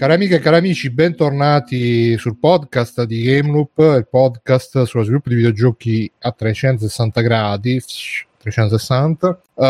Cari 0.00 0.14
amiche 0.14 0.36
e 0.36 0.38
cari 0.38 0.56
amici, 0.56 0.88
bentornati 0.88 2.16
sul 2.16 2.38
podcast 2.38 3.04
di 3.04 3.20
Game 3.20 3.50
Loop, 3.50 3.76
il 3.98 4.08
podcast 4.10 4.84
sullo 4.84 5.04
sviluppo 5.04 5.28
di 5.28 5.34
videogiochi 5.34 6.10
a 6.20 6.32
360 6.32 7.20
gradi. 7.20 7.82
360. 8.38 9.40
Uh, 9.52 9.64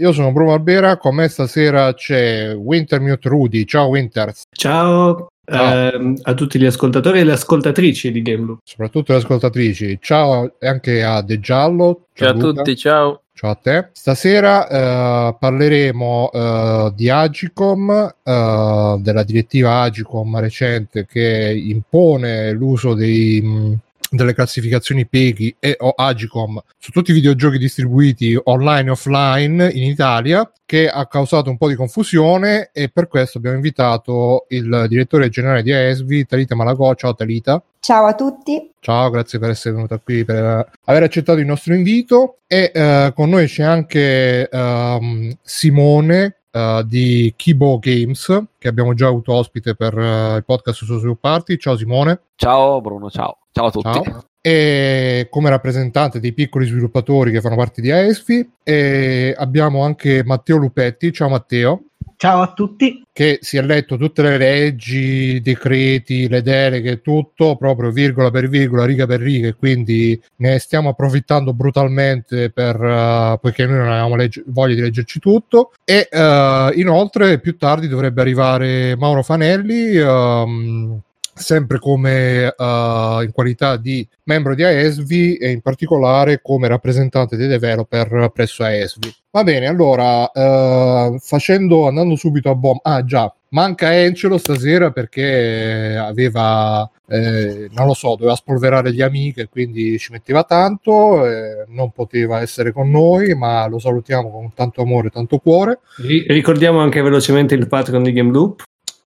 io 0.00 0.12
sono 0.12 0.32
Bruno 0.32 0.54
Albera, 0.54 0.96
con 0.96 1.14
me 1.14 1.28
stasera 1.28 1.94
c'è 1.94 2.52
Wintermute 2.52 3.28
Rudy. 3.28 3.64
Ciao 3.64 3.86
Winters. 3.86 4.42
Ciao. 4.50 5.28
Uh, 5.44 6.14
a 6.20 6.34
tutti 6.34 6.58
gli 6.58 6.66
ascoltatori 6.66 7.20
e 7.20 7.24
le 7.24 7.32
ascoltatrici 7.32 8.10
di 8.10 8.22
Game 8.22 8.46
Loop. 8.46 8.58
Soprattutto 8.64 9.12
le 9.12 9.18
ascoltatrici. 9.18 9.98
Ciao 10.00 10.52
anche 10.58 11.04
a 11.04 11.22
De 11.22 11.38
Giallo. 11.38 12.06
Ciao, 12.12 12.26
ciao 12.26 12.36
a 12.36 12.40
tutti, 12.40 12.76
ciao. 12.76 13.22
Ciao 13.40 13.52
a 13.52 13.54
te. 13.54 13.88
Stasera 13.92 15.28
uh, 15.30 15.38
parleremo 15.38 16.28
uh, 16.30 16.92
di 16.92 17.08
Agicom, 17.08 17.88
uh, 18.22 19.00
della 19.00 19.22
direttiva 19.22 19.80
Agicom 19.80 20.38
recente 20.38 21.06
che 21.06 21.50
impone 21.50 22.52
l'uso 22.52 22.92
dei, 22.92 23.40
mh, 23.40 23.78
delle 24.10 24.34
classificazioni 24.34 25.06
PEGI 25.06 25.56
e 25.58 25.76
o 25.78 25.90
Agicom 25.90 26.60
su 26.78 26.90
tutti 26.90 27.12
i 27.12 27.14
videogiochi 27.14 27.58
distribuiti 27.58 28.38
online 28.44 28.88
e 28.88 28.90
offline 28.90 29.70
in 29.72 29.84
Italia 29.84 30.50
che 30.66 30.88
ha 30.88 31.06
causato 31.06 31.50
un 31.50 31.56
po' 31.56 31.68
di 31.68 31.74
confusione 31.74 32.70
e 32.72 32.88
per 32.90 33.08
questo 33.08 33.38
abbiamo 33.38 33.56
invitato 33.56 34.46
il 34.50 34.86
direttore 34.88 35.28
generale 35.28 35.62
di 35.62 35.72
AESVI, 35.72 36.26
Talita 36.26 36.54
Malagò. 36.54 36.94
Ciao 36.94 37.12
Talita. 37.12 37.60
Ciao 37.80 38.06
a 38.06 38.14
tutti. 38.14 38.70
Ciao, 38.78 39.10
grazie 39.10 39.40
per 39.40 39.50
essere 39.50 39.74
venuta 39.74 39.98
qui, 39.98 40.24
per 40.24 40.70
aver 40.84 41.02
accettato 41.02 41.40
il 41.40 41.46
nostro 41.46 41.74
invito. 41.74 42.36
E 42.46 42.70
uh, 42.72 43.12
con 43.14 43.30
noi 43.30 43.46
c'è 43.46 43.64
anche 43.64 44.48
um, 44.52 45.36
Simone 45.42 46.36
uh, 46.52 46.82
di 46.84 47.32
Kibo 47.34 47.80
Games, 47.80 48.42
che 48.56 48.68
abbiamo 48.68 48.94
già 48.94 49.08
avuto 49.08 49.32
ospite 49.32 49.74
per 49.74 49.96
uh, 49.96 50.36
il 50.36 50.44
podcast 50.44 50.84
su 50.84 50.98
Swift 50.98 51.18
Party. 51.20 51.56
Ciao 51.56 51.76
Simone. 51.76 52.20
Ciao 52.36 52.80
Bruno, 52.80 53.10
ciao. 53.10 53.39
Ciao 53.52 53.66
a 53.66 53.70
tutti. 53.70 53.90
Ciao. 53.92 54.24
E 54.42 55.26
come 55.30 55.50
rappresentante 55.50 56.18
dei 56.18 56.32
piccoli 56.32 56.66
sviluppatori 56.66 57.30
che 57.30 57.40
fanno 57.40 57.56
parte 57.56 57.82
di 57.82 57.90
AESFI 57.90 58.50
e 58.62 59.34
abbiamo 59.36 59.82
anche 59.82 60.24
Matteo 60.24 60.56
Lupetti. 60.56 61.12
Ciao 61.12 61.28
Matteo. 61.28 61.84
Ciao 62.16 62.42
a 62.42 62.52
tutti. 62.52 63.02
Che 63.10 63.38
si 63.40 63.56
è 63.56 63.62
letto 63.62 63.96
tutte 63.96 64.20
le 64.20 64.36
leggi, 64.36 65.36
i 65.36 65.40
decreti, 65.40 66.28
le 66.28 66.42
deleghe, 66.42 67.00
tutto 67.00 67.56
proprio 67.56 67.90
virgola 67.90 68.30
per 68.30 68.46
virgola, 68.48 68.84
riga 68.84 69.06
per 69.06 69.20
riga, 69.20 69.48
e 69.48 69.54
quindi 69.54 70.20
ne 70.36 70.58
stiamo 70.58 70.90
approfittando 70.90 71.54
brutalmente 71.54 72.50
per, 72.50 72.78
uh, 72.78 73.38
poiché 73.40 73.64
noi 73.64 73.78
non 73.78 73.88
avevamo 73.88 74.16
legge- 74.16 74.44
voglia 74.46 74.74
di 74.74 74.80
leggerci 74.82 75.18
tutto. 75.18 75.72
E 75.82 76.08
uh, 76.10 76.78
inoltre 76.78 77.40
più 77.40 77.56
tardi 77.56 77.88
dovrebbe 77.88 78.20
arrivare 78.20 78.96
Mauro 78.96 79.22
Fanelli. 79.22 79.96
Um, 79.96 81.00
sempre 81.40 81.78
come 81.78 82.54
uh, 82.56 83.22
in 83.22 83.30
qualità 83.32 83.76
di 83.76 84.06
membro 84.24 84.54
di 84.54 84.62
AESVI 84.62 85.36
e 85.36 85.50
in 85.50 85.60
particolare 85.60 86.40
come 86.42 86.68
rappresentante 86.68 87.36
dei 87.36 87.48
developer 87.48 88.30
presso 88.32 88.62
AESVI. 88.62 89.14
Va 89.32 89.44
bene, 89.44 89.66
allora, 89.66 90.30
uh, 90.32 91.18
facendo, 91.18 91.86
andando 91.88 92.16
subito 92.16 92.50
a 92.50 92.54
bomba, 92.54 92.80
ah 92.82 93.04
già, 93.04 93.32
manca 93.50 93.96
Encelo 93.96 94.38
stasera 94.38 94.90
perché 94.90 95.96
aveva, 95.96 96.88
eh, 97.06 97.68
non 97.72 97.86
lo 97.86 97.94
so, 97.94 98.16
doveva 98.16 98.34
spolverare 98.34 98.92
gli 98.92 99.02
amici 99.02 99.40
e 99.40 99.48
quindi 99.48 99.98
ci 99.98 100.12
metteva 100.12 100.44
tanto, 100.44 101.26
eh, 101.26 101.64
non 101.68 101.90
poteva 101.92 102.40
essere 102.40 102.72
con 102.72 102.90
noi, 102.90 103.34
ma 103.34 103.66
lo 103.66 103.78
salutiamo 103.78 104.30
con 104.30 104.52
tanto 104.54 104.82
amore 104.82 105.08
e 105.08 105.10
tanto 105.10 105.38
cuore. 105.38 105.80
Ricordiamo 105.96 106.80
anche 106.80 107.00
velocemente 107.02 107.54
il 107.54 107.68
patron 107.68 108.02
di 108.02 108.12
Game 108.12 108.32
Loop. 108.32 108.62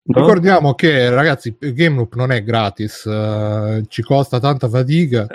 No? 0.07 0.21
Ricordiamo 0.21 0.75
che 0.75 1.09
ragazzi, 1.09 1.57
Game 1.59 1.97
Loop 1.97 2.15
non 2.15 2.31
è 2.31 2.43
gratis, 2.43 3.05
uh, 3.05 3.83
ci 3.89 4.03
costa 4.03 4.39
tanta 4.39 4.69
fatica, 4.69 5.27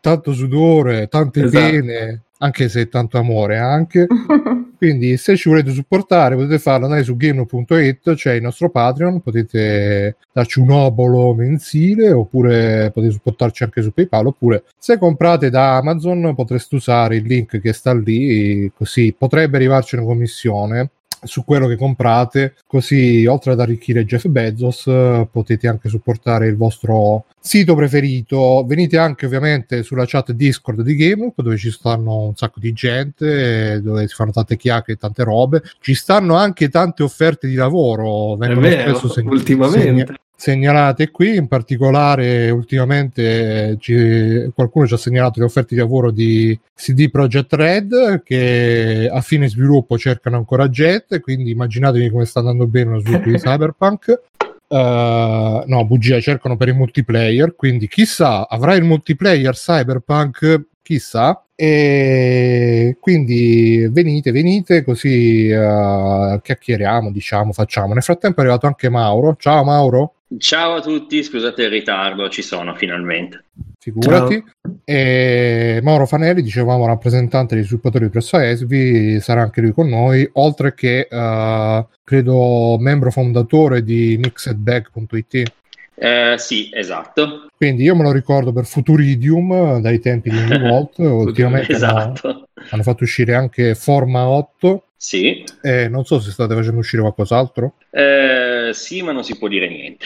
tanto 0.00 0.32
sudore, 0.32 1.08
tante 1.08 1.42
esatto. 1.42 1.58
pene, 1.58 2.22
anche 2.38 2.68
se 2.68 2.88
tanto 2.88 3.18
amore 3.18 3.58
anche. 3.58 4.06
Quindi 4.76 5.16
se 5.16 5.36
ci 5.36 5.48
volete 5.48 5.72
supportare 5.72 6.36
potete 6.36 6.60
farlo 6.60 6.84
andare 6.84 7.02
su 7.02 7.16
gameloop.it, 7.16 8.14
c'è 8.14 8.34
il 8.34 8.42
nostro 8.42 8.70
Patreon, 8.70 9.20
potete 9.22 10.16
darci 10.32 10.60
un 10.60 10.70
obolo 10.70 11.34
mensile 11.34 12.12
oppure 12.12 12.90
potete 12.92 13.12
supportarci 13.14 13.64
anche 13.64 13.82
su 13.82 13.90
PayPal 13.92 14.26
oppure 14.26 14.64
se 14.78 14.98
comprate 14.98 15.50
da 15.50 15.76
Amazon 15.78 16.34
potreste 16.36 16.76
usare 16.76 17.16
il 17.16 17.24
link 17.24 17.58
che 17.58 17.72
sta 17.72 17.92
lì, 17.92 18.70
così 18.76 19.14
potrebbe 19.16 19.56
arrivarci 19.56 19.96
una 19.96 20.04
commissione 20.04 20.90
su 21.22 21.44
quello 21.44 21.66
che 21.66 21.76
comprate, 21.76 22.54
così 22.66 23.26
oltre 23.26 23.52
ad 23.52 23.60
arricchire 23.60 24.04
Jeff 24.04 24.26
Bezos 24.26 24.90
potete 25.30 25.68
anche 25.68 25.88
supportare 25.88 26.46
il 26.46 26.56
vostro 26.56 27.24
sito 27.40 27.74
preferito. 27.74 28.64
Venite 28.66 28.98
anche 28.98 29.26
ovviamente 29.26 29.82
sulla 29.82 30.04
chat 30.06 30.32
Discord 30.32 30.82
di 30.82 30.96
GameUp 30.96 31.40
dove 31.42 31.56
ci 31.56 31.70
stanno 31.70 32.26
un 32.26 32.36
sacco 32.36 32.60
di 32.60 32.72
gente, 32.72 33.80
dove 33.82 34.08
si 34.08 34.14
fanno 34.14 34.32
tante 34.32 34.56
chiacchiere 34.56 34.94
e 34.94 35.00
tante 35.00 35.22
robe. 35.24 35.62
Ci 35.80 35.94
stanno 35.94 36.34
anche 36.34 36.68
tante 36.68 37.02
offerte 37.02 37.46
di 37.46 37.54
lavoro, 37.54 38.36
vengono 38.36 38.66
spesso 38.66 39.08
segn- 39.08 39.30
ultimamente. 39.30 39.82
Segna- 39.82 40.18
segnalate 40.36 41.10
qui, 41.10 41.34
in 41.34 41.48
particolare 41.48 42.50
ultimamente 42.50 43.76
ci, 43.80 44.50
qualcuno 44.54 44.86
ci 44.86 44.94
ha 44.94 44.98
segnalato 44.98 45.40
le 45.40 45.46
offerte 45.46 45.74
di 45.74 45.80
lavoro 45.80 46.10
di 46.10 46.58
CD 46.74 47.10
Projekt 47.10 47.54
Red 47.54 48.22
che 48.22 49.08
a 49.10 49.20
fine 49.22 49.48
sviluppo 49.48 49.96
cercano 49.96 50.36
ancora 50.36 50.68
gente, 50.68 51.20
quindi 51.20 51.52
immaginatevi 51.52 52.10
come 52.10 52.26
sta 52.26 52.40
andando 52.40 52.66
bene 52.66 52.92
lo 52.92 53.00
sviluppo 53.00 53.30
di 53.30 53.38
Cyberpunk. 53.40 54.20
Uh, 54.68 55.62
no, 55.64 55.84
bugia, 55.86 56.20
cercano 56.20 56.56
per 56.56 56.68
il 56.68 56.74
multiplayer, 56.74 57.54
quindi 57.54 57.88
chissà, 57.88 58.48
avrà 58.48 58.74
il 58.74 58.84
multiplayer 58.84 59.54
Cyberpunk, 59.54 60.66
chissà. 60.82 61.40
E 61.58 62.98
quindi 63.00 63.88
venite, 63.90 64.30
venite, 64.30 64.84
così 64.84 65.48
uh, 65.50 66.38
chiacchieriamo, 66.42 67.10
diciamo, 67.10 67.52
facciamo. 67.52 67.94
Nel 67.94 68.02
frattempo 68.02 68.40
è 68.40 68.44
arrivato 68.44 68.66
anche 68.66 68.90
Mauro. 68.90 69.36
Ciao 69.38 69.64
Mauro. 69.64 70.12
Ciao 70.38 70.74
a 70.74 70.80
tutti, 70.82 71.22
scusate 71.22 71.62
il 71.62 71.70
ritardo, 71.70 72.28
ci 72.28 72.42
sono 72.42 72.74
finalmente. 72.74 73.44
Figurati. 73.78 74.44
E 74.84 75.78
Mauro 75.82 76.06
Fanelli, 76.06 76.42
dicevamo 76.42 76.84
rappresentante 76.84 77.54
dei 77.54 77.62
sviluppatori 77.62 78.10
presso 78.10 78.36
ESVI, 78.36 79.20
sarà 79.20 79.42
anche 79.42 79.60
lui 79.60 79.72
con 79.72 79.88
noi, 79.88 80.28
oltre 80.32 80.74
che 80.74 81.06
uh, 81.08 81.86
credo 82.02 82.76
membro 82.80 83.10
fondatore 83.12 83.82
di 83.84 84.18
mixedbag.it. 84.20 85.52
Eh, 85.98 86.34
sì, 86.36 86.68
esatto. 86.72 87.46
Quindi 87.56 87.84
io 87.84 87.96
me 87.96 88.02
lo 88.02 88.12
ricordo 88.12 88.52
per 88.52 88.66
Futuridium 88.66 89.80
dai 89.80 89.98
tempi 89.98 90.30
di 90.30 90.58
Vault, 90.58 90.98
ultimamente 90.98 91.72
esatto. 91.72 92.28
hanno, 92.28 92.48
hanno 92.70 92.82
fatto 92.82 93.04
uscire 93.04 93.34
anche 93.34 93.74
Forma 93.74 94.28
8. 94.28 94.82
Sì. 94.98 95.44
Eh, 95.62 95.88
non 95.88 96.04
so 96.04 96.20
se 96.20 96.30
state 96.30 96.54
facendo 96.54 96.80
uscire 96.80 97.02
qualcos'altro. 97.02 97.74
Eh, 97.90 98.70
sì, 98.72 99.02
ma 99.02 99.12
non 99.12 99.24
si 99.24 99.38
può 99.38 99.48
dire 99.48 99.68
niente. 99.68 100.04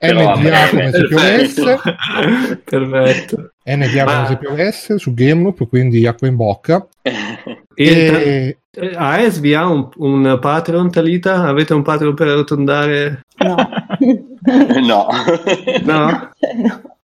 NDA 0.00 0.68
come 0.70 0.90
se 0.92 1.06
piovesse. 1.06 1.78
Perfetto. 2.64 3.52
NDA 3.64 4.04
ma... 4.04 4.14
come 4.14 4.26
se 4.26 4.36
piovesse 4.36 4.98
su 4.98 5.14
GameLoop, 5.14 5.68
quindi 5.68 6.06
acqua 6.06 6.28
in 6.28 6.36
bocca. 6.36 6.86
e... 7.74 8.56
AESV 8.74 9.52
ha 9.54 9.68
un, 9.68 9.88
un 9.96 10.38
Patreon, 10.40 10.90
Talita? 10.90 11.44
Avete 11.44 11.74
un 11.74 11.82
Patreon 11.82 12.14
per 12.14 12.28
arrotondare? 12.28 13.22
No. 13.38 13.56
no. 14.82 15.06
no. 15.84 16.30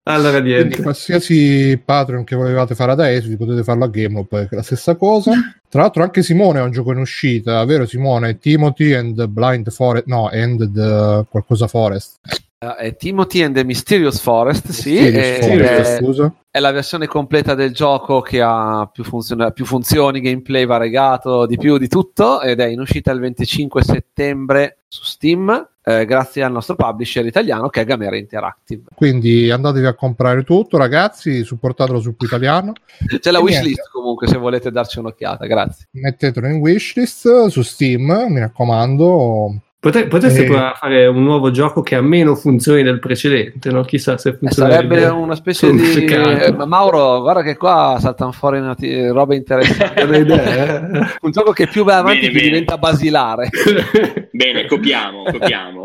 Allora 0.04 0.40
niente. 0.40 0.68
Quindi 0.68 0.82
qualsiasi 0.82 1.80
Patreon 1.84 2.24
che 2.24 2.34
volevate 2.34 2.74
fare 2.74 2.92
ad 2.92 3.00
AES 3.00 3.36
potete 3.36 3.62
farlo 3.62 3.84
a 3.84 3.88
GameLoop, 3.88 4.34
è 4.36 4.48
la 4.50 4.62
stessa 4.62 4.96
cosa. 4.96 5.32
Tra 5.68 5.82
l'altro 5.82 6.02
anche 6.02 6.22
Simone 6.22 6.60
ha 6.60 6.62
un 6.62 6.70
gioco 6.70 6.92
in 6.92 6.98
uscita, 6.98 7.62
vero 7.66 7.84
Simone? 7.84 8.38
Timothy 8.38 8.94
and 8.94 9.26
Blind 9.26 9.70
Forest, 9.70 10.06
no, 10.06 10.28
and 10.32 10.72
the 10.72 11.26
qualcosa 11.28 11.68
Forest. 11.68 12.20
Uh, 12.60 12.74
è 12.74 12.96
Timothy 12.96 13.42
and 13.42 13.54
the 13.54 13.62
Mysterious 13.62 14.18
Forest, 14.18 14.70
sì, 14.70 14.94
Mysterious 14.94 15.86
è, 15.86 15.98
Forest, 16.00 16.22
è, 16.50 16.58
è, 16.58 16.58
la 16.58 16.72
versione 16.72 17.06
completa 17.06 17.54
del 17.54 17.72
gioco 17.72 18.20
che 18.20 18.40
ha 18.42 18.90
più, 18.92 19.04
funzione, 19.04 19.52
più 19.52 19.64
funzioni, 19.64 20.20
gameplay 20.20 20.66
variegato, 20.66 21.46
di 21.46 21.56
più 21.56 21.78
di 21.78 21.86
tutto, 21.86 22.40
ed 22.40 22.58
è 22.58 22.66
in 22.66 22.80
uscita 22.80 23.12
il 23.12 23.20
25 23.20 23.84
settembre 23.84 24.78
su 24.88 25.04
Steam, 25.04 25.68
eh, 25.84 26.04
grazie 26.04 26.42
al 26.42 26.50
nostro 26.50 26.74
publisher 26.74 27.24
italiano 27.24 27.68
che 27.68 27.82
è 27.82 27.84
Gamera 27.84 28.16
Interactive. 28.16 28.86
Quindi 28.92 29.52
andatevi 29.52 29.86
a 29.86 29.94
comprare 29.94 30.42
tutto, 30.42 30.78
ragazzi, 30.78 31.44
supportatelo 31.44 32.00
sul 32.00 32.16
italiano. 32.18 32.72
C'è 33.20 33.30
la 33.30 33.38
wishlist 33.38 33.88
comunque 33.92 34.26
se 34.26 34.36
volete 34.36 34.72
darci 34.72 34.98
un'occhiata, 34.98 35.46
grazie. 35.46 35.86
Mettetelo 35.92 36.48
in 36.48 36.56
wishlist 36.56 37.46
su 37.46 37.62
Steam, 37.62 38.26
mi 38.30 38.40
raccomando 38.40 39.60
Potre, 39.80 40.08
potreste 40.08 40.42
Eh. 40.42 40.46
provare 40.46 40.66
a 40.70 40.74
fare 40.74 41.06
un 41.06 41.22
nuovo 41.22 41.52
gioco 41.52 41.82
che 41.82 41.94
ha 41.94 42.00
meno 42.00 42.34
funzioni 42.34 42.82
del 42.82 42.98
precedente, 42.98 43.70
no? 43.70 43.82
Chissà 43.84 44.18
se 44.18 44.30
Eh, 44.30 44.36
funziona. 44.36 44.72
sarebbe 44.72 45.04
una 45.06 45.36
specie 45.36 45.70
di 45.70 46.04
eh, 46.04 46.52
ma 46.52 46.64
Mauro 46.66 47.20
guarda 47.20 47.42
che 47.42 47.56
qua 47.56 47.96
saltano 48.00 48.32
fuori 48.32 48.58
eh, 48.80 49.12
robe 49.12 49.36
interessanti 49.36 50.00
eh? 50.02 51.06
un 51.22 51.30
gioco 51.30 51.52
che 51.52 51.68
più 51.68 51.84
va 51.84 51.98
avanti 51.98 52.22
Bene, 52.22 52.30
più 52.30 52.38
bene. 52.40 52.50
diventa 52.50 52.76
basilare 52.76 53.50
Bene, 54.32 54.66
copiamo, 54.66 55.22
copiamo. 55.22 55.84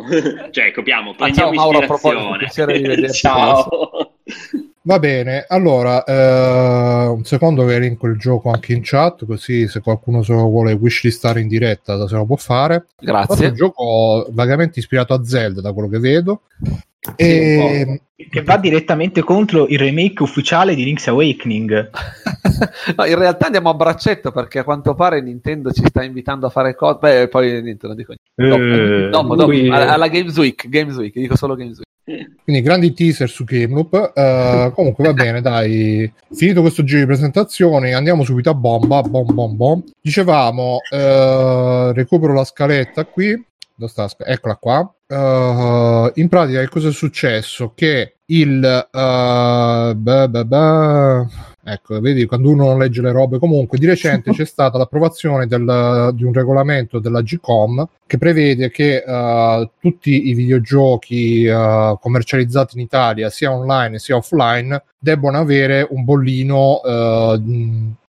cioè, 0.50 0.72
copiamo, 0.72 1.12
Ah, 1.12 1.32
ciao, 1.32 1.50
prendiamo 1.52 1.52
Mauro, 1.52 1.78
a 1.78 1.86
proposito, 1.86 2.20
ispirazione. 2.34 2.38
piacere 2.40 2.78
di 2.82 2.88
vederti. 2.88 3.14
ciao. 3.18 3.70
Va 4.86 5.00
bene, 5.00 5.46
allora 5.48 6.04
eh, 6.04 7.08
un 7.08 7.24
secondo 7.24 7.66
che 7.66 7.76
elenco 7.76 8.06
il 8.08 8.18
gioco 8.18 8.50
anche 8.52 8.74
in 8.74 8.82
chat, 8.84 9.26
così 9.26 9.66
se 9.70 9.80
qualcuno 9.80 10.24
se 10.24 10.34
lo 10.34 10.44
vuole 10.50 10.74
wishlistare 10.74 11.40
in 11.40 11.48
diretta 11.48 12.06
se 12.06 12.16
lo 12.16 12.26
può 12.26 12.36
fare. 12.36 12.88
Grazie 13.00 13.48
un 13.48 13.56
gioco 13.56 14.28
vagamente 14.32 14.80
ispirato 14.80 15.14
a 15.14 15.24
Zelda, 15.24 15.62
da 15.62 15.72
quello 15.72 15.88
che 15.88 16.00
vedo. 16.00 16.42
E, 17.16 18.02
Che 18.30 18.42
va 18.44 18.58
direttamente 18.58 19.22
contro 19.22 19.68
il 19.68 19.78
remake 19.78 20.24
ufficiale 20.24 20.74
di 20.76 20.84
Link's 20.84 21.08
Awakening. 21.08 21.90
No, 22.96 23.06
in 23.06 23.18
realtà 23.18 23.48
andiamo 23.48 23.70
a 23.70 23.74
braccetto 23.74 24.32
perché 24.32 24.60
a 24.60 24.64
quanto 24.64 24.94
pare 24.96 25.22
Nintendo 25.22 25.72
ci 25.72 25.84
sta 25.86 26.04
invitando 26.04 26.46
a 26.46 26.50
fare 26.50 26.76
cose. 26.76 26.98
Beh, 27.02 27.28
poi 27.28 27.62
niente, 27.62 27.88
non 27.88 27.96
dico 27.96 28.14
niente. 28.38 29.06
Eh, 29.06 29.10
Dopo, 29.10 29.36
dopo, 29.36 29.52
lui- 29.52 29.70
alla, 29.70 29.94
alla 29.94 30.08
Games 30.08 30.38
Week, 30.38 30.70
Games 30.70 30.96
Week, 30.96 31.14
dico 31.14 31.36
solo 31.36 31.56
Games 31.56 31.80
Week. 31.80 32.30
quindi 32.44 32.62
grandi 32.62 32.94
teaser 32.94 33.30
su 33.30 33.44
Gameloop. 33.44 34.12
Eh, 34.16 34.72
comunque 34.76 35.04
va 35.04 35.12
bene, 35.14 35.42
dai. 35.42 36.12
Finito 36.32 36.62
questo 36.62 36.84
giro 36.84 37.00
di 37.00 37.06
presentazioni, 37.08 37.94
andiamo 37.94 38.24
subito 38.24 38.50
a 38.52 38.54
bomba. 38.56 39.02
Bom, 39.02 39.34
bom, 39.34 39.56
bom. 39.56 39.84
Dicevamo, 40.00 40.78
eh, 40.90 41.92
recupero 41.94 42.34
la 42.34 42.44
scaletta 42.46 43.06
qui. 43.06 43.32
Dove 43.76 43.92
sta 43.92 44.08
Eccola 44.20 44.56
qua. 44.56 44.94
Eh, 45.14 46.12
in 46.16 46.28
pratica, 46.28 46.60
che 46.62 46.70
cosa 46.70 46.90
è 46.90 46.92
successo? 46.92 47.74
Che 47.76 48.16
il 48.26 48.64
eh, 48.64 49.94
beh, 49.96 50.30
beh, 50.30 50.46
beh, 50.46 51.26
ecco, 51.66 52.00
vedi 52.00 52.26
quando 52.26 52.50
uno 52.50 52.66
non 52.66 52.80
legge 52.80 53.02
le 53.02 53.12
robe. 53.12 53.38
Comunque, 53.38 53.78
di 53.78 53.86
recente 53.86 54.32
c'è 54.34 54.46
stata 54.46 54.78
l'approvazione 54.80 55.46
del- 55.46 56.12
di 56.16 56.24
un 56.24 56.34
regolamento 56.34 56.98
della 57.00 57.22
GCOM 57.22 57.88
che 58.08 58.18
prevede 58.18 58.72
che 58.72 59.04
eh, 59.06 59.70
tutti 59.80 60.30
i 60.30 60.34
videogiochi 60.34 61.46
commercializzati 62.00 62.78
in 62.78 62.84
Italia, 62.84 63.30
sia 63.30 63.52
online 63.52 64.00
sia 64.00 64.16
offline, 64.16 64.84
debbano 64.98 65.38
avere 65.38 65.86
un 65.90 66.04
bollino. 66.04 66.82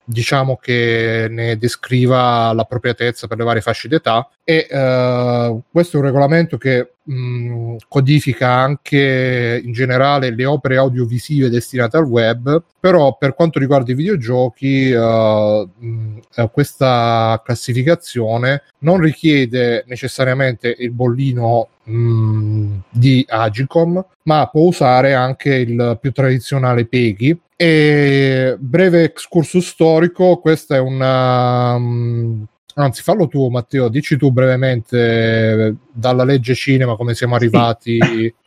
Diciamo 0.07 0.59
che 0.61 1.29
ne 1.31 1.57
descriva 1.57 2.53
l'appropriatezza 2.53 3.27
per 3.27 3.39
le 3.39 3.45
varie 3.45 3.62
fasce 3.62 3.89
d'età 3.89 4.29
e 4.44 4.67
eh, 4.70 5.61
questo 5.70 5.96
è 5.96 6.00
un 6.00 6.06
regolamento 6.06 6.58
che 6.58 6.93
mh, 7.02 7.76
codifica 7.88 8.50
anche 8.50 9.61
in 9.64 9.73
generale 9.73 10.35
le 10.35 10.44
opere 10.44 10.76
audiovisive 10.76 11.49
destinate 11.49 11.96
al 11.96 12.05
web, 12.05 12.62
però 12.79 13.17
per 13.17 13.35
quanto 13.35 13.58
riguarda 13.58 13.93
i 13.93 13.94
videogiochi 13.94 14.91
eh, 14.91 15.69
mh, 15.79 16.19
eh, 16.35 16.50
questa 16.52 17.41
classificazione 17.43 18.64
non 18.81 19.00
richiede 19.00 19.85
necessariamente 19.87 20.75
il 20.79 20.90
bollino 20.90 21.69
mh, 21.85 22.76
di 22.90 23.25
Agicom, 23.26 24.05
ma 24.25 24.47
può 24.49 24.67
usare 24.67 25.14
anche 25.14 25.55
il 25.55 25.99
più 26.00 26.12
tradizionale 26.12 26.87
PEGI. 26.87 27.40
E 27.56 28.56
breve 28.58 29.05
excursus 29.05 29.69
storico, 29.69 30.38
questa 30.38 30.75
è 30.75 30.81
una. 30.81 31.79
mh, 31.79 32.47
Anzi, 32.76 33.03
fallo 33.03 33.29
tu, 33.29 33.49
Matteo, 33.49 33.88
dici 33.88 34.17
tu 34.17 34.32
brevemente 34.32 35.67
eh, 35.67 35.75
dalla 35.94 36.25
legge 36.25 36.55
cinema 36.55 36.96
come 36.96 37.14
siamo 37.14 37.37
arrivati. 37.37 37.99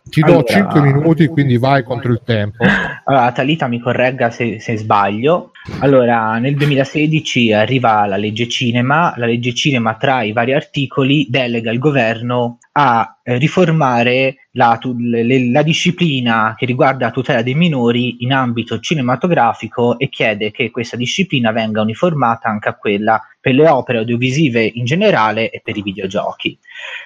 Ti 0.09 0.21
do 0.21 0.27
Allora- 0.27 0.43
5 0.45 0.81
minuti, 0.81 1.27
quindi 1.27 1.57
vai 1.57 1.83
contro 1.83 2.11
il 2.11 2.21
tempo. 2.23 2.63
Allora, 3.05 3.31
Talita 3.31 3.67
mi 3.67 3.79
corregga 3.79 4.29
se, 4.29 4.59
se 4.59 4.77
sbaglio. 4.77 5.51
Allora, 5.79 6.37
nel 6.37 6.55
2016 6.55 7.51
arriva 7.53 8.05
la 8.05 8.17
legge 8.17 8.47
cinema. 8.47 9.13
La 9.17 9.25
legge 9.25 9.53
cinema, 9.53 9.95
tra 9.95 10.23
i 10.23 10.31
vari 10.31 10.53
articoli, 10.53 11.27
delega 11.29 11.71
il 11.71 11.79
governo 11.79 12.57
a 12.73 13.19
eh, 13.23 13.37
riformare 13.37 14.47
la, 14.51 14.79
le- 14.97 15.51
la 15.51 15.61
disciplina 15.61 16.53
che 16.57 16.65
riguarda 16.65 17.07
la 17.07 17.11
tutela 17.11 17.41
dei 17.41 17.55
minori 17.55 18.23
in 18.23 18.31
ambito 18.33 18.79
cinematografico 18.79 19.97
e 19.99 20.09
chiede 20.09 20.51
che 20.51 20.71
questa 20.71 20.95
disciplina 20.95 21.51
venga 21.51 21.81
uniformata 21.81 22.47
anche 22.47 22.69
a 22.69 22.75
quella 22.75 23.21
per 23.39 23.53
le 23.55 23.67
opere 23.67 23.99
audiovisive 23.99 24.63
in 24.63 24.85
generale 24.85 25.49
e 25.49 25.61
per 25.63 25.75
i 25.75 25.81
videogiochi. 25.81 26.57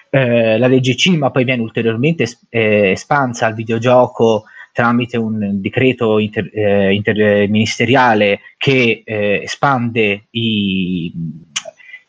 Eh, 0.09 0.57
la 0.57 0.68
legge 0.68 0.95
cinema 0.95 1.31
poi 1.31 1.45
viene 1.45 1.62
ulteriormente 1.62 2.25
eh, 2.50 2.91
espansa 2.91 3.45
al 3.45 3.53
videogioco 3.53 4.44
tramite 4.73 5.18
un 5.18 5.62
decreto 5.62 6.19
inter- 6.19 6.50
eh, 6.53 6.94
interministeriale 6.94 8.39
che 8.57 9.03
eh, 9.06 9.41
espande 9.44 10.27
i- 10.31 11.12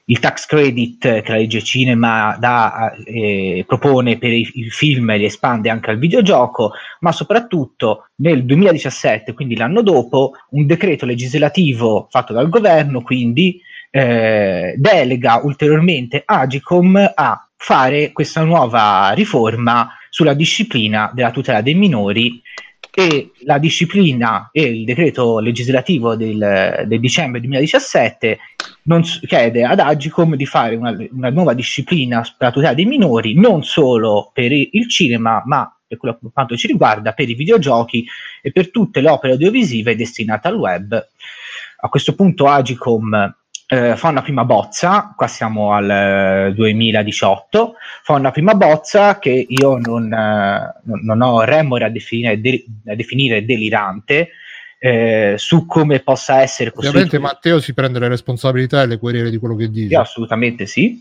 il 0.07 0.19
tax 0.19 0.47
credit 0.47 1.23
che 1.23 1.31
la 1.31 1.37
legge 1.37 1.63
cinema 1.63 2.37
dà, 2.39 2.93
eh, 3.05 3.65
propone 3.67 4.19
per 4.19 4.33
i, 4.33 4.51
il 4.55 4.71
film 4.73 5.11
e 5.11 5.19
li 5.19 5.25
espande 5.25 5.71
anche 5.71 5.91
al 5.91 5.99
videogioco, 5.99 6.73
ma 7.01 7.13
soprattutto 7.13 8.09
nel 8.17 8.45
2017, 8.45 9.33
quindi 9.33 9.57
l'anno 9.57 9.81
dopo, 9.81 10.33
un 10.51 10.67
decreto 10.67 11.07
legislativo 11.07 12.09
fatto 12.11 12.33
dal 12.33 12.49
governo, 12.49 13.03
quindi 13.03 13.61
delega 13.95 15.41
ulteriormente 15.45 16.23
Agicom 16.25 17.13
a 17.15 17.47
fare 17.63 18.11
questa 18.11 18.43
nuova 18.43 19.13
riforma 19.13 19.89
sulla 20.11 20.35
disciplina 20.35 21.13
della 21.15 21.31
tutela 21.31 21.61
dei 21.61 21.75
minori 21.75 22.43
e 22.93 23.31
la 23.45 23.59
disciplina 23.59 24.51
e 24.51 24.63
il 24.63 24.85
decreto 24.85 25.39
legislativo 25.39 26.17
del, 26.17 26.85
del 26.87 26.99
dicembre 26.99 27.39
2017 27.39 28.39
non 28.83 29.03
chiede 29.03 29.63
ad 29.63 29.79
Agicom 29.79 30.35
di 30.35 30.45
fare 30.45 30.75
una, 30.75 30.93
una 31.13 31.31
nuova 31.31 31.55
disciplina 31.55 32.21
per 32.21 32.49
la 32.49 32.51
tutela 32.51 32.75
dei 32.75 32.85
minori 32.85 33.35
non 33.35 33.63
solo 33.63 34.33
per 34.35 34.51
il 34.51 34.89
cinema 34.91 35.41
ma 35.47 35.73
per 35.87 35.99
quello 35.99 36.19
per 36.21 36.33
quanto 36.33 36.57
ci 36.57 36.67
riguarda 36.67 37.13
per 37.13 37.31
i 37.31 37.35
videogiochi 37.35 38.05
e 38.43 38.51
per 38.51 38.73
tutte 38.73 39.01
le 39.01 39.09
opere 39.09 39.35
audiovisive 39.35 39.95
destinate 39.95 40.49
al 40.49 40.57
web. 40.57 41.09
A 41.85 41.89
questo 41.89 42.15
punto 42.17 42.49
Agicom 42.49 43.37
eh, 43.73 43.97
fa 43.97 44.09
una 44.09 44.21
prima 44.21 44.45
bozza, 44.45 45.15
qua 45.17 45.27
siamo 45.27 45.73
al 45.73 45.89
eh, 46.49 46.53
2018, 46.55 47.75
fa 48.03 48.13
una 48.13 48.31
prima 48.31 48.55
bozza 48.55 49.19
che 49.19 49.47
io 49.49 49.79
non, 49.79 50.13
eh, 50.13 50.75
non 51.03 51.23
ho 51.23 51.41
remore 51.41 51.87
a 51.87 51.89
definire, 51.89 52.39
de- 52.39 52.67
a 52.89 52.95
definire 52.95 53.47
delirante 53.47 54.29
eh, 54.85 55.35
su 55.37 55.65
come 55.65 56.01
possa 56.01 56.41
essere 56.41 56.73
Ovviamente 56.75 57.19
costruito. 57.19 57.25
Matteo 57.25 57.61
si 57.61 57.73
prende 57.73 58.01
le 58.01 58.09
responsabilità 58.09 58.83
e 58.83 58.87
le 58.87 58.99
querele 58.99 59.31
di 59.31 59.39
quello 59.39 59.55
che 59.55 59.71
dice. 59.71 59.87
Sì, 59.87 59.95
assolutamente 59.95 60.67
sì. 60.67 60.99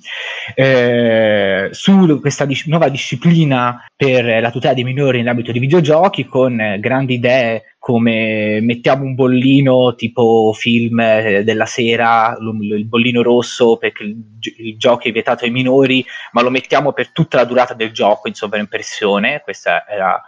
Eh, 0.53 1.69
su 1.71 2.19
questa 2.19 2.45
dis- 2.45 2.67
nuova 2.67 2.89
disciplina 2.89 3.83
per 3.95 4.39
la 4.39 4.51
tutela 4.51 4.75
dei 4.75 4.83
minori 4.83 5.17
nell'ambito 5.17 5.51
di 5.51 5.57
videogiochi 5.57 6.25
con 6.25 6.75
grandi 6.79 7.15
idee 7.15 7.73
come 7.79 8.59
mettiamo 8.61 9.03
un 9.03 9.15
bollino 9.15 9.95
tipo 9.95 10.53
film 10.53 10.99
eh, 10.99 11.43
della 11.43 11.65
sera, 11.65 12.37
l- 12.37 12.73
il 12.77 12.85
bollino 12.85 13.23
rosso 13.23 13.77
perché 13.77 14.03
il, 14.03 14.15
gi- 14.37 14.55
il 14.59 14.77
gioco 14.77 15.07
è 15.07 15.11
vietato 15.11 15.45
ai 15.45 15.49
minori, 15.49 16.05
ma 16.33 16.43
lo 16.43 16.51
mettiamo 16.51 16.93
per 16.93 17.09
tutta 17.09 17.37
la 17.37 17.45
durata 17.45 17.73
del 17.73 17.91
gioco 17.91 18.27
in 18.27 18.35
sovraimpressione. 18.35 19.41
Questa 19.43 19.87
era 19.87 20.21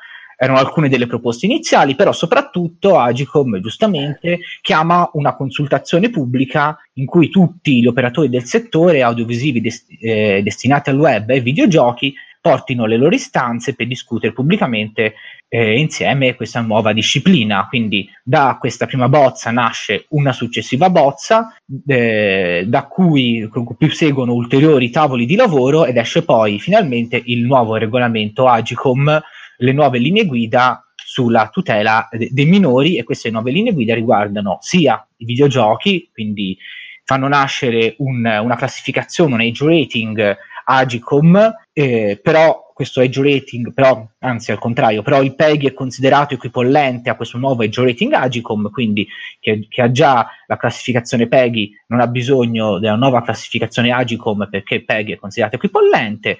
erano 0.43 0.59
alcune 0.59 0.89
delle 0.89 1.07
proposte 1.07 1.45
iniziali, 1.45 1.95
però 1.95 2.11
soprattutto 2.11 2.99
Agicom 2.99 3.59
giustamente 3.59 4.39
chiama 4.61 5.09
una 5.13 5.35
consultazione 5.35 6.09
pubblica 6.09 6.77
in 6.93 7.05
cui 7.05 7.29
tutti 7.29 7.81
gli 7.81 7.87
operatori 7.87 8.29
del 8.29 8.43
settore 8.43 9.01
audiovisivi 9.01 9.61
des- 9.61 9.85
eh, 9.99 10.41
destinati 10.43 10.89
al 10.89 10.99
web 10.99 11.29
e 11.29 11.41
videogiochi 11.41 12.13
portino 12.43 12.85
le 12.85 12.97
loro 12.97 13.15
istanze 13.15 13.73
per 13.73 13.87
discutere 13.87 14.33
pubblicamente 14.33 15.13
eh, 15.47 15.79
insieme 15.79 16.35
questa 16.35 16.59
nuova 16.59 16.91
disciplina. 16.91 17.65
Quindi 17.69 18.09
da 18.21 18.57
questa 18.59 18.85
prima 18.85 19.07
bozza 19.07 19.49
nasce 19.49 20.07
una 20.09 20.33
successiva 20.33 20.89
bozza, 20.89 21.55
eh, 21.87 22.65
da 22.67 22.83
cui 22.83 23.47
cui 23.49 23.89
seguono 23.91 24.33
ulteriori 24.33 24.89
tavoli 24.89 25.25
di 25.25 25.35
lavoro 25.35 25.85
ed 25.85 25.95
esce 25.95 26.23
poi 26.23 26.59
finalmente 26.59 27.21
il 27.23 27.45
nuovo 27.45 27.77
regolamento 27.77 28.49
Agicom 28.49 29.21
le 29.57 29.71
nuove 29.71 29.99
linee 29.99 30.25
guida 30.25 30.85
sulla 30.95 31.49
tutela 31.51 32.07
de- 32.11 32.29
dei 32.31 32.45
minori 32.45 32.97
e 32.97 33.03
queste 33.03 33.29
nuove 33.29 33.51
linee 33.51 33.73
guida 33.73 33.93
riguardano 33.93 34.57
sia 34.61 35.05
i 35.17 35.25
videogiochi, 35.25 36.09
quindi 36.11 36.57
fanno 37.03 37.27
nascere 37.27 37.95
un- 37.99 38.25
una 38.25 38.55
classificazione, 38.55 39.33
un 39.33 39.41
age 39.41 39.65
rating 39.65 40.37
Agicom, 40.65 41.53
eh, 41.73 42.19
però 42.21 42.71
questo 42.73 43.01
age 43.01 43.21
rating, 43.21 43.73
però, 43.73 44.05
anzi 44.19 44.51
al 44.51 44.57
contrario, 44.57 45.01
però 45.03 45.21
il 45.21 45.35
PEGI 45.35 45.67
è 45.67 45.73
considerato 45.73 46.33
equipollente 46.33 47.09
a 47.09 47.15
questo 47.15 47.37
nuovo 47.37 47.63
age 47.63 47.83
rating 47.83 48.13
Agicom, 48.13 48.71
quindi 48.71 49.07
che, 49.39 49.67
che 49.69 49.81
ha 49.81 49.91
già 49.91 50.27
la 50.47 50.57
classificazione 50.57 51.27
PEGI 51.27 51.71
non 51.87 51.99
ha 51.99 52.07
bisogno 52.07 52.79
della 52.79 52.95
nuova 52.95 53.21
classificazione 53.21 53.91
Agicom 53.91 54.47
perché 54.49 54.83
PEGI 54.83 55.11
è 55.11 55.17
considerato 55.17 55.57
equipollente 55.57 56.39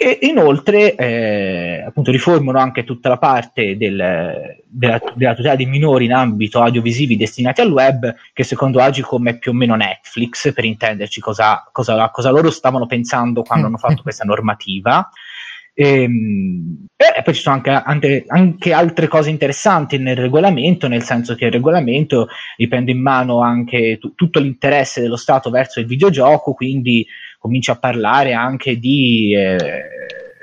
E 0.00 0.16
inoltre 0.22 0.94
eh, 0.94 1.82
appunto 1.84 2.12
riformano 2.12 2.60
anche 2.60 2.84
tutta 2.84 3.08
la 3.08 3.18
parte 3.18 3.76
del, 3.76 3.96
della, 4.64 5.00
della, 5.16 5.34
tutela 5.34 5.56
dei 5.56 5.66
minori 5.66 6.04
in 6.04 6.12
ambito 6.12 6.60
audiovisivi 6.62 7.16
destinati 7.16 7.62
al 7.62 7.72
web, 7.72 8.14
che 8.32 8.44
secondo 8.44 8.78
Agicom 8.78 9.30
è 9.30 9.38
più 9.38 9.50
o 9.50 9.54
meno 9.54 9.74
Netflix, 9.74 10.52
per 10.52 10.64
intenderci 10.64 11.20
cosa, 11.20 11.68
cosa, 11.72 12.10
cosa 12.10 12.30
loro 12.30 12.52
stavano 12.52 12.86
pensando 12.86 13.42
quando 13.42 13.66
hanno 13.66 13.76
fatto 13.76 14.02
questa 14.02 14.22
normativa. 14.22 15.10
E, 15.74 16.02
ehm, 16.02 16.86
e, 16.94 17.22
poi 17.22 17.34
ci 17.34 17.40
sono 17.40 17.56
anche, 17.56 17.70
anche, 17.70 18.24
anche, 18.28 18.72
altre 18.72 19.08
cose 19.08 19.30
interessanti 19.30 19.98
nel 19.98 20.16
regolamento, 20.16 20.86
nel 20.86 21.02
senso 21.02 21.34
che 21.34 21.46
il 21.46 21.52
regolamento 21.52 22.28
riprende 22.56 22.92
in 22.92 23.00
mano 23.00 23.40
anche 23.40 23.98
t- 24.00 24.12
tutto 24.14 24.38
l'interesse 24.38 25.00
dello 25.00 25.16
Stato 25.16 25.50
verso 25.50 25.80
il 25.80 25.86
videogioco, 25.86 26.52
quindi 26.52 27.04
comincia 27.38 27.72
a 27.72 27.78
parlare 27.78 28.32
anche 28.34 28.78
di 28.78 29.34
eh, 29.34 29.56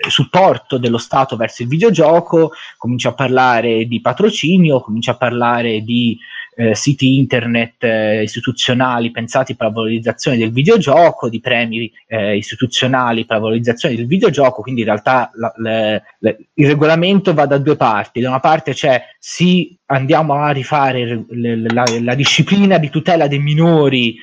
supporto 0.09 0.77
dello 0.77 0.97
Stato 0.97 1.35
verso 1.35 1.63
il 1.63 1.67
videogioco, 1.67 2.51
comincia 2.77 3.09
a 3.09 3.13
parlare 3.13 3.85
di 3.85 4.01
patrocinio, 4.01 4.81
comincia 4.81 5.11
a 5.11 5.17
parlare 5.17 5.81
di 5.81 6.17
eh, 6.57 6.73
siti 6.73 7.17
internet 7.17 7.83
eh, 7.83 8.23
istituzionali 8.23 9.11
pensati 9.11 9.55
per 9.55 9.67
la 9.67 9.73
valorizzazione 9.73 10.37
del 10.37 10.51
videogioco, 10.51 11.29
di 11.29 11.41
premi 11.41 11.91
eh, 12.07 12.37
istituzionali 12.37 13.25
per 13.25 13.37
la 13.37 13.43
valorizzazione 13.43 13.95
del 13.95 14.07
videogioco, 14.07 14.61
quindi 14.61 14.81
in 14.81 14.87
realtà 14.87 15.31
la, 15.35 15.53
le, 15.57 16.03
le, 16.19 16.37
il 16.53 16.67
regolamento 16.67 17.33
va 17.33 17.45
da 17.45 17.57
due 17.57 17.75
parti, 17.75 18.21
da 18.21 18.29
una 18.29 18.39
parte 18.39 18.73
c'è 18.73 19.03
sì 19.19 19.77
andiamo 19.87 20.35
a 20.35 20.51
rifare 20.51 21.25
le, 21.29 21.61
la, 21.71 21.83
la 22.01 22.15
disciplina 22.15 22.77
di 22.77 22.89
tutela 22.89 23.27
dei 23.27 23.39
minori 23.39 24.15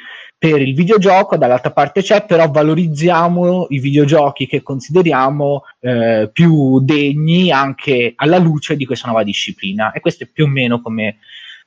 per 0.42 0.60
il 0.60 0.74
videogioco, 0.74 1.36
dall'altra 1.36 1.70
parte 1.70 2.02
c'è, 2.02 2.24
però 2.24 2.50
valorizziamo 2.50 3.68
i 3.68 3.78
videogiochi 3.78 4.48
che 4.48 4.60
consideriamo 4.60 5.62
eh, 5.78 6.30
più 6.32 6.80
degni 6.80 7.52
anche 7.52 8.14
alla 8.16 8.38
luce 8.38 8.74
di 8.74 8.84
questa 8.84 9.06
nuova 9.06 9.22
disciplina. 9.22 9.92
E 9.92 10.00
questo 10.00 10.24
è 10.24 10.26
più 10.26 10.46
o 10.46 10.48
meno 10.48 10.80
come 10.80 11.18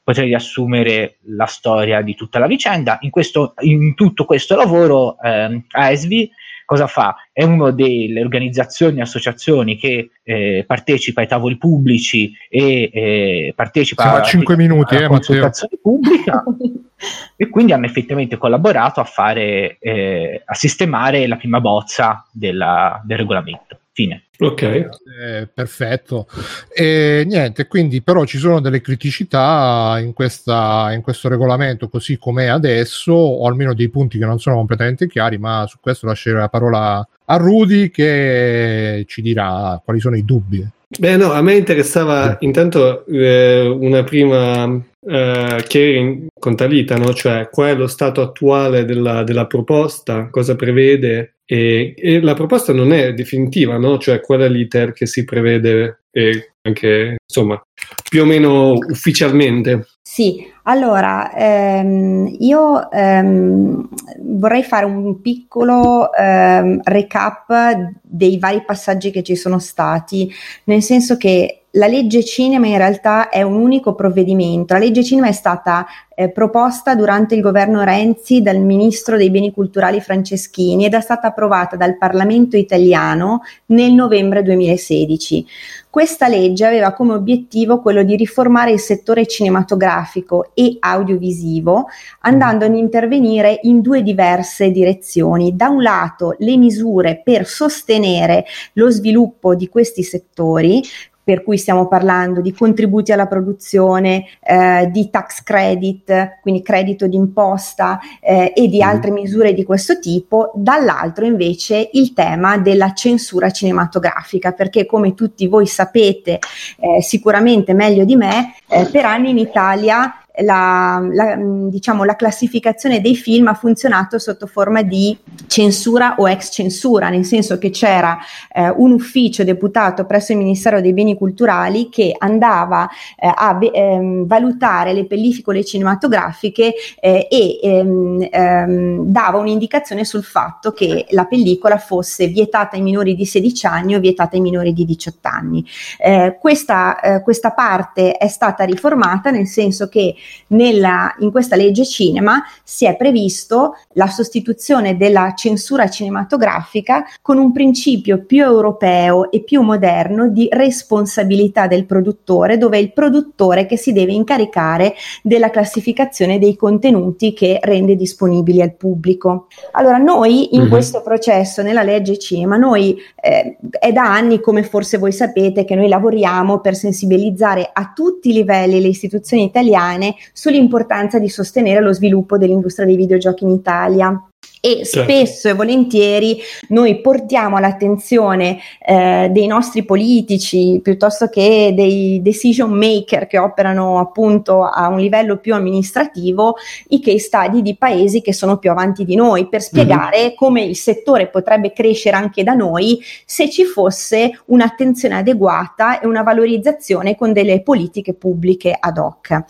potrei 0.04 0.28
riassumere 0.28 1.20
la 1.28 1.46
storia 1.46 2.02
di 2.02 2.16
tutta 2.16 2.38
la 2.38 2.48
vicenda. 2.48 2.98
In, 3.00 3.12
questo, 3.12 3.54
in 3.62 3.96
tutto 3.96 4.26
questo 4.26 4.58
lavoro 4.58 5.22
eh, 5.22 5.64
ASV 5.72 6.28
cosa 6.66 6.88
fa? 6.88 7.16
È 7.32 7.44
una 7.44 7.72
delle 7.72 8.22
organizzazioni 8.22 9.00
e 9.00 9.02
associazioni 9.02 9.78
che 9.78 10.10
eh, 10.24 10.64
partecipa 10.68 11.22
ai 11.22 11.28
tavoli 11.28 11.58
pubblici 11.58 12.34
e 12.50 12.90
eh, 12.92 13.54
partecipa 13.56 14.02
Siamo 14.04 14.18
a 14.18 14.24
5 14.24 14.58
minuti, 14.58 14.96
alla 14.96 15.06
eh, 15.06 15.10
consultazione 15.10 15.78
pubblica 15.82 16.44
e 17.36 17.50
quindi 17.50 17.72
hanno 17.74 17.86
effettivamente 17.86 18.38
collaborato 18.38 19.00
a 19.00 19.06
fare 19.06 19.78
eh, 19.80 20.42
a 20.44 20.54
sistemare 20.54 21.28
la 21.28 21.38
prima 21.38 21.62
bozza 21.62 22.26
della, 22.32 23.02
del 23.06 23.18
regolamento. 23.18 23.80
Fine. 23.92 24.25
Ok. 24.38 24.62
Eh, 24.62 25.48
perfetto. 25.54 26.28
E 26.74 27.24
niente, 27.26 27.68
quindi 27.68 28.02
però 28.02 28.26
ci 28.26 28.38
sono 28.38 28.60
delle 28.60 28.82
criticità 28.82 29.98
in, 30.00 30.14
questa, 30.14 30.92
in 30.94 31.02
questo 31.02 31.30
regolamento 31.30 31.88
così 31.88 32.18
com'è 32.18 32.48
adesso, 32.48 33.14
o 33.14 33.48
almeno 33.48 33.74
dei 33.74 33.90
punti 33.90 34.18
che 34.18 34.26
non 34.26 34.40
sono 34.40 34.58
completamente 34.58 35.08
chiari, 35.08 35.38
ma 35.38 35.66
su 35.68 35.78
questo 35.80 36.08
lascerò 36.08 36.40
la 36.40 36.50
parola 36.50 37.08
a 37.26 37.38
Rudy 37.38 37.90
che 37.90 39.06
ci 39.08 39.22
dirà 39.22 39.82
quali 39.84 40.00
sono 40.00 40.16
i 40.16 40.26
dubbi. 40.26 40.68
Beh, 40.88 41.18
no, 41.18 41.32
a 41.32 41.42
me 41.42 41.56
interessava 41.56 42.34
eh. 42.34 42.46
intanto 42.46 43.06
eh, 43.08 43.68
una 43.68 44.04
prima 44.04 44.66
eh, 45.08 45.64
chiarire 45.68 46.28
con 46.40 46.56
Talita, 46.56 46.96
no? 46.98 47.14
cioè 47.14 47.50
qual 47.50 47.70
è 47.70 47.76
lo 47.76 47.88
stato 47.88 48.22
attuale 48.22 48.86
della, 48.86 49.24
della 49.24 49.48
proposta, 49.48 50.30
cosa 50.30 50.56
prevede 50.56 51.36
e, 51.46 51.94
e, 51.96 52.22
la 52.22 52.34
proposta 52.34 52.74
non 52.74 52.92
è 52.92 53.14
definitiva, 53.14 53.78
no? 53.78 54.00
Cioè, 54.00 54.20
qual 54.20 54.42
è 54.42 54.50
l'iter 54.50 54.94
che 54.94 55.06
si 55.06 55.24
prevede 55.24 56.06
e 56.12 56.54
anche, 56.64 57.18
insomma, 57.24 57.62
più 58.10 58.24
o 58.24 58.26
meno 58.26 58.74
ufficialmente? 58.74 59.86
Sì, 60.02 60.44
allora 60.68 61.32
ehm, 61.32 62.36
io 62.40 62.90
ehm, 62.92 63.88
vorrei 64.22 64.64
fare 64.64 64.86
un 64.86 65.22
piccolo 65.22 66.12
ehm, 66.12 66.80
recap 66.84 67.94
dei 68.02 68.40
vari 68.40 68.64
passaggi 68.66 69.12
che 69.12 69.22
ci 69.22 69.36
sono 69.36 69.60
stati, 69.60 70.32
nel 70.66 70.82
senso 70.82 71.18
che 71.18 71.66
la 71.76 71.88
legge 71.88 72.24
cinema 72.24 72.68
in 72.68 72.78
realtà 72.78 73.30
è 73.30 73.42
un 73.42 73.56
unico 73.56 73.96
provvedimento. 73.96 74.74
La 74.74 74.80
legge 74.80 75.04
cinema 75.04 75.28
è 75.28 75.34
stata 75.34 75.86
eh, 76.16 76.30
proposta 76.30 76.96
durante 76.96 77.36
il 77.36 77.42
governo 77.42 77.84
Renzi 77.84 78.42
dal 78.42 78.60
ministro 78.60 79.18
dei 79.18 79.30
beni 79.30 79.52
culturali 79.52 80.00
Franceschini 80.00 80.86
ed 80.86 80.94
è 80.94 81.02
stata 81.02 81.28
approvata 81.28 81.76
dal 81.76 81.98
Parlamento 81.98 82.56
italiano 82.56 83.42
nel 83.68 83.92
novembre 83.92 84.42
2016. 84.42 85.46
Questa 85.90 86.28
legge 86.28 86.66
aveva 86.66 86.94
come 86.94 87.14
obiettivo 87.14 87.82
quello 87.82 88.04
di 88.04 88.16
riformare 88.16 88.72
il 88.72 88.80
settore 88.80 89.28
cinematografico 89.28 90.52
e 90.56 90.78
audiovisivo, 90.80 91.86
andando 92.22 92.66
ad 92.66 92.76
intervenire 92.76 93.60
in 93.64 93.82
due 93.82 94.02
diverse 94.02 94.72
direzioni. 94.72 95.56
Da 95.56 95.70
un 95.70 95.84
lato 95.84 96.36
le 96.40 96.58
misure 96.58 97.22
per 97.24 97.46
sostenere 97.46 98.46
lo 98.74 98.90
sviluppo 98.90 99.54
di 99.54 99.70
questi 99.70 100.02
settori, 100.02 100.82
per 101.26 101.44
cui 101.44 101.58
stiamo 101.58 101.88
parlando 101.88 102.40
di 102.40 102.54
contributi 102.54 103.12
alla 103.12 103.26
produzione, 103.26 104.26
eh, 104.42 104.88
di 104.92 105.10
tax 105.10 105.42
credit, 105.42 106.38
quindi 106.40 106.62
credito 106.62 107.08
d'imposta 107.08 108.00
eh, 108.22 108.54
e 108.56 108.68
di 108.68 108.78
mm-hmm. 108.78 108.88
altre 108.88 109.10
misure 109.10 109.54
di 109.56 109.64
questo 109.64 109.98
tipo, 110.00 110.52
dall'altro 110.54 111.26
invece 111.26 111.90
il 111.94 112.14
tema 112.14 112.60
della 112.60 112.94
censura 112.94 113.50
cinematografica, 113.50 114.52
perché 114.52 114.86
come 114.86 115.16
tutti 115.16 115.48
voi 115.48 115.66
sapete 115.66 116.38
eh, 116.78 117.02
sicuramente 117.02 117.74
meglio 117.74 118.06
di 118.06 118.16
me, 118.16 118.54
eh, 118.70 118.86
per 118.86 119.06
anni 119.06 119.32
in 119.32 119.40
Italia 119.40 120.20
la, 120.40 121.06
la, 121.12 121.38
diciamo, 121.38 122.04
la 122.04 122.16
classificazione 122.16 123.02
dei 123.02 123.16
film 123.16 123.48
ha 123.48 123.54
funzionato 123.54 124.20
sotto 124.20 124.48
forma 124.48 124.82
di 124.82 125.18
censura 125.48 126.16
o 126.18 126.28
ex 126.30 126.52
censura, 126.52 127.10
nel 127.10 127.26
senso 127.26 127.58
che 127.58 127.70
c'era 127.70 128.18
eh, 128.54 128.70
un 128.70 128.92
ufficio 128.92 129.44
deputato 129.44 130.06
presso 130.06 130.32
il 130.32 130.38
Ministero 130.38 130.82
dei 130.82 130.94
Beni 130.94 131.18
Culturali 131.18 131.90
che 131.90 132.16
andava 132.18 132.90
eh, 133.18 133.32
a 133.34 133.58
ehm, 133.60 134.26
valutare 134.26 134.94
le 134.94 135.06
pellicole 135.06 135.64
cinematografiche 135.64 136.74
eh, 137.00 137.28
e 137.30 137.60
ehm, 137.62 138.28
ehm, 138.30 139.06
dava 139.06 139.38
un'indicazione 139.38 140.04
sul 140.04 140.24
fatto 140.24 140.72
che 140.72 141.06
la 141.10 141.26
pellicola 141.26 141.78
fosse 141.78 142.28
vietata 142.28 142.76
ai 142.76 142.82
minori 142.82 143.16
di 143.16 143.26
16 143.26 143.66
anni 143.66 143.96
o 143.96 144.00
vietata 144.00 144.36
ai 144.36 144.42
minori 144.42 144.74
di 144.74 144.86
18 144.86 145.28
anni. 145.28 145.66
Eh, 146.00 146.38
questa, 146.40 147.00
eh, 147.00 147.22
questa 147.22 147.52
parte 147.52 148.18
è 148.18 148.28
stata 148.28 148.64
riformata 148.64 149.32
nel 149.32 149.48
senso 149.48 149.88
che 149.88 150.16
nella, 150.48 151.16
in 151.20 151.32
questa 151.32 151.56
legge 151.56 151.86
cinema 151.86 152.44
si 152.64 152.86
è 152.86 152.96
previsto 152.96 153.76
la 153.94 154.08
sostituzione 154.08 154.98
della 154.98 155.34
censura 155.36 155.90
cinematografica 155.90 157.04
con 157.22 157.38
un 157.38 157.52
principio 157.52 158.24
più 158.24 158.44
europeo 158.44 159.32
e 159.32 159.42
più 159.42 159.62
moderno 159.62 160.28
di 160.28 160.48
responsabilità 160.52 161.68
del 161.68 161.86
produttore, 161.86 162.58
dove 162.58 162.78
è 162.78 162.82
il 162.82 162.94
produttore 162.94 163.66
che 163.66 163.78
si 163.78 163.94
deve 163.94 164.14
incaricare 164.14 164.96
della 165.22 165.50
classificazione 165.50 166.40
dei 166.40 166.56
contenuti 166.56 167.34
che 167.34 167.60
rende 167.62 167.96
disponibili 167.96 168.62
al 168.62 168.74
pubblico. 168.74 169.48
Allora, 169.72 169.98
noi 169.98 170.56
in 170.56 170.62
mm-hmm. 170.62 170.70
questo 170.70 171.02
processo, 171.02 171.62
nella 171.62 171.84
legge 171.84 172.18
cinema, 172.18 172.58
noi 172.58 172.98
eh, 173.22 173.58
è 173.80 173.92
da 173.92 174.04
anni, 174.04 174.40
come 174.40 174.64
forse 174.64 174.98
voi 174.98 175.12
sapete, 175.12 175.66
che 175.66 175.76
noi 175.76 175.88
lavoriamo 175.88 176.60
per 176.60 176.76
sensibilizzare 176.76 177.70
a 177.72 177.92
tutti 177.94 178.30
i 178.30 178.34
livelli 178.34 178.82
le 178.82 178.88
istituzioni 178.88 179.44
italiane 179.44 180.15
sull'importanza 180.34 181.20
di 181.20 181.30
sostenere 181.30 181.82
lo 181.82 181.94
sviluppo 181.94 182.38
dell'industria 182.38 182.86
dei 182.86 182.96
videogiochi 182.96 183.44
in 183.44 183.52
Italia 183.52 184.30
e 184.66 184.84
certo. 184.84 185.04
spesso 185.04 185.48
e 185.48 185.54
volentieri 185.54 186.40
noi 186.70 187.00
portiamo 187.00 187.58
all'attenzione 187.58 188.58
eh, 188.84 189.30
dei 189.32 189.46
nostri 189.46 189.84
politici 189.84 190.80
piuttosto 190.82 191.28
che 191.28 191.72
dei 191.76 192.20
decision 192.24 192.72
maker 192.72 193.28
che 193.28 193.38
operano 193.38 194.00
appunto 194.00 194.64
a 194.64 194.88
un 194.88 194.98
livello 194.98 195.38
più 195.38 195.54
amministrativo 195.54 196.56
i 196.90 197.00
case 197.00 197.20
study 197.20 197.62
di 197.62 197.76
paesi 197.76 198.22
che 198.22 198.34
sono 198.34 198.58
più 198.58 198.72
avanti 198.72 199.06
di 199.06 199.16
noi 199.16 199.48
per 199.48 199.62
spiegare 199.62 200.20
mm-hmm. 200.20 200.36
come 200.36 200.64
il 200.64 200.76
settore 200.76 201.28
potrebbe 201.28 201.72
crescere 201.72 202.16
anche 202.16 202.42
da 202.42 202.54
noi 202.54 203.00
se 203.24 203.52
ci 203.52 203.66
fosse 203.66 204.42
un'attenzione 204.46 205.18
adeguata 205.18 206.00
e 206.00 206.08
una 206.08 206.24
valorizzazione 206.24 207.16
con 207.16 207.34
delle 207.34 207.62
politiche 207.62 208.16
pubbliche 208.16 208.76
ad 208.80 208.98
hoc. 208.98 209.44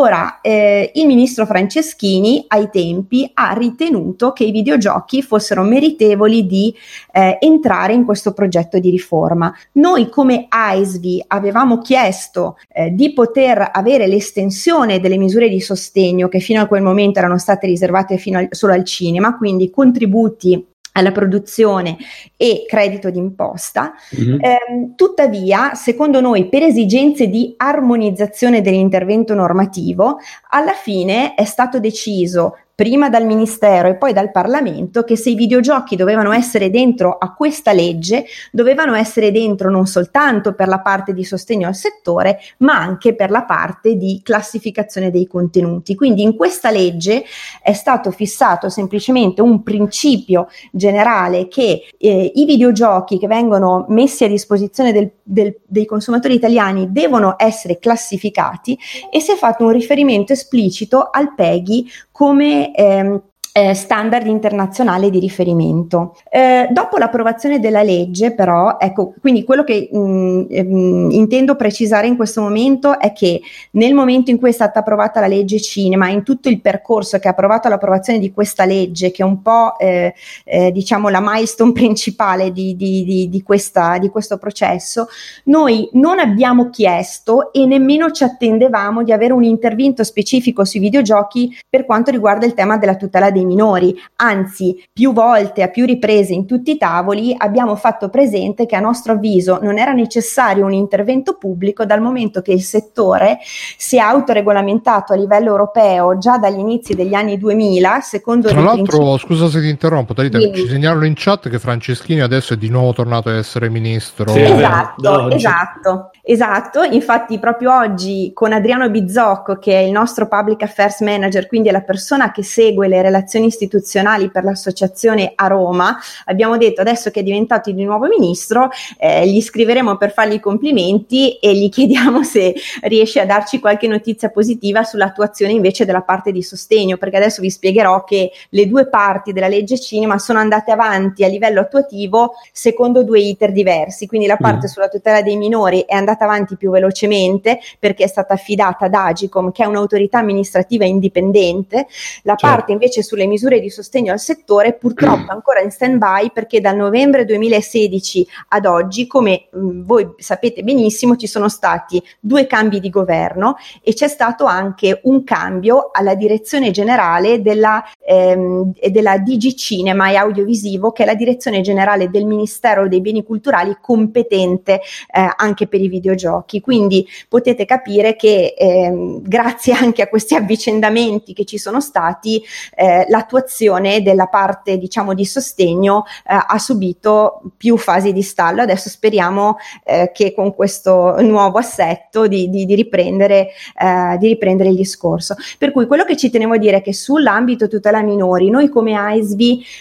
Ora, 0.00 0.40
eh, 0.42 0.92
il 0.94 1.06
ministro 1.06 1.44
Franceschini 1.44 2.44
ai 2.46 2.70
tempi 2.70 3.28
ha 3.34 3.52
ritenuto 3.52 4.32
che 4.32 4.44
i 4.44 4.52
videogiochi 4.52 5.22
fossero 5.22 5.64
meritevoli 5.64 6.46
di 6.46 6.72
eh, 7.10 7.36
entrare 7.40 7.94
in 7.94 8.04
questo 8.04 8.32
progetto 8.32 8.78
di 8.78 8.90
riforma. 8.90 9.52
Noi 9.72 10.08
come 10.08 10.46
AISV 10.48 11.24
avevamo 11.26 11.78
chiesto 11.78 12.58
eh, 12.68 12.90
di 12.90 13.12
poter 13.12 13.70
avere 13.72 14.06
l'estensione 14.06 15.00
delle 15.00 15.18
misure 15.18 15.48
di 15.48 15.60
sostegno 15.60 16.28
che 16.28 16.38
fino 16.38 16.62
a 16.62 16.66
quel 16.66 16.82
momento 16.82 17.18
erano 17.18 17.36
state 17.36 17.66
riservate 17.66 18.22
al, 18.34 18.46
solo 18.52 18.74
al 18.74 18.84
cinema, 18.84 19.36
quindi 19.36 19.68
contributi 19.68 20.64
alla 20.98 21.12
produzione 21.12 21.96
e 22.36 22.64
credito 22.66 23.10
d'imposta. 23.10 23.94
Mhm. 24.10 24.38
Ehm, 24.40 24.94
tuttavia, 24.94 25.74
secondo 25.74 26.20
noi, 26.20 26.48
per 26.48 26.62
esigenze 26.62 27.28
di 27.28 27.54
armonizzazione 27.56 28.60
dell'intervento 28.60 29.34
normativo, 29.34 30.18
alla 30.50 30.72
fine 30.72 31.34
è 31.34 31.44
stato 31.44 31.80
deciso 31.80 32.56
prima 32.78 33.08
dal 33.08 33.26
Ministero 33.26 33.88
e 33.88 33.96
poi 33.96 34.12
dal 34.12 34.30
Parlamento 34.30 35.02
che 35.02 35.16
se 35.16 35.30
i 35.30 35.34
videogiochi 35.34 35.96
dovevano 35.96 36.30
essere 36.30 36.70
dentro 36.70 37.16
a 37.18 37.34
questa 37.34 37.72
legge, 37.72 38.24
dovevano 38.52 38.94
essere 38.94 39.32
dentro 39.32 39.68
non 39.68 39.88
soltanto 39.88 40.54
per 40.54 40.68
la 40.68 40.78
parte 40.78 41.12
di 41.12 41.24
sostegno 41.24 41.66
al 41.66 41.74
settore, 41.74 42.38
ma 42.58 42.74
anche 42.78 43.16
per 43.16 43.32
la 43.32 43.42
parte 43.42 43.96
di 43.96 44.20
classificazione 44.22 45.10
dei 45.10 45.26
contenuti. 45.26 45.96
Quindi 45.96 46.22
in 46.22 46.36
questa 46.36 46.70
legge 46.70 47.24
è 47.60 47.72
stato 47.72 48.12
fissato 48.12 48.68
semplicemente 48.68 49.42
un 49.42 49.64
principio 49.64 50.46
generale 50.70 51.48
che 51.48 51.82
eh, 51.98 52.32
i 52.32 52.44
videogiochi 52.44 53.18
che 53.18 53.26
vengono 53.26 53.86
messi 53.88 54.22
a 54.22 54.28
disposizione 54.28 54.92
del- 54.92 55.10
del- 55.24 55.58
dei 55.66 55.84
consumatori 55.84 56.34
italiani 56.34 56.92
devono 56.92 57.34
essere 57.38 57.80
classificati 57.80 58.78
e 59.10 59.18
si 59.18 59.32
è 59.32 59.34
fatto 59.34 59.64
un 59.64 59.72
riferimento 59.72 60.32
esplicito 60.32 61.08
al 61.10 61.34
PEGI 61.34 61.90
come 62.12 62.67
ehm, 62.74 63.20
eh, 63.58 63.74
standard 63.74 64.26
internazionale 64.26 65.10
di 65.10 65.18
riferimento. 65.18 66.16
Eh, 66.30 66.68
dopo 66.70 66.96
l'approvazione 66.96 67.58
della 67.58 67.82
legge, 67.82 68.32
però, 68.32 68.76
ecco, 68.78 69.14
quindi 69.20 69.42
quello 69.42 69.64
che 69.64 69.88
mh, 69.90 70.46
ehm, 70.48 71.08
intendo 71.10 71.56
precisare 71.56 72.06
in 72.06 72.16
questo 72.16 72.40
momento 72.40 72.98
è 73.00 73.12
che 73.12 73.40
nel 73.72 73.94
momento 73.94 74.30
in 74.30 74.38
cui 74.38 74.50
è 74.50 74.52
stata 74.52 74.78
approvata 74.78 75.18
la 75.20 75.26
legge 75.26 75.60
cinema, 75.60 76.08
in 76.08 76.22
tutto 76.22 76.48
il 76.48 76.60
percorso 76.60 77.18
che 77.18 77.26
ha 77.26 77.32
approvato 77.32 77.68
l'approvazione 77.68 78.20
di 78.20 78.32
questa 78.32 78.64
legge, 78.64 79.10
che 79.10 79.22
è 79.22 79.26
un 79.26 79.42
po' 79.42 79.76
eh, 79.78 80.14
eh, 80.44 80.70
diciamo 80.70 81.08
la 81.08 81.20
milestone 81.20 81.72
principale 81.72 82.52
di, 82.52 82.76
di- 82.76 83.04
di- 83.04 83.28
di 83.28 83.42
questa- 83.42 83.98
di 83.98 84.08
questo 84.08 84.38
processo, 84.38 85.08
noi 85.44 85.88
non 85.94 86.18
abbiamo 86.20 86.70
chiesto 86.70 87.52
e 87.52 87.66
nemmeno 87.66 88.10
ci 88.10 88.22
attendevamo 88.22 89.02
di 89.02 89.12
avere 89.12 89.32
un 89.32 89.42
intervento 89.42 90.04
specifico 90.04 90.64
sui 90.64 90.80
videogiochi 90.80 91.56
per 91.68 91.84
quanto 91.84 92.10
riguarda 92.10 92.46
il 92.46 92.54
tema 92.54 92.76
della 92.76 92.94
tutela 92.94 93.30
dei 93.30 93.46
minori. 93.48 93.94
Anzi, 94.16 94.84
più 94.92 95.12
volte, 95.12 95.62
a 95.62 95.68
più 95.68 95.84
riprese 95.84 96.32
in 96.32 96.46
tutti 96.46 96.70
i 96.72 96.76
tavoli, 96.76 97.34
abbiamo 97.36 97.74
fatto 97.74 98.08
presente 98.08 98.66
che 98.66 98.76
a 98.76 98.80
nostro 98.80 99.14
avviso 99.14 99.58
non 99.62 99.78
era 99.78 99.92
necessario 99.92 100.64
un 100.64 100.72
intervento 100.72 101.36
pubblico 101.36 101.84
dal 101.84 102.00
momento 102.00 102.42
che 102.42 102.52
il 102.52 102.62
settore 102.62 103.38
si 103.76 103.96
è 103.96 104.00
autoregolamentato 104.00 105.12
a 105.12 105.16
livello 105.16 105.48
europeo 105.48 106.18
già 106.18 106.38
dagli 106.38 106.58
inizi 106.58 106.94
degli 106.94 107.14
anni 107.14 107.38
2000, 107.38 108.00
secondo 108.00 108.48
Tra 108.48 108.60
l'altro, 108.60 108.98
principi- 108.98 109.26
scusa 109.26 109.48
se 109.48 109.60
ti 109.60 109.68
interrompo, 109.68 110.14
Talita, 110.14 110.38
Dimmi. 110.38 110.54
ci 110.54 110.68
segnalano 110.68 111.06
in 111.06 111.14
chat 111.16 111.48
che 111.48 111.58
Franceschini 111.58 112.20
adesso 112.20 112.54
è 112.54 112.56
di 112.56 112.68
nuovo 112.68 112.92
tornato 112.92 113.28
a 113.28 113.36
essere 113.36 113.68
ministro. 113.68 114.28
Sì, 114.28 114.40
Esatto, 114.40 115.30
esatto, 115.30 116.10
esatto. 116.22 116.82
Infatti, 116.82 117.38
proprio 117.38 117.76
oggi 117.76 118.30
con 118.34 118.52
Adriano 118.52 118.88
Bizzocco, 118.90 119.58
che 119.58 119.72
è 119.72 119.82
il 119.82 119.92
nostro 119.92 120.28
Public 120.28 120.62
Affairs 120.62 121.00
Manager, 121.00 121.46
quindi 121.46 121.68
è 121.68 121.72
la 121.72 121.82
persona 121.82 122.30
che 122.30 122.42
segue 122.42 122.88
le 122.88 123.02
relazioni 123.02 123.26
istituzionali 123.36 124.30
per 124.30 124.44
l'associazione 124.44 125.32
a 125.34 125.46
Roma, 125.46 125.96
abbiamo 126.26 126.56
detto 126.56 126.80
adesso 126.80 127.10
che 127.10 127.20
è 127.20 127.22
diventato 127.22 127.70
di 127.70 127.84
nuovo 127.84 128.06
ministro, 128.06 128.70
eh, 128.98 129.26
gli 129.28 129.40
scriveremo 129.40 129.96
per 129.96 130.12
fargli 130.12 130.34
i 130.34 130.40
complimenti 130.40 131.38
e 131.38 131.54
gli 131.54 131.68
chiediamo 131.70 132.22
se 132.22 132.54
riesce 132.82 133.20
a 133.20 133.26
darci 133.26 133.60
qualche 133.60 133.86
notizia 133.86 134.30
positiva 134.30 134.82
sull'attuazione 134.84 135.52
invece 135.52 135.84
della 135.84 136.02
parte 136.02 136.32
di 136.32 136.42
sostegno, 136.42 136.96
perché 136.96 137.16
adesso 137.16 137.40
vi 137.40 137.50
spiegherò 137.50 138.04
che 138.04 138.30
le 138.50 138.66
due 138.66 138.88
parti 138.88 139.32
della 139.32 139.48
legge 139.48 139.78
cinema 139.78 140.18
sono 140.18 140.38
andate 140.38 140.70
avanti 140.70 141.24
a 141.24 141.28
livello 141.28 141.60
attuativo 141.60 142.34
secondo 142.52 143.02
due 143.04 143.20
iter 143.20 143.52
diversi, 143.52 144.06
quindi 144.06 144.26
la 144.26 144.36
parte 144.36 144.66
Mm. 144.66 144.70
sulla 144.70 144.88
tutela 144.88 145.22
dei 145.22 145.36
minori 145.36 145.84
è 145.86 145.94
andata 145.94 146.24
avanti 146.24 146.56
più 146.56 146.70
velocemente 146.70 147.58
perché 147.78 148.04
è 148.04 148.06
stata 148.06 148.34
affidata 148.34 148.86
ad 148.86 148.94
Agicom, 148.94 149.52
che 149.52 149.62
è 149.62 149.66
un'autorità 149.66 150.18
amministrativa 150.18 150.84
indipendente, 150.84 151.86
la 152.22 152.34
Certo. 152.34 152.46
parte 152.46 152.72
invece 152.72 153.02
sulle 153.18 153.26
misure 153.26 153.58
di 153.58 153.68
sostegno 153.68 154.12
al 154.12 154.20
settore 154.20 154.74
purtroppo 154.74 155.30
è 155.30 155.34
ancora 155.34 155.60
in 155.60 155.72
stand 155.72 155.98
by 155.98 156.30
perché 156.32 156.60
dal 156.60 156.76
novembre 156.76 157.24
2016 157.24 158.28
ad 158.48 158.64
oggi, 158.64 159.08
come 159.08 159.48
mh, 159.50 159.82
voi 159.82 160.08
sapete 160.18 160.62
benissimo, 160.62 161.16
ci 161.16 161.26
sono 161.26 161.48
stati 161.48 162.00
due 162.20 162.46
cambi 162.46 162.78
di 162.78 162.90
governo 162.90 163.56
e 163.82 163.92
c'è 163.92 164.06
stato 164.06 164.44
anche 164.44 165.00
un 165.04 165.24
cambio 165.24 165.90
alla 165.92 166.14
direzione 166.14 166.70
generale 166.70 167.42
della, 167.42 167.82
ehm, 168.06 168.72
della 168.88 169.18
DG 169.18 169.54
Cinema 169.54 170.10
e 170.10 170.16
Audiovisivo, 170.16 170.92
che 170.92 171.02
è 171.02 171.06
la 171.06 171.14
direzione 171.14 171.60
generale 171.60 172.10
del 172.10 172.24
Ministero 172.24 172.86
dei 172.86 173.00
Beni 173.00 173.24
Culturali 173.24 173.76
competente 173.80 174.74
eh, 174.74 175.32
anche 175.36 175.66
per 175.66 175.80
i 175.80 175.88
videogiochi. 175.88 176.60
Quindi 176.60 177.04
potete 177.28 177.64
capire 177.64 178.14
che 178.14 178.54
ehm, 178.56 179.22
grazie 179.22 179.72
anche 179.74 180.02
a 180.02 180.08
questi 180.08 180.36
avvicendamenti 180.36 181.32
che 181.32 181.44
ci 181.44 181.58
sono 181.58 181.80
stati, 181.80 182.40
eh, 182.76 183.06
l'attuazione 183.08 184.02
della 184.02 184.26
parte 184.26 184.78
diciamo 184.78 185.14
di 185.14 185.24
sostegno 185.24 186.04
eh, 186.26 186.38
ha 186.46 186.58
subito 186.58 187.42
più 187.56 187.76
fasi 187.76 188.12
di 188.12 188.22
stallo. 188.22 188.62
Adesso 188.62 188.88
speriamo 188.88 189.56
eh, 189.84 190.10
che 190.12 190.32
con 190.34 190.54
questo 190.54 191.20
nuovo 191.20 191.58
assetto 191.58 192.26
di, 192.26 192.48
di- 192.50 192.66
di 192.66 192.74
riprendere, 192.74 193.48
eh, 193.80 194.16
di 194.18 194.28
riprendere 194.28 194.70
il 194.70 194.76
discorso. 194.76 195.34
Per 195.58 195.72
cui 195.72 195.86
quello 195.86 196.04
che 196.04 196.16
ci 196.16 196.30
tenevo 196.30 196.54
a 196.54 196.58
dire 196.58 196.78
è 196.78 196.82
che 196.82 196.92
sull'ambito 196.92 197.68
tutela 197.68 198.02
minori, 198.02 198.50
noi 198.50 198.68
come 198.68 198.94
AISV 198.94 199.40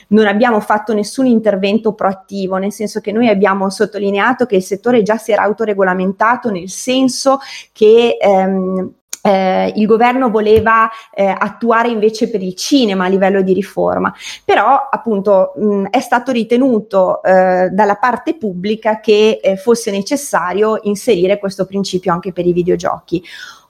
non 0.09 0.27
abbiamo 0.27 0.59
fatto 0.59 0.93
nessun 0.93 1.25
intervento 1.25 1.93
proattivo, 1.93 2.57
nel 2.57 2.71
senso 2.71 2.99
che 2.99 3.11
noi 3.11 3.27
abbiamo 3.27 3.69
sottolineato 3.69 4.45
che 4.45 4.55
il 4.55 4.63
settore 4.63 5.03
già 5.03 5.17
si 5.17 5.31
era 5.31 5.43
autoregolamentato, 5.43 6.49
nel 6.49 6.69
senso 6.69 7.39
che 7.71 8.17
ehm, 8.19 8.91
eh, 9.27 9.73
il 9.75 9.85
governo 9.85 10.29
voleva 10.29 10.89
eh, 11.13 11.25
attuare 11.25 11.89
invece 11.89 12.29
per 12.29 12.41
il 12.41 12.55
cinema 12.55 13.05
a 13.05 13.09
livello 13.09 13.41
di 13.41 13.51
riforma, 13.53 14.13
però 14.45 14.87
appunto 14.89 15.51
mh, 15.57 15.87
è 15.89 15.99
stato 15.99 16.31
ritenuto 16.31 17.21
eh, 17.23 17.69
dalla 17.69 17.95
parte 17.95 18.37
pubblica 18.37 19.01
che 19.01 19.39
eh, 19.41 19.57
fosse 19.57 19.91
necessario 19.91 20.79
inserire 20.83 21.39
questo 21.39 21.65
principio 21.65 22.13
anche 22.13 22.31
per 22.31 22.45
i 22.45 22.53
videogiochi. 22.53 23.21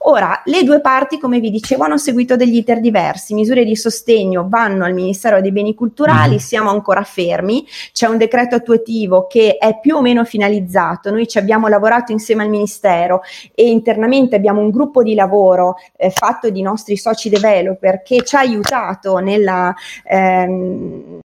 Ora, 0.02 0.42
le 0.44 0.62
due 0.62 0.80
parti, 0.80 1.18
come 1.18 1.40
vi 1.40 1.50
dicevo, 1.50 1.82
hanno 1.84 1.98
seguito 1.98 2.36
degli 2.36 2.56
iter 2.56 2.80
diversi. 2.80 3.34
Misure 3.34 3.64
di 3.64 3.74
sostegno 3.74 4.46
vanno 4.48 4.84
al 4.84 4.94
Ministero 4.94 5.40
dei 5.40 5.50
Beni 5.50 5.74
Culturali, 5.74 6.34
Mhm. 6.34 6.38
siamo 6.38 6.70
ancora 6.70 7.02
fermi. 7.02 7.66
C'è 7.92 8.06
un 8.06 8.16
decreto 8.16 8.54
attuativo 8.54 9.26
che 9.26 9.56
è 9.58 9.78
più 9.80 9.96
o 9.96 10.00
meno 10.00 10.24
finalizzato. 10.24 11.10
Noi 11.10 11.26
ci 11.26 11.38
abbiamo 11.38 11.66
lavorato 11.66 12.12
insieme 12.12 12.44
al 12.44 12.48
Ministero 12.48 13.22
e 13.54 13.68
internamente 13.68 14.36
abbiamo 14.36 14.60
un 14.60 14.70
gruppo 14.70 15.02
di 15.02 15.14
lavoro 15.14 15.74
eh, 15.96 16.10
fatto 16.10 16.48
di 16.48 16.62
nostri 16.62 16.96
soci 16.96 17.28
developer 17.28 18.02
che 18.02 18.22
ci 18.22 18.36
ha 18.36 18.40
aiutato 18.40 19.18
nella, 19.18 19.74
ehm, 20.04 21.18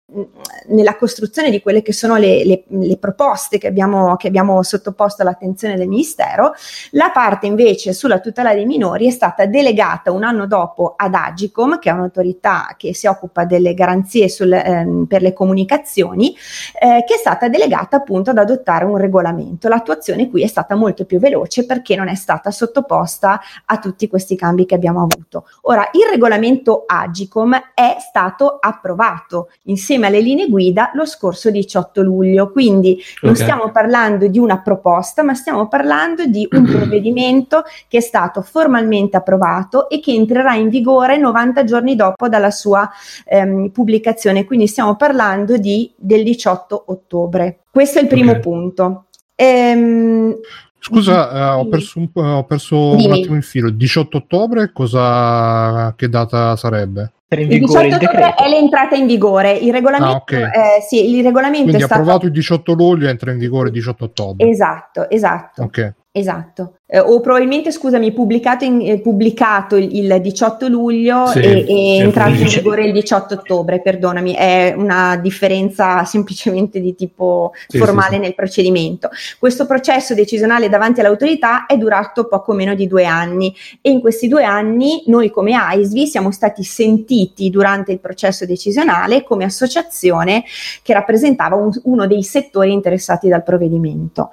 nella 0.67 0.95
costruzione 0.95 1.49
di 1.49 1.61
quelle 1.61 1.81
che 1.81 1.93
sono 1.93 2.17
le, 2.17 2.43
le- 2.43 2.63
le 2.67 2.97
proposte 2.97 3.57
che 3.57 3.67
abbiamo, 3.67 4.15
che 4.15 4.27
abbiamo 4.27 4.61
sottoposto 4.63 5.21
all'attenzione 5.21 5.75
del 5.75 5.87
Ministero. 5.87 6.53
La 6.91 7.11
parte 7.13 7.47
invece 7.47 7.93
sulla 7.93 8.19
tutela 8.19 8.53
dei 8.53 8.65
minori 8.65 9.07
è 9.07 9.11
stata 9.11 9.45
delegata 9.45 10.11
un 10.11 10.23
anno 10.23 10.47
dopo 10.47 10.93
ad 10.97 11.13
Agicom, 11.13 11.79
che 11.79 11.89
è 11.89 11.93
un'autorità 11.93 12.75
che 12.77 12.93
si 12.93 13.07
occupa 13.07 13.45
delle 13.45 13.73
garanzie 13.73 14.27
sul, 14.27 14.51
ehm, 14.51 15.05
per 15.05 15.21
le 15.21 15.33
comunicazioni, 15.33 16.35
eh, 16.79 17.03
che 17.07 17.15
è 17.15 17.17
stata 17.17 17.47
delegata 17.47 17.97
appunto 17.97 18.31
ad 18.31 18.37
adottare 18.37 18.85
un 18.85 18.97
regolamento. 18.97 19.69
L'attuazione 19.69 20.29
qui 20.29 20.43
è 20.43 20.47
stata 20.47 20.75
molto 20.75 21.05
più 21.05 21.19
veloce 21.19 21.65
perché 21.65 21.95
non 21.95 22.07
è 22.09 22.15
stata 22.15 22.51
sottoposta 22.51 23.39
a 23.65 23.77
tutti 23.77 24.07
questi 24.07 24.35
cambi 24.35 24.65
che 24.65 24.75
abbiamo 24.75 25.01
avuto. 25.01 25.47
Ora, 25.61 25.89
il 25.93 26.09
regolamento 26.09 26.83
Agicom 26.85 27.53
è 27.73 27.95
stato 27.99 28.57
approvato 28.59 29.49
insieme 29.63 30.00
alle 30.07 30.21
linee 30.21 30.47
guida 30.49 30.91
lo 30.93 31.05
scorso 31.05 31.49
18 31.49 32.01
luglio, 32.01 32.51
quindi 32.51 32.99
non 33.21 33.33
Ok. 33.33 33.39
stiamo 33.39 33.71
parlando 33.71 34.27
di 34.27 34.39
una 34.39 34.61
proposta, 34.61 35.23
ma 35.23 35.33
stiamo 35.33 35.67
parlando 35.67 36.25
di 36.25 36.47
un 36.51 36.65
provvedimento 36.71 37.63
che 37.87 37.97
è 37.97 38.01
stato 38.01 38.41
formalmente 38.41 39.17
approvato 39.17 39.89
e 39.89 39.99
che 39.99 40.11
entrerà 40.13 40.55
in 40.55 40.69
vigore 40.69 41.17
90 41.17 41.63
giorni 41.63 41.95
dopo 41.95 42.27
dalla 42.27 42.51
sua 42.51 42.89
ehm, 43.25 43.69
pubblicazione, 43.69 44.45
quindi 44.45 44.67
stiamo 44.67 44.95
parlando 44.95 45.57
di, 45.57 45.91
del 45.95 46.23
18 46.23 46.83
ottobre. 46.87 47.59
Questo 47.69 47.99
è 47.99 48.01
il 48.01 48.07
primo 48.07 48.31
Ok. 48.31 48.39
punto. 48.39 49.05
Ehm, 49.35 50.35
Scusa, 50.83 51.31
eh, 51.31 51.59
ho 51.59 51.67
perso, 51.67 51.99
un, 51.99 52.09
ho 52.13 52.43
perso 52.43 52.75
un 52.75 53.11
attimo 53.11 53.35
il 53.35 53.43
filo. 53.43 53.69
18 53.69 54.17
ottobre, 54.17 54.71
cosa, 54.73 55.93
che 55.95 56.09
data 56.09 56.55
sarebbe? 56.55 57.11
Il 57.39 57.47
vigore 57.47 57.87
18 57.87 57.87
il 57.87 57.93
ottobre 57.93 58.07
decreto. 58.25 58.43
è 58.43 58.49
l'entrata 58.49 58.95
in 58.95 59.05
vigore, 59.07 59.51
il 59.53 59.71
regolamento, 59.71 60.13
Ah, 60.13 60.17
ok. 60.17 60.31
eh, 60.33 60.49
sì, 60.85 61.15
il 61.15 61.23
regolamento 61.23 61.63
Quindi 61.63 61.81
è 61.81 61.85
stato 61.85 62.01
approvato 62.01 62.25
il 62.25 62.31
18 62.33 62.73
luglio 62.73 63.07
entra 63.07 63.31
in 63.31 63.37
vigore 63.37 63.67
il 63.67 63.73
18 63.73 64.03
ottobre. 64.03 64.49
Esatto, 64.49 65.09
esatto. 65.09 65.63
Ok. 65.63 65.93
Esatto. 66.13 66.79
eh, 66.87 66.99
o 66.99 67.21
probabilmente, 67.21 67.71
scusami, 67.71 68.11
pubblicato, 68.11 68.65
in, 68.65 68.81
eh, 68.81 68.99
pubblicato 68.99 69.77
il, 69.77 69.95
il, 69.95 70.19
18 70.19 70.67
luglio 70.67 71.27
Sì, 71.27 71.39
e, 71.39 71.65
e 71.65 71.97
entrato 71.99 72.31
in 72.31 72.47
vigore 72.47 72.83
il 72.83 72.91
18 72.91 73.33
ottobre, 73.35 73.81
perdonami, 73.81 74.33
è 74.33 74.73
una 74.75 75.15
differenza 75.15 76.03
semplicemente 76.05 76.81
di 76.81 76.95
tipo 76.95 77.53
Sì, 77.65 77.77
formale 77.77 78.15
sì. 78.15 78.19
nel 78.19 78.35
procedimento. 78.35 79.09
Questo 79.39 79.65
processo 79.65 80.13
decisionale 80.13 80.67
davanti 80.67 80.99
all'autorità 80.99 81.65
è 81.65 81.77
durato 81.77 82.27
poco 82.27 82.51
meno 82.51 82.75
di 82.75 82.87
due 82.87 83.05
anni 83.05 83.55
e 83.79 83.89
in 83.89 84.01
questi 84.01 84.27
due 84.27 84.43
anni 84.43 85.03
noi 85.05 85.29
come 85.29 85.53
AISVI 85.53 86.07
siamo 86.07 86.29
stati 86.31 86.63
sentiti 86.63 87.49
durante 87.49 87.93
il 87.93 88.01
processo 88.01 88.45
decisionale 88.45 89.23
come 89.23 89.45
associazione 89.45 90.43
che 90.83 90.91
rappresentava 90.91 91.55
un- 91.55 91.71
uno 91.83 92.05
dei 92.05 92.21
settori 92.23 92.73
interessati 92.73 93.29
dal 93.29 93.43
provvedimento. 93.43 94.31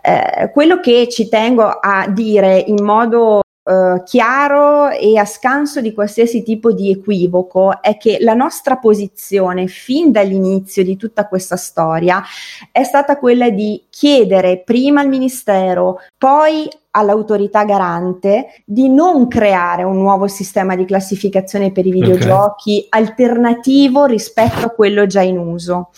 Eh, 0.00 0.50
quello 0.52 0.80
che 0.80 1.08
ci 1.08 1.28
tengo 1.28 1.64
a 1.64 2.08
dire 2.08 2.58
in 2.58 2.84
modo 2.84 3.40
eh, 3.68 4.02
chiaro 4.04 4.88
e 4.88 5.18
a 5.18 5.26
scanso 5.26 5.82
di 5.82 5.92
qualsiasi 5.92 6.42
tipo 6.42 6.72
di 6.72 6.90
equivoco 6.90 7.82
è 7.82 7.98
che 7.98 8.16
la 8.20 8.32
nostra 8.32 8.78
posizione 8.78 9.66
fin 9.66 10.10
dall'inizio 10.10 10.82
di 10.82 10.96
tutta 10.96 11.28
questa 11.28 11.56
storia 11.56 12.22
è 12.72 12.82
stata 12.82 13.18
quella 13.18 13.50
di 13.50 13.84
chiedere 13.90 14.62
prima 14.64 15.02
al 15.02 15.08
Ministero, 15.08 16.00
poi 16.16 16.66
all'autorità 16.92 17.64
garante 17.64 18.62
di 18.64 18.88
non 18.88 19.28
creare 19.28 19.82
un 19.82 19.98
nuovo 19.98 20.28
sistema 20.28 20.74
di 20.74 20.86
classificazione 20.86 21.70
per 21.70 21.84
i 21.84 21.92
videogiochi 21.92 22.86
alternativo 22.88 24.06
rispetto 24.06 24.64
a 24.64 24.70
quello 24.70 25.06
già 25.06 25.20
in 25.20 25.36
uso 25.36 25.90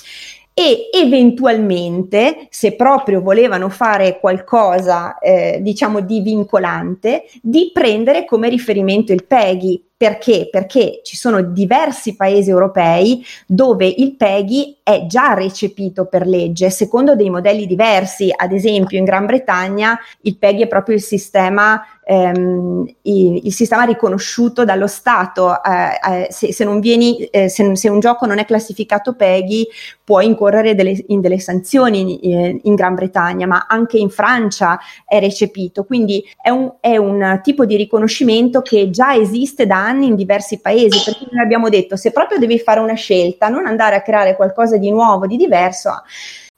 e 0.52 0.90
eventualmente, 0.92 2.46
se 2.50 2.76
proprio 2.76 3.22
volevano 3.22 3.68
fare 3.68 4.18
qualcosa, 4.20 5.18
eh, 5.18 5.58
diciamo, 5.62 6.00
di 6.00 6.20
vincolante, 6.20 7.24
di 7.40 7.70
prendere 7.72 8.24
come 8.24 8.48
riferimento 8.48 9.12
il 9.12 9.24
PEGI. 9.24 9.89
Perché? 10.00 10.48
Perché 10.50 11.00
ci 11.02 11.14
sono 11.14 11.42
diversi 11.42 12.16
paesi 12.16 12.48
europei 12.48 13.22
dove 13.46 13.84
il 13.84 14.16
PEGI 14.16 14.78
è 14.82 15.04
già 15.04 15.34
recepito 15.34 16.06
per 16.06 16.26
legge, 16.26 16.70
secondo 16.70 17.14
dei 17.14 17.28
modelli 17.28 17.66
diversi. 17.66 18.32
Ad 18.34 18.52
esempio, 18.52 18.96
in 18.96 19.04
Gran 19.04 19.26
Bretagna 19.26 19.98
il 20.22 20.38
PEGI 20.38 20.62
è 20.62 20.68
proprio 20.68 20.94
il 20.94 21.02
sistema 21.02 21.84
ehm, 22.10 22.84
il, 23.02 23.40
il 23.44 23.52
sistema 23.52 23.84
riconosciuto 23.84 24.64
dallo 24.64 24.88
Stato. 24.88 25.62
Eh, 25.62 26.24
eh, 26.24 26.26
se, 26.30 26.52
se 26.52 26.66
vieni, 26.80 27.18
eh, 27.24 27.48
se, 27.48 27.76
se 27.76 27.88
un 27.88 28.00
gioco 28.00 28.26
non 28.26 28.38
è 28.38 28.44
classificato 28.44 29.14
PEGI, 29.14 29.68
puoi 30.02 30.26
incorrere 30.26 30.74
delle- 30.74 31.04
in 31.08 31.20
delle 31.20 31.38
sanzioni 31.38 32.26
in, 32.28 32.58
in 32.64 32.74
Gran 32.74 32.94
Bretagna, 32.94 33.46
ma 33.46 33.66
anche 33.68 33.96
in 33.98 34.10
Francia 34.10 34.78
è 35.06 35.20
recepito. 35.20 35.84
Quindi 35.84 36.24
è 36.40 36.50
un, 36.50 36.72
è 36.80 36.96
un 36.96 37.38
tipo 37.42 37.64
di 37.64 37.76
riconoscimento 37.76 38.60
che 38.60 38.90
già 38.90 39.14
esiste 39.14 39.66
da 39.66 39.76
anni 39.76 39.88
in 39.98 40.14
diversi 40.14 40.60
paesi. 40.60 41.02
Perché 41.04 41.26
noi 41.30 41.42
abbiamo 41.42 41.68
detto: 41.68 41.96
se 41.96 42.10
proprio 42.12 42.38
devi 42.38 42.58
fare 42.58 42.80
una 42.80 42.94
scelta, 42.94 43.48
non 43.48 43.66
andare 43.66 43.96
a 43.96 44.02
creare 44.02 44.36
qualcosa 44.36 44.76
di 44.76 44.90
nuovo, 44.90 45.26
di 45.26 45.36
diverso. 45.36 46.02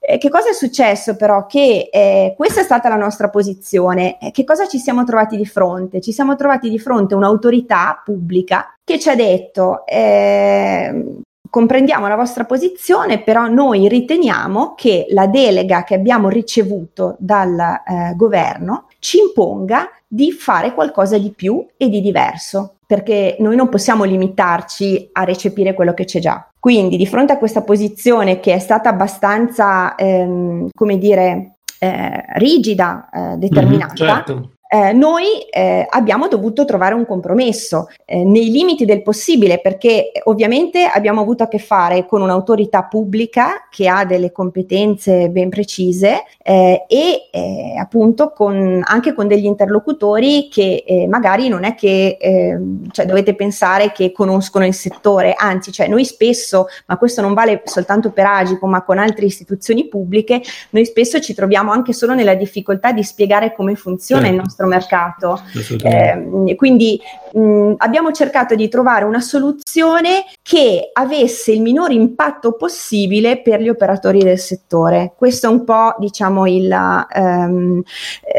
Eh, 0.05 0.19
che 0.19 0.29
cosa 0.29 0.51
è 0.51 0.53
successo 0.53 1.15
però? 1.15 1.47
Che 1.47 1.89
eh, 1.93 2.35
questa 2.37 2.61
è 2.61 2.65
stata 2.65 2.89
la 2.89 2.97
nostra 2.97 3.31
posizione. 3.31 4.19
Eh, 4.19 4.31
che 4.33 4.43
cosa 4.43 4.67
ci 4.67 4.79
siamo 4.79 5.05
trovati 5.05 5.37
di 5.37 5.47
fronte? 5.47 6.01
Ci 6.01 6.13
siamo 6.13 6.35
trovati 6.35 6.69
di 6.69 6.79
fronte 6.79 7.15
a 7.15 7.17
un'autorità 7.17 8.03
pubblica 8.05 8.75
che 8.83 8.99
ci 8.99 9.09
ha 9.09 9.15
detto 9.15 9.87
eh, 9.87 11.23
comprendiamo 11.49 12.09
la 12.09 12.17
vostra 12.17 12.47
posizione, 12.47 13.21
però 13.21 13.47
noi 13.47 13.87
riteniamo 13.87 14.73
che 14.75 15.07
la 15.11 15.27
delega 15.27 15.85
che 15.85 15.95
abbiamo 15.95 16.31
ricevuto 16.31 17.15
dal 17.19 17.59
eh, 17.59 18.15
governo 18.17 18.87
ci 18.99 19.19
imponga 19.19 19.89
di 20.09 20.33
fare 20.33 20.73
qualcosa 20.73 21.19
di 21.19 21.31
più 21.31 21.65
e 21.77 21.89
di 21.89 22.01
diverso, 22.01 22.77
perché 22.93 23.37
noi 23.39 23.57
non 23.57 23.71
possiamo 23.71 24.05
limitarci 24.05 25.09
a 25.13 25.25
recepire 25.25 25.73
quello 25.73 25.95
che 25.95 26.05
c'è 26.05 26.21
già. 26.21 26.47
Quindi, 26.61 26.99
di 26.99 27.07
fronte 27.07 27.33
a 27.33 27.39
questa 27.39 27.63
posizione 27.63 28.39
che 28.39 28.53
è 28.53 28.59
stata 28.59 28.91
abbastanza, 28.91 29.95
ehm, 29.95 30.69
come 30.75 30.99
dire, 30.99 31.55
eh, 31.79 32.25
rigida, 32.35 33.09
eh, 33.11 33.37
determinata, 33.39 33.95
certo. 33.95 34.52
Eh, 34.73 34.95
noi 34.95 35.43
eh, 35.51 35.87
abbiamo 35.87 36.29
dovuto 36.29 36.65
trovare 36.65 36.95
un 36.95 37.05
compromesso 37.05 37.89
eh, 38.07 38.25
nei 38.25 38.51
limiti 38.51 38.87
del 38.87 39.03
possibile 39.03 39.61
perché 39.61 40.11
eh, 40.11 40.23
ovviamente 40.25 40.85
abbiamo 40.91 41.21
avuto 41.21 41.43
a 41.43 41.49
che 41.49 41.59
fare 41.59 42.07
con 42.07 42.23
un'autorità 42.23 42.85
pubblica 42.85 43.69
che 43.69 43.87
ha 43.87 44.07
delle 44.07 44.33
competenze 44.33 45.29
ben 45.29 45.51
precise 45.51 46.23
eh, 46.43 46.87
e 46.89 47.29
eh, 47.31 47.77
appunto 47.79 48.31
con, 48.31 48.81
anche 48.83 49.13
con 49.13 49.29
degli 49.29 49.45
interlocutori 49.45 50.49
che 50.51 51.07
magari 51.09 51.49
non 51.49 51.65
è 51.65 51.75
che 51.75 52.17
ehm, 52.19 52.91
cioè 52.93 53.05
dovete 53.05 53.35
pensare 53.35 53.93
che 53.93 54.11
conoscono 54.13 54.65
il 54.65 54.75
settore, 54.75 55.35
anzi 55.37 55.71
cioè 55.71 55.87
noi 55.87 56.07
spesso, 56.07 56.67
ma 56.87 56.97
questo 56.97 57.21
non 57.21 57.35
vale 57.35 57.61
soltanto 57.65 58.11
per 58.11 58.25
Agico 58.25 58.67
ma 58.67 58.83
con 58.85 58.99
altre 58.99 59.27
istituzioni 59.27 59.89
pubbliche, 59.89 60.41
noi 60.71 60.87
spesso 60.87 61.21
ci 61.21 61.35
troviamo 61.35 61.73
anche 61.73 61.93
solo 61.93 62.15
nella 62.15 62.35
difficoltà 62.35 62.93
di 62.93 63.03
spiegare 63.03 63.55
come 63.55 63.75
funziona 63.75 64.21
Certo. 64.23 64.37
il 64.37 64.43
nostro 64.43 64.62
mercato. 64.67 65.41
Assolutamente. 65.55 66.53
Eh, 66.53 66.55
quindi 66.57 67.01
mh, 67.33 67.75
abbiamo 67.79 68.13
cercato 68.13 68.55
di 68.55 68.69
trovare 68.69 69.05
una 69.05 69.21
soluzione 69.21 70.25
che 70.43 70.91
avesse 70.93 71.53
il 71.53 71.63
minor 71.63 71.91
impatto 71.93 72.55
possibile 72.55 73.41
per 73.41 73.61
gli 73.61 73.69
operatori 73.69 74.23
del 74.23 74.39
settore. 74.39 75.13
Questo 75.17 75.47
è 75.47 75.51
un 75.51 75.65
po' 75.65 75.95
diciamo 75.99 76.47
il, 76.47 76.71
ehm, 76.71 77.83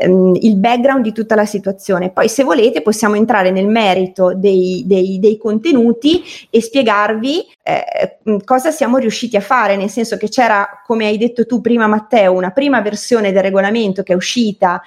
ehm, 0.02 0.36
il 0.40 0.56
background 0.58 1.04
di 1.04 1.12
tutta 1.12 1.36
la 1.36 1.46
situazione. 1.46 2.12
Poi 2.12 2.28
se 2.30 2.44
volete 2.44 2.82
possiamo 2.82 3.16
entrare 3.16 3.52
nel 3.52 3.68
merito 3.68 4.34
dei, 4.34 4.84
dei- 4.86 5.20
dei 5.20 5.38
contenuti 5.38 6.24
e 6.50 6.62
spiegarvi 6.62 7.46
eh, 7.64 8.18
cosa 8.44 8.72
siamo 8.72 8.98
riusciti 8.98 9.38
a 9.38 9.42
fare, 9.42 9.78
nel 9.78 9.90
senso 9.90 10.18
che 10.18 10.28
c'era, 10.28 10.82
come 10.86 11.06
hai 11.06 11.18
detto 11.18 11.46
tu 11.46 11.62
prima 11.62 11.88
Matteo, 11.88 12.34
una 12.34 12.52
prima 12.52 12.82
versione 12.82 13.32
del 13.32 13.42
regolamento 13.42 14.04
che 14.04 14.14
è 14.14 14.16
uscita 14.16 14.82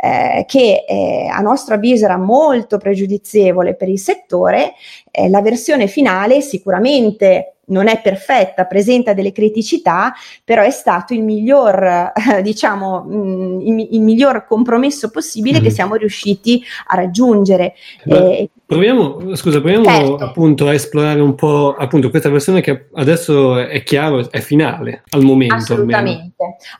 eh, 0.00 0.44
che 0.46 0.84
eh, 0.88 1.28
a 1.30 1.40
nostro 1.40 1.74
avviso 1.74 2.04
era 2.04 2.16
molto 2.16 2.78
pregiudizievole 2.78 3.74
per 3.74 3.88
il 3.88 3.98
settore, 3.98 4.74
eh, 5.10 5.28
la 5.28 5.42
versione 5.42 5.86
finale 5.86 6.40
sicuramente 6.40 7.54
non 7.68 7.86
è 7.86 8.00
perfetta, 8.00 8.64
presenta 8.64 9.12
delle 9.12 9.30
criticità, 9.30 10.14
però 10.42 10.62
è 10.62 10.70
stato 10.70 11.12
il 11.12 11.22
miglior, 11.22 12.12
diciamo, 12.40 13.02
mh, 13.02 13.60
il, 13.62 13.88
il 13.90 14.00
miglior 14.00 14.46
compromesso 14.46 15.10
possibile 15.10 15.58
Mhm. 15.58 15.64
che 15.64 15.70
siamo 15.70 15.94
riusciti 15.96 16.62
a 16.86 16.96
raggiungere. 16.96 17.74
Eh, 18.06 18.48
Proviamo, 18.64 19.34
scusa, 19.34 19.60
proviamo 19.60 19.84
Certo. 19.84 20.14
appunto 20.16 20.66
a 20.66 20.72
esplorare 20.74 21.20
un 21.20 21.34
po' 21.34 21.74
appunto 21.74 22.08
questa 22.10 22.30
versione 22.30 22.60
che 22.62 22.86
adesso 22.94 23.58
è 23.58 23.82
chiaro, 23.82 24.30
è 24.30 24.40
finale 24.40 25.02
al 25.10 25.22
momento 25.22 25.54
almeno. 25.54 25.62
assolutamente, 25.62 26.34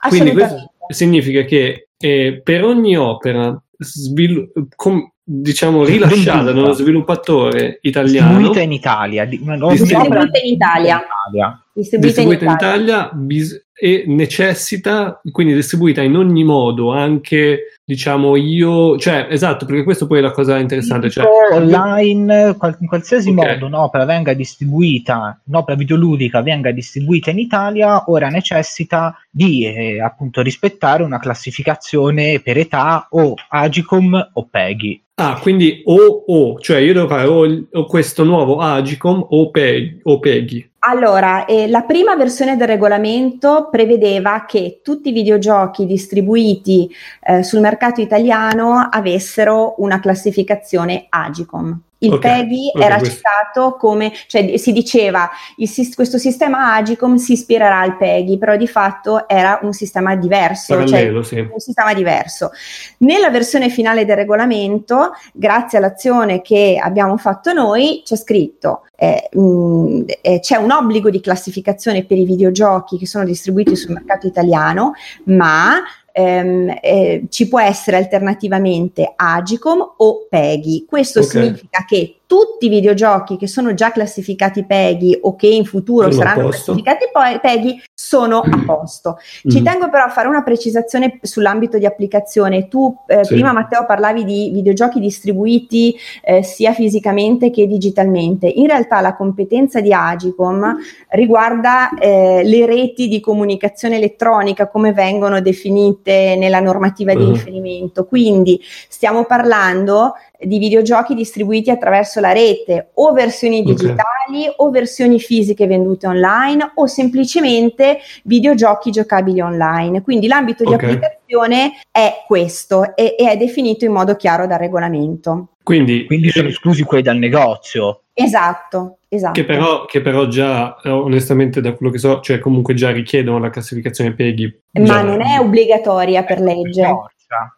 Quindi 0.09 0.29
assolutamente. 0.31 0.35
questo 0.79 1.05
significa 1.05 1.43
che 1.45 1.88
eh, 1.99 2.41
per 2.43 2.65
ogni 2.65 2.97
opera 2.97 3.61
svilu- 3.77 4.51
com- 4.77 5.11
diciamo 5.23 5.85
rilasciata 5.85 6.53
da 6.53 6.61
uno 6.61 6.73
sviluppatore 6.73 7.79
italiano 7.83 8.29
distribuita 8.29 8.61
in 8.63 8.73
Italia. 8.73 9.25
Di, 9.27 9.39
Distribuita 9.39 10.01
opera 10.03 10.23
in 10.43 10.53
Italia. 10.55 11.01
Italia. 11.05 11.63
distribuita 11.73 12.21
in 12.21 12.29
distribuita 12.29 12.45
in 12.45 12.51
Italia. 12.53 12.95
Italia 12.97 13.11
bis- 13.13 13.67
e 13.81 14.05
necessita 14.07 15.21
quindi 15.31 15.55
distribuita 15.55 16.03
in 16.03 16.17
ogni 16.17 16.43
modo 16.43 16.93
anche 16.93 17.79
diciamo 17.85 18.35
io 18.37 18.99
cioè 18.99 19.29
esatto 19.31 19.65
perché 19.67 19.85
questo 19.85 20.07
poi 20.07 20.19
è 20.19 20.21
la 20.21 20.33
cosa 20.33 20.59
interessante 20.59 21.09
cioè, 21.11 21.25
online, 21.53 22.57
qual- 22.59 22.77
in 22.81 22.87
qualsiasi 22.89 23.29
Ok. 23.31 23.35
modo 23.35 23.67
un'opera 23.67 24.05
venga 24.05 24.33
distribuita, 24.35 25.41
un'opera 25.47 25.77
videoludica 25.77 26.43
venga 26.43 26.71
distribuita 26.71 27.31
in 27.31 27.39
Italia, 27.39 28.05
ora 28.11 28.29
necessita 28.29 29.17
di 29.31 29.65
eh, 29.65 30.01
appunto 30.01 30.43
rispettare 30.43 31.03
una 31.03 31.19
classificazione 31.19 32.41
per 32.41 32.59
età 32.59 33.07
o 33.11 33.35
Agicom 33.49 34.31
o 34.35 34.49
PEGI. 34.51 35.03
ah 35.17 35.39
quindi 35.41 35.83
o 35.87 36.25
o 36.27 36.59
cioè 36.61 36.79
io 36.79 36.93
devo 36.93 37.09
fare 37.09 37.27
o, 37.27 37.67
o 37.73 37.85
questo 37.87 38.25
nuovo 38.25 38.59
Agicom 38.59 39.25
o, 39.31 39.51
Pe- 39.51 39.99
o 40.03 40.19
Peggy 40.19 40.69
Allora, 40.81 41.45
eh, 41.45 41.67
la 41.69 41.83
prima 41.83 42.15
versione 42.17 42.57
del 42.57 42.69
regolamento 42.69 43.68
prevedeva 43.69 44.45
che 44.47 44.81
tutti 44.83 45.11
i 45.11 45.13
videogiochi 45.13 45.87
distribuiti 45.87 46.89
eh, 47.23 47.43
sul 47.43 47.61
mercato 47.61 48.01
italiano 48.01 48.89
avessero 48.91 49.75
una 49.79 50.01
classificazione 50.01 51.07
Agicom. 51.09 51.88
Il 52.01 52.13
Ok, 52.13 52.21
PEGI 52.21 52.71
ok, 52.75 52.83
era 52.83 52.97
questo- 52.99 53.17
citato 53.17 53.77
come, 53.77 54.13
cioè 54.29 54.57
si 54.57 54.73
diceva 54.73 55.29
il 55.57 55.69
questo 55.95 56.17
sistema 56.19 56.75
Agicom 56.75 57.17
si 57.17 57.33
ispirerà 57.33 57.81
al 57.81 57.97
PEGI, 57.97 58.39
però 58.39 58.57
di 58.57 58.69
fatto 58.69 59.29
era 59.29 59.59
un 59.63 59.73
sistema 59.73 60.15
diverso, 60.15 60.75
cioè 60.75 60.85
parallelo 60.85 61.23
sì 61.23 61.39
un 61.39 61.59
sistema 61.59 61.95
diverso. 61.95 62.51
Nella 62.99 63.31
versione 63.31 63.69
finale 63.69 64.05
del 64.05 64.17
regolamento, 64.17 65.13
grazie 65.33 65.79
all'azione 65.79 66.41
che 66.41 66.79
abbiamo 66.81 67.17
fatto 67.17 67.53
noi, 67.53 68.03
c'è 68.05 68.17
scritto 68.17 68.83
eh, 69.01 69.29
mh, 69.33 70.03
eh, 70.21 70.41
c'è 70.41 70.57
un 70.57 70.71
obbligo 70.73 71.09
di 71.11 71.21
classificazione 71.21 72.05
per 72.05 72.19
i 72.19 72.25
videogiochi 72.25 72.99
che 72.99 73.07
sono 73.07 73.25
distribuiti 73.25 73.77
sul 73.77 73.93
mercato 73.93 74.27
italiano, 74.27 74.93
ma 75.25 75.81
ehm, 76.19 76.79
eh, 76.83 77.27
ci 77.29 77.47
può 77.47 77.61
essere 77.61 77.97
alternativamente 77.97 79.13
Agicom 79.15 79.95
o 79.99 80.27
PEGI. 80.29 80.85
Questo 80.85 81.21
Ok. 81.21 81.27
significa 81.27 81.85
che 81.87 82.18
tutti 82.29 82.67
i 82.67 82.69
videogiochi 82.69 83.39
che 83.39 83.47
sono 83.47 83.73
già 83.73 83.91
classificati 83.91 84.63
PEGI 84.67 85.21
o 85.23 85.35
che 85.35 85.47
in 85.47 85.65
futuro 85.65 86.11
Sono 86.11 86.23
saranno 86.23 86.49
classificati 86.51 87.07
PEGI 87.41 87.83
sono 87.95 88.41
a 88.41 88.63
posto. 88.67 89.17
Ci 89.49 89.61
Mm. 89.61 89.65
tengo 89.65 89.89
però 89.89 90.05
a 90.05 90.09
fare 90.11 90.29
una 90.29 90.43
precisazione 90.43 91.19
sull'ambito 91.23 91.79
di 91.79 91.87
applicazione. 91.87 92.69
Tu 92.69 92.95
eh, 93.07 93.25
Sì. 93.25 93.33
prima 93.33 93.53
Matteo 93.55 93.87
parlavi 93.87 94.25
di 94.25 94.51
videogiochi 94.53 95.01
distribuiti 95.01 95.97
eh, 96.23 96.43
sia 96.43 96.73
fisicamente 96.75 97.51
che 97.51 97.67
digitalmente. 97.67 98.47
In 98.47 98.67
realtà 98.67 99.01
la 99.01 99.17
competenza 99.17 99.81
di 99.81 99.93
Agicom 99.95 100.77
riguarda 101.09 101.89
eh, 101.99 102.43
le 102.45 102.67
reti 102.67 103.09
di 103.09 103.21
comunicazione 103.21 103.97
elettronica 103.97 104.69
come 104.69 104.93
vengono 104.93 105.41
definite 105.41 106.37
nella 106.37 106.61
normativa 106.61 107.15
di 107.15 107.25
Mhm. 107.25 107.33
riferimento. 107.33 108.05
Quindi 108.05 108.61
stiamo 108.89 109.25
parlando 109.25 110.13
di 110.41 110.59
videogiochi 110.59 111.15
distribuiti 111.15 111.69
attraverso 111.71 112.18
la 112.21 112.33
rete 112.33 112.91
o 112.95 113.13
versioni 113.13 113.63
digitali 113.63 114.51
o 114.57 114.71
versioni 114.71 115.19
fisiche 115.19 115.67
vendute 115.67 116.07
online 116.07 116.73
o 116.75 116.87
semplicemente 116.87 117.99
videogiochi 118.25 118.91
giocabili 118.91 119.41
online. 119.41 120.03
Quindi 120.03 120.27
l'ambito 120.27 120.65
di 120.65 120.73
Ok. 120.73 120.83
applicazione 120.83 121.73
è 121.91 122.25
questo 122.27 122.97
e, 122.97 123.15
e 123.19 123.31
è 123.31 123.37
definito 123.37 123.85
in 123.85 123.93
modo 123.93 124.17
chiaro 124.17 124.47
dal 124.47 124.59
regolamento. 124.59 125.49
Quindi, 125.63 126.07
Quindi 126.07 126.31
sono 126.31 126.49
esclusi 126.49 126.83
quelli 126.83 127.03
dal 127.03 127.19
negozio. 127.19 128.05
Esatto, 128.15 128.99
esatto. 129.09 129.41
che 129.41 129.45
però, 129.45 129.85
che 129.85 130.01
però 130.01 130.27
già, 130.27 130.77
eh, 130.83 130.89
onestamente, 130.89 131.61
da 131.61 131.73
quello 131.75 131.93
che 131.93 131.99
so, 131.99 132.21
cioè 132.21 132.39
comunque 132.39 132.75
già 132.75 132.91
richiedono 132.91 133.39
la 133.39 133.51
classificazione 133.51 134.13
PEGI. 134.13 134.61
Ma 134.81 134.85
Già. 134.85 135.03
non 135.03 135.21
è 135.21 135.39
obbligatoria 135.39 136.25
per 136.25 136.41
legge. 136.41 136.87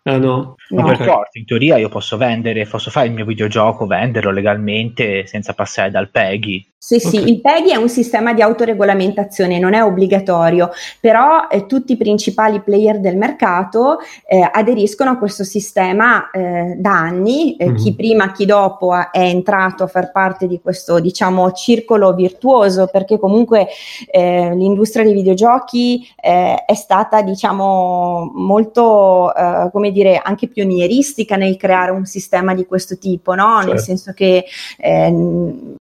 Ah 0.04 0.16
no? 0.18 0.54
Ma 0.70 0.82
No. 0.82 0.88
per 0.88 1.00
Ok. 1.00 1.04
forza, 1.04 1.38
in 1.38 1.44
teoria 1.44 1.76
io 1.78 1.88
posso 1.88 2.16
vendere, 2.16 2.66
posso 2.66 2.90
fare 2.90 3.06
il 3.06 3.12
mio 3.12 3.24
videogioco, 3.24 3.86
venderlo 3.86 4.30
legalmente 4.32 5.26
senza 5.26 5.54
passare 5.54 5.90
dal 5.90 6.10
PEGI. 6.10 6.72
Sì, 6.82 6.98
sì, 6.98 7.18
Ok. 7.18 7.26
il 7.28 7.40
PEGI 7.42 7.72
è 7.72 7.76
un 7.76 7.90
sistema 7.90 8.32
di 8.32 8.40
autoregolamentazione, 8.40 9.58
non 9.58 9.74
è 9.74 9.84
obbligatorio, 9.84 10.70
però 10.98 11.46
eh, 11.50 11.66
tutti 11.66 11.92
i 11.92 11.96
principali 11.98 12.62
player 12.62 13.00
del 13.00 13.18
mercato 13.18 13.98
eh, 14.26 14.48
aderiscono 14.50 15.10
a 15.10 15.18
questo 15.18 15.44
sistema 15.44 16.30
eh, 16.30 16.76
da 16.78 16.92
anni, 16.92 17.54
eh, 17.56 17.68
Mhm. 17.68 17.76
chi 17.76 17.94
prima, 17.94 18.32
chi 18.32 18.46
dopo 18.46 18.92
ha- 18.92 19.10
è 19.10 19.20
entrato 19.20 19.82
a 19.84 19.88
far 19.88 20.10
parte 20.10 20.46
di 20.46 20.58
questo, 20.62 21.00
diciamo, 21.00 21.52
circolo 21.52 22.14
virtuoso, 22.14 22.88
perché 22.90 23.18
comunque 23.18 23.66
eh, 24.10 24.54
l'industria 24.54 25.04
dei 25.04 25.12
videogiochi 25.12 26.08
eh, 26.18 26.64
è 26.64 26.74
stata, 26.74 27.20
diciamo, 27.20 28.30
molto, 28.34 29.34
eh, 29.34 29.68
come 29.70 29.90
dire, 29.90 30.18
anche 30.24 30.48
pionieristica 30.48 31.36
nel 31.36 31.58
creare 31.58 31.90
un 31.90 32.06
sistema 32.06 32.54
di 32.54 32.64
questo 32.64 32.96
tipo, 32.96 33.34
no? 33.34 33.56
Nel 33.58 33.64
Certo. 33.66 33.82
senso 33.82 34.12
che 34.14 34.46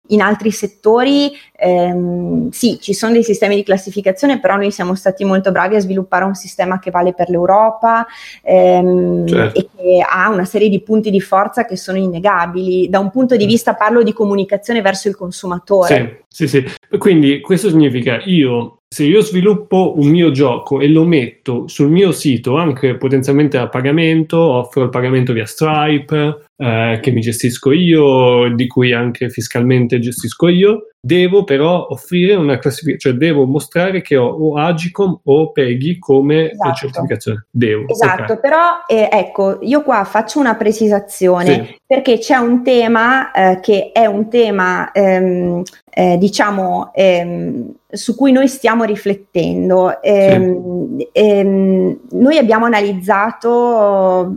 in 0.09 0.21
altri 0.21 0.49
settori 0.51 0.85
ehm, 0.95 2.49
sì, 2.49 2.77
ci 2.79 2.93
sono 2.93 3.13
dei 3.13 3.23
sistemi 3.23 3.55
di 3.55 3.63
classificazione, 3.63 4.39
però 4.39 4.55
noi 4.55 4.71
siamo 4.71 4.95
stati 4.95 5.23
molto 5.25 5.51
bravi 5.51 5.75
a 5.75 5.79
sviluppare 5.79 6.25
un 6.25 6.35
sistema 6.35 6.79
che 6.79 6.91
vale 6.91 7.13
per 7.13 7.29
l'Europa 7.29 8.05
ehm, 8.43 9.27
Certo. 9.27 9.59
e 9.59 9.69
che 9.75 10.05
ha 10.07 10.29
una 10.29 10.45
serie 10.45 10.69
di 10.69 10.81
punti 10.81 11.09
di 11.09 11.21
forza 11.21 11.65
che 11.65 11.75
sono 11.75 11.97
innegabili. 11.97 12.89
Da 12.89 12.99
un 12.99 13.09
punto 13.09 13.35
di 13.35 13.45
vista 13.45 13.73
parlo 13.73 14.03
di 14.03 14.13
comunicazione 14.13 14.81
verso 14.81 15.07
il 15.07 15.15
consumatore. 15.15 16.25
Sì, 16.27 16.47
sì, 16.47 16.67
sì. 16.67 16.97
Quindi 16.97 17.41
questo 17.41 17.69
significa 17.69 18.21
io, 18.25 18.79
se 18.89 19.03
io 19.03 19.21
sviluppo 19.21 19.93
un 19.97 20.07
mio 20.07 20.31
gioco 20.31 20.79
e 20.79 20.87
lo 20.87 21.03
metto 21.05 21.67
sul 21.67 21.89
mio 21.89 22.11
sito, 22.11 22.55
anche 22.57 22.95
potenzialmente 22.95 23.57
a 23.57 23.67
pagamento, 23.67 24.37
offro 24.39 24.83
il 24.83 24.89
pagamento 24.89 25.33
via 25.33 25.45
Stripe, 25.45 26.45
eh, 26.55 26.99
che 27.01 27.11
mi 27.11 27.19
gestisco 27.19 27.71
io, 27.71 28.53
di 28.55 28.65
cui 28.67 28.93
anche 28.93 29.29
fiscalmente 29.29 29.99
gestisco 29.99 30.47
io, 30.47 30.87
devo 30.99 31.43
però 31.43 31.87
offrire 31.89 32.35
una 32.35 32.57
classificazione, 32.59 33.15
cioè 33.17 33.27
devo 33.27 33.45
mostrare 33.45 34.01
che 34.01 34.15
ho 34.15 34.25
o 34.27 34.55
Agicom 34.55 35.19
o 35.25 35.51
Peggy 35.51 35.99
come 35.99 36.51
Esatto. 36.51 36.73
certificazione. 36.75 37.45
Devo. 37.51 37.87
Esatto, 37.89 38.33
ok. 38.33 38.39
però 38.39 38.59
eh, 38.87 39.09
ecco, 39.11 39.59
io 39.61 39.83
qua 39.83 40.05
faccio 40.05 40.39
una 40.39 40.55
precisazione 40.55 41.65
Sì. 41.65 41.75
perché 41.85 42.17
c'è 42.19 42.37
un 42.37 42.63
tema 42.63 43.31
eh, 43.31 43.59
che 43.59 43.91
è 43.93 44.05
un 44.05 44.29
tema, 44.29 44.91
ehm, 44.91 45.61
eh, 45.97 46.15
diciamo, 46.19 46.91
ehm, 46.93 47.73
su 47.89 48.15
cui 48.15 48.31
noi 48.31 48.47
stiamo 48.47 48.83
riflettendo. 48.83 49.99
Ehm, 50.03 50.95
ehm, 51.11 51.99
noi 52.11 52.37
abbiamo 52.37 52.65
analizzato. 52.65 54.31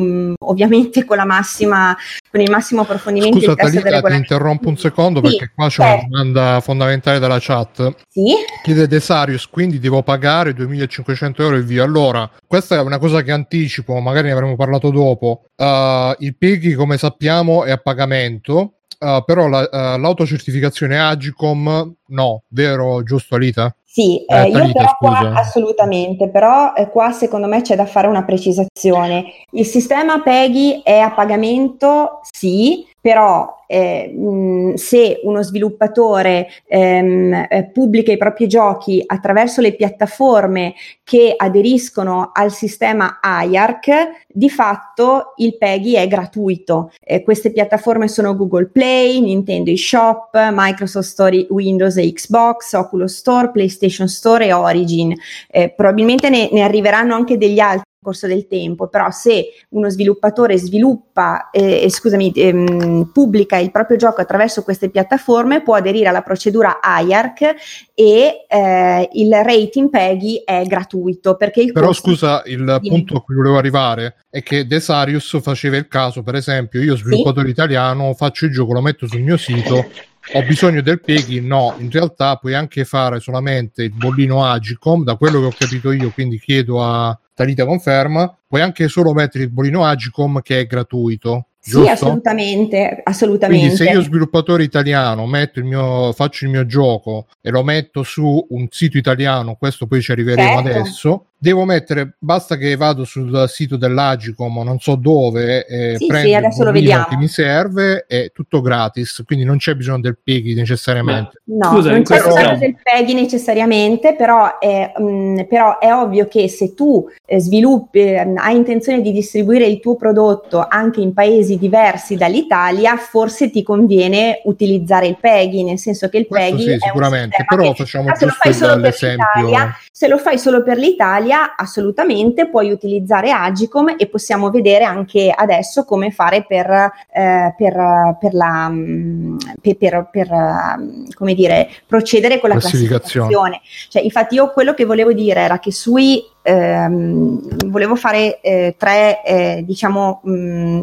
mm, 0.00 0.32
ovviamente 0.40 1.04
con 1.04 1.16
la 1.16 1.24
massima 1.24 1.96
con 2.28 2.40
il 2.40 2.50
massimo 2.50 2.80
approfondimento 2.80 3.38
Scusa 3.38 3.54
Talita, 3.54 4.00
ti 4.02 4.16
interrompo 4.16 4.68
un 4.68 4.76
secondo 4.76 5.24
Sì, 5.24 5.36
perché 5.36 5.52
qua 5.54 5.68
c'è 5.68 5.82
una 5.82 5.90
certo. 5.92 6.06
domanda 6.10 6.60
fondamentale 6.60 7.20
dalla 7.20 7.38
chat. 7.38 7.94
Sì, 8.08 8.34
Chiede 8.64 8.88
Desarius, 8.88 9.48
quindi 9.48 9.78
devo 9.78 10.02
pagare 10.02 10.52
2500 10.52 11.42
euro 11.44 11.56
e 11.58 11.62
via. 11.62 11.84
Allora, 11.84 12.28
questa 12.44 12.74
è 12.74 12.80
una 12.80 12.98
cosa 12.98 13.22
che 13.22 13.30
anticipo, 13.30 14.00
magari 14.00 14.26
ne 14.26 14.32
avremo 14.32 14.56
parlato 14.56 14.90
dopo. 14.90 15.44
Uh, 15.54 16.12
il 16.18 16.34
PEGI, 16.36 16.74
come 16.74 16.98
sappiamo, 16.98 17.62
è 17.62 17.70
a 17.70 17.76
pagamento, 17.76 18.78
uh, 19.04 19.24
però 19.24 19.48
la- 19.48 19.68
uh, 19.70 20.00
l'autocertificazione 20.00 20.98
Agicom 20.98 21.94
no, 22.08 22.42
vero, 22.48 23.02
giusto 23.02 23.34
Alita? 23.34 23.74
Sì, 23.84 24.24
Eh, 24.24 24.36
eh, 24.36 24.48
io 24.48 24.52
Talita, 24.58 24.80
però 24.80 24.96
qua 24.98 25.32
assolutamente, 25.34 26.28
però 26.28 26.72
eh, 26.74 26.88
qua 26.90 27.12
secondo 27.12 27.46
me 27.46 27.62
c'è 27.62 27.76
da 27.76 27.86
fare 27.86 28.08
una 28.08 28.24
precisazione. 28.24 29.26
Il 29.52 29.66
sistema 29.66 30.20
PEGI 30.20 30.80
è 30.82 30.98
a 30.98 31.12
pagamento, 31.12 32.18
sì, 32.28 32.84
però 33.04 33.64
eh, 33.66 34.08
mh, 34.08 34.76
se 34.76 35.20
uno 35.24 35.42
sviluppatore 35.42 36.48
ehm, 36.66 37.46
eh, 37.50 37.70
pubblica 37.70 38.10
i 38.10 38.16
propri 38.16 38.46
giochi 38.46 39.02
attraverso 39.04 39.60
le 39.60 39.74
piattaforme 39.74 40.72
che 41.04 41.34
aderiscono 41.36 42.30
al 42.32 42.50
sistema 42.50 43.20
IARC, 43.22 44.24
di 44.26 44.48
fatto 44.48 45.34
il 45.36 45.58
PEGI 45.58 45.96
è 45.96 46.08
gratuito. 46.08 46.92
Eh, 46.98 47.22
queste 47.22 47.52
piattaforme 47.52 48.08
sono 48.08 48.34
Google 48.34 48.70
Play, 48.72 49.20
Nintendo 49.20 49.70
eShop, 49.70 50.30
Microsoft 50.50 51.08
Store 51.08 51.46
Windows 51.50 51.98
e 51.98 52.10
Xbox, 52.10 52.72
Oculus 52.72 53.16
Store, 53.16 53.50
PlayStation 53.50 54.08
Store 54.08 54.46
e 54.46 54.54
Origin. 54.54 55.14
Eh, 55.50 55.68
probabilmente 55.76 56.30
ne, 56.30 56.48
ne 56.50 56.62
arriveranno 56.62 57.14
anche 57.14 57.36
degli 57.36 57.60
altri 57.60 57.92
corso 58.04 58.26
del 58.26 58.46
tempo, 58.46 58.88
però 58.88 59.10
se 59.10 59.46
uno 59.70 59.88
sviluppatore 59.88 60.58
sviluppa, 60.58 61.48
eh, 61.50 61.86
scusami, 61.88 62.30
ehm, 62.34 63.10
pubblica 63.12 63.56
il 63.56 63.70
proprio 63.70 63.96
gioco 63.96 64.20
attraverso 64.20 64.62
queste 64.62 64.90
piattaforme, 64.90 65.62
può 65.62 65.74
aderire 65.74 66.08
alla 66.08 66.22
procedura 66.22 66.78
IARC 66.82 67.54
e 67.94 68.44
eh, 68.46 69.08
il 69.12 69.32
rating 69.32 69.88
PEGI 69.88 70.42
è 70.44 70.64
gratuito 70.66 71.36
perché 71.36 71.62
il 71.62 71.72
Però 71.72 71.92
scusa, 71.92 72.42
il 72.46 72.78
Dimmi. 72.80 72.88
punto 72.88 73.16
a 73.16 73.22
cui 73.22 73.34
volevo 73.34 73.56
arrivare 73.56 74.16
è 74.28 74.42
che 74.42 74.66
Desarius 74.66 75.40
faceva 75.40 75.76
il 75.76 75.88
caso, 75.88 76.22
per 76.22 76.34
esempio, 76.34 76.82
io 76.82 76.96
sviluppatore 76.96 77.48
italiano 77.48 78.12
faccio 78.14 78.44
il 78.44 78.52
gioco, 78.52 78.74
lo 78.74 78.82
metto 78.82 79.06
sul 79.06 79.22
mio 79.22 79.36
sito, 79.36 79.86
ho 80.32 80.42
bisogno 80.42 80.80
del 80.80 81.00
PEGI? 81.00 81.40
No, 81.40 81.74
in 81.78 81.90
realtà 81.90 82.36
puoi 82.36 82.54
anche 82.54 82.84
fare 82.84 83.20
solamente 83.20 83.82
il 83.82 83.92
bollino 83.92 84.44
Agicom, 84.44 85.04
da 85.04 85.16
quello 85.16 85.40
che 85.40 85.46
ho 85.46 85.54
capito 85.56 85.92
io, 85.92 86.10
quindi 86.10 86.38
chiedo 86.38 86.82
a 86.82 87.16
Talita 87.34 87.66
conferma, 87.66 88.32
puoi 88.46 88.60
anche 88.60 88.88
solo 88.88 89.12
mettere 89.12 89.44
il 89.44 89.50
bollino 89.50 89.84
Agicom 89.84 90.40
che 90.40 90.60
è 90.60 90.66
gratuito. 90.66 91.48
Sì, 91.58 91.70
giusto? 91.70 91.90
assolutamente, 91.90 93.00
assolutamente. 93.02 93.66
Quindi 93.66 93.76
se 93.82 93.90
io 93.90 94.02
sviluppatore 94.02 94.62
italiano 94.62 95.26
metto 95.26 95.60
il 95.60 95.64
mio, 95.64 96.12
faccio 96.12 96.44
il 96.44 96.50
mio 96.50 96.66
gioco 96.66 97.26
e 97.40 97.50
lo 97.50 97.62
metto 97.64 98.02
su 98.02 98.46
un 98.50 98.66
sito 98.70 98.98
italiano, 98.98 99.56
questo 99.56 99.86
poi 99.86 100.02
ci 100.02 100.12
arriveremo 100.12 100.62
Certo. 100.62 100.68
adesso, 100.68 101.26
devo 101.44 101.64
mettere, 101.66 102.14
basta 102.18 102.56
che 102.56 102.74
vado 102.74 103.04
sul 103.04 103.44
sito 103.48 103.76
dell'Agicom, 103.76 104.62
non 104.64 104.78
so 104.78 104.94
dove, 104.94 105.66
e 105.66 105.96
Sì, 105.98 106.06
prendo 106.06 106.26
sì, 106.26 106.32
il 106.32 106.36
adesso 106.38 106.64
lo 106.64 106.72
vediamo. 106.72 107.04
che 107.04 107.16
mi 107.16 107.28
serve, 107.28 108.06
è 108.08 108.30
tutto 108.32 108.62
gratis, 108.62 109.22
quindi 109.26 109.44
non 109.44 109.58
c'è 109.58 109.74
bisogno 109.74 110.00
del 110.00 110.16
PEGI 110.24 110.54
necessariamente. 110.54 111.42
No, 111.44 111.68
Scusa, 111.68 111.90
non 111.90 112.02
c'è 112.02 112.18
questo 112.18 112.34
bisogno 112.34 112.58
del 112.58 112.76
PEGI 112.82 113.12
necessariamente, 113.14 114.16
però 114.16 114.58
è, 114.58 114.92
mm, 114.98 115.40
però 115.46 115.78
è 115.78 115.92
ovvio 115.94 116.26
che 116.28 116.48
se 116.48 116.72
tu 116.72 117.06
eh, 117.26 117.38
sviluppi, 117.40 117.98
eh, 118.00 118.32
hai 118.36 118.56
intenzione 118.56 119.02
di 119.02 119.12
distribuire 119.12 119.66
il 119.66 119.80
tuo 119.80 119.96
prodotto 119.96 120.64
anche 120.66 121.00
in 121.02 121.12
paesi 121.12 121.58
diversi 121.58 122.16
dall'Italia, 122.16 122.96
forse 122.96 123.50
ti 123.50 123.62
conviene 123.62 124.40
utilizzare 124.44 125.08
il 125.08 125.18
PEGI, 125.20 125.62
nel 125.64 125.78
senso 125.78 126.08
che 126.08 126.16
il 126.16 126.26
Questo 126.26 126.52
PEGI 126.56 126.62
sì, 126.64 126.70
è 126.70 126.72
un 126.74 126.78
sicuramente, 126.80 127.44
però 127.46 127.62
che- 127.64 127.74
facciamo 127.74 128.04
se 128.14 128.24
lo 128.24 128.30
giusto 128.30 128.42
fai 128.42 128.52
solo 128.54 128.72
il- 128.74 128.80
per 128.80 128.90
l'esempio. 128.90 129.72
se 129.92 130.08
lo 130.08 130.16
fai 130.18 130.38
solo 130.38 130.62
per 130.62 130.78
l'Italia, 130.78 131.32
assolutamente 131.34 132.48
puoi 132.48 132.70
utilizzare 132.70 133.30
Agicom 133.30 133.94
e 133.96 134.06
possiamo 134.06 134.50
vedere 134.50 134.84
anche 134.84 135.32
adesso 135.34 135.84
come 135.84 136.10
fare 136.10 136.44
per, 136.46 136.70
eh, 137.12 137.54
per, 137.56 138.16
per 138.18 138.34
la 138.34 138.68
mm, 138.68 139.36
per, 139.60 139.76
per- 139.76 140.08
per, 140.10 140.28
mm, 140.30 141.04
come 141.14 141.34
dire 141.34 141.68
procedere 141.86 142.40
con 142.40 142.48
la 142.48 142.56
Classificazione. 142.56 143.28
classificazione. 143.28 143.60
Cioè, 143.88 144.02
infatti, 144.02 144.34
io 144.34 144.50
quello 144.52 144.74
che 144.74 144.84
volevo 144.84 145.12
dire 145.12 145.40
era 145.40 145.58
che 145.58 145.72
sui 145.72 146.22
ehm, 146.44 147.70
volevo 147.70 147.96
fare 147.96 148.40
eh, 148.40 148.74
tre, 148.78 149.24
eh, 149.24 149.62
diciamo, 149.64 150.20
mh, 150.22 150.82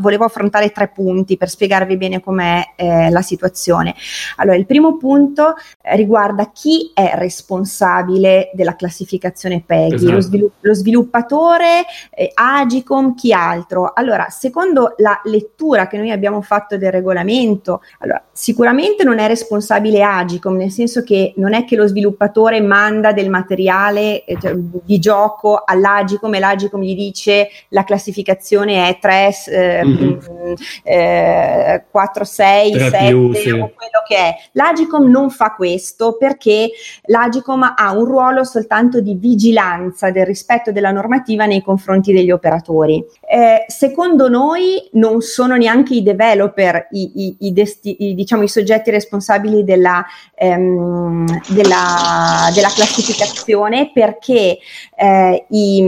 volevo 0.00 0.24
affrontare 0.24 0.70
tre 0.70 0.88
punti 0.88 1.36
per 1.36 1.50
spiegarvi 1.50 1.96
bene 1.96 2.20
com'è 2.20 2.72
eh, 2.74 3.10
la 3.10 3.20
situazione. 3.20 3.94
Allora, 4.36 4.56
il 4.56 4.66
primo 4.66 4.96
punto 4.96 5.54
riguarda 5.94 6.50
chi 6.52 6.90
è 6.94 7.12
responsabile 7.16 8.50
della 8.54 8.76
classificazione 8.76 9.62
PEGI, 9.64 9.94
esatto. 9.94 10.12
lo, 10.12 10.20
svilupp- 10.20 10.54
lo, 10.60 10.74
sviluppatore, 10.74 11.84
eh, 12.10 12.30
Agicom, 12.32 13.14
chi 13.14 13.32
altro. 13.32 13.92
Allora, 13.94 14.28
secondo 14.30 14.94
la 14.98 15.20
lettura 15.24 15.86
che 15.86 15.98
noi 15.98 16.10
abbiamo 16.10 16.40
fatto 16.40 16.78
del 16.78 16.90
regolamento, 16.90 17.82
allora, 17.98 18.22
sicuramente 18.32 19.04
non 19.04 19.18
è 19.18 19.26
responsabile 19.26 20.02
Agicom, 20.02 20.56
nel 20.56 20.70
senso 20.70 21.02
che 21.02 21.34
non 21.36 21.52
è 21.52 21.64
che 21.64 21.76
lo 21.76 21.86
sviluppatore 21.86 22.60
manda 22.62 23.12
del 23.12 23.28
materiale 23.28 24.24
eh, 24.24 24.38
cioè, 24.40 24.54
di 24.56 24.93
gioco 24.98 25.62
all'Agicom 25.64 26.34
e 26.34 26.38
l'Agicom 26.38 26.80
gli 26.80 26.94
dice 26.94 27.48
la 27.68 27.84
classificazione 27.84 28.88
è 28.88 28.98
3, 28.98 29.30
eh, 29.46 29.84
mm-hmm. 29.84 30.18
eh, 30.82 31.84
4, 31.90 32.24
6, 32.24 32.78
7 32.78 33.06
più, 33.06 33.32
sì. 33.34 33.50
o 33.50 33.72
quello 33.74 34.02
che 34.06 34.16
è. 34.16 34.34
L'Agicom 34.52 35.10
non 35.10 35.30
fa 35.30 35.54
questo 35.54 36.16
perché 36.16 36.70
l'Agicom 37.04 37.74
ha 37.76 37.92
un 37.92 38.04
ruolo 38.04 38.44
soltanto 38.44 39.00
di 39.00 39.14
vigilanza 39.14 40.10
del 40.10 40.26
rispetto 40.26 40.72
della 40.72 40.90
normativa 40.90 41.46
nei 41.46 41.62
confronti 41.62 42.12
degli 42.12 42.30
operatori. 42.30 43.04
Eh, 43.26 43.64
secondo 43.68 44.28
noi 44.28 44.88
non 44.92 45.20
sono 45.20 45.56
neanche 45.56 45.94
i 45.94 46.02
developer 46.02 46.88
i, 46.90 47.12
i, 47.14 47.36
i, 47.40 47.52
desti, 47.52 48.10
i 48.10 48.14
diciamo, 48.14 48.42
i 48.42 48.48
soggetti 48.48 48.90
responsabili 48.90 49.64
della, 49.64 50.04
ehm, 50.34 51.24
della, 51.48 52.50
della 52.54 52.68
classificazione 52.68 53.90
perché 53.92 54.58
eh, 54.96 55.46
i, 55.48 55.80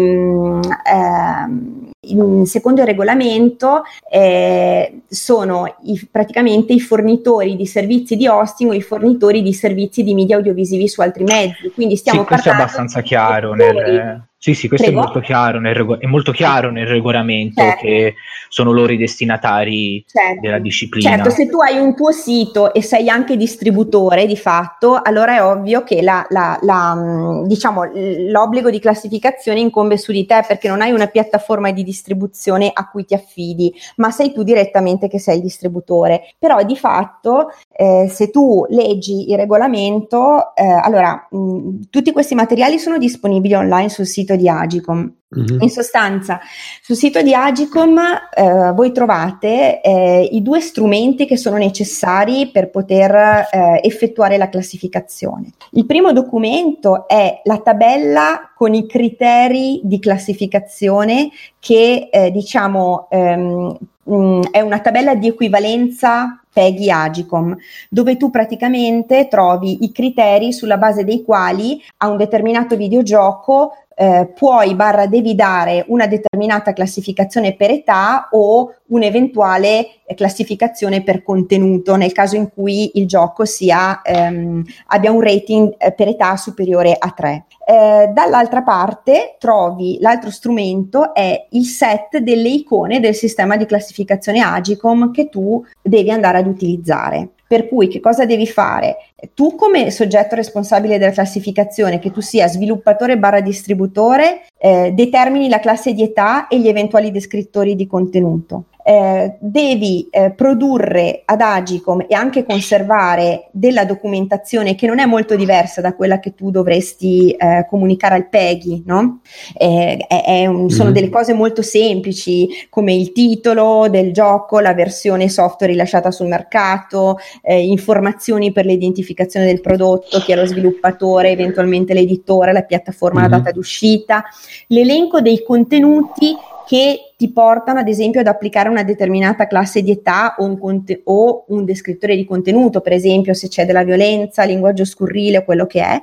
eh, 0.84 2.44
secondo 2.44 2.80
il 2.80 2.86
regolamento 2.86 3.82
eh, 4.10 5.00
sono 5.08 5.76
i, 5.84 6.08
praticamente 6.10 6.72
i 6.72 6.80
fornitori 6.80 7.56
di 7.56 7.66
servizi 7.66 8.16
di 8.16 8.26
hosting 8.28 8.70
o 8.70 8.74
i 8.74 8.82
fornitori 8.82 9.42
di 9.42 9.52
servizi 9.52 10.02
di 10.02 10.14
media 10.14 10.36
audiovisivi 10.36 10.88
su 10.88 11.00
altri 11.00 11.24
mezzi. 11.24 11.70
Quindi 11.74 11.96
stiamo 11.96 12.20
sì, 12.20 12.26
questo 12.26 12.48
è 12.48 12.52
abbastanza 12.52 13.00
chiaro 13.02 13.54
nel, 13.54 14.28
sì, 14.46 14.54
sì, 14.54 14.68
questo 14.68 14.90
è 14.90 14.92
molto, 14.92 15.20
rego- 15.20 15.98
è 15.98 16.06
molto 16.06 16.30
chiaro 16.30 16.70
nel, 16.70 16.86
regolamento 16.86 17.60
certo. 17.60 17.84
che 17.84 18.14
sono 18.48 18.70
loro 18.70 18.92
i 18.92 18.96
destinatari 18.96 20.04
certo. 20.06 20.40
della 20.40 20.60
disciplina. 20.60 21.10
Certo, 21.10 21.30
se 21.30 21.48
tu 21.48 21.60
hai 21.60 21.78
un 21.78 21.96
tuo 21.96 22.12
sito 22.12 22.72
e 22.72 22.80
sei 22.80 23.08
anche 23.08 23.36
distributore 23.36 24.24
di 24.24 24.36
fatto, 24.36 25.00
allora 25.02 25.34
è 25.34 25.42
ovvio 25.42 25.82
che 25.82 26.00
la, 26.00 26.24
la, 26.28 26.56
la, 26.62 26.94
mm, 26.94 27.46
diciamo, 27.46 27.90
l'obbligo 28.30 28.70
di 28.70 28.78
classificazione 28.78 29.58
incombe 29.58 29.98
su 29.98 30.12
di 30.12 30.24
te 30.26 30.44
perché 30.46 30.68
non 30.68 30.80
hai 30.80 30.92
una 30.92 31.08
piattaforma 31.08 31.72
di 31.72 31.82
distribuzione 31.82 32.70
a 32.72 32.88
cui 32.88 33.04
ti 33.04 33.14
affidi, 33.14 33.74
ma 33.96 34.12
sei 34.12 34.32
tu 34.32 34.44
direttamente 34.44 35.08
che 35.08 35.18
sei 35.18 35.38
il 35.38 35.42
distributore. 35.42 36.34
Però 36.38 36.62
di 36.62 36.76
fatto, 36.76 37.48
eh, 37.72 38.08
se 38.08 38.30
tu 38.30 38.64
leggi 38.68 39.28
il 39.28 39.36
regolamento, 39.36 40.54
eh, 40.54 40.64
allora 40.64 41.26
mh, 41.28 41.36
mm, 41.36 41.80
tutti 41.90 42.12
questi 42.12 42.36
materiali 42.36 42.78
sono 42.78 42.96
disponibili 42.96 43.54
online 43.54 43.88
sul 43.88 44.06
sito 44.06 44.34
di 44.36 44.48
Agicom. 44.48 45.12
Mm-hmm. 45.36 45.60
In 45.60 45.70
sostanza, 45.70 46.38
sul 46.80 46.94
sito 46.94 47.20
di 47.20 47.34
Agicom 47.34 47.98
eh, 47.98 48.72
voi 48.72 48.92
trovate 48.92 49.80
eh, 49.80 50.28
i 50.30 50.40
due 50.40 50.60
strumenti 50.60 51.26
che 51.26 51.36
sono 51.36 51.56
necessari 51.56 52.50
per 52.52 52.70
poter 52.70 53.12
eh, 53.50 53.80
effettuare 53.82 54.36
la 54.36 54.48
classificazione. 54.48 55.50
Il 55.72 55.84
primo 55.84 56.12
documento 56.12 57.08
è 57.08 57.40
la 57.42 57.58
tabella 57.58 58.52
con 58.54 58.72
i 58.72 58.86
criteri 58.86 59.80
di 59.82 59.98
classificazione 59.98 61.30
che 61.58 62.08
eh, 62.10 62.30
diciamo 62.30 63.08
ehm, 63.10 63.78
mh, 64.04 64.14
mm, 64.14 64.40
è 64.52 64.60
una 64.60 64.78
tabella 64.78 65.14
di 65.14 65.26
equivalenza 65.26 66.40
PEGI 66.56 66.90
Agicom, 66.90 67.54
dove 67.90 68.16
tu 68.16 68.30
praticamente 68.30 69.28
trovi 69.28 69.84
i 69.84 69.92
criteri 69.92 70.54
sulla 70.54 70.78
base 70.78 71.04
dei 71.04 71.22
quali 71.22 71.82
a 71.98 72.08
un 72.08 72.16
determinato 72.16 72.76
videogioco 72.76 73.72
eh, 73.98 74.30
puoi 74.34 74.74
barra 74.74 75.06
devi 75.06 75.34
dare 75.34 75.84
una 75.88 76.06
determinata 76.06 76.74
classificazione 76.74 77.54
per 77.54 77.70
età 77.70 78.28
o 78.32 78.74
un'eventuale 78.88 79.88
classificazione 80.14 81.02
per 81.02 81.22
contenuto 81.22 81.96
nel 81.96 82.12
caso 82.12 82.36
in 82.36 82.50
cui 82.52 82.90
il 82.98 83.06
gioco 83.06 83.46
sia, 83.46 84.02
ehm, 84.02 84.62
abbia 84.88 85.10
un 85.10 85.22
rating 85.22 85.74
eh, 85.78 85.92
per 85.92 86.08
età 86.08 86.36
superiore 86.36 86.94
a 86.96 87.10
3. 87.10 87.44
Eh, 87.66 88.10
dall'altra 88.12 88.62
parte 88.62 89.36
trovi 89.38 89.96
l'altro 90.00 90.30
strumento 90.30 91.14
è 91.14 91.46
il 91.50 91.64
set 91.64 92.18
delle 92.18 92.48
icone 92.48 93.00
del 93.00 93.14
sistema 93.14 93.56
di 93.56 93.64
classificazione 93.64 94.40
Agicom 94.40 95.10
che 95.10 95.30
tu 95.30 95.64
devi 95.80 96.10
andare 96.10 96.38
ad 96.38 96.46
utilizzare. 96.46 97.30
Per 97.46 97.68
cui 97.68 97.88
che 97.88 98.00
cosa 98.00 98.24
devi 98.24 98.46
fare? 98.46 98.96
Tu 99.34 99.54
come 99.54 99.90
soggetto 99.90 100.34
responsabile 100.34 100.98
della 100.98 101.12
classificazione, 101.12 101.98
che 101.98 102.10
tu 102.10 102.20
sia 102.20 102.48
sviluppatore 102.48 103.18
barra 103.18 103.40
distributore, 103.40 104.46
eh, 104.58 104.92
determini 104.92 105.48
la 105.48 105.60
classe 105.60 105.92
di 105.92 106.02
età 106.02 106.48
e 106.48 106.58
gli 106.58 106.68
eventuali 106.68 107.10
descrittori 107.10 107.76
di 107.76 107.86
contenuto 107.86 108.64
eh, 108.88 109.34
devi 109.40 110.06
eh, 110.12 110.30
produrre 110.30 111.22
ad 111.24 111.40
Agicom 111.40 112.04
e 112.06 112.14
anche 112.14 112.44
conservare 112.44 113.48
della 113.50 113.84
documentazione 113.84 114.76
che 114.76 114.86
non 114.86 115.00
è 115.00 115.06
molto 115.06 115.34
diversa 115.34 115.80
da 115.80 115.96
quella 115.96 116.20
che 116.20 116.36
tu 116.36 116.52
dovresti 116.52 117.32
eh, 117.32 117.66
comunicare 117.68 118.14
al 118.14 118.28
PEGI, 118.28 118.84
no? 118.86 119.22
Eh, 119.58 119.96
è, 120.06 120.22
è 120.24 120.46
un, 120.46 120.70
sono 120.70 120.84
mm-hmm. 120.84 120.94
delle 120.94 121.08
cose 121.10 121.32
molto 121.32 121.62
semplici 121.62 122.48
come 122.70 122.94
il 122.94 123.10
titolo 123.10 123.88
del 123.90 124.12
gioco, 124.12 124.60
la 124.60 124.72
versione 124.72 125.28
software 125.28 125.72
rilasciata 125.72 126.12
sul 126.12 126.28
mercato, 126.28 127.18
eh, 127.42 127.60
informazioni 127.60 128.52
per 128.52 128.66
l'identificazione 128.66 129.46
del 129.46 129.60
prodotto, 129.60 130.20
chi 130.20 130.30
è 130.30 130.36
lo 130.36 130.46
sviluppatore, 130.46 131.30
eventualmente 131.30 131.92
l'editore, 131.92 132.52
la 132.52 132.62
piattaforma, 132.62 133.22
mm-hmm. 133.22 133.30
la 133.30 133.36
data 133.38 133.50
d'uscita, 133.50 134.22
l'elenco 134.68 135.20
dei 135.20 135.42
contenuti 135.42 136.36
che 136.68 137.05
ti 137.16 137.32
portano 137.32 137.80
ad 137.80 137.88
esempio 137.88 138.20
ad 138.20 138.26
applicare 138.26 138.68
una 138.68 138.82
determinata 138.82 139.46
classe 139.46 139.82
di 139.82 139.90
età 139.90 140.34
o 140.38 140.44
un, 140.44 140.58
conte- 140.58 141.00
o 141.04 141.44
un 141.48 141.64
descrittore 141.64 142.14
di 142.14 142.26
contenuto, 142.26 142.82
per 142.82 142.92
esempio 142.92 143.32
se 143.32 143.48
c'è 143.48 143.64
della 143.64 143.84
violenza, 143.84 144.44
linguaggio 144.44 144.84
scurrile 144.84 145.38
o 145.38 145.44
quello 145.44 145.66
che 145.66 145.80
è, 145.82 146.00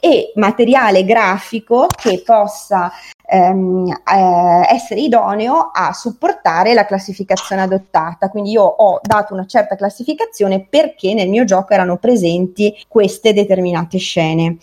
e 0.00 0.32
materiale 0.34 1.04
grafico 1.04 1.86
che 1.86 2.22
possa 2.24 2.90
ehm, 3.28 3.88
eh, 3.88 4.74
essere 4.74 5.00
idoneo 5.00 5.70
a 5.72 5.92
supportare 5.92 6.74
la 6.74 6.86
classificazione 6.86 7.62
adottata. 7.62 8.28
Quindi 8.28 8.50
io 8.50 8.62
ho 8.62 9.00
dato 9.02 9.34
una 9.34 9.46
certa 9.46 9.76
classificazione 9.76 10.66
perché 10.68 11.14
nel 11.14 11.28
mio 11.28 11.44
gioco 11.44 11.72
erano 11.72 11.96
presenti 11.96 12.74
queste 12.88 13.32
determinate 13.32 13.98
scene. 13.98 14.56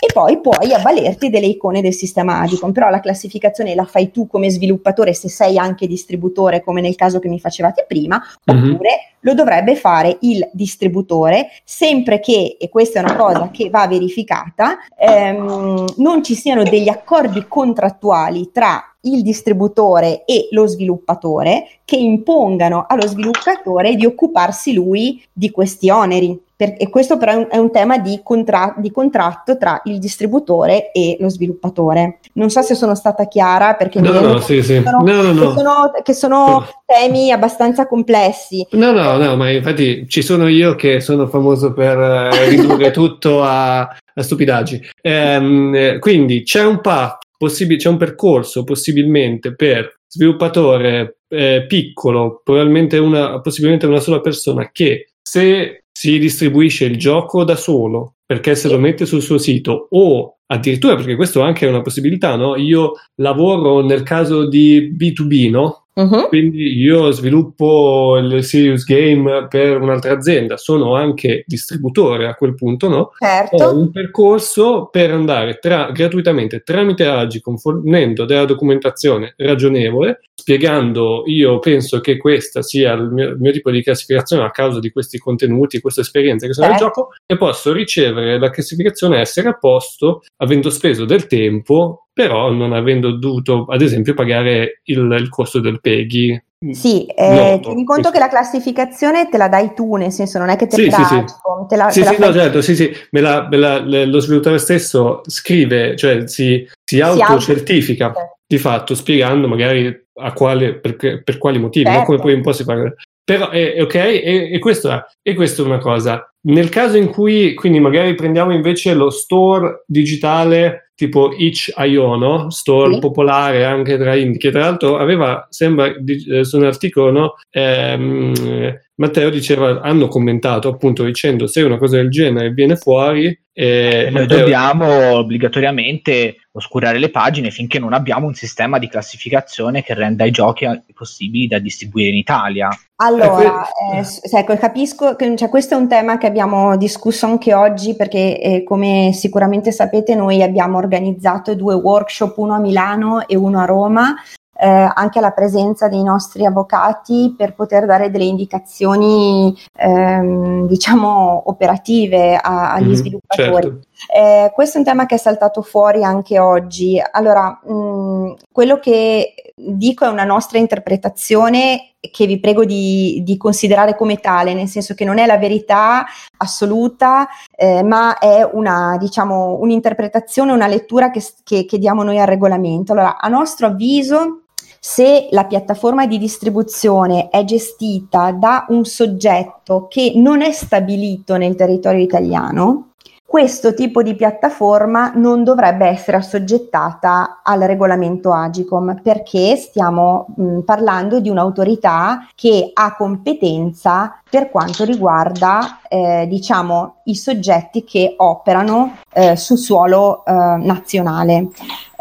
E 0.00 0.12
poi 0.12 0.40
puoi 0.40 0.72
avvalerti 0.72 1.30
delle 1.30 1.46
icone 1.46 1.82
del 1.82 1.94
sistema 1.94 2.40
Adicom, 2.40 2.72
però 2.72 2.88
la 2.88 3.00
classificazione 3.00 3.74
la 3.74 3.84
fai 3.84 4.10
tu 4.10 4.26
come 4.26 4.50
sviluppatore 4.50 5.12
se 5.12 5.28
sei 5.28 5.58
anche 5.58 5.86
distributore, 5.86 6.62
come 6.62 6.80
nel 6.80 6.96
caso 6.96 7.18
che 7.18 7.28
mi 7.28 7.40
facevate 7.40 7.84
prima, 7.86 8.22
mm-hmm. 8.50 8.72
oppure 8.72 8.90
lo 9.20 9.34
dovrebbe 9.34 9.76
fare 9.76 10.16
il 10.20 10.48
distributore, 10.52 11.50
sempre 11.64 12.20
che, 12.20 12.56
e 12.58 12.68
questa 12.68 13.00
è 13.00 13.02
una 13.02 13.16
cosa 13.16 13.50
che 13.50 13.70
va 13.70 13.86
verificata, 13.86 14.78
ehm, 14.96 15.94
non 15.96 16.22
ci 16.22 16.34
siano 16.34 16.62
degli 16.62 16.88
accordi 16.88 17.46
contrattuali 17.48 18.50
tra 18.52 18.84
il 19.02 19.22
distributore 19.22 20.24
e 20.24 20.48
lo 20.50 20.66
sviluppatore 20.66 21.68
che 21.84 21.96
impongano 21.96 22.84
allo 22.86 23.06
sviluppatore 23.06 23.94
di 23.94 24.04
occuparsi 24.04 24.74
lui 24.74 25.22
di 25.32 25.50
questi 25.50 25.88
oneri. 25.88 26.38
Per, 26.60 26.74
e 26.76 26.90
questo 26.90 27.16
però 27.16 27.32
è 27.32 27.36
un, 27.36 27.46
è 27.50 27.56
un 27.56 27.72
tema 27.72 27.96
di, 27.96 28.20
contra, 28.22 28.74
di, 28.76 28.90
contratto 28.90 29.56
tra 29.56 29.80
il 29.86 29.98
distributore 29.98 30.92
e 30.92 31.16
lo 31.18 31.30
sviluppatore. 31.30 32.18
Non 32.34 32.50
so 32.50 32.60
se 32.60 32.74
sono 32.74 32.94
stata 32.94 33.26
chiara 33.28 33.76
perché 33.76 33.98
no, 33.98 34.20
no, 34.20 34.40
sì, 34.40 34.62
sì. 34.62 34.82
Sono, 34.84 34.98
no, 35.02 35.22
no, 35.22 35.32
no. 35.32 35.48
Che 35.48 35.56
sono, 35.56 35.90
che 36.02 36.12
sono 36.12 36.66
temi 36.84 37.32
abbastanza 37.32 37.86
complessi. 37.86 38.66
No, 38.72 38.92
no, 38.92 39.16
no, 39.16 39.36
ma 39.36 39.50
infatti 39.50 40.06
ci 40.06 40.20
sono 40.20 40.48
io 40.48 40.74
che 40.74 41.00
sono 41.00 41.28
famoso 41.28 41.72
per 41.72 41.98
eh, 41.98 42.50
ridurre 42.50 42.90
tutto 42.92 43.42
a, 43.42 43.80
a 43.80 44.22
stupidaggini. 44.22 44.86
Ehm, 45.00 45.98
quindi 45.98 46.42
c'è 46.42 46.62
un 46.62 46.82
path, 46.82 47.20
possib- 47.38 47.78
c'è 47.78 47.88
un 47.88 47.96
percorso 47.96 48.64
possibilmente 48.64 49.54
per 49.54 50.00
sviluppatore 50.06 51.20
eh, 51.28 51.64
piccolo, 51.66 52.42
probabilmente 52.44 52.98
una, 52.98 53.40
possibilmente 53.40 53.86
una 53.86 54.00
sola 54.00 54.20
persona 54.20 54.68
che 54.70 55.12
se 55.22 55.84
si 56.00 56.18
distribuisce 56.18 56.86
il 56.86 56.96
gioco 56.96 57.44
da 57.44 57.56
solo 57.56 58.14
perché 58.24 58.54
se 58.54 58.70
lo 58.70 58.78
mette 58.78 59.04
sul 59.04 59.20
suo 59.20 59.36
sito 59.36 59.88
o 59.90 60.38
addirittura 60.46 60.96
perché 60.96 61.14
questo 61.14 61.42
anche 61.42 61.66
è 61.66 61.68
una 61.68 61.82
possibilità, 61.82 62.36
no? 62.36 62.56
Io 62.56 62.92
lavoro 63.16 63.84
nel 63.84 64.02
caso 64.02 64.48
di 64.48 64.96
B2B, 64.96 65.50
no? 65.50 65.79
Uh-huh. 65.92 66.28
Quindi 66.28 66.78
io 66.78 67.10
sviluppo 67.10 68.16
il 68.18 68.44
Serious 68.44 68.84
Game 68.84 69.48
per 69.48 69.80
un'altra 69.80 70.12
azienda, 70.12 70.56
sono 70.56 70.94
anche 70.94 71.42
distributore 71.46 72.28
a 72.28 72.34
quel 72.34 72.54
punto, 72.54 72.88
no? 72.88 73.10
Certo. 73.18 73.56
Ho 73.56 73.76
un 73.76 73.90
percorso 73.90 74.88
per 74.90 75.10
andare 75.10 75.58
tra, 75.58 75.90
gratuitamente 75.90 76.60
tramite 76.60 77.06
Agicom 77.06 77.56
fornendo 77.56 78.24
della 78.24 78.44
documentazione 78.44 79.34
ragionevole, 79.36 80.20
spiegando 80.34 81.24
io 81.26 81.58
penso 81.58 82.00
che 82.00 82.16
questa 82.16 82.62
sia 82.62 82.92
il 82.92 83.10
mio, 83.10 83.28
il 83.30 83.38
mio 83.38 83.52
tipo 83.52 83.70
di 83.70 83.82
classificazione 83.82 84.44
a 84.44 84.50
causa 84.50 84.78
di 84.78 84.90
questi 84.90 85.18
contenuti, 85.18 85.80
queste 85.80 86.00
esperienze 86.02 86.46
che 86.46 86.54
sono 86.54 86.68
certo. 86.68 86.84
nel 86.84 86.92
gioco 86.92 87.08
e 87.26 87.36
posso 87.36 87.72
ricevere 87.72 88.38
la 88.38 88.50
classificazione 88.50 89.20
essere 89.20 89.48
a 89.48 89.58
posto 89.58 90.22
avendo 90.36 90.70
speso 90.70 91.04
del 91.04 91.26
tempo 91.26 92.06
però 92.12 92.50
non 92.50 92.72
avendo 92.72 93.16
dovuto, 93.16 93.66
ad 93.68 93.82
esempio, 93.82 94.14
pagare 94.14 94.80
il, 94.84 95.16
il 95.18 95.28
costo 95.28 95.60
del 95.60 95.80
PEGI. 95.80 96.42
Sì, 96.72 97.06
eh, 97.06 97.58
tieni 97.62 97.84
conto 97.84 98.10
che 98.10 98.18
la 98.18 98.28
classificazione 98.28 99.30
te 99.30 99.38
la 99.38 99.48
dai 99.48 99.72
tu, 99.74 99.96
nel 99.96 100.12
senso 100.12 100.38
non 100.38 100.50
è 100.50 100.56
che 100.56 100.66
te 100.66 100.76
sì, 100.76 100.90
sì, 100.90 101.04
sì. 101.04 101.24
te 101.66 101.76
la, 101.76 101.88
sì, 101.88 102.02
te 102.02 102.08
sì, 102.08 102.20
no, 102.20 102.32
certo, 102.34 102.60
sì, 102.60 102.76
sì, 102.76 102.94
me 103.12 103.20
la, 103.22 103.48
me 103.48 103.56
la, 103.56 103.78
lo 103.80 104.20
sviluppatore 104.20 104.58
stesso 104.58 105.22
scrive, 105.24 105.96
cioè 105.96 106.28
si, 106.28 106.68
si 106.84 107.00
autocertifica 107.00 108.06
auto- 108.08 108.38
di 108.46 108.58
fatto, 108.58 108.94
spiegando 108.94 109.48
magari 109.48 110.06
a 110.22 110.32
quale, 110.34 110.74
per, 110.74 110.96
per 110.96 111.38
quali 111.38 111.58
motivi, 111.58 111.86
certo. 111.86 112.00
no? 112.00 112.04
come 112.04 112.18
poi 112.18 112.34
un 112.34 112.42
po' 112.42 112.52
si 112.52 112.64
parla. 112.64 112.92
Però, 113.24 113.50
eh, 113.52 113.80
ok, 113.80 113.94
e, 113.94 114.50
e, 114.52 114.58
questo, 114.58 115.04
e 115.22 115.34
questa 115.34 115.62
è 115.62 115.64
una 115.64 115.78
cosa. 115.78 116.28
Nel 116.48 116.68
caso 116.68 116.96
in 116.96 117.10
cui, 117.10 117.54
quindi 117.54 117.78
magari 117.78 118.14
prendiamo 118.14 118.52
invece 118.52 118.92
lo 118.92 119.08
store 119.08 119.84
digitale 119.86 120.89
tipo 121.00 121.32
itch.io, 121.34 122.14
no? 122.16 122.50
store 122.50 122.92
sì. 122.92 123.00
popolare 123.00 123.64
anche 123.64 123.96
tra 123.96 124.14
indie, 124.14 124.38
che 124.38 124.50
tra 124.50 124.60
l'altro 124.60 124.98
aveva, 124.98 125.46
sembra, 125.48 125.94
di, 125.98 126.22
eh, 126.28 126.44
su 126.44 126.58
un 126.58 126.64
articolo, 126.64 127.10
no? 127.10 127.34
ehm, 127.48 128.78
Matteo 129.00 129.30
diceva, 129.30 129.80
hanno 129.80 130.08
commentato 130.08 130.68
appunto 130.68 131.04
dicendo 131.04 131.46
se 131.46 131.62
una 131.62 131.78
cosa 131.78 131.96
del 131.96 132.10
genere 132.10 132.50
viene 132.50 132.76
fuori... 132.76 133.36
Eh, 133.52 134.08
noi 134.10 134.22
Matteo... 134.22 134.38
dobbiamo 134.38 135.16
obbligatoriamente 135.16 136.36
oscurare 136.52 136.98
le 136.98 137.10
pagine 137.10 137.50
finché 137.50 137.78
non 137.78 137.94
abbiamo 137.94 138.26
un 138.26 138.34
sistema 138.34 138.78
di 138.78 138.88
classificazione 138.88 139.82
che 139.82 139.94
renda 139.94 140.24
i 140.24 140.30
giochi 140.30 140.66
possibili 140.94 141.46
da 141.46 141.58
distribuire 141.58 142.10
in 142.10 142.16
Italia. 142.16 142.68
Allora, 142.96 143.66
eh, 143.94 144.00
eh, 144.00 144.38
ecco, 144.38 144.56
capisco 144.56 145.16
che 145.16 145.34
cioè, 145.34 145.48
questo 145.48 145.74
è 145.74 145.78
un 145.78 145.88
tema 145.88 146.18
che 146.18 146.26
abbiamo 146.26 146.76
discusso 146.76 147.24
anche 147.24 147.54
oggi 147.54 147.96
perché 147.96 148.38
eh, 148.38 148.64
come 148.64 149.12
sicuramente 149.14 149.72
sapete 149.72 150.14
noi 150.14 150.42
abbiamo 150.42 150.76
organizzato 150.76 151.54
due 151.54 151.74
workshop, 151.74 152.36
uno 152.36 152.54
a 152.54 152.60
Milano 152.60 153.26
e 153.26 153.34
uno 153.36 153.60
a 153.60 153.64
Roma, 153.64 154.14
eh, 154.60 154.90
anche 154.94 155.18
alla 155.18 155.30
presenza 155.30 155.88
dei 155.88 156.02
nostri 156.02 156.44
avvocati 156.44 157.34
per 157.36 157.54
poter 157.54 157.86
dare 157.86 158.10
delle 158.10 158.24
indicazioni 158.24 159.56
ehm, 159.74 160.66
diciamo 160.66 161.44
operative 161.46 162.36
a, 162.36 162.74
agli 162.74 162.90
mm, 162.90 162.92
sviluppatori. 162.92 163.66
Certo. 163.66 163.88
Eh, 164.14 164.50
questo 164.52 164.76
è 164.76 164.80
un 164.80 164.86
tema 164.86 165.06
che 165.06 165.14
è 165.14 165.18
saltato 165.18 165.62
fuori 165.62 166.04
anche 166.04 166.38
oggi. 166.38 167.00
Allora, 167.10 167.58
mh, 167.64 168.34
quello 168.52 168.78
che 168.78 169.34
dico 169.56 170.04
è 170.04 170.08
una 170.08 170.24
nostra 170.24 170.58
interpretazione 170.58 171.94
che 172.10 172.26
vi 172.26 172.38
prego 172.40 172.64
di, 172.64 173.22
di, 173.24 173.36
considerare 173.36 173.94
come 173.94 174.16
tale, 174.16 174.54
nel 174.54 174.68
senso 174.68 174.94
che 174.94 175.04
non 175.04 175.18
è 175.18 175.26
la 175.26 175.36
verità 175.36 176.04
assoluta, 176.38 177.28
eh, 177.54 177.82
ma 177.82 178.18
è 178.18 178.46
una, 178.52 178.96
diciamo, 178.98 179.58
un'interpretazione, 179.60 180.52
una 180.52 180.66
lettura 180.66 181.10
che, 181.10 181.22
che, 181.44 181.66
che 181.66 181.78
diamo 181.78 182.02
noi 182.02 182.18
al 182.18 182.26
regolamento. 182.26 182.92
Allora, 182.92 183.18
a 183.18 183.28
nostro 183.28 183.66
avviso, 183.66 184.44
se 184.82 185.28
la 185.30 185.44
piattaforma 185.44 186.06
di 186.06 186.16
distribuzione 186.16 187.28
è 187.28 187.44
gestita 187.44 188.32
da 188.32 188.64
un 188.70 188.86
soggetto 188.86 189.86
che 189.88 190.12
non 190.16 190.40
è 190.40 190.52
stabilito 190.52 191.36
nel 191.36 191.54
territorio 191.54 192.02
italiano, 192.02 192.90
questo 193.30 193.74
tipo 193.74 194.02
di 194.02 194.16
piattaforma 194.16 195.12
non 195.14 195.44
dovrebbe 195.44 195.86
essere 195.86 196.16
assoggettata 196.16 197.42
al 197.44 197.60
regolamento 197.60 198.32
Agicom 198.32 199.00
perché 199.02 199.54
stiamo 199.54 200.26
mh, 200.34 200.60
parlando 200.62 201.20
di 201.20 201.28
un'autorità 201.28 202.26
che 202.34 202.70
ha 202.72 202.96
competenza 202.96 204.20
per 204.28 204.50
quanto 204.50 204.82
riguarda 204.82 205.78
eh, 205.88 206.26
diciamo 206.26 207.02
i 207.04 207.14
soggetti 207.14 207.84
che 207.84 208.14
operano 208.16 208.96
eh, 209.12 209.36
sul 209.36 209.58
suolo 209.58 210.24
eh, 210.24 210.32
nazionale. 210.32 211.50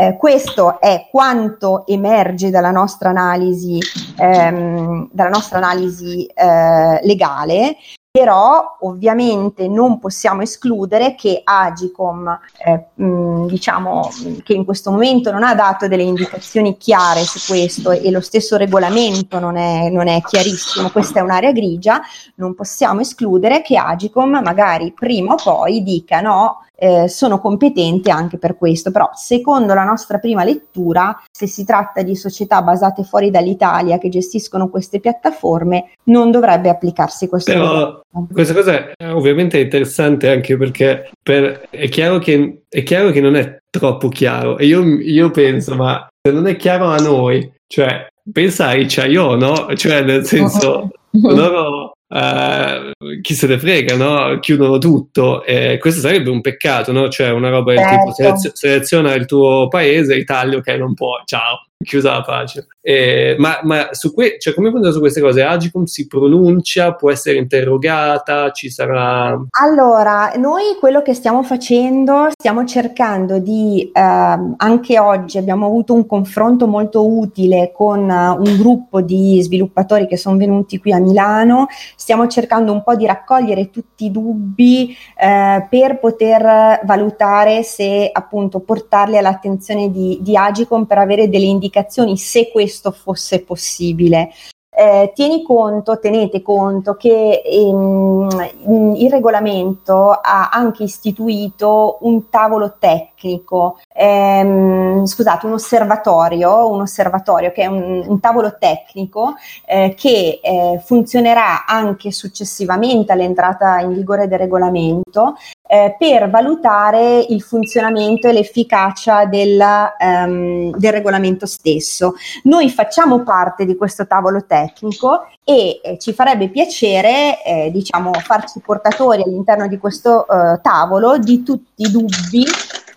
Eh, 0.02 0.16
questo 0.16 0.80
è 0.80 1.10
quanto 1.12 1.86
emerge 1.86 2.50
dalla 2.50 2.72
nostra 2.72 3.10
analisi, 3.10 3.80
ehm, 4.18 5.10
dalla 5.12 5.30
nostra 5.30 5.58
analisi 5.58 6.26
eh, 6.26 7.06
legale 7.06 7.76
però 8.12 8.78
ovviamente 8.82 9.68
non 9.68 10.00
possiamo 10.00 10.42
escludere 10.42 11.14
che 11.14 11.42
Agicom, 11.44 12.40
eh, 12.66 12.86
mh, 12.96 13.46
diciamo 13.46 14.10
che 14.44 14.54
in 14.54 14.66
questo 14.66 14.90
momento 14.90 15.32
non 15.32 15.44
ha 15.44 15.54
dato 15.54 15.88
delle 15.88 16.02
indicazioni 16.02 16.76
chiare 16.78 17.22
su 17.24 17.40
questo 17.46 17.92
e 17.92 18.10
lo 18.10 18.22
stesso 18.22 18.58
regolamento 18.58 19.38
non 19.38 19.58
è, 19.58 19.90
non 19.90 20.08
è 20.08 20.22
chiarissimo, 20.24 20.90
questa 20.90 21.20
è 21.20 21.22
un'area 21.22 21.52
grigia, 21.52 22.02
non 22.36 22.56
possiamo 22.56 23.02
escludere 23.02 23.62
che 23.62 23.78
Agicom 23.78 24.42
magari 24.44 24.92
prima 24.92 25.34
o 25.34 25.38
poi 25.42 25.84
dica 25.84 26.20
no, 26.20 26.64
eh, 26.80 27.10
sono 27.10 27.40
competente 27.40 28.10
anche 28.10 28.38
per 28.38 28.58
questo, 28.58 28.90
però 28.92 29.10
secondo 29.14 29.74
la 29.74 29.84
nostra 29.84 30.18
prima 30.18 30.46
lettura, 30.46 31.22
se 31.30 31.46
si 31.46 31.66
tratta 31.66 32.02
di 32.02 32.16
società 32.16 32.62
basate 32.62 33.04
fuori 33.04 33.30
dall'Italia 33.30 33.98
che 33.98 34.08
gestiscono 34.08 34.70
queste 34.70 35.00
piattaforme, 35.00 35.92
non 36.06 36.32
dovrebbe 36.32 36.70
applicarsi 36.70 37.28
questo. 37.28 37.52
Però 37.52 38.02
questa 38.32 38.54
cosa 38.54 38.92
è 38.96 39.12
ovviamente 39.12 39.60
interessante 39.60 40.30
anche 40.30 40.56
perché 40.56 41.12
per, 41.22 41.68
è, 41.70 41.90
chiaro 41.90 42.18
che, 42.20 42.62
è, 42.70 42.84
chiaro 42.84 43.12
che, 43.12 43.20
non 43.20 43.36
è 43.36 43.58
troppo 43.70 44.08
chiaro 44.08 44.58
e 44.58 44.66
io, 44.66 44.82
io 44.84 45.32
penso, 45.32 45.76
ma 45.76 46.08
se 46.22 46.32
non 46.32 46.48
è 46.48 46.56
chiaro 46.56 46.86
a 46.86 46.98
noi, 46.98 47.52
cioè 47.68 48.08
pensa 48.32 48.68
a 48.68 48.76
Ichaio, 48.76 49.36
no? 49.36 49.76
Cioè 49.76 50.02
nel 50.02 50.26
senso... 50.26 50.92
loro 51.12 51.94
Uh, 52.10 53.22
chi 53.22 53.36
se 53.36 53.46
ne 53.46 53.60
frega, 53.60 53.96
no? 53.96 54.40
chiudono 54.40 54.80
tutto. 54.80 55.44
Eh, 55.44 55.78
questo 55.80 56.02
sarebbe 56.02 56.30
un 56.30 56.42
peccato, 56.42 56.92
no? 56.92 57.08
cioè 57.08 57.30
una 57.30 57.50
roba 57.50 57.74
del 57.74 57.82
certo. 57.82 57.98
tipo 57.98 58.14
selezio- 58.14 58.52
seleziona 58.56 59.14
il 59.14 59.26
tuo 59.26 59.68
paese, 59.68 60.16
Italia, 60.16 60.58
ok, 60.58 60.68
non 60.70 60.94
può, 60.96 61.22
ciao 61.26 61.69
chiusa 61.82 62.12
la 62.12 62.22
pace. 62.22 62.68
Eh, 62.82 63.36
ma, 63.40 63.60
ma 63.64 63.90
su 63.92 64.14
que- 64.14 64.38
cioè, 64.38 64.54
come 64.54 64.70
funziona 64.70 64.94
su 64.94 65.00
queste 65.00 65.22
cose? 65.22 65.44
Agicom 65.44 65.86
si 65.86 66.08
pronuncia, 66.08 66.94
può 66.94 67.10
essere 67.10 67.38
interrogata, 67.38 68.52
ci 68.52 68.70
sarà... 68.70 69.40
Allora, 69.62 70.34
noi 70.36 70.76
quello 70.78 71.02
che 71.02 71.14
stiamo 71.14 71.42
facendo, 71.42 72.28
stiamo 72.32 72.66
cercando 72.66 73.40
di, 73.40 73.90
eh, 73.94 74.02
anche 74.02 75.00
oggi 75.00 75.38
abbiamo 75.38 75.68
avuto 75.68 75.94
un 75.94 76.06
confronto 76.06 76.68
molto 76.68 77.08
utile 77.08 77.72
con 77.74 78.10
uh, 78.10 78.42
un 78.42 78.58
gruppo 78.58 79.00
di 79.02 79.42
sviluppatori 79.42 80.06
che 80.06 80.18
sono 80.18 80.36
venuti 80.36 80.80
qui 80.80 80.92
a 80.92 81.00
Milano, 81.00 81.68
stiamo 81.96 82.28
cercando 82.28 82.74
un 82.74 82.84
po' 82.84 82.96
di 82.96 83.06
raccogliere 83.06 83.70
tutti 83.70 84.06
i 84.06 84.12
dubbi 84.12 84.96
eh, 85.18 85.66
per 85.70 86.00
poter 86.00 86.82
valutare 86.84 87.64
se 87.64 88.10
appunto 88.12 88.60
portarli 88.60 89.18
all'attenzione 89.18 89.90
di, 89.92 90.18
di 90.22 90.36
Agicom 90.36 90.86
per 90.86 90.98
avere 90.98 91.30
delle 91.30 91.46
indicazioni 91.46 91.68
indicazioni 91.70 92.18
se 92.18 92.50
questo 92.52 92.92
fosse 92.92 93.44
possibile. 93.44 94.32
Eh, 94.72 95.12
tieni 95.14 95.44
conto, 95.44 96.00
tenete 96.00 96.42
conto 96.42 96.96
che 96.96 97.42
ehm, 97.44 98.96
il 98.96 99.10
regolamento 99.12 100.12
ha 100.12 100.50
anche 100.50 100.84
istituito 100.84 101.98
un 102.02 102.30
tavolo 102.30 102.76
tecnico, 102.80 103.80
ehm, 104.00 105.06
scusate, 105.06 105.46
un 105.46 105.54
osservatorio, 105.54 106.70
un 106.70 106.82
osservatorio 106.82 107.52
che 107.52 107.64
è 107.64 107.66
un, 107.66 108.06
un 108.08 108.20
tavolo 108.22 108.56
tecnico 108.58 109.36
eh, 109.66 109.94
che 109.98 110.40
eh, 110.42 110.82
funzionerà 110.84 111.66
anche 111.66 112.12
successivamente 112.12 113.12
all'entrata 113.12 113.80
in 113.80 113.94
vigore 113.94 114.30
del 114.30 114.40
regolamento 114.40 115.36
eh, 115.68 115.96
per 116.00 116.30
valutare 116.30 117.20
il 117.20 117.42
funzionamento 117.42 118.28
e 118.28 118.32
l'efficacia 118.32 119.26
della, 119.26 119.96
um, 120.00 120.76
del 120.78 120.92
regolamento 120.94 121.46
stesso. 121.46 122.16
Noi 122.44 122.70
facciamo 122.70 123.24
parte 123.24 123.66
di 123.66 123.76
questo 123.76 124.08
tavolo 124.08 124.46
tecnico 124.46 125.28
e 125.44 125.82
eh, 125.84 125.98
ci 126.00 126.14
farebbe 126.14 126.50
piacere 126.50 127.44
eh, 127.44 127.70
diciamo, 127.72 128.14
farci 128.14 128.62
portatori 128.62 129.24
all'interno 129.24 129.68
di 129.68 129.78
questo 129.78 130.26
eh, 130.28 130.60
tavolo 130.62 131.18
di 131.18 131.44
tutti 131.44 131.84
i 131.84 131.92
dubbi 131.92 132.46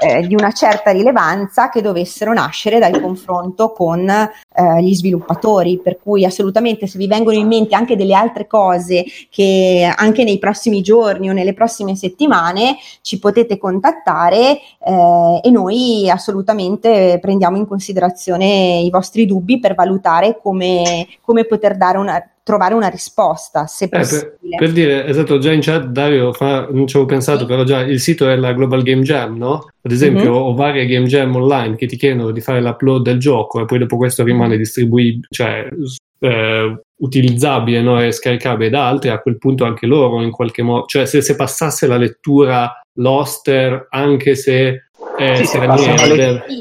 eh, 0.03 0.27
di 0.27 0.35
una 0.35 0.53
certa 0.53 0.91
rilevanza 0.91 1.69
che 1.69 1.81
dovessero 1.81 2.33
nascere 2.33 2.79
dal 2.79 3.01
confronto 3.01 3.73
con 3.73 4.09
eh, 4.09 4.83
gli 4.83 4.95
sviluppatori, 4.95 5.79
per 5.79 5.99
cui 6.03 6.25
assolutamente 6.25 6.87
se 6.87 6.99
vi 6.99 7.07
vengono 7.07 7.37
in 7.37 7.47
mente 7.47 7.75
anche 7.75 7.97
delle 7.97 8.15
altre 8.15 8.47
cose 8.47 9.05
che 9.31 9.91
anche 9.95 10.25
nei 10.25 10.39
prossimi 10.39 10.83
giorni 10.83 11.31
o 11.31 11.33
nelle 11.33 11.55
prossime 11.55 11.95
settimane 11.95 12.77
ci 13.01 13.19
potete 13.19 13.59
contattare 13.59 14.59
eh, 14.85 15.41
e 15.43 15.51
noi 15.51 16.11
assolutamente 16.11 17.19
prendiamo 17.21 17.57
in 17.57 17.67
considerazione 17.67 18.81
i 18.81 18.91
vostri 18.91 19.27
dubbi 19.27 19.59
per 19.59 19.75
valutare 19.75 20.39
come, 20.43 21.07
come 21.21 21.45
poter 21.45 21.77
dare 21.77 21.99
una 21.99 22.32
trovare 22.43 22.75
una 22.75 22.89
risposta, 22.89 23.67
se 23.67 23.89
possibile. 23.89 24.39
Eh, 24.41 24.49
per, 24.49 24.59
per, 24.59 24.73
dire, 24.73 25.07
esatto, 25.07 25.39
già 25.39 25.53
in 25.53 25.61
chat 25.61 25.87
Dario 25.87 26.33
fa, 26.33 26.67
non 26.71 26.87
ci 26.87 26.97
avevo 26.97 27.11
pensato, 27.11 27.47
però 27.47 27.65
già 27.65 27.81
il 27.81 28.01
sito 28.01 28.29
è 28.29 28.37
la 28.37 28.53
Global 28.53 28.83
Game 28.83 29.03
Jam, 29.03 29.37
no? 29.37 29.71
Ad 29.83 29.91
esempio, 29.91 30.31
mm-hmm. 30.31 30.43
ho 30.43 30.55
varie 30.55 30.87
game 30.87 31.07
jam 31.07 31.35
online 31.35 31.77
che 31.77 31.87
ti 31.87 31.97
chiedono 31.97 32.31
di 32.31 32.41
fare 32.41 32.61
l'upload 32.61 33.03
del 33.03 33.19
gioco 33.19 33.61
e 33.61 33.65
poi 33.65 33.79
dopo 33.79 33.97
questo 33.97 34.23
rimane 34.23 34.57
distribuibile, 34.57 35.27
cioè 35.31 35.69
eh, 36.21 36.83
utilizzabile 36.97 37.83
no? 37.83 38.01
e 38.01 38.13
scaricabile 38.13 38.71
da 38.71 38.87
altri, 38.87 39.11
a 39.11 39.19
quel 39.19 39.39
punto 39.39 39.65
anche 39.65 39.87
loro 39.87 40.23
in 40.23 40.31
qualche 40.31 40.63
modo, 40.63 40.87
cioè 40.87 41.05
se, 41.05 41.21
se 41.21 41.35
passasse 41.35 41.87
la 41.87 41.97
lettura 41.97 42.73
l'hoster, 42.95 43.89
anche 43.91 44.35
se 44.35 44.91
eh, 45.31 45.37
sì, 45.37 45.45
se, 45.47 45.59
passa 45.59 45.97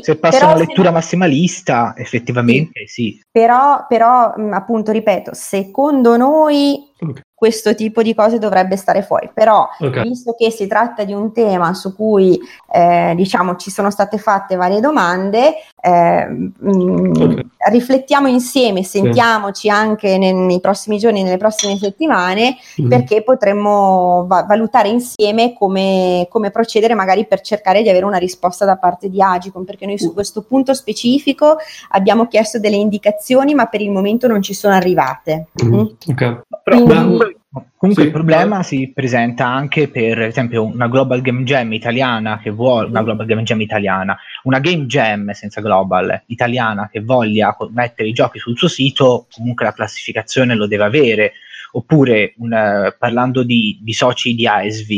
se 0.01 0.15
passa 0.17 0.45
una 0.45 0.55
lettura 0.55 0.87
se... 0.87 0.93
massimalista, 0.93 1.93
effettivamente 1.95 2.87
sì. 2.87 3.11
sì. 3.11 3.23
Però, 3.31 3.85
però, 3.87 4.33
appunto, 4.51 4.91
ripeto, 4.91 5.33
secondo 5.33 6.17
noi 6.17 6.91
okay 6.99 7.23
questo 7.41 7.73
tipo 7.73 8.03
di 8.03 8.13
cose 8.13 8.37
dovrebbe 8.37 8.75
stare 8.75 9.01
fuori. 9.01 9.31
Però, 9.33 9.67
okay. 9.79 10.03
visto 10.03 10.35
che 10.37 10.51
si 10.51 10.67
tratta 10.67 11.03
di 11.05 11.11
un 11.11 11.33
tema 11.33 11.73
su 11.73 11.95
cui 11.95 12.39
eh, 12.71 13.13
diciamo 13.15 13.55
ci 13.55 13.71
sono 13.71 13.89
state 13.89 14.19
fatte 14.19 14.55
varie 14.55 14.79
domande, 14.79 15.55
eh, 15.81 16.27
mh, 16.27 16.69
mm, 16.69 17.11
okay. 17.15 17.45
riflettiamo 17.71 18.27
insieme, 18.27 18.83
sentiamoci 18.83 19.61
sì. 19.61 19.69
anche 19.69 20.19
nei, 20.19 20.33
nei, 20.33 20.59
prossimi 20.59 20.99
giorni, 20.99 21.23
nelle 21.23 21.37
prossime 21.37 21.77
settimane, 21.77 22.57
mm. 22.79 22.87
perché 22.87 23.23
potremmo 23.23 24.25
va- 24.27 24.43
valutare 24.43 24.89
insieme 24.89 25.55
come, 25.57 26.27
come, 26.29 26.51
procedere, 26.51 26.93
magari 26.93 27.25
per 27.25 27.41
cercare 27.41 27.81
di 27.81 27.89
avere 27.89 28.05
una 28.05 28.17
risposta 28.17 28.65
da 28.65 28.77
parte 28.77 29.09
di 29.09 29.19
Agicom, 29.19 29.63
perché 29.63 29.87
noi 29.87 29.97
su 29.97 30.11
mm. 30.11 30.13
questo 30.13 30.43
punto 30.43 30.75
specifico 30.75 31.57
abbiamo 31.89 32.27
chiesto 32.27 32.59
delle 32.59 32.75
indicazioni, 32.75 33.55
ma 33.55 33.65
per 33.65 33.81
il 33.81 33.89
momento 33.89 34.27
non 34.27 34.43
ci 34.43 34.53
sono 34.53 34.75
arrivate. 34.75 35.47
Mm. 35.65 35.73
mm. 35.73 35.85
Okay. 36.11 36.37
Quindi, 36.63 37.30
Comunque 37.51 38.03
sì, 38.03 38.07
il 38.07 38.13
problema 38.13 38.57
ma... 38.57 38.63
si 38.63 38.91
presenta 38.93 39.45
anche 39.45 39.89
per, 39.89 40.21
esempio, 40.21 40.63
una 40.63 40.87
Global 40.87 41.19
Game 41.19 41.43
Jam 41.43 41.73
italiana 41.73 42.39
che 42.39 42.49
vuole, 42.49 42.87
una 42.87 43.03
Global 43.03 43.25
Game 43.25 43.43
Jam 43.43 43.59
italiana, 43.59 44.17
una 44.43 44.59
Game 44.59 44.85
Jam 44.85 45.31
senza 45.31 45.59
Global 45.59 46.23
italiana 46.27 46.87
che 46.89 47.01
voglia 47.01 47.55
mettere 47.71 48.07
i 48.07 48.13
giochi 48.13 48.39
sul 48.39 48.57
suo 48.57 48.69
sito, 48.69 49.27
comunque 49.35 49.65
la 49.65 49.73
classificazione 49.73 50.55
lo 50.55 50.65
deve 50.65 50.85
avere, 50.85 51.33
oppure 51.73 52.33
un, 52.37 52.93
parlando 52.97 53.43
di, 53.43 53.77
di, 53.81 53.93
soci 53.93 54.33
di 54.33 54.47
ASV, 54.47 54.89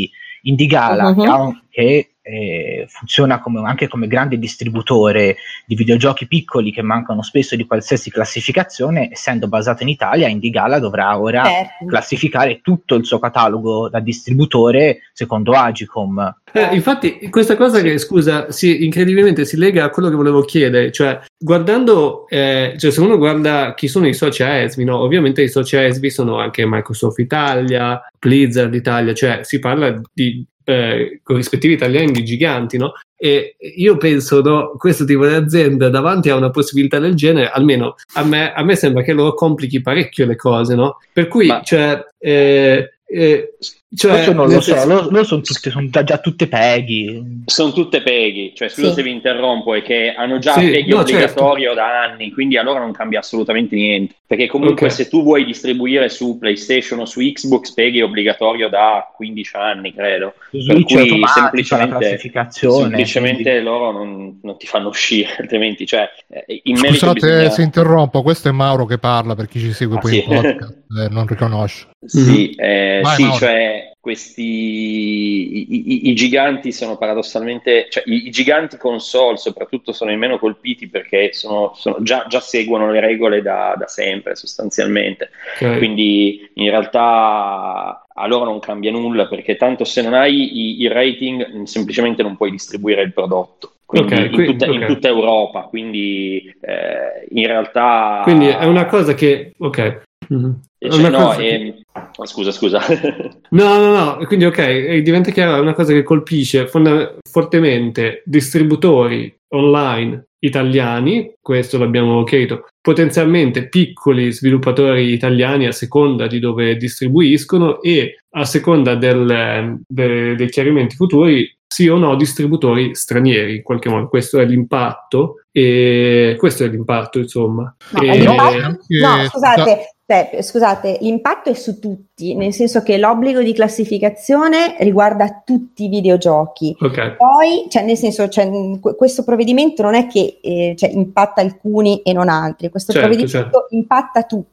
Indigala 0.44 1.08
uh-huh. 1.08 1.62
che, 1.70 2.13
eh, 2.24 2.86
funziona 2.88 3.40
come, 3.40 3.62
anche 3.68 3.88
come 3.88 4.08
grande 4.08 4.40
distributore 4.40 5.36
di 5.66 5.76
videogiochi 5.76 6.26
piccoli 6.26 6.72
che 6.72 6.82
mancano 6.82 7.22
spesso 7.22 7.56
di 7.56 7.66
qualsiasi 7.68 8.10
classificazione, 8.10 9.10
essendo 9.12 9.48
basato 9.48 9.84
in 9.84 9.90
Italia, 9.90 10.28
Indigala 10.30 10.80
dovrà 10.80 11.20
ora 11.20 11.44
certo. 11.44 11.86
classificare 11.86 12.62
tutto 12.62 12.96
il 12.96 13.06
suo 13.06 13.20
catalogo 13.20 13.90
da 13.90 14.00
distributore 14.00 15.00
secondo 15.12 15.52
Agicom. 15.52 16.38
Eh, 16.54 16.74
infatti, 16.74 17.30
questa 17.30 17.58
cosa 17.58 17.82
che 17.82 17.98
scusa, 17.98 18.52
si, 18.52 18.86
incredibilmente 18.86 19.44
si 19.44 19.58
lega 19.58 19.84
a 19.84 19.90
quello 19.90 20.10
che 20.10 20.16
volevo 20.16 20.42
chiedere, 20.42 20.92
cioè 20.92 21.20
guardando, 21.38 22.28
eh, 22.30 22.76
cioè 22.78 22.92
se 22.92 23.02
uno 23.02 23.18
guarda 23.18 23.74
chi 23.74 23.88
sono 23.88 24.08
i 24.08 24.14
soci 24.14 24.44
AESVI, 24.44 24.84
no? 24.86 25.00
ovviamente 25.00 25.42
i 25.42 25.50
soci 25.50 25.76
AESVI 25.76 26.10
sono 26.10 26.38
anche 26.38 26.66
Microsoft 26.66 27.20
Italia, 27.20 28.02
Blizzard 28.18 28.74
Italia, 28.74 29.14
cioè 29.14 29.40
si 29.44 29.60
parla 29.60 30.00
di 30.14 30.46
eh, 30.64 31.20
corrispettivi 31.24 31.74
italiani 31.74 32.12
di 32.12 32.24
giganti, 32.24 32.78
no? 32.78 32.94
E 33.16 33.56
io 33.78 33.98
penso, 33.98 34.42
no, 34.42 34.76
questo 34.78 35.06
tipo 35.06 35.26
di 35.26 35.34
azienda 35.34 35.90
davanti 35.90 36.30
a 36.30 36.36
una 36.36 36.50
possibilità 36.50 37.00
del 37.00 37.16
genere, 37.16 37.50
almeno 37.50 37.96
a 38.14 38.24
me, 38.24 38.54
a 38.54 38.64
me 38.64 38.76
sembra 38.76 39.02
che 39.02 39.14
loro 39.14 39.34
complichi 39.34 39.82
parecchio 39.82 40.26
le 40.26 40.36
cose, 40.36 40.76
no? 40.76 40.98
Per 41.12 41.28
cui, 41.28 41.48
Ma... 41.48 41.62
cioè, 41.62 42.04
eh, 42.18 42.98
eh, 43.06 43.54
cioè, 43.96 44.34
non 44.34 44.48
lo 44.48 44.54
so, 44.54 44.74
senso... 44.74 44.88
loro, 44.88 45.10
loro 45.10 45.24
sono, 45.24 45.42
tutte, 45.42 45.70
sono 45.70 45.88
già 45.90 46.18
tutte 46.18 46.48
peghi. 46.48 47.44
Sono 47.46 47.72
tutte 47.72 48.02
peghi, 48.02 48.54
cioè 48.56 48.68
scusa 48.68 48.90
sì. 48.90 48.94
se 48.96 49.04
vi 49.04 49.12
interrompo, 49.12 49.74
è 49.76 49.84
che 49.84 50.14
hanno 50.16 50.40
già 50.40 50.54
sì, 50.54 50.70
peghi 50.70 50.90
no, 50.90 51.00
obbligatorio 51.02 51.74
certo. 51.74 51.80
da 51.80 52.02
anni, 52.02 52.32
quindi 52.32 52.58
allora 52.58 52.80
non 52.80 52.92
cambia 52.92 53.20
assolutamente 53.20 53.76
niente. 53.76 54.16
Perché 54.26 54.48
comunque 54.48 54.88
okay. 54.88 54.90
se 54.90 55.10
tu 55.10 55.22
vuoi 55.22 55.46
distribuire 55.46 56.10
su 56.10 56.40
PlayStation 56.40 57.00
o 57.00 57.06
su 57.06 57.20
Xbox, 57.22 57.74
peghi 57.74 58.00
è 58.00 58.04
obbligatorio 58.04 58.68
da 58.68 59.12
15 59.16 59.56
anni, 59.56 59.94
credo. 59.94 60.34
Su 60.50 60.66
per 60.66 60.84
cui 60.84 61.22
semplicemente, 61.28 62.18
semplicemente 62.50 63.44
quindi... 63.44 63.62
loro 63.62 63.92
non, 63.92 64.40
non, 64.42 64.58
ti 64.58 64.66
fanno 64.66 64.88
uscire, 64.88 65.36
altrimenti. 65.38 65.86
Cioè, 65.86 66.10
eh, 66.30 66.62
Scusate 66.64 67.14
bisogna... 67.14 67.50
se 67.52 67.62
interrompo, 67.62 68.24
questo 68.24 68.50
è 68.50 68.52
Mauro 68.52 68.86
che 68.86 68.98
parla 68.98 69.36
per 69.36 69.48
chi 69.48 69.60
ci 69.60 69.72
segue 69.72 69.98
ah, 69.98 70.00
poi 70.00 70.12
sì. 70.12 70.24
in 70.24 70.26
podcast, 70.26 70.78
eh, 71.00 71.10
non 71.10 71.28
riconosce. 71.28 71.88
Sì, 72.04 72.56
mm-hmm. 72.58 72.70
eh, 72.70 73.02
sì 73.16 73.32
cioè 73.38 73.83
questi 74.00 74.42
i, 74.42 75.76
i, 75.76 76.10
i, 76.10 76.14
giganti 76.14 76.72
sono 76.72 76.98
paradossalmente, 76.98 77.88
cioè 77.90 78.04
i, 78.06 78.28
i, 78.28 78.30
giganti 78.32 78.78
console 78.78 79.38
soprattutto 79.38 79.92
sono 79.94 80.12
i 80.12 80.18
meno 80.18 80.38
colpiti 80.38 80.88
perché 80.88 81.34
sono, 81.34 81.74
sono 81.76 81.98
già, 82.02 82.26
già, 82.28 82.40
seguono 82.40 82.92
le 82.92 83.00
regole 83.00 83.42
da, 83.42 83.76
da 83.78 83.88
sempre 83.88 84.36
sostanzialmente. 84.36 85.30
Okay. 85.56 85.78
Quindi 85.78 86.50
in 86.56 86.70
realtà 86.70 88.06
a 88.14 88.28
loro 88.28 88.46
non 88.46 88.60
cambia 88.60 88.92
nulla 88.92 89.28
perché 89.28 89.56
tanto 89.56 89.84
se 89.84 90.02
non 90.02 90.14
hai 90.14 90.82
il 90.82 90.92
rating 90.92 91.64
semplicemente 91.64 92.24
non 92.24 92.38
puoi 92.38 92.52
distribuire 92.52 93.02
il 93.02 93.14
prodotto. 93.14 93.72
Quindi 93.86 94.14
okay, 94.14 94.26
in, 94.26 94.46
tutta, 94.46 94.66
okay. 94.66 94.76
in, 94.76 94.88
tutta, 94.88 95.08
Europa, 95.08 95.62
quindi 95.64 96.52
eh, 96.62 97.28
in 97.30 97.46
realtà... 97.46 98.22
Quindi 98.24 98.48
è 98.48 98.66
una 98.66 98.86
cosa 98.86 99.14
che, 99.14 99.54
ok, 99.56 100.02
Mm-hmm. 100.34 100.52
Cioè, 100.80 101.10
no, 101.10 101.30
che... 101.30 101.83
oh, 102.16 102.26
scusa, 102.26 102.52
scusa. 102.52 102.82
no, 103.50 103.78
no, 103.78 103.92
no, 103.92 104.26
quindi 104.26 104.46
ok, 104.46 104.98
diventa 104.98 105.32
chiaro, 105.32 105.58
è 105.58 105.60
una 105.60 105.74
cosa 105.74 105.94
che 105.94 106.04
colpisce 106.04 106.68
fonda- 106.68 107.16
fortemente 107.30 108.24
distributori 108.26 109.36
online 109.50 110.28
italiani, 110.40 111.34
questo 111.42 111.78
l'abbiamo 111.78 112.24
chiarito, 112.24 112.68
potenzialmente 112.82 113.70
piccoli 113.70 114.32
sviluppatori 114.32 115.14
italiani 115.14 115.68
a 115.68 115.72
seconda 115.72 116.28
di 116.28 116.40
dove 116.40 116.76
distribuiscono 116.76 117.82
e 117.82 118.18
a 118.32 118.46
seconda 118.46 118.96
del, 118.96 119.80
de, 119.88 120.36
dei 120.36 120.50
chiarimenti 120.50 120.96
futuri 120.96 121.50
sì 121.66 121.88
o 121.88 121.98
no 121.98 122.16
distributori 122.16 122.94
stranieri 122.94 123.56
in 123.56 123.64
qualche 123.64 123.90
modo. 123.90 124.08
Questo 124.08 124.40
è 124.40 124.46
l'impatto 124.46 125.44
e 125.52 126.36
questo 126.38 126.66
è 126.66 126.68
l'impatto, 126.68 127.20
insomma. 127.20 127.76
No, 127.92 128.02
e... 128.02 128.24
no 128.24 129.26
scusate, 129.28 129.93
cioè, 130.06 130.42
scusate, 130.42 130.98
l'impatto 131.00 131.50
è 131.50 131.54
su 131.54 131.80
tutti, 131.80 132.36
nel 132.36 132.54
senso 132.54 132.84
che 132.84 132.98
l'obbligo 132.98 133.42
di 133.42 133.54
classificazione 133.54 134.76
riguarda 134.80 135.42
tutti 135.46 135.86
i 135.86 135.88
videogiochi. 135.88 136.76
Okay. 136.78 137.16
Poi, 137.16 137.68
cioè, 137.70 137.84
nel 137.84 137.96
senso, 137.96 138.28
cioè, 138.28 138.50
questo 138.98 139.24
provvedimento 139.24 139.82
non 139.82 139.96
è 139.96 140.08
che 140.08 140.40
eh, 140.42 140.76
cioè, 140.78 140.90
impatta 140.90 141.40
alcuni 141.40 142.02
e 142.02 142.12
non 142.12 142.28
altri, 142.28 142.70
questo 142.70 142.92
certo, 142.92 143.08
provvedimento 143.08 143.50
certo. 143.50 143.68
impatta 143.70 144.24
tutti, 144.24 144.53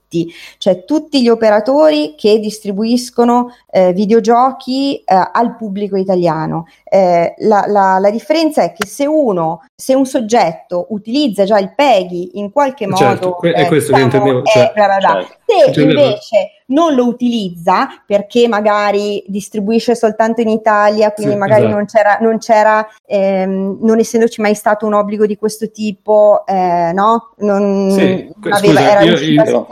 cioè 0.58 0.84
tutti 0.84 1.22
gli 1.22 1.28
operatori 1.28 2.14
che 2.16 2.38
distribuiscono 2.38 3.54
eh, 3.70 3.92
videogiochi 3.92 4.96
eh, 4.96 5.30
al 5.32 5.56
pubblico 5.56 5.96
italiano. 5.96 6.66
Eh, 6.84 7.34
la, 7.38 7.64
la, 7.68 7.98
la, 8.00 8.10
differenza 8.10 8.62
è 8.62 8.72
che 8.72 8.86
se 8.86 9.06
uno, 9.06 9.64
se 9.74 9.94
un 9.94 10.06
soggetto 10.06 10.86
utilizza 10.90 11.44
già 11.44 11.58
il 11.58 11.72
PEGI 11.74 12.38
in 12.38 12.50
qualche 12.50 12.88
certo, 12.94 13.26
modo, 13.26 13.36
que- 13.36 13.52
è 13.52 13.66
questo 13.66 13.92
diciamo, 13.92 14.10
che 14.10 14.16
intendevo. 14.16 14.42
Cioè, 14.44 14.72
bla 14.74 14.86
bla 14.86 14.96
bla, 14.98 15.26
certo. 15.46 15.72
Se 15.72 15.82
invece 15.82 16.52
non 16.70 16.94
lo 16.94 17.06
utilizza 17.06 17.88
perché 18.06 18.48
magari 18.48 19.22
distribuisce 19.26 19.94
soltanto 19.94 20.40
in 20.40 20.48
Italia, 20.48 21.12
quindi 21.12 21.34
sì, 21.34 21.38
magari 21.38 21.62
esatto. 21.62 21.76
non 21.76 21.86
c'era, 21.86 22.18
non, 22.20 22.38
c'era 22.38 22.88
ehm, 23.06 23.78
non 23.82 23.98
essendoci 23.98 24.40
mai 24.40 24.54
stato 24.54 24.86
un 24.86 24.94
obbligo 24.94 25.26
di 25.26 25.36
questo 25.36 25.70
tipo, 25.70 26.44
eh, 26.46 26.92
no? 26.92 27.34
Non 27.38 27.90
sì, 27.90 28.32
aveva, 28.48 28.56
scusa, 28.56 28.90
era 28.90 29.00
io, 29.02 29.18
io, 29.18 29.66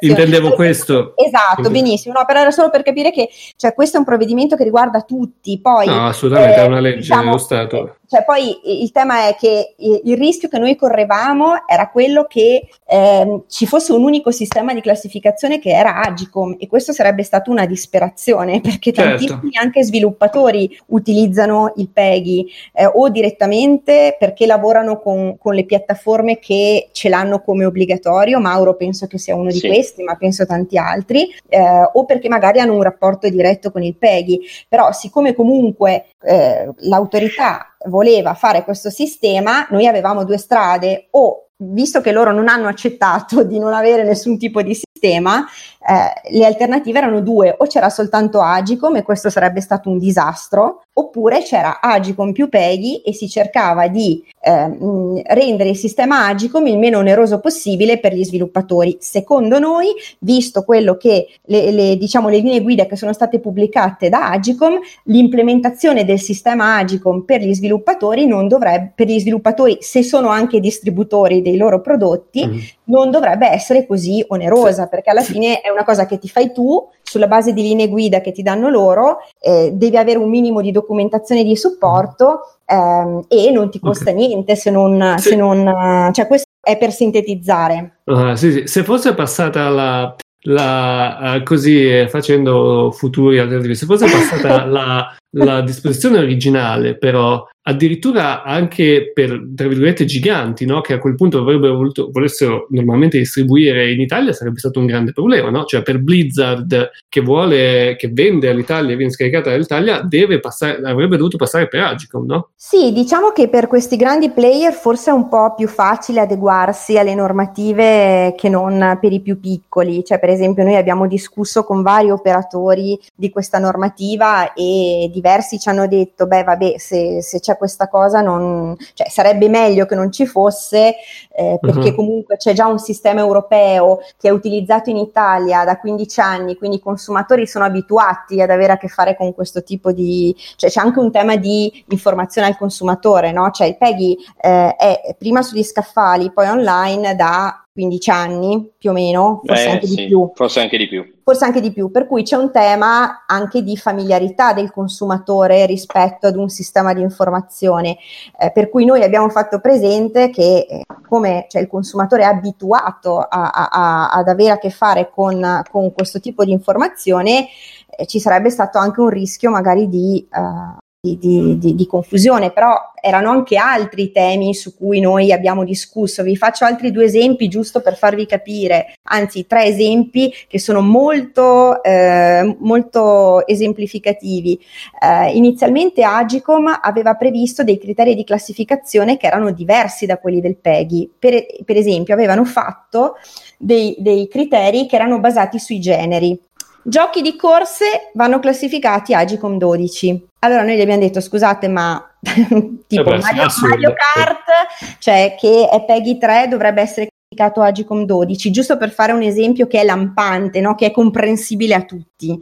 Intendevo 0.00 0.52
questo. 0.52 1.14
Esatto, 1.16 1.70
benissimo. 1.70 2.14
No, 2.18 2.24
però 2.24 2.40
era 2.40 2.50
solo 2.50 2.70
per 2.70 2.82
capire 2.82 3.10
che 3.10 3.28
cioè, 3.56 3.74
questo 3.74 3.96
è 3.96 3.98
un 4.00 4.06
provvedimento 4.06 4.56
che 4.56 4.64
riguarda 4.64 5.02
tutti. 5.02 5.60
Poi, 5.60 5.86
no, 5.86 6.06
assolutamente, 6.06 6.60
eh, 6.60 6.62
è 6.62 6.66
una 6.66 6.80
legge 6.80 6.96
diciamo, 6.96 7.22
dello 7.22 7.38
Stato. 7.38 7.96
cioè 8.08 8.24
poi 8.24 8.82
il 8.82 8.90
tema 8.92 9.28
è 9.28 9.36
che 9.36 9.74
il 9.78 10.16
rischio 10.16 10.48
che 10.48 10.58
noi 10.58 10.76
correvamo 10.76 11.66
era 11.66 11.88
quello 11.88 12.26
che 12.28 12.68
eh, 12.86 13.40
ci 13.48 13.66
fosse 13.66 13.92
un 13.92 14.02
unico 14.02 14.30
sistema 14.30 14.74
di 14.74 14.80
classificazione 14.80 15.58
che 15.58 15.70
era 15.70 16.02
Agicom 16.02 16.56
e 16.58 16.66
questo 16.66 16.92
sarebbe 16.92 17.22
stata 17.22 17.50
una 17.50 17.66
disperazione 17.66 18.60
perché 18.60 18.92
certo. 18.92 19.10
tantissimi 19.10 19.56
anche 19.60 19.82
sviluppatori 19.82 20.78
utilizzano 20.86 21.72
il 21.76 21.88
PEGI 21.88 22.52
eh, 22.74 22.86
o 22.86 23.08
direttamente 23.08 24.16
perché 24.18 24.46
lavorano 24.46 25.00
con, 25.00 25.36
con, 25.38 25.54
le 25.54 25.64
piattaforme 25.64 26.38
che 26.38 26.88
ce 26.92 27.08
l'hanno 27.08 27.42
come 27.42 27.64
obbligatorio, 27.64 28.40
Mauro 28.40 28.74
penso 28.74 29.06
che 29.06 29.18
sia 29.18 29.34
uno 29.34 29.50
di 29.50 29.58
sì. 29.58 29.68
Questi, 29.72 30.02
ma 30.02 30.16
penso 30.16 30.44
tanti 30.44 30.76
altri, 30.76 31.34
eh, 31.48 31.88
o 31.92 32.04
perché 32.04 32.28
magari 32.28 32.60
hanno 32.60 32.74
un 32.74 32.82
rapporto 32.82 33.28
diretto 33.28 33.70
con 33.70 33.82
il 33.82 33.96
PEGI, 33.96 34.40
però 34.68 34.92
siccome 34.92 35.34
comunque 35.34 36.06
eh, 36.22 36.68
l'autorità 36.80 37.74
voleva 37.86 38.34
fare 38.34 38.64
questo 38.64 38.90
sistema, 38.90 39.66
noi 39.70 39.86
avevamo 39.86 40.24
due 40.24 40.36
strade. 40.36 41.08
O 41.12 41.46
visto 41.64 42.00
che 42.00 42.10
loro 42.10 42.32
non 42.32 42.48
hanno 42.48 42.66
accettato 42.66 43.44
di 43.44 43.58
non 43.58 43.72
avere 43.72 44.02
nessun 44.02 44.36
tipo 44.36 44.62
di 44.62 44.74
sistema, 44.74 45.44
eh, 45.78 46.30
le 46.36 46.44
alternative 46.44 46.98
erano 46.98 47.20
due, 47.20 47.54
o 47.56 47.66
c'era 47.66 47.88
soltanto 47.88 48.40
Agicom 48.40 48.96
e 48.96 49.02
questo 49.02 49.30
sarebbe 49.30 49.60
stato 49.60 49.88
un 49.88 49.98
disastro, 49.98 50.82
oppure 50.94 51.42
c'era 51.42 51.80
Agicom 51.80 52.32
più 52.32 52.48
Peggy 52.48 52.96
e 53.04 53.14
si 53.14 53.28
cercava 53.28 53.88
di 53.88 54.22
eh, 54.40 55.22
rendere 55.26 55.70
il 55.70 55.76
sistema 55.76 56.26
Agicom 56.26 56.66
il 56.66 56.78
meno 56.78 56.98
oneroso 56.98 57.40
possibile 57.40 57.98
per 57.98 58.12
gli 58.14 58.24
sviluppatori. 58.24 58.98
Secondo 59.00 59.58
noi, 59.58 59.88
visto 60.18 60.64
quello 60.64 60.96
che 60.96 61.28
le, 61.44 61.70
le, 61.70 61.96
diciamo, 61.96 62.28
le 62.28 62.38
linee 62.38 62.60
guida 62.60 62.86
che 62.86 62.96
sono 62.96 63.12
state 63.12 63.38
pubblicate 63.38 64.08
da 64.10 64.30
Agicom, 64.30 64.78
l'implementazione 65.04 66.04
del 66.04 66.20
sistema 66.20 66.76
Agicom 66.76 67.22
per 67.22 67.40
gli 67.40 67.54
sviluppatori 67.54 68.26
non 68.26 68.46
dovrebbe, 68.48 68.92
per 68.94 69.06
gli 69.06 69.18
sviluppatori, 69.18 69.78
se 69.80 70.02
sono 70.02 70.28
anche 70.28 70.60
distributori 70.60 71.40
dei 71.40 71.56
loro 71.56 71.80
prodotti, 71.80 72.46
mm. 72.46 72.58
non 72.84 73.10
dovrebbe 73.10 73.48
essere 73.48 73.86
così 73.86 74.22
onerosa, 74.28 74.88
perché 74.88 75.10
alla 75.10 75.22
fine 75.22 75.60
è 75.60 75.70
una 75.70 75.84
cosa 75.84 76.04
che 76.04 76.18
ti 76.18 76.28
fai 76.28 76.52
tu 76.52 76.86
sulla 77.12 77.26
base 77.26 77.52
di 77.52 77.60
linee 77.60 77.88
guida 77.88 78.22
che 78.22 78.32
ti 78.32 78.42
danno 78.42 78.70
loro, 78.70 79.18
eh, 79.38 79.70
devi 79.74 79.98
avere 79.98 80.18
un 80.18 80.30
minimo 80.30 80.62
di 80.62 80.70
documentazione 80.70 81.44
di 81.44 81.54
supporto 81.56 82.56
ehm, 82.64 83.26
e 83.28 83.50
non 83.50 83.70
ti 83.70 83.78
costa 83.78 84.10
okay. 84.12 84.26
niente 84.26 84.56
se 84.56 84.70
non, 84.70 85.16
sì. 85.18 85.28
se 85.28 85.36
non, 85.36 86.10
cioè 86.14 86.26
questo 86.26 86.48
è 86.58 86.78
per 86.78 86.90
sintetizzare. 86.90 87.98
Uh, 88.04 88.34
sì, 88.34 88.50
sì. 88.50 88.66
Se 88.66 88.82
fosse 88.82 89.12
passata 89.14 89.68
la, 89.68 90.16
la, 90.44 91.36
uh, 91.36 91.42
così 91.42 92.06
facendo 92.08 92.90
futuri 92.92 93.38
alternativi, 93.38 93.74
se 93.74 93.84
fosse 93.84 94.06
passata 94.06 94.64
la, 94.64 95.14
la 95.32 95.60
disposizione 95.62 96.18
originale, 96.18 96.96
però 96.96 97.46
addirittura 97.64 98.42
anche 98.42 99.12
per, 99.14 99.40
tra 99.54 99.68
virgolette, 99.68 100.04
giganti, 100.04 100.66
no? 100.66 100.80
che 100.80 100.94
a 100.94 100.98
quel 100.98 101.14
punto 101.14 101.38
avrebbero 101.38 101.76
voluto, 101.76 102.10
volessero 102.10 102.66
normalmente 102.70 103.18
distribuire 103.18 103.92
in 103.92 104.00
Italia, 104.00 104.32
sarebbe 104.32 104.58
stato 104.58 104.80
un 104.80 104.86
grande 104.86 105.12
problema, 105.12 105.50
no? 105.50 105.64
Cioè 105.64 105.82
per 105.82 106.00
Blizzard 106.00 106.90
che 107.08 107.20
vuole, 107.20 107.94
che 107.96 108.08
vende 108.12 108.48
all'Italia 108.48 108.92
e 108.92 108.96
viene 108.96 109.12
scaricata 109.12 109.50
dall'Italia, 109.50 110.06
passare, 110.40 110.80
avrebbe 110.82 111.16
dovuto 111.16 111.36
passare 111.36 111.68
per 111.68 111.80
Agicom, 111.80 112.26
no? 112.26 112.48
Sì, 112.56 112.92
diciamo 112.92 113.30
che 113.30 113.48
per 113.48 113.68
questi 113.68 113.96
grandi 113.96 114.30
player 114.30 114.72
forse 114.72 115.10
è 115.10 115.14
un 115.14 115.28
po' 115.28 115.54
più 115.54 115.68
facile 115.68 116.20
adeguarsi 116.20 116.98
alle 116.98 117.14
normative 117.14 118.34
che 118.36 118.48
non 118.48 118.98
per 119.00 119.12
i 119.12 119.20
più 119.20 119.38
piccoli, 119.38 120.04
cioè 120.04 120.18
per 120.18 120.30
esempio 120.30 120.64
noi 120.64 120.76
abbiamo 120.76 121.06
discusso 121.06 121.62
con 121.64 121.82
vari 121.82 122.10
operatori 122.10 122.98
di 123.14 123.30
questa 123.30 123.58
normativa 123.58 124.52
e 124.52 125.08
diversi 125.22 125.60
ci 125.60 125.68
hanno 125.68 125.86
detto, 125.86 126.26
beh 126.26 126.42
vabbè, 126.42 126.74
se, 126.78 127.22
se 127.22 127.38
c'è 127.38 127.56
questa 127.56 127.88
cosa, 127.88 128.20
non, 128.20 128.74
cioè, 128.94 129.08
sarebbe 129.08 129.48
meglio 129.48 129.86
che 129.86 129.94
non 129.94 130.10
ci 130.10 130.26
fosse, 130.26 130.96
eh, 131.34 131.58
perché 131.60 131.90
uh-huh. 131.90 131.94
comunque 131.94 132.36
c'è 132.36 132.52
già 132.52 132.66
un 132.66 132.80
sistema 132.80 133.20
europeo 133.20 134.00
che 134.18 134.28
è 134.28 134.30
utilizzato 134.32 134.90
in 134.90 134.96
Italia 134.96 135.64
da 135.64 135.78
15 135.78 136.20
anni, 136.20 136.56
quindi 136.56 136.78
i 136.78 136.80
consumatori 136.80 137.46
sono 137.46 137.64
abituati 137.64 138.42
ad 138.42 138.50
avere 138.50 138.72
a 138.72 138.78
che 138.78 138.88
fare 138.88 139.16
con 139.16 139.32
questo 139.32 139.62
tipo 139.62 139.92
di... 139.92 140.34
cioè 140.56 140.68
c'è 140.68 140.80
anche 140.80 140.98
un 140.98 141.12
tema 141.12 141.36
di 141.36 141.84
informazione 141.88 142.48
al 142.48 142.56
consumatore, 142.58 143.30
no? 143.30 143.50
Cioè 143.50 143.68
il 143.68 143.76
PEGI 143.76 144.18
eh, 144.40 144.74
è 144.74 145.14
prima 145.16 145.42
sugli 145.42 145.62
scaffali, 145.62 146.32
poi 146.32 146.48
online 146.48 147.14
da 147.14 147.61
15 147.72 148.10
anni 148.10 148.70
più 148.76 148.90
o 148.90 148.92
meno, 148.92 149.40
forse 149.44 149.64
eh, 149.64 149.70
anche 149.70 149.86
sì, 149.86 149.94
di 149.94 150.06
più. 150.06 150.30
Forse 150.34 150.60
anche 150.60 150.76
di 150.76 150.88
più. 150.88 151.14
Forse 151.24 151.44
anche 151.44 151.60
di 151.60 151.72
più, 151.72 151.90
per 151.90 152.06
cui 152.06 152.22
c'è 152.22 152.36
un 152.36 152.50
tema 152.50 153.24
anche 153.26 153.62
di 153.62 153.76
familiarità 153.76 154.52
del 154.52 154.70
consumatore 154.70 155.64
rispetto 155.66 156.26
ad 156.26 156.36
un 156.36 156.48
sistema 156.48 156.92
di 156.92 157.00
informazione, 157.00 157.96
eh, 158.38 158.50
per 158.52 158.68
cui 158.68 158.84
noi 158.84 159.02
abbiamo 159.02 159.28
fatto 159.30 159.60
presente 159.60 160.30
che 160.30 160.66
eh, 160.68 160.84
come 161.08 161.46
cioè, 161.48 161.62
il 161.62 161.68
consumatore 161.68 162.22
è 162.22 162.26
abituato 162.26 163.18
a, 163.18 163.50
a, 163.50 163.68
a, 163.70 164.10
ad 164.10 164.28
avere 164.28 164.50
a 164.50 164.58
che 164.58 164.70
fare 164.70 165.10
con, 165.10 165.62
con 165.70 165.92
questo 165.92 166.20
tipo 166.20 166.44
di 166.44 166.52
informazione, 166.52 167.46
eh, 167.88 168.06
ci 168.06 168.20
sarebbe 168.20 168.50
stato 168.50 168.78
anche 168.78 169.00
un 169.00 169.08
rischio 169.08 169.50
magari 169.50 169.88
di 169.88 170.26
uh, 170.30 170.80
di, 171.04 171.58
di, 171.58 171.74
di, 171.74 171.86
confusione, 171.88 172.52
però 172.52 172.92
erano 173.00 173.30
anche 173.30 173.56
altri 173.56 174.12
temi 174.12 174.54
su 174.54 174.76
cui 174.76 175.00
noi 175.00 175.32
abbiamo 175.32 175.64
discusso. 175.64 176.22
Vi 176.22 176.36
faccio 176.36 176.64
altri 176.64 176.92
due 176.92 177.06
esempi 177.06 177.48
giusto 177.48 177.80
per 177.80 177.96
farvi 177.96 178.24
capire, 178.24 178.94
anzi 179.08 179.48
tre 179.48 179.64
esempi 179.64 180.32
che 180.46 180.60
sono 180.60 180.80
molto, 180.80 181.82
eh, 181.82 182.56
molto 182.60 183.44
esemplificativi. 183.48 184.60
Eh, 185.00 185.32
inizialmente 185.32 186.04
Agicom 186.04 186.78
aveva 186.80 187.14
previsto 187.14 187.64
dei 187.64 187.78
criteri 187.78 188.14
di 188.14 188.22
classificazione 188.22 189.16
che 189.16 189.26
erano 189.26 189.50
diversi 189.50 190.06
da 190.06 190.18
quelli 190.18 190.40
del 190.40 190.56
PEGI. 190.56 191.14
Per, 191.18 191.46
per 191.64 191.76
esempio 191.76 192.14
avevano 192.14 192.44
fatto 192.44 193.16
dei, 193.58 193.96
dei 193.98 194.28
criteri 194.28 194.86
che 194.86 194.94
erano 194.94 195.18
basati 195.18 195.58
sui 195.58 195.80
generi. 195.80 196.40
Giochi 196.84 197.22
di 197.22 197.36
corse 197.36 198.10
vanno 198.14 198.40
classificati 198.40 199.14
Agicom 199.14 199.56
12. 199.58 200.26
Allora 200.40 200.62
noi 200.62 200.76
gli 200.76 200.80
abbiamo 200.80 201.00
detto 201.00 201.20
scusate 201.20 201.68
ma 201.68 202.04
tipo 202.20 203.02
eh 203.12 203.16
beh, 203.16 203.18
Mario, 203.18 203.46
Mario, 203.68 203.94
Kart, 203.94 204.98
cioè 204.98 205.36
che 205.38 205.68
è 205.70 205.84
Peggy 205.84 206.18
3 206.18 206.48
dovrebbe 206.48 206.80
essere 206.80 207.08
classificato 207.32 207.62
Agicom 207.62 208.04
12, 208.04 208.50
giusto 208.50 208.76
per 208.76 208.90
fare 208.90 209.12
un 209.12 209.22
esempio 209.22 209.66
che 209.66 209.80
è 209.80 209.84
lampante, 209.84 210.60
no? 210.60 210.74
che 210.74 210.86
è 210.86 210.90
comprensibile 210.90 211.74
a 211.74 211.82
tutti. 211.82 212.38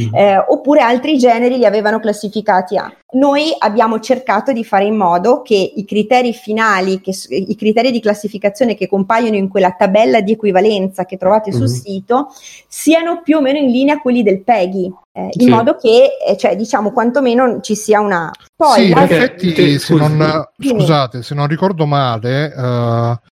Mm. 0.00 0.14
Eh, 0.14 0.44
oppure 0.48 0.80
altri 0.80 1.16
generi 1.16 1.56
li 1.56 1.66
avevano 1.66 1.98
classificati 1.98 2.76
a. 2.76 2.92
Noi 3.14 3.54
abbiamo 3.58 4.00
cercato 4.00 4.52
di 4.52 4.64
fare 4.64 4.84
in 4.84 4.96
modo 4.96 5.42
che 5.42 5.72
i 5.74 5.84
criteri 5.84 6.32
finali, 6.32 7.00
che, 7.00 7.12
i 7.28 7.56
criteri 7.56 7.90
di 7.90 8.00
classificazione 8.00 8.74
che 8.74 8.88
compaiono 8.88 9.36
in 9.36 9.48
quella 9.48 9.72
tabella 9.72 10.20
di 10.20 10.32
equivalenza 10.32 11.04
che 11.04 11.16
trovate 11.16 11.50
mm. 11.50 11.54
sul 11.54 11.68
sito, 11.68 12.28
siano 12.68 13.22
più 13.22 13.36
o 13.36 13.40
meno 13.40 13.58
in 13.58 13.70
linea 13.70 14.00
quelli 14.00 14.22
del 14.22 14.42
PEGI. 14.42 14.92
Eh, 15.16 15.28
in 15.30 15.46
sì. 15.46 15.48
modo 15.48 15.76
che, 15.76 16.08
eh, 16.26 16.36
cioè, 16.36 16.56
diciamo, 16.56 16.90
quantomeno 16.90 17.60
ci 17.60 17.76
sia 17.76 18.00
una. 18.00 18.32
Poi, 18.56 18.86
sì, 18.86 18.90
in 18.90 18.98
effetti, 18.98 19.78
se 19.78 19.94
non, 19.94 20.48
scusate, 20.58 21.22
se 21.22 21.36
non 21.36 21.46
ricordo 21.46 21.86
male, 21.86 22.46
uh, 22.46 22.60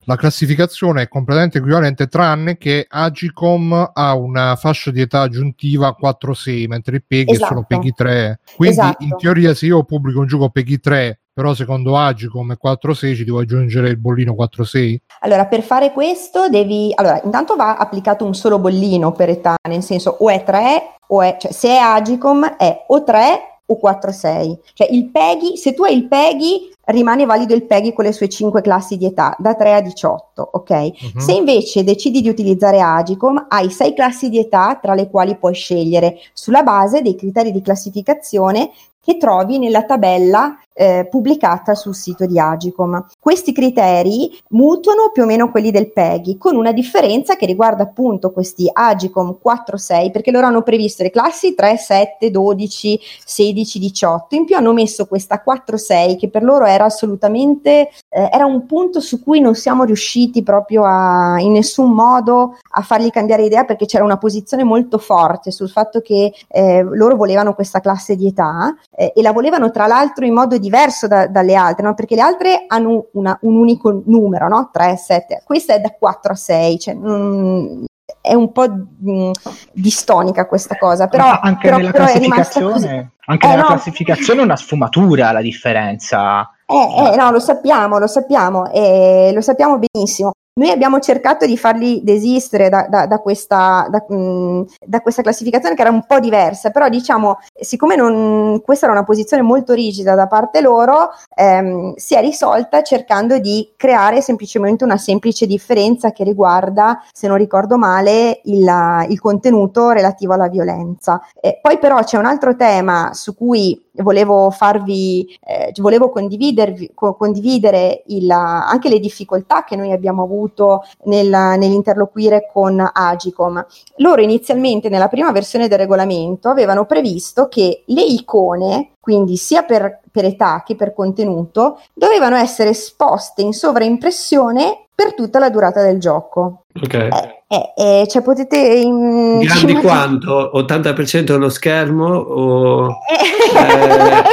la 0.03 0.15
classificazione 0.15 1.01
è 1.01 1.07
completamente 1.07 1.57
equivalente, 1.57 2.05
tranne 2.05 2.57
che 2.57 2.86
Agicom 2.88 3.91
ha 3.95 4.15
una 4.15 4.55
fascia 4.57 4.91
di 4.91 5.01
età 5.01 5.21
aggiuntiva 5.21 5.97
4-6, 5.99 6.67
mentre 6.67 6.97
i 6.97 7.01
PEGI 7.01 7.32
esatto. 7.32 7.47
sono 7.47 7.65
PEGI 7.67 7.93
3. 7.95 8.39
Quindi, 8.55 8.77
esatto. 8.77 9.03
in 9.03 9.15
teoria, 9.17 9.55
se 9.55 9.70
io 9.72 9.84
pubblico 9.84 10.19
un 10.19 10.28
gioco 10.28 10.49
PEGI 10.49 10.80
3 10.80 11.19
però 11.34 11.53
secondo 11.53 11.97
Agicom 11.97 12.51
è 12.51 12.57
4-6 12.61 13.15
ci 13.15 13.24
devo 13.24 13.39
aggiungere 13.39 13.89
il 13.89 13.97
bollino 13.97 14.36
4-6? 14.38 14.97
Allora, 15.22 15.45
per 15.45 15.61
fare 15.61 15.93
questo 15.93 16.49
devi... 16.49 16.91
Allora, 16.93 17.22
intanto 17.24 17.55
va 17.55 17.78
applicato 17.78 18.26
un 18.26 18.36
solo 18.36 18.59
bollino 18.59 19.13
per 19.13 19.30
età, 19.30 19.55
nel 19.69 19.82
senso 19.82 20.17
o 20.19 20.30
è 20.30 20.43
3 20.43 20.97
o 21.07 21.22
è... 21.22 21.38
cioè 21.39 21.51
se 21.53 21.69
è 21.69 21.78
Agicom 21.78 22.57
è 22.57 22.84
o 22.88 23.03
3 23.03 23.51
o 23.65 23.80
4-6. 23.82 24.57
Cioè 24.74 24.88
il 24.91 25.09
PEGI, 25.09 25.55
se 25.55 25.74
tu 25.74 25.84
hai 25.84 25.95
il 25.95 26.07
PEGI, 26.07 26.69
rimane 26.86 27.26
valido 27.26 27.53
il 27.53 27.63
PEGI 27.63 27.93
con 27.93 28.03
le 28.03 28.11
sue 28.11 28.28
5 28.28 28.61
classi 28.61 28.97
di 28.97 29.05
età, 29.05 29.34
da 29.39 29.55
3 29.55 29.74
a 29.74 29.82
18, 29.82 30.49
ok? 30.51 30.69
Uh-huh. 30.69 31.19
Se 31.19 31.32
invece 31.32 31.86
decidi 31.86 32.22
di 32.22 32.28
utilizzare 32.28 32.82
Agicom, 32.82 33.45
hai 33.47 33.69
6 33.69 33.93
classi 33.93 34.30
di 34.30 34.39
età 34.39 34.78
tra 34.82 34.93
le 34.93 35.09
quali 35.09 35.38
puoi 35.38 35.53
scegliere 35.53 36.17
sulla 36.34 36.63
base 36.63 37.01
dei 37.01 37.15
criteri 37.15 37.51
di 37.51 37.61
classificazione 37.61 38.72
che 39.02 39.18
trovi 39.18 39.58
nella 39.58 39.84
tabella 39.84 40.58
eh, 40.74 41.08
pubblicata 41.10 41.76
sul 41.76 41.95
sito 41.95 42.26
di 42.26 42.39
Agicom. 42.39 43.06
Questi 43.20 43.52
criteri 43.52 44.36
mutuano 44.49 45.12
più 45.12 45.24
o 45.24 45.26
meno 45.26 45.52
quelli 45.52 45.72
del 45.72 45.91
PEGI, 45.91 46.38
con 46.38 46.56
una 46.56 46.72
differenza 46.72 47.36
che 47.36 47.45
riguarda 47.45 47.84
appunto 47.84 48.32
questi 48.32 48.70
Agicom 48.72 49.38
4-6, 49.43 50.12
perché 50.12 50.32
loro 50.32 50.47
hanno 50.47 50.62
previsto 50.62 51.04
le 51.04 51.12
classi 51.12 51.54
3, 51.54 51.78
7, 51.78 52.32
12, 52.32 52.99
16, 53.26 53.80
18, 53.80 54.36
in 54.36 54.45
più 54.45 54.56
hanno 54.56 54.74
messo 54.74 55.06
questa 55.06 55.43
4-6 55.45 56.18
che 56.18 56.30
per 56.30 56.43
loro 56.43 56.66
era 56.66 56.86
assolutamente, 56.86 57.89
eh, 58.10 58.30
era 58.32 58.45
un 58.45 58.66
punto 58.66 58.99
su 58.99 59.22
cui 59.22 59.39
non 59.39 59.56
siamo 59.56 59.84
riusciti 59.84 60.43
proprio 60.43 60.84
a, 60.86 61.39
in 61.39 61.52
nessun 61.52 61.91
modo 61.91 62.58
a 62.72 62.82
fargli 62.82 63.10
cambiare 63.10 63.43
idea 63.43 63.66
perché 63.66 63.86
c'era 63.86 64.04
una 64.04 64.18
posizione 64.18 64.64
molto 64.64 64.97
forte 64.97 65.52
sul 65.52 65.70
fatto 65.70 66.02
che 66.02 66.34
eh, 66.47 66.82
loro 66.82 67.16
volevano 67.16 67.54
questa 67.54 67.80
classe 67.80 68.16
di 68.16 68.28
età 68.28 68.76
eh, 68.93 69.13
e 69.15 69.21
la 69.21 69.31
volevano 69.31 69.71
tra 69.71 69.87
l'altro 69.87 70.25
in 70.25 70.33
modo 70.33 70.57
diverso 70.57 71.07
da, 71.07 71.27
dalle 71.27 71.55
altre, 71.55 71.83
no? 71.83 71.93
perché 71.93 72.15
le 72.15 72.21
altre 72.21 72.65
hanno 72.67 73.07
una, 73.13 73.37
un 73.41 73.55
unico 73.55 74.03
numero, 74.05 74.47
no? 74.47 74.69
3, 74.71 74.97
7, 74.97 75.41
questa 75.45 75.73
è 75.73 75.79
da 75.79 75.95
4 75.97 76.33
a 76.33 76.35
6, 76.35 76.79
cioè, 76.79 76.95
mm, 76.95 77.83
è 78.21 78.33
un 78.33 78.51
po' 78.51 78.67
mh, 78.67 79.31
distonica 79.71 80.45
questa 80.45 80.77
cosa, 80.77 81.07
però 81.07 81.39
anche 81.41 81.67
però, 81.67 81.77
nella 81.77 81.91
però 81.91 82.05
classificazione, 82.05 83.11
anche 83.25 83.45
eh, 83.45 83.49
nella 83.49 83.61
no. 83.61 83.67
classificazione 83.67 84.41
una 84.41 84.57
sfumatura 84.57 85.31
la 85.31 85.41
differenza. 85.41 86.49
Eh, 86.65 87.13
eh, 87.13 87.15
no, 87.15 87.31
lo 87.31 87.39
sappiamo, 87.39 87.97
lo 87.97 88.07
sappiamo, 88.07 88.71
eh, 88.71 89.31
lo 89.33 89.41
sappiamo 89.41 89.79
benissimo. 89.79 90.33
Noi 90.54 90.70
abbiamo 90.70 90.99
cercato 90.99 91.45
di 91.45 91.58
farli 91.58 92.02
desistere 92.04 92.68
da, 92.68 92.86
da, 92.89 93.06
da, 93.06 93.20
questa, 93.20 93.88
mh, 93.89 94.64
da, 94.86 94.99
questa, 94.99 95.22
classificazione 95.22 95.76
che 95.76 95.82
era 95.82 95.91
un 95.91 96.06
po' 96.06 96.20
diversa, 96.20 96.72
però 96.72 96.89
diciamo, 96.89 97.39
siccome 97.58 97.95
non, 97.95 98.62
questa 98.62 98.86
era 98.86 98.93
una 98.93 99.06
posizione 99.06 99.43
molto 99.43 99.74
rigida 99.74 100.14
da 100.14 100.28
parte 100.28 100.60
loro, 100.60 101.12
ehm, 101.36 101.93
si 101.95 102.16
è 102.16 102.20
risolta 102.20 102.82
cercando 102.82 103.39
di 103.39 103.72
creare 103.78 104.22
semplicemente 104.22 104.84
una 104.84 104.97
semplice 104.97 105.45
differenza 105.45 106.12
che 106.12 106.26
riguarda, 106.26 107.02
se 107.14 107.30
non 107.30 107.38
ricordo 107.38 107.78
male, 107.78 108.41
il, 108.43 108.70
il 109.08 109.20
contenuto 109.22 109.91
relativo 109.91 110.34
alla 110.34 110.49
violenza. 110.49 111.22
Eh, 111.39 111.60
poi 111.62 111.78
però 111.78 112.04
c'è 112.04 112.18
un 112.18 112.26
altro 112.26 112.58
tema 112.58 113.12
su 113.14 113.36
cui 113.36 113.89
volevo 113.93 114.49
farvi, 114.51 115.37
eh, 115.43 115.71
volevo 115.77 116.09
condividervi, 116.09 116.91
co- 116.93 117.15
condividere 117.15 118.03
il, 118.07 118.29
anche 118.29 118.89
le 118.89 118.99
difficoltà 118.99 119.63
che 119.63 119.75
noi 119.75 119.91
abbiamo 119.91 120.23
avuto 120.23 120.83
nel, 121.05 121.29
nell'interloquire 121.29 122.49
con 122.51 122.83
Agicom. 122.91 123.65
Loro 123.97 124.21
inizialmente 124.21 124.89
nella 124.89 125.07
prima 125.07 125.31
versione 125.31 125.67
del 125.67 125.77
regolamento 125.79 126.49
avevano 126.49 126.85
previsto 126.85 127.47
che 127.47 127.83
le 127.85 128.03
icone, 128.03 128.91
quindi 128.99 129.35
sia 129.35 129.63
per, 129.63 129.99
per 130.11 130.25
età 130.25 130.63
che 130.65 130.75
per 130.75 130.93
contenuto, 130.93 131.79
dovevano 131.93 132.35
essere 132.35 132.69
esposte 132.69 133.41
in 133.41 133.53
sovraimpressione 133.53 134.85
per 134.93 135.15
tutta 135.15 135.39
la 135.39 135.49
durata 135.49 135.81
del 135.81 135.99
gioco. 135.99 136.63
Ok. 136.81 136.93
Eh, 136.93 137.40
eh, 137.52 137.74
eh, 137.76 138.08
cioè 138.08 138.22
potete... 138.22 138.58
In... 138.58 139.39
Grandi 139.39 139.74
quanto? 139.74 140.52
80% 140.56 141.22
dello 141.24 141.49
schermo? 141.49 142.06
O 142.06 142.88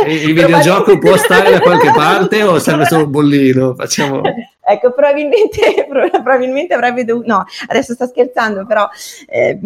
eh, 0.04 0.14
il 0.14 0.34
videogioco 0.34 0.98
può 0.98 1.16
stare 1.16 1.50
da 1.50 1.60
qualche 1.60 1.90
parte 1.90 2.44
o 2.44 2.60
serve 2.60 2.84
solo 2.84 3.04
un 3.04 3.10
bollino? 3.10 3.74
Facciamo... 3.74 4.20
Ecco, 4.70 4.92
probabilmente, 4.92 5.86
probabilmente 5.88 6.74
avrebbe 6.74 7.04
dovuto, 7.04 7.26
no, 7.26 7.44
adesso 7.68 7.94
sto 7.94 8.06
scherzando, 8.06 8.66
però 8.66 8.86
eh, 9.26 9.58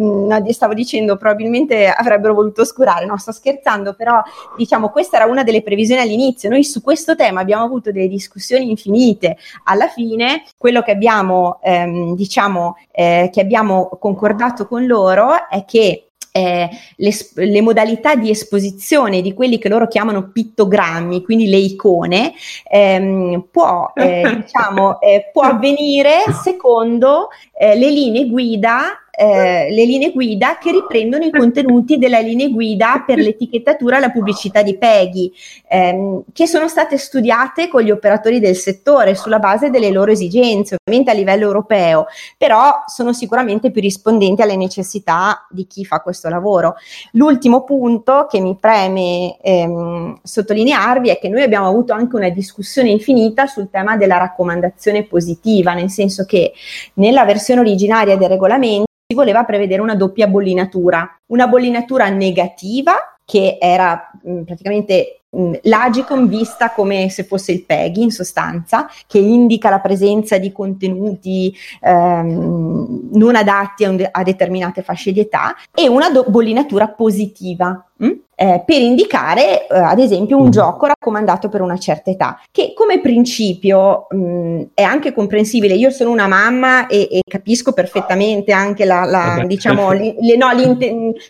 stavo 0.53 0.73
dicendo 0.73 1.17
probabilmente 1.17 1.87
avrebbero 1.87 2.33
voluto 2.33 2.61
oscurare, 2.61 3.05
no, 3.05 3.17
sto 3.17 3.33
scherzando, 3.33 3.95
però 3.95 4.21
diciamo 4.55 4.89
questa 4.89 5.17
era 5.17 5.25
una 5.25 5.43
delle 5.43 5.61
previsioni 5.61 5.99
all'inizio, 5.99 6.49
noi 6.49 6.63
su 6.63 6.81
questo 6.81 7.15
tema 7.15 7.41
abbiamo 7.41 7.65
avuto 7.65 7.91
delle 7.91 8.07
discussioni 8.07 8.69
infinite, 8.69 9.35
alla 9.65 9.87
fine 9.87 10.43
quello 10.57 10.81
che 10.81 10.91
abbiamo, 10.91 11.59
ehm, 11.61 12.15
diciamo, 12.15 12.77
eh, 12.91 13.29
che 13.29 13.41
abbiamo 13.41 13.89
concordato 13.99 14.67
con 14.67 14.85
loro 14.85 15.49
è 15.49 15.65
che 15.65 16.12
eh, 16.35 16.67
le, 16.95 17.11
le, 17.35 17.61
modalità 17.61 18.15
di 18.15 18.31
esposizione 18.31 19.21
di 19.21 19.33
quelli 19.33 19.59
che 19.59 19.69
loro 19.69 19.87
chiamano 19.87 20.31
pittogrammi, 20.31 21.21
quindi 21.21 21.47
le 21.47 21.57
icone, 21.57 22.33
ehm, 22.67 23.49
può, 23.51 23.91
eh, 23.93 24.41
diciamo, 24.43 24.99
eh, 24.99 25.29
può 25.31 25.43
avvenire 25.43 26.23
secondo 26.41 27.29
eh, 27.55 27.75
le 27.75 27.89
linee 27.91 28.27
guida 28.27 28.97
eh, 29.15 29.67
le 29.69 29.85
linee 29.85 30.11
guida 30.11 30.57
che 30.57 30.71
riprendono 30.71 31.23
i 31.23 31.29
contenuti 31.29 31.99
della 31.99 32.19
linee 32.19 32.49
guida 32.49 33.03
per 33.05 33.19
l'etichettatura 33.19 33.97
e 33.97 33.99
la 33.99 34.09
pubblicità 34.09 34.63
di 34.63 34.75
Peggy, 34.75 35.31
ehm, 35.67 36.23
che 36.33 36.47
sono 36.47 36.67
state 36.67 36.97
studiate 36.97 37.67
con 37.67 37.83
gli 37.83 37.91
operatori 37.91 38.39
del 38.39 38.55
settore 38.55 39.13
sulla 39.13 39.37
base 39.37 39.69
delle 39.69 39.91
loro 39.91 40.11
esigenze, 40.11 40.77
ovviamente 40.83 41.11
a 41.11 41.13
livello 41.13 41.45
europeo, 41.45 42.07
però 42.39 42.83
sono 42.87 43.13
sicuramente 43.13 43.69
più 43.69 43.81
rispondenti 43.81 44.41
alle 44.41 44.55
necessità 44.55 45.45
di 45.51 45.67
chi 45.67 45.85
fa 45.85 45.99
questo 45.99 46.27
lavoro. 46.27 46.75
L'ultimo 47.11 47.63
punto 47.63 48.25
che 48.27 48.39
mi 48.39 48.57
preme 48.59 49.37
ehm, 49.41 50.21
sottolinearvi 50.23 51.09
è 51.09 51.19
che 51.19 51.29
noi 51.29 51.43
abbiamo 51.43 51.67
avuto 51.67 51.93
anche 51.93 52.15
una 52.15 52.29
discussione 52.29 52.89
infinita 52.89 53.45
sul 53.45 53.69
tema 53.69 53.95
della 53.95 54.17
raccomandazione 54.17 55.03
positiva, 55.03 55.73
nel 55.73 55.91
senso 55.91 56.25
che 56.25 56.53
nella 56.95 57.25
versione 57.25 57.59
originaria 57.61 58.17
del 58.17 58.29
regolamento 58.29 58.91
si 59.05 59.15
voleva 59.15 59.43
prevedere 59.43 59.81
una 59.81 59.95
doppia 59.95 60.27
bollinatura, 60.27 61.19
una 61.27 61.47
bollinatura 61.47 62.09
negativa 62.09 62.93
che 63.25 63.57
era 63.59 64.11
mh, 64.21 64.41
praticamente 64.41 65.23
mh, 65.29 65.51
l'Agicom 65.63 66.27
vista 66.27 66.71
come 66.71 67.09
se 67.09 67.23
fosse 67.23 67.51
il 67.51 67.63
PEGI 67.63 68.01
in 68.01 68.11
sostanza, 68.11 68.87
che 69.07 69.17
indica 69.17 69.69
la 69.69 69.79
presenza 69.79 70.37
di 70.37 70.51
contenuti 70.51 71.53
ehm, 71.81 73.09
non 73.11 73.35
adatti 73.35 73.85
a, 73.85 73.91
de- 73.91 74.09
a, 74.09 74.23
determinate 74.23 74.81
fasce 74.81 75.11
di 75.11 75.19
età, 75.19 75.55
e 75.73 75.87
una 75.87 76.09
do- 76.09 76.25
bollinatura 76.27 76.87
positiva. 76.87 77.85
Mh? 78.03 78.23
eh, 78.35 78.63
per 78.65 78.81
indicare 78.81 79.67
eh, 79.67 79.77
ad 79.77 79.99
esempio 79.99 80.37
un 80.37 80.47
mm. 80.47 80.51
gioco 80.51 80.87
raccomandato 80.87 81.49
per 81.49 81.61
una 81.61 81.77
certa 81.77 82.09
età, 82.09 82.39
che 82.51 82.73
come 82.75 82.99
principio 82.99 84.07
mh, 84.09 84.61
è 84.73 84.81
anche 84.81 85.13
comprensibile. 85.13 85.75
Io 85.75 85.89
sono 85.91 86.11
una 86.11 86.27
mamma 86.27 86.87
e, 86.87 87.07
e 87.11 87.21
capisco 87.27 87.73
perfettamente 87.73 88.51
anche 88.51 88.85
la, 88.85 89.05
la 89.05 89.43
diciamo, 89.45 89.91
li, 89.91 90.15
le, 90.19 90.35
no, 90.35 90.49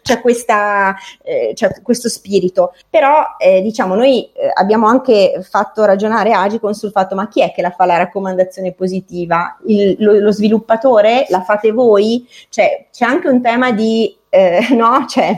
c'è, 0.01 0.21
questa, 0.21 0.95
eh, 1.21 1.51
c'è 1.53 1.81
questo 1.81 2.09
spirito, 2.09 2.73
però 2.89 3.35
eh, 3.37 3.61
diciamo 3.61 3.95
noi 3.95 4.29
eh, 4.33 4.49
abbiamo 4.53 4.87
anche 4.87 5.39
fatto 5.47 5.83
ragionare 5.85 6.31
Agicon 6.31 6.73
sul 6.73 6.91
fatto 6.91 7.15
ma 7.15 7.27
chi 7.27 7.41
è 7.41 7.51
che 7.53 7.61
la 7.61 7.71
fa 7.71 7.85
la 7.85 7.97
raccomandazione 7.97 8.71
positiva? 8.71 9.57
Il, 9.65 9.95
lo, 9.99 10.13
lo 10.19 10.31
sviluppatore? 10.31 11.25
La 11.29 11.41
fate 11.41 11.71
voi? 11.71 12.27
Cioè 12.49 12.87
c'è 12.91 13.05
anche 13.05 13.27
un 13.27 13.41
tema 13.41 13.71
di 13.71 14.15
eh, 14.33 14.67
no? 14.73 15.05
Cioè, 15.07 15.37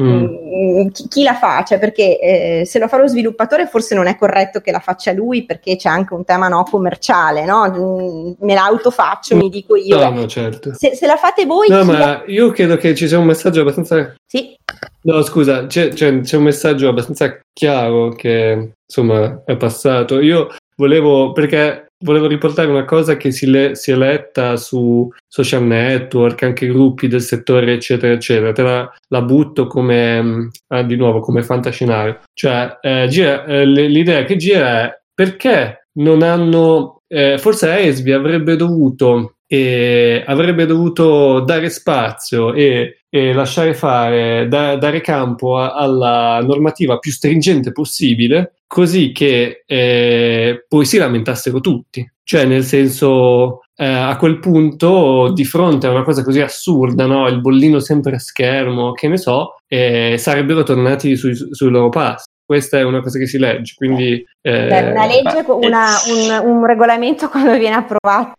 mm. 0.00 0.04
mm. 0.04 0.88
chi, 0.88 1.08
chi, 1.08 1.22
la 1.22 1.34
fa? 1.34 1.62
Cioè, 1.62 1.78
perché 1.78 2.18
eh, 2.18 2.62
se 2.66 2.80
lo 2.80 2.88
fa 2.88 2.98
lo 2.98 3.06
sviluppatore 3.06 3.68
forse 3.68 3.94
non 3.94 4.08
è 4.08 4.16
corretto 4.16 4.60
che 4.60 4.72
la 4.72 4.80
faccia 4.80 5.12
lui 5.12 5.44
perché 5.44 5.76
c'è 5.76 5.88
anche 5.88 6.14
un 6.14 6.24
tema 6.24 6.48
no, 6.48 6.64
commerciale, 6.64 7.44
no? 7.44 7.70
Mm, 7.70 8.32
me 8.40 8.54
la 8.54 8.64
autofaccio, 8.64 9.36
mi 9.36 9.48
dico 9.48 9.76
io. 9.76 9.98
No, 9.98 10.10
no, 10.10 10.26
certo. 10.26 10.74
Se, 10.74 10.96
se, 10.96 11.06
la 11.06 11.16
fate 11.16 11.46
voi... 11.46 11.68
No, 11.68 11.84
ma 11.84 11.98
la... 11.98 12.22
io 12.26 12.50
credo 12.50 12.76
che 12.76 12.96
ci 12.96 13.06
sia 13.06 13.18
un 13.18 13.26
messaggio 13.26 13.60
abbastanza... 13.60 14.14
Sì. 14.26 14.56
No, 15.02 15.22
scusa, 15.22 15.66
c'è, 15.66 15.90
c'è, 15.90 16.20
c'è 16.20 16.36
un 16.36 16.42
messaggio 16.42 16.88
abbastanza 16.88 17.38
chiaro 17.52 18.10
che 18.10 18.72
insomma 18.84 19.42
è 19.44 19.56
passato. 19.56 20.20
Io 20.20 20.48
volevo, 20.76 21.32
perché 21.32 21.91
volevo 22.02 22.26
riportare 22.26 22.68
una 22.68 22.84
cosa 22.84 23.16
che 23.16 23.30
si, 23.30 23.46
le, 23.46 23.74
si, 23.74 23.90
è 23.90 23.96
letta 23.96 24.56
su 24.56 25.08
social 25.26 25.64
network, 25.64 26.42
anche 26.42 26.66
gruppi 26.66 27.08
del 27.08 27.22
settore, 27.22 27.72
eccetera, 27.72 28.12
eccetera. 28.12 28.52
Te 28.52 28.62
la, 28.62 28.92
la 29.08 29.22
butto 29.22 29.66
come, 29.66 30.50
ah, 30.68 30.82
di 30.82 30.96
nuovo, 30.96 31.20
come 31.20 31.42
fantascenario. 31.42 32.20
Cioè, 32.32 32.78
eh, 32.80 33.06
gira, 33.08 33.44
eh, 33.44 33.64
l'idea 33.64 34.24
che 34.24 34.36
gira 34.36 34.82
è 34.82 35.00
perché 35.14 35.88
non 35.94 36.22
hanno, 36.22 37.02
eh, 37.08 37.38
forse 37.38 37.78
Esvi 37.78 38.12
avrebbe 38.12 38.56
dovuto, 38.56 39.36
avrebbe 39.48 40.64
dovuto 40.64 41.40
dare 41.40 41.68
spazio 41.68 42.54
e 42.54 43.02
e 43.14 43.34
lasciare 43.34 43.74
fare, 43.74 44.48
da, 44.48 44.76
dare 44.76 45.02
campo 45.02 45.58
alla 45.58 46.40
normativa 46.40 46.96
più 46.96 47.12
stringente 47.12 47.70
possibile, 47.70 48.61
così 48.72 49.12
che 49.12 49.64
eh, 49.66 50.64
poi 50.66 50.86
si 50.86 50.96
lamentassero 50.96 51.60
tutti. 51.60 52.10
Cioè, 52.22 52.46
nel 52.46 52.64
senso, 52.64 53.64
eh, 53.76 53.84
a 53.84 54.16
quel 54.16 54.38
punto, 54.38 55.30
di 55.34 55.44
fronte 55.44 55.86
a 55.86 55.90
una 55.90 56.04
cosa 56.04 56.22
così 56.24 56.40
assurda, 56.40 57.04
no? 57.04 57.28
il 57.28 57.42
bollino 57.42 57.80
sempre 57.80 58.14
a 58.14 58.18
schermo, 58.18 58.92
che 58.92 59.08
ne 59.08 59.18
so, 59.18 59.56
eh, 59.68 60.16
sarebbero 60.16 60.62
tornati 60.62 61.16
sui, 61.16 61.34
sui 61.34 61.68
loro 61.68 61.90
passi 61.90 62.30
questa 62.44 62.78
è 62.78 62.82
una 62.82 63.00
cosa 63.00 63.18
che 63.18 63.26
si 63.26 63.38
legge. 63.38 63.74
Quindi, 63.76 64.24
eh, 64.42 64.66
Beh, 64.66 64.90
una 64.90 65.06
legge, 65.06 65.44
una, 65.46 65.86
un, 66.08 66.50
un, 66.50 66.66
regolamento 66.66 67.28
quando 67.30 67.56
viene 67.56 67.76
approvato. 67.76 68.32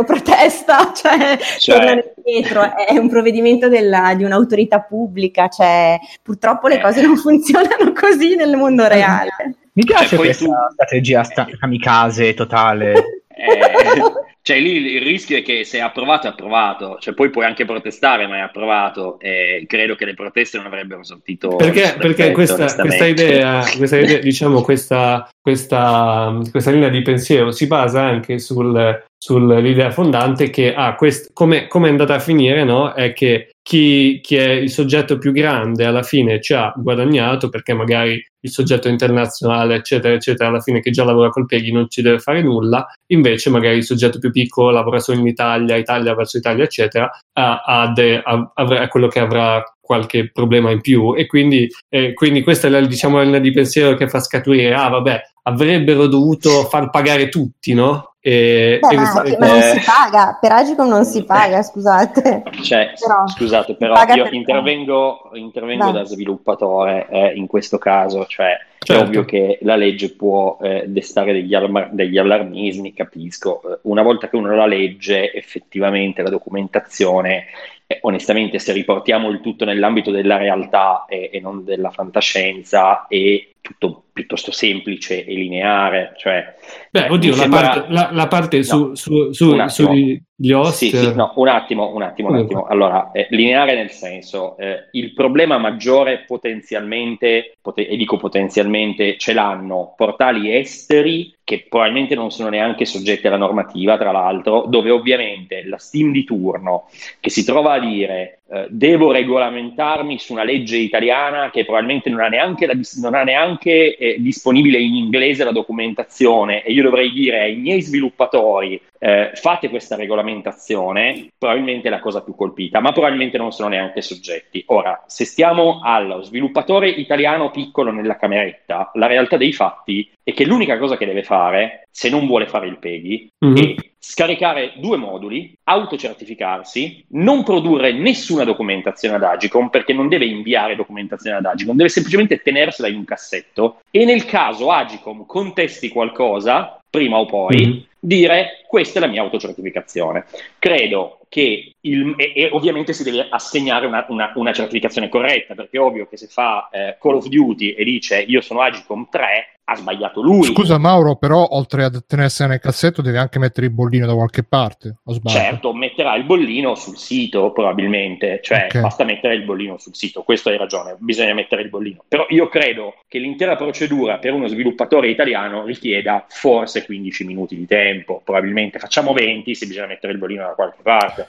Eh, 0.00 0.04
protesta, 0.04 0.92
cioè, 0.96 1.38
cioè... 1.58 1.76
tornano 1.76 2.02
indietro, 2.24 2.76
è 2.76 2.96
un 2.96 3.08
provvedimento 3.08 3.68
della, 3.68 4.14
di 4.14 4.24
un'autorità 4.24 4.80
pubblica, 4.80 5.48
cioè, 5.48 5.98
purtroppo 6.22 6.68
le 6.68 6.80
cose 6.80 7.02
non 7.02 7.16
funzionano 7.18 7.92
così 7.92 8.36
nel 8.36 8.56
mondo 8.56 8.86
reale. 8.86 9.30
Mi 9.72 9.84
piace 9.84 10.08
cioè, 10.08 10.18
questa 10.18 10.44
tu... 10.44 10.52
strategia 10.72 11.22
sta- 11.24 11.48
kamikaze 11.58 12.34
totale. 12.34 13.22
Eh, 13.36 14.00
cioè 14.40 14.60
lì 14.60 14.94
il 14.94 15.00
rischio 15.00 15.38
è 15.38 15.42
che 15.42 15.64
se 15.64 15.78
è 15.78 15.80
approvato 15.80 16.26
è 16.26 16.30
approvato, 16.30 16.98
cioè 17.00 17.14
poi 17.14 17.30
puoi 17.30 17.46
anche 17.46 17.64
protestare 17.64 18.26
ma 18.26 18.36
è 18.36 18.40
approvato. 18.40 19.18
E 19.18 19.64
credo 19.66 19.94
che 19.94 20.04
le 20.04 20.12
proteste 20.12 20.58
non 20.58 20.66
avrebbero 20.66 21.02
sortito 21.02 21.56
perché, 21.56 21.96
perché 21.98 22.30
questa, 22.30 22.72
questa, 22.74 23.06
idea, 23.06 23.64
questa 23.76 23.98
idea 23.98 24.18
diciamo 24.18 24.60
questa, 24.60 25.26
questa, 25.40 26.38
questa 26.50 26.70
linea 26.70 26.90
di 26.90 27.00
pensiero 27.00 27.52
si 27.52 27.66
basa 27.66 28.02
anche 28.02 28.38
sul, 28.38 29.02
sull'idea 29.24 29.90
fondante 29.90 30.50
che 30.50 30.74
ah, 30.74 30.94
quest- 30.96 31.32
come, 31.32 31.66
è 31.66 31.88
andata 31.88 32.16
a 32.16 32.18
finire 32.18 32.62
no? 32.62 32.92
è 32.92 33.14
che 33.14 33.52
chi, 33.62 34.20
chi, 34.22 34.36
è 34.36 34.50
il 34.50 34.68
soggetto 34.68 35.16
più 35.16 35.32
grande 35.32 35.86
alla 35.86 36.02
fine 36.02 36.42
ci 36.42 36.52
ha 36.52 36.70
guadagnato 36.76 37.48
perché 37.48 37.72
magari 37.72 38.22
il 38.40 38.50
soggetto 38.50 38.88
internazionale, 38.88 39.76
eccetera, 39.76 40.12
eccetera, 40.12 40.50
alla 40.50 40.60
fine 40.60 40.80
che 40.80 40.90
già 40.90 41.04
lavora 41.04 41.30
col 41.30 41.46
Peggy 41.46 41.72
non 41.72 41.88
ci 41.88 42.02
deve 42.02 42.18
fare 42.18 42.42
nulla, 42.42 42.86
invece 43.06 43.48
magari 43.48 43.78
il 43.78 43.84
soggetto 43.84 44.18
più 44.18 44.30
piccolo 44.30 44.68
lavora 44.68 44.98
solo 44.98 45.18
in 45.18 45.26
Italia, 45.26 45.76
Italia 45.76 46.14
verso 46.14 46.36
Italia, 46.36 46.64
eccetera, 46.64 47.10
ha, 47.32 47.62
ha 47.64 47.92
ha, 47.94 48.82
è 48.82 48.88
quello 48.88 49.08
che 49.08 49.20
avrà 49.20 49.64
qualche 49.80 50.30
problema 50.30 50.70
in 50.70 50.82
più 50.82 51.14
e 51.16 51.26
quindi, 51.26 51.66
eh, 51.88 52.12
quindi 52.12 52.42
questa 52.42 52.66
è 52.66 52.70
la, 52.70 52.80
diciamo, 52.80 53.16
la 53.16 53.22
linea 53.22 53.40
di 53.40 53.52
pensiero 53.52 53.96
che 53.96 54.06
fa 54.06 54.20
scaturire, 54.20 54.74
ah 54.74 54.90
vabbè, 54.90 55.22
avrebbero 55.44 56.06
dovuto 56.08 56.64
far 56.64 56.90
pagare 56.90 57.30
tutti, 57.30 57.72
no? 57.72 58.13
E, 58.26 58.78
Beh, 58.80 58.94
e 58.94 58.96
ma, 58.96 59.22
ma, 59.38 59.46
non 59.46 59.60
si 59.60 59.82
paga, 59.84 60.38
per 60.40 60.50
Agicom 60.50 60.88
non 60.88 61.04
si 61.04 61.24
paga, 61.24 61.62
scusate. 61.62 62.44
Cioè, 62.62 62.94
però, 62.98 63.28
scusate, 63.28 63.74
però 63.74 64.02
io 64.14 64.28
intervengo, 64.30 65.28
intervengo 65.34 65.90
da 65.90 66.04
sviluppatore 66.04 67.06
eh, 67.10 67.34
in 67.34 67.46
questo 67.46 67.76
caso, 67.76 68.24
cioè 68.24 68.56
certo. 68.78 69.02
è 69.02 69.06
ovvio 69.06 69.26
che 69.26 69.58
la 69.60 69.76
legge 69.76 70.12
può 70.12 70.56
eh, 70.62 70.84
destare 70.86 71.34
degli, 71.34 71.54
allar- 71.54 71.90
degli, 71.90 72.16
allarmismi, 72.16 72.94
capisco. 72.94 73.60
Una 73.82 74.00
volta 74.00 74.30
che 74.30 74.36
uno 74.36 74.54
la 74.54 74.64
legge, 74.64 75.30
effettivamente 75.30 76.22
la 76.22 76.30
documentazione 76.30 77.44
eh, 77.86 77.98
onestamente 78.00 78.58
se 78.58 78.72
riportiamo 78.72 79.28
il 79.28 79.42
tutto 79.42 79.66
nell'ambito 79.66 80.10
della 80.10 80.38
realtà 80.38 81.04
e, 81.06 81.28
e 81.30 81.40
non 81.40 81.62
della 81.62 81.90
fantascienza 81.90 83.06
è 83.06 83.48
tutto 83.64 84.04
piuttosto 84.12 84.52
semplice 84.52 85.24
e 85.24 85.32
lineare. 85.32 86.12
Cioè, 86.18 86.54
Beh, 86.90 87.08
oddio, 87.08 87.32
sembra... 87.32 87.60
la, 87.60 87.68
parte, 87.68 87.92
la, 87.92 88.08
la 88.12 88.28
parte, 88.28 88.62
su, 88.62 88.88
no, 88.88 88.94
su, 88.94 89.32
su, 89.32 89.66
sugli 89.68 90.52
host... 90.52 90.76
Sì, 90.76 90.90
sì, 90.90 91.14
no, 91.14 91.32
un 91.36 91.48
attimo, 91.48 91.94
un 91.94 92.02
attimo, 92.02 92.28
un 92.28 92.36
attimo. 92.36 92.66
Allora, 92.66 93.10
eh, 93.12 93.26
lineare 93.30 93.74
nel 93.74 93.90
senso, 93.90 94.58
eh, 94.58 94.88
il 94.92 95.14
problema 95.14 95.56
maggiore 95.56 96.24
potenzialmente, 96.26 97.56
pot- 97.62 97.78
e 97.78 97.96
dico 97.96 98.18
potenzialmente, 98.18 99.16
ce 99.16 99.32
l'hanno 99.32 99.94
portali 99.96 100.54
esteri 100.54 101.34
che 101.42 101.66
probabilmente 101.66 102.14
non 102.14 102.30
sono 102.30 102.50
neanche 102.50 102.84
soggetti 102.84 103.26
alla 103.26 103.38
normativa, 103.38 103.96
tra 103.96 104.12
l'altro, 104.12 104.66
dove 104.68 104.90
ovviamente 104.90 105.64
la 105.66 105.78
Steam 105.78 106.12
di 106.12 106.24
turno 106.24 106.88
che 107.18 107.30
si 107.30 107.44
trova 107.44 107.72
a 107.72 107.80
dire 107.80 108.40
eh, 108.46 108.66
devo 108.68 109.10
regolamentarmi 109.10 110.18
su 110.18 110.32
una 110.34 110.44
legge 110.44 110.76
italiana 110.76 111.50
che 111.50 111.64
probabilmente 111.64 112.10
non 112.10 112.20
ha 112.20 112.28
neanche, 112.28 112.66
la, 112.66 112.74
non 113.00 113.14
ha 113.14 113.22
neanche 113.22 113.96
eh, 113.96 114.16
disponibile 114.18 114.78
in 114.78 114.94
inglese 114.94 115.44
la 115.44 115.50
documentazione 115.50 116.62
e 116.62 116.72
io 116.72 116.82
dovrei 116.82 117.10
dire 117.10 117.40
ai 117.40 117.56
miei 117.56 117.80
sviluppatori 117.80 118.78
eh, 118.98 119.32
fate 119.34 119.68
questa 119.68 119.96
regolamentazione, 119.96 121.28
probabilmente 121.36 121.88
è 121.88 121.90
la 121.90 122.00
cosa 122.00 122.22
più 122.22 122.34
colpita, 122.34 122.80
ma 122.80 122.92
probabilmente 122.92 123.38
non 123.38 123.50
sono 123.52 123.68
neanche 123.68 124.02
soggetti. 124.02 124.62
Ora, 124.66 125.04
se 125.06 125.24
stiamo 125.24 125.80
allo 125.82 126.22
sviluppatore 126.22 126.88
italiano 126.88 127.50
piccolo 127.50 127.90
nella 127.90 128.16
cameretta, 128.16 128.90
la 128.94 129.06
realtà 129.06 129.36
dei 129.36 129.52
fatti 129.52 130.10
è 130.22 130.32
che 130.32 130.44
l'unica 130.44 130.78
cosa 130.78 130.96
che 130.96 131.06
deve 131.06 131.22
fare, 131.22 131.86
se 131.90 132.08
non 132.08 132.26
vuole 132.26 132.46
fare 132.46 132.66
il 132.66 132.78
PEGI, 132.78 133.28
mm-hmm. 133.44 133.56
è 133.56 133.74
scaricare 134.06 134.74
due 134.76 134.98
moduli, 134.98 135.56
autocertificarsi, 135.64 137.06
non 137.12 137.42
produrre 137.42 137.92
nessuna 137.94 138.44
documentazione 138.44 139.16
ad 139.16 139.22
Agicom 139.22 139.70
perché 139.70 139.94
non 139.94 140.08
deve 140.08 140.26
inviare 140.26 140.76
documentazione 140.76 141.38
ad 141.38 141.46
Agicom, 141.46 141.74
deve 141.74 141.88
semplicemente 141.88 142.42
tenersela 142.42 142.88
in 142.88 142.96
un 142.96 143.04
cassetto 143.04 143.80
e 143.90 144.04
nel 144.04 144.26
caso 144.26 144.70
Agicom 144.70 145.24
contesti 145.24 145.88
qualcosa, 145.88 146.78
prima 146.90 147.16
o 147.16 147.24
poi, 147.24 147.66
mm-hmm. 147.66 147.78
Dire 148.04 148.64
questa 148.66 148.98
è 148.98 149.02
la 149.02 149.08
mia 149.08 149.22
autocertificazione. 149.22 150.26
Credo 150.58 151.20
che, 151.28 151.74
il, 151.80 152.14
e, 152.16 152.32
e 152.34 152.48
ovviamente 152.52 152.92
si 152.92 153.02
deve 153.02 153.26
assegnare 153.30 153.86
una, 153.86 154.04
una, 154.08 154.32
una, 154.34 154.52
certificazione 154.52 155.08
corretta, 155.08 155.54
perché 155.54 155.78
è 155.78 155.80
ovvio 155.80 156.06
che 156.06 156.16
se 156.16 156.26
fa 156.26 156.68
eh, 156.70 156.96
Call 157.00 157.16
of 157.16 157.26
Duty 157.26 157.70
e 157.70 157.84
dice 157.84 158.20
io 158.20 158.40
sono 158.40 158.60
Agicom 158.60 159.08
3, 159.10 159.54
ha 159.64 159.76
sbagliato 159.76 160.20
lui. 160.20 160.44
Scusa 160.44 160.78
Mauro, 160.78 161.16
però 161.16 161.46
oltre 161.50 161.84
a 161.84 161.90
tenersene 162.06 162.50
nel 162.50 162.60
cassetto 162.60 163.00
deve 163.00 163.18
anche 163.18 163.38
mettere 163.38 163.66
il 163.66 163.72
bollino 163.72 164.06
da 164.06 164.14
qualche 164.14 164.42
parte, 164.42 164.98
Certo, 165.32 165.72
metterà 165.72 166.14
il 166.16 166.24
bollino 166.24 166.74
sul 166.74 166.98
sito 166.98 167.50
probabilmente, 167.52 168.40
cioè 168.42 168.66
okay. 168.66 168.82
basta 168.82 169.04
mettere 169.04 169.34
il 169.34 169.44
bollino 169.44 169.78
sul 169.78 169.94
sito, 169.94 170.22
questo 170.22 170.50
hai 170.50 170.58
ragione, 170.58 170.96
bisogna 170.98 171.32
mettere 171.32 171.62
il 171.62 171.70
bollino. 171.70 172.04
Però 172.06 172.26
io 172.28 172.48
credo 172.48 172.94
che 173.08 173.18
l'intera 173.18 173.56
procedura 173.56 174.18
per 174.18 174.34
uno 174.34 174.48
sviluppatore 174.48 175.08
italiano 175.08 175.64
richieda 175.64 176.26
forse 176.28 176.84
15 176.84 177.24
minuti 177.24 177.56
di 177.56 177.66
tempo, 177.66 177.93
probabilmente 178.02 178.78
facciamo 178.78 179.12
20 179.12 179.54
se 179.54 179.66
bisogna 179.66 179.86
mettere 179.86 180.12
il 180.12 180.18
bollino 180.18 180.46
da 180.46 180.54
qualche 180.54 180.82
parte. 180.82 181.28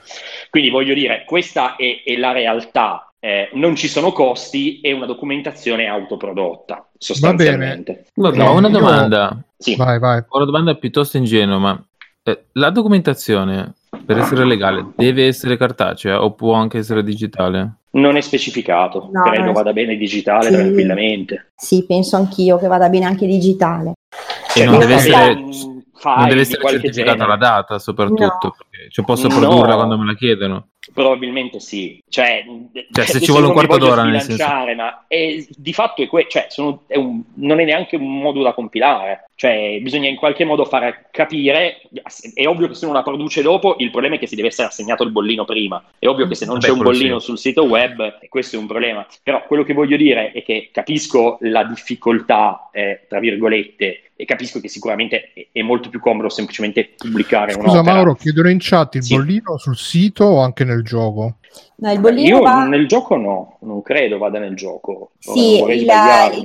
Quindi 0.50 0.70
voglio 0.70 0.94
dire, 0.94 1.24
questa 1.24 1.76
è, 1.76 2.02
è 2.04 2.16
la 2.16 2.32
realtà 2.32 3.12
eh, 3.20 3.48
non 3.54 3.74
ci 3.74 3.88
sono 3.88 4.12
costi 4.12 4.80
e 4.80 4.92
una 4.92 5.06
documentazione 5.06 5.86
autoprodotta 5.86 6.88
sostanzialmente. 6.96 8.06
Va 8.14 8.30
bene. 8.30 8.44
No, 8.44 8.54
una 8.54 8.68
domanda. 8.68 9.42
Sì. 9.56 9.74
Vai, 9.74 9.98
vai. 9.98 10.22
Una 10.28 10.44
domanda 10.44 10.74
piuttosto 10.74 11.16
ingenua, 11.16 11.58
ma 11.58 11.84
eh, 12.22 12.44
la 12.52 12.70
documentazione 12.70 13.74
per 14.04 14.18
essere 14.18 14.44
legale 14.44 14.92
deve 14.94 15.26
essere 15.26 15.56
cartacea 15.56 16.22
o 16.22 16.32
può 16.34 16.52
anche 16.52 16.78
essere 16.78 17.02
digitale? 17.02 17.78
Non 17.96 18.16
è 18.16 18.20
specificato, 18.20 19.08
no, 19.10 19.22
credo 19.22 19.52
vada 19.52 19.72
bene 19.72 19.96
digitale 19.96 20.50
sì. 20.50 20.54
tranquillamente. 20.54 21.52
Sì, 21.56 21.84
penso 21.86 22.16
anch'io 22.16 22.58
che 22.58 22.66
vada 22.66 22.88
bene 22.88 23.06
anche 23.06 23.26
digitale. 23.26 23.94
E 24.54 24.64
non 24.64 24.78
deve 24.78 24.94
essere, 24.94 25.44
non 26.04 26.28
deve 26.28 26.40
essere 26.40 26.68
certificata 26.68 27.12
genere. 27.12 27.28
la 27.28 27.36
data, 27.36 27.78
soprattutto, 27.78 28.38
no. 28.42 28.56
perché 28.58 28.90
cioè, 28.90 29.04
posso 29.04 29.28
produrla 29.28 29.70
no. 29.70 29.76
quando 29.76 29.98
me 29.98 30.06
la 30.06 30.14
chiedono. 30.14 30.68
Probabilmente 30.92 31.58
sì, 31.58 32.00
cioè, 32.08 32.44
cioè 32.92 33.04
se 33.06 33.20
ci 33.20 33.30
vuole 33.30 33.46
un 33.46 33.52
quarto 33.52 33.76
d'ora 33.76 34.04
nel 34.04 34.20
senso. 34.20 34.46
ma 34.76 35.04
è, 35.08 35.44
di 35.56 35.72
fatto 35.72 36.02
è 36.02 36.06
que- 36.06 36.26
cioè, 36.28 36.46
sono, 36.48 36.84
è 36.86 36.96
un, 36.96 37.22
non 37.34 37.58
è 37.58 37.64
neanche 37.64 37.96
un 37.96 38.20
modo 38.20 38.40
da 38.42 38.54
compilare, 38.54 39.28
cioè 39.34 39.78
bisogna 39.82 40.08
in 40.08 40.16
qualche 40.16 40.44
modo 40.44 40.64
far 40.64 41.08
capire, 41.10 41.82
è 42.34 42.46
ovvio 42.46 42.68
che 42.68 42.74
se 42.74 42.84
uno 42.84 42.94
la 42.94 43.02
produce 43.02 43.42
dopo, 43.42 43.76
il 43.78 43.90
problema 43.90 44.14
è 44.14 44.18
che 44.18 44.28
si 44.28 44.36
deve 44.36 44.48
essere 44.48 44.68
assegnato 44.68 45.02
il 45.02 45.10
bollino 45.10 45.44
prima, 45.44 45.82
è 45.98 46.06
ovvio 46.06 46.28
che 46.28 46.36
se 46.36 46.46
non 46.46 46.58
Beh, 46.58 46.66
c'è 46.66 46.72
un 46.72 46.82
bollino 46.82 47.18
sì. 47.18 47.24
sul 47.26 47.38
sito 47.38 47.64
web, 47.64 48.18
questo 48.28 48.56
è 48.56 48.58
un 48.58 48.66
problema, 48.66 49.04
però 49.22 49.44
quello 49.46 49.64
che 49.64 49.74
voglio 49.74 49.96
dire 49.96 50.30
è 50.30 50.42
che 50.44 50.70
capisco 50.72 51.38
la 51.40 51.64
difficoltà, 51.64 52.70
eh, 52.72 53.06
tra 53.08 53.18
virgolette, 53.18 54.02
e 54.18 54.24
capisco 54.24 54.60
che 54.60 54.68
sicuramente 54.68 55.30
è, 55.34 55.48
è 55.52 55.62
molto 55.62 55.90
più 55.90 56.00
comodo 56.00 56.30
semplicemente 56.30 56.94
pubblicare 56.96 57.52
Scusa 57.52 57.80
un'opera. 57.80 57.94
Mauro, 57.94 58.14
chiedono 58.14 58.48
in 58.48 58.56
chat 58.58 58.94
il 58.94 59.02
sì. 59.02 59.14
bollino 59.14 59.58
sul 59.58 59.76
sito 59.76 60.24
o 60.24 60.40
anche 60.40 60.64
nel 60.64 60.75
gioco? 60.82 61.36
No, 61.78 61.92
il 61.92 62.00
bollino 62.00 62.36
Io 62.36 62.42
va... 62.42 62.64
nel 62.64 62.86
gioco 62.86 63.16
no, 63.16 63.58
non 63.60 63.82
credo 63.82 64.16
vada 64.16 64.38
nel 64.38 64.54
gioco. 64.54 65.10
Sì, 65.18 65.62
il, 65.62 65.84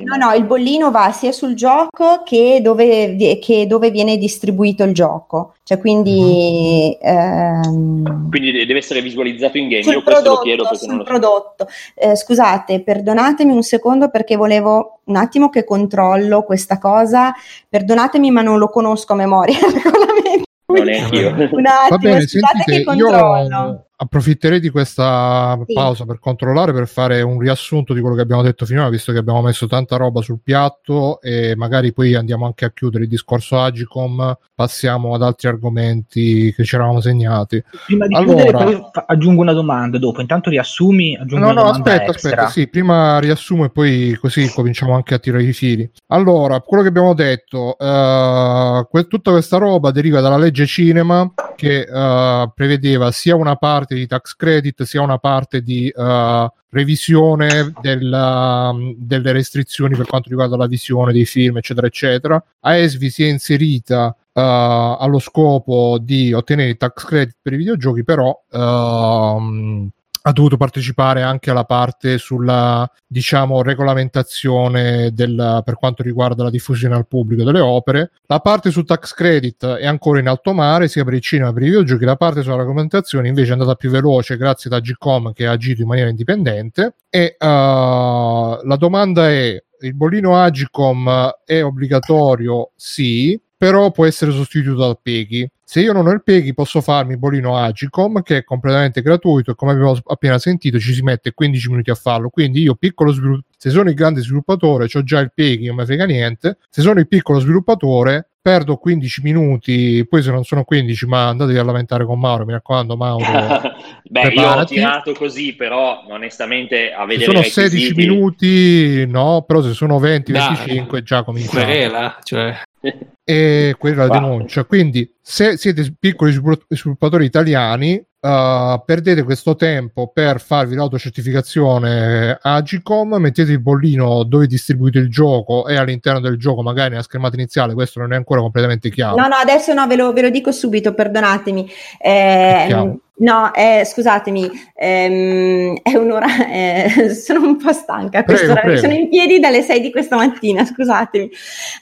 no, 0.03 0.15
no, 0.17 0.33
il 0.33 0.43
bollino 0.43 0.91
va 0.91 1.11
sia 1.13 1.31
sul 1.31 1.53
gioco 1.53 2.21
che 2.25 2.59
dove, 2.61 3.15
che 3.39 3.65
dove 3.65 3.91
viene 3.91 4.17
distribuito 4.17 4.83
il 4.83 4.93
gioco. 4.93 5.53
Cioè, 5.63 5.79
quindi, 5.79 6.97
mm-hmm. 7.01 8.05
ehm... 8.05 8.29
quindi 8.29 8.51
deve 8.65 8.79
essere 8.79 9.01
visualizzato 9.01 9.57
in 9.57 9.69
game. 9.69 9.83
Sul 9.83 9.93
Io 9.93 10.03
prodotto, 10.03 10.29
lo 10.29 10.41
chiedo 10.41 10.67
perché 10.67 10.87
non 10.87 10.97
lo 10.97 11.03
prodotto. 11.03 11.67
Eh, 11.95 12.15
scusate, 12.15 12.81
perdonatemi 12.81 13.53
un 13.53 13.63
secondo 13.63 14.09
perché 14.09 14.35
volevo 14.35 14.99
un 15.05 15.15
attimo 15.15 15.49
che 15.49 15.63
controllo 15.63 16.43
questa 16.43 16.77
cosa. 16.77 17.33
Perdonatemi, 17.69 18.31
ma 18.31 18.41
non 18.41 18.57
lo 18.57 18.67
conosco 18.67 19.13
a 19.13 19.15
memoria. 19.15 19.57
non 20.67 20.89
è 20.89 21.07
io. 21.11 21.29
Un 21.29 21.65
attimo, 21.65 21.89
Va 21.89 21.97
bene, 21.97 22.27
scusate 22.27 22.63
che 22.65 22.83
controllo. 22.83 23.47
Io 23.47 23.85
approfitterei 24.01 24.59
di 24.59 24.69
questa 24.69 25.55
sì. 25.67 25.73
pausa 25.73 26.05
per 26.05 26.17
controllare, 26.19 26.73
per 26.73 26.87
fare 26.87 27.21
un 27.21 27.37
riassunto 27.39 27.93
di 27.93 28.01
quello 28.01 28.15
che 28.15 28.23
abbiamo 28.23 28.41
detto 28.41 28.65
finora, 28.65 28.89
visto 28.89 29.11
che 29.11 29.19
abbiamo 29.19 29.41
messo 29.41 29.67
tanta 29.67 29.95
roba 29.95 30.21
sul 30.21 30.39
piatto 30.43 31.21
e 31.21 31.55
magari 31.55 31.93
poi 31.93 32.15
andiamo 32.15 32.47
anche 32.47 32.65
a 32.65 32.71
chiudere 32.71 33.03
il 33.03 33.09
discorso 33.09 33.59
Agicom, 33.59 34.35
passiamo 34.55 35.13
ad 35.13 35.21
altri 35.21 35.49
argomenti 35.49 36.51
che 36.51 36.63
ci 36.63 36.73
eravamo 36.73 36.99
segnati. 36.99 37.63
Prima 37.85 38.07
di 38.07 38.15
allora... 38.15 38.57
chiudere 38.57 38.89
aggiungo 39.05 39.41
una 39.41 39.53
domanda 39.53 39.99
dopo, 39.99 40.19
intanto 40.19 40.49
riassumi, 40.49 41.15
aggiungo 41.15 41.45
no, 41.45 41.51
una 41.51 41.61
no, 41.61 41.69
aspetta, 41.69 42.05
extra. 42.05 42.29
aspetta, 42.29 42.47
sì, 42.49 42.67
prima 42.67 43.19
riassumo 43.19 43.65
e 43.65 43.69
poi 43.69 44.17
così 44.19 44.51
cominciamo 44.51 44.95
anche 44.95 45.13
a 45.13 45.19
tirare 45.19 45.43
i 45.43 45.53
fili. 45.53 45.87
Allora, 46.07 46.59
quello 46.61 46.81
che 46.81 46.89
abbiamo 46.89 47.13
detto, 47.13 47.75
uh, 47.77 48.87
que- 48.89 49.05
tutta 49.07 49.29
questa 49.29 49.57
roba 49.57 49.91
deriva 49.91 50.21
dalla 50.21 50.37
legge 50.37 50.65
cinema 50.65 51.31
che 51.55 51.85
uh, 51.87 52.51
prevedeva 52.55 53.11
sia 53.11 53.35
una 53.35 53.55
parte 53.55 53.89
parte 53.91 53.95
di 53.95 54.07
tax 54.07 54.35
credit 54.35 54.83
sia 54.83 55.01
una 55.01 55.17
parte 55.17 55.61
di 55.61 55.91
uh, 55.93 56.49
revisione 56.69 57.73
della, 57.81 58.73
delle 58.95 59.31
restrizioni 59.31 59.95
per 59.95 60.05
quanto 60.05 60.29
riguarda 60.29 60.55
la 60.55 60.67
visione 60.67 61.11
dei 61.11 61.25
film, 61.25 61.57
eccetera, 61.57 61.87
eccetera. 61.87 62.43
AESVI 62.61 63.09
si 63.09 63.23
è 63.23 63.27
inserita 63.27 64.07
uh, 64.07 64.39
allo 64.39 65.19
scopo 65.19 65.97
di 66.01 66.33
ottenere 66.33 66.75
tax 66.75 67.05
credit 67.05 67.35
per 67.41 67.53
i 67.53 67.57
videogiochi, 67.57 68.03
però 68.03 68.29
uh, 68.49 69.89
ha 70.23 70.31
dovuto 70.31 70.57
partecipare 70.57 71.21
anche 71.21 71.49
alla 71.49 71.63
parte 71.63 72.17
sulla 72.17 72.89
diciamo 73.07 73.61
regolamentazione 73.61 75.11
del, 75.13 75.61
per 75.65 75.75
quanto 75.75 76.03
riguarda 76.03 76.43
la 76.43 76.49
diffusione 76.49 76.95
al 76.95 77.07
pubblico 77.07 77.43
delle 77.43 77.59
opere. 77.59 78.11
La 78.27 78.39
parte 78.39 78.71
sul 78.71 78.85
tax 78.85 79.13
credit 79.13 79.65
è 79.65 79.85
ancora 79.85 80.19
in 80.19 80.27
alto 80.27 80.53
mare 80.53 80.87
sia 80.87 81.03
per 81.03 81.13
il 81.13 81.21
cinema 81.21 81.49
che 81.49 81.53
per 81.55 81.63
i 81.63 81.67
videogiochi. 81.67 82.05
La 82.05 82.15
parte 82.15 82.41
sulla 82.41 82.57
regolamentazione 82.57 83.27
invece 83.27 83.49
è 83.49 83.53
andata 83.53 83.75
più 83.75 83.89
veloce 83.89 84.37
grazie 84.37 84.69
ad 84.69 84.77
Agicom 84.77 85.33
che 85.33 85.47
ha 85.47 85.51
agito 85.51 85.81
in 85.81 85.87
maniera 85.87 86.09
indipendente. 86.09 86.95
E 87.09 87.35
uh, 87.39 87.45
la 87.45 88.75
domanda 88.77 89.29
è 89.29 89.61
il 89.81 89.95
bollino 89.95 90.37
Agicom 90.37 91.31
è 91.43 91.63
obbligatorio? 91.63 92.71
Sì 92.75 93.39
però 93.61 93.91
può 93.91 94.07
essere 94.07 94.31
sostituito 94.31 94.75
dal 94.75 94.97
PEGI. 94.99 95.47
Se 95.63 95.81
io 95.81 95.93
non 95.93 96.07
ho 96.07 96.11
il 96.11 96.23
PEGI 96.23 96.55
posso 96.55 96.81
farmi 96.81 97.11
il 97.11 97.19
bolino 97.19 97.57
Agicom 97.57 98.23
che 98.23 98.37
è 98.37 98.43
completamente 98.43 99.03
gratuito 99.03 99.51
e 99.51 99.53
come 99.53 99.73
abbiamo 99.73 99.95
appena 100.07 100.39
sentito 100.39 100.79
ci 100.79 100.95
si 100.95 101.03
mette 101.03 101.31
15 101.31 101.69
minuti 101.69 101.91
a 101.91 101.93
farlo. 101.93 102.29
Quindi 102.29 102.63
io 102.63 102.73
piccolo 102.73 103.11
sviluppatore, 103.11 103.53
se 103.55 103.69
sono 103.69 103.89
il 103.89 103.95
grande 103.95 104.21
sviluppatore, 104.21 104.87
ho 104.91 105.03
già 105.03 105.19
il 105.19 105.31
PEGI, 105.31 105.67
non 105.67 105.75
mi 105.75 105.85
frega 105.85 106.05
niente. 106.05 106.57
Se 106.71 106.81
sono 106.81 106.99
il 106.99 107.07
piccolo 107.07 107.37
sviluppatore 107.37 108.29
perdo 108.41 108.77
15 108.77 109.21
minuti, 109.21 110.07
poi 110.09 110.23
se 110.23 110.31
non 110.31 110.43
sono 110.43 110.63
15, 110.63 111.05
ma 111.05 111.27
andatevi 111.27 111.59
a 111.59 111.63
lamentare 111.63 112.03
con 112.03 112.19
Mauro, 112.19 112.45
mi 112.45 112.53
raccomando 112.53 112.97
Mauro. 112.97 113.61
Beh, 114.09 114.21
preparati. 114.21 114.73
io 114.73 114.87
ho 114.87 114.89
tirato 114.89 115.13
così, 115.13 115.53
però 115.53 116.03
onestamente 116.09 116.91
a 116.91 117.05
vedere 117.05 117.43
se 117.43 117.51
sono 117.51 117.67
16 117.69 117.93
minuti, 117.93 119.05
no, 119.05 119.43
però 119.45 119.61
se 119.61 119.73
sono 119.73 119.99
20, 119.99 120.31
25 120.31 121.03
già 121.03 121.23
comincia. 121.23 121.51
Querela, 121.51 122.17
cioè 122.23 122.59
e 123.23 123.75
quella 123.77 124.05
wow. 124.05 124.13
denuncia. 124.13 124.63
Quindi, 124.65 125.09
se 125.21 125.57
siete 125.57 125.93
piccoli 125.97 126.31
sviluppatori 126.67 127.25
italiani, 127.25 128.03
uh, 128.21 128.81
perdete 128.83 129.23
questo 129.23 129.55
tempo 129.55 130.11
per 130.13 130.41
farvi 130.41 130.75
l'autocertificazione 130.75 132.37
Agicom, 132.41 133.15
mettete 133.15 133.51
il 133.51 133.61
bollino 133.61 134.23
dove 134.23 134.47
distribuite 134.47 134.99
il 134.99 135.09
gioco 135.09 135.67
e 135.67 135.77
all'interno 135.77 136.19
del 136.19 136.37
gioco, 136.37 136.61
magari 136.61 136.91
nella 136.91 137.03
schermata 137.03 137.35
iniziale, 137.35 137.73
questo 137.73 137.99
non 137.99 138.13
è 138.13 138.15
ancora 138.15 138.41
completamente 138.41 138.89
chiaro. 138.89 139.15
No, 139.15 139.27
no, 139.27 139.35
adesso 139.35 139.73
no, 139.73 139.87
ve 139.87 139.95
lo, 139.95 140.11
ve 140.13 140.21
lo 140.21 140.29
dico 140.29 140.51
subito, 140.51 140.93
perdonatemi. 140.93 141.69
Eh, 141.99 142.99
No, 143.21 143.53
eh, 143.53 143.83
scusatemi, 143.85 144.49
ehm, 144.73 145.77
è 145.83 145.95
un'ora, 145.95 146.25
eh, 146.49 147.09
sono 147.13 147.45
un 147.45 147.57
po' 147.57 147.71
stanca 147.71 148.23
quest'ora, 148.23 148.61
prego, 148.61 148.79
sono 148.79 148.93
in 148.93 149.09
piedi 149.09 149.39
dalle 149.39 149.61
6 149.61 149.79
di 149.79 149.91
questa 149.91 150.15
mattina, 150.15 150.65
scusatemi. 150.65 151.29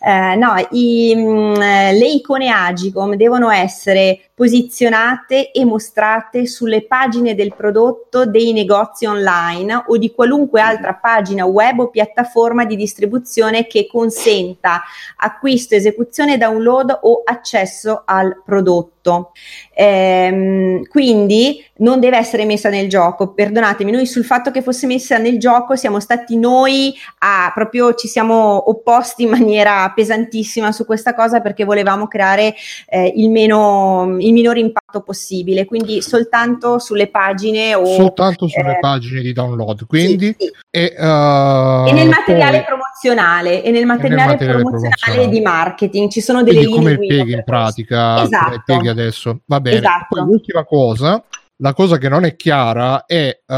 Eh, 0.06 0.36
no, 0.36 0.56
i, 0.72 1.16
mm, 1.30 1.54
le 1.54 2.08
icone 2.08 2.50
Agicom 2.50 3.16
devono 3.16 3.50
essere 3.50 4.22
posizionate 4.34 5.52
e 5.52 5.66
mostrate 5.66 6.48
sulle 6.48 6.86
pagine 6.86 7.36
del 7.36 7.54
prodotto 7.56 8.26
dei 8.26 8.54
negozi 8.54 9.06
online 9.06 9.84
o 9.88 9.98
di 9.98 10.12
qualunque 10.12 10.62
altra 10.62 10.94
pagina 10.94 11.46
web 11.46 11.80
o 11.80 11.90
piattaforma 11.90 12.66
di 12.66 12.76
distribuzione 12.76 13.68
che 13.68 13.88
consenta 13.88 14.82
acquisto, 15.18 15.76
esecuzione, 15.76 16.38
download 16.38 17.00
o 17.02 17.22
accesso 17.26 18.04
al 18.06 18.42
prodotto. 18.44 18.99
Ehm, 19.74 20.84
quindi 20.88 21.64
non 21.78 22.00
deve 22.00 22.18
essere 22.18 22.46
messa 22.46 22.70
nel 22.70 22.90
gioco. 22.90 23.34
Perdonatemi, 23.34 23.92
noi 23.92 24.06
sul 24.06 24.26
fatto 24.26 24.52
che 24.52 24.62
fosse 24.62 24.88
messa 24.88 25.18
nel 25.18 25.40
gioco 25.40 25.76
siamo 25.76 26.00
stati 26.00 26.38
noi 26.38 26.94
a 27.20 27.52
proprio 27.54 27.94
ci 27.94 28.08
siamo 28.08 28.70
opposti 28.70 29.24
in 29.24 29.30
maniera 29.30 29.92
pesantissima 29.96 30.72
su 30.72 30.86
questa 30.86 31.14
cosa 31.14 31.40
perché 31.40 31.64
volevamo 31.64 32.08
creare 32.08 32.54
eh, 32.88 33.14
il, 33.16 33.30
meno, 33.30 34.18
il 34.20 34.34
minor 34.34 34.58
impatto 34.58 35.02
possibile. 35.02 35.66
Quindi 35.66 36.02
soltanto 36.02 36.80
sulle 36.80 37.08
pagine 37.08 37.76
o 37.76 37.86
soltanto 37.86 38.48
sulle 38.48 38.76
eh, 38.76 38.80
pagine 38.80 39.22
di 39.22 39.34
download. 39.34 39.86
Quindi 39.86 40.36
sì, 40.38 40.46
sì. 40.46 40.52
E, 40.72 40.96
uh, 40.98 41.88
e, 41.88 41.94
nel 41.94 42.10
materiale 42.10 42.58
poi, 42.58 42.66
promozionale 42.66 43.64
e 43.64 43.72
nel 43.72 43.86
materiale, 43.86 44.22
nel 44.22 44.32
materiale 44.32 44.62
promozionale, 44.62 44.96
promozionale, 45.00 45.30
di 45.30 45.42
marketing 45.42 46.10
ci 46.12 46.22
sono 46.22 46.44
delle 46.44 46.66
Quindi 46.66 46.80
linee 46.80 46.96
come 46.98 47.24
il 47.24 47.30
in 47.30 47.44
pratica, 47.44 48.24
esatto. 48.24 48.46
come 48.46 48.56
il 48.56 48.64
adesso. 49.00 49.42
Va 49.46 49.60
bene. 49.60 49.78
Esatto. 49.78 50.16
Poi, 50.16 50.26
l'ultima 50.26 50.64
cosa 50.64 51.24
la 51.62 51.74
cosa 51.74 51.98
che 51.98 52.08
non 52.08 52.24
è 52.24 52.36
chiara 52.36 53.06
è 53.06 53.42
uh, 53.46 53.54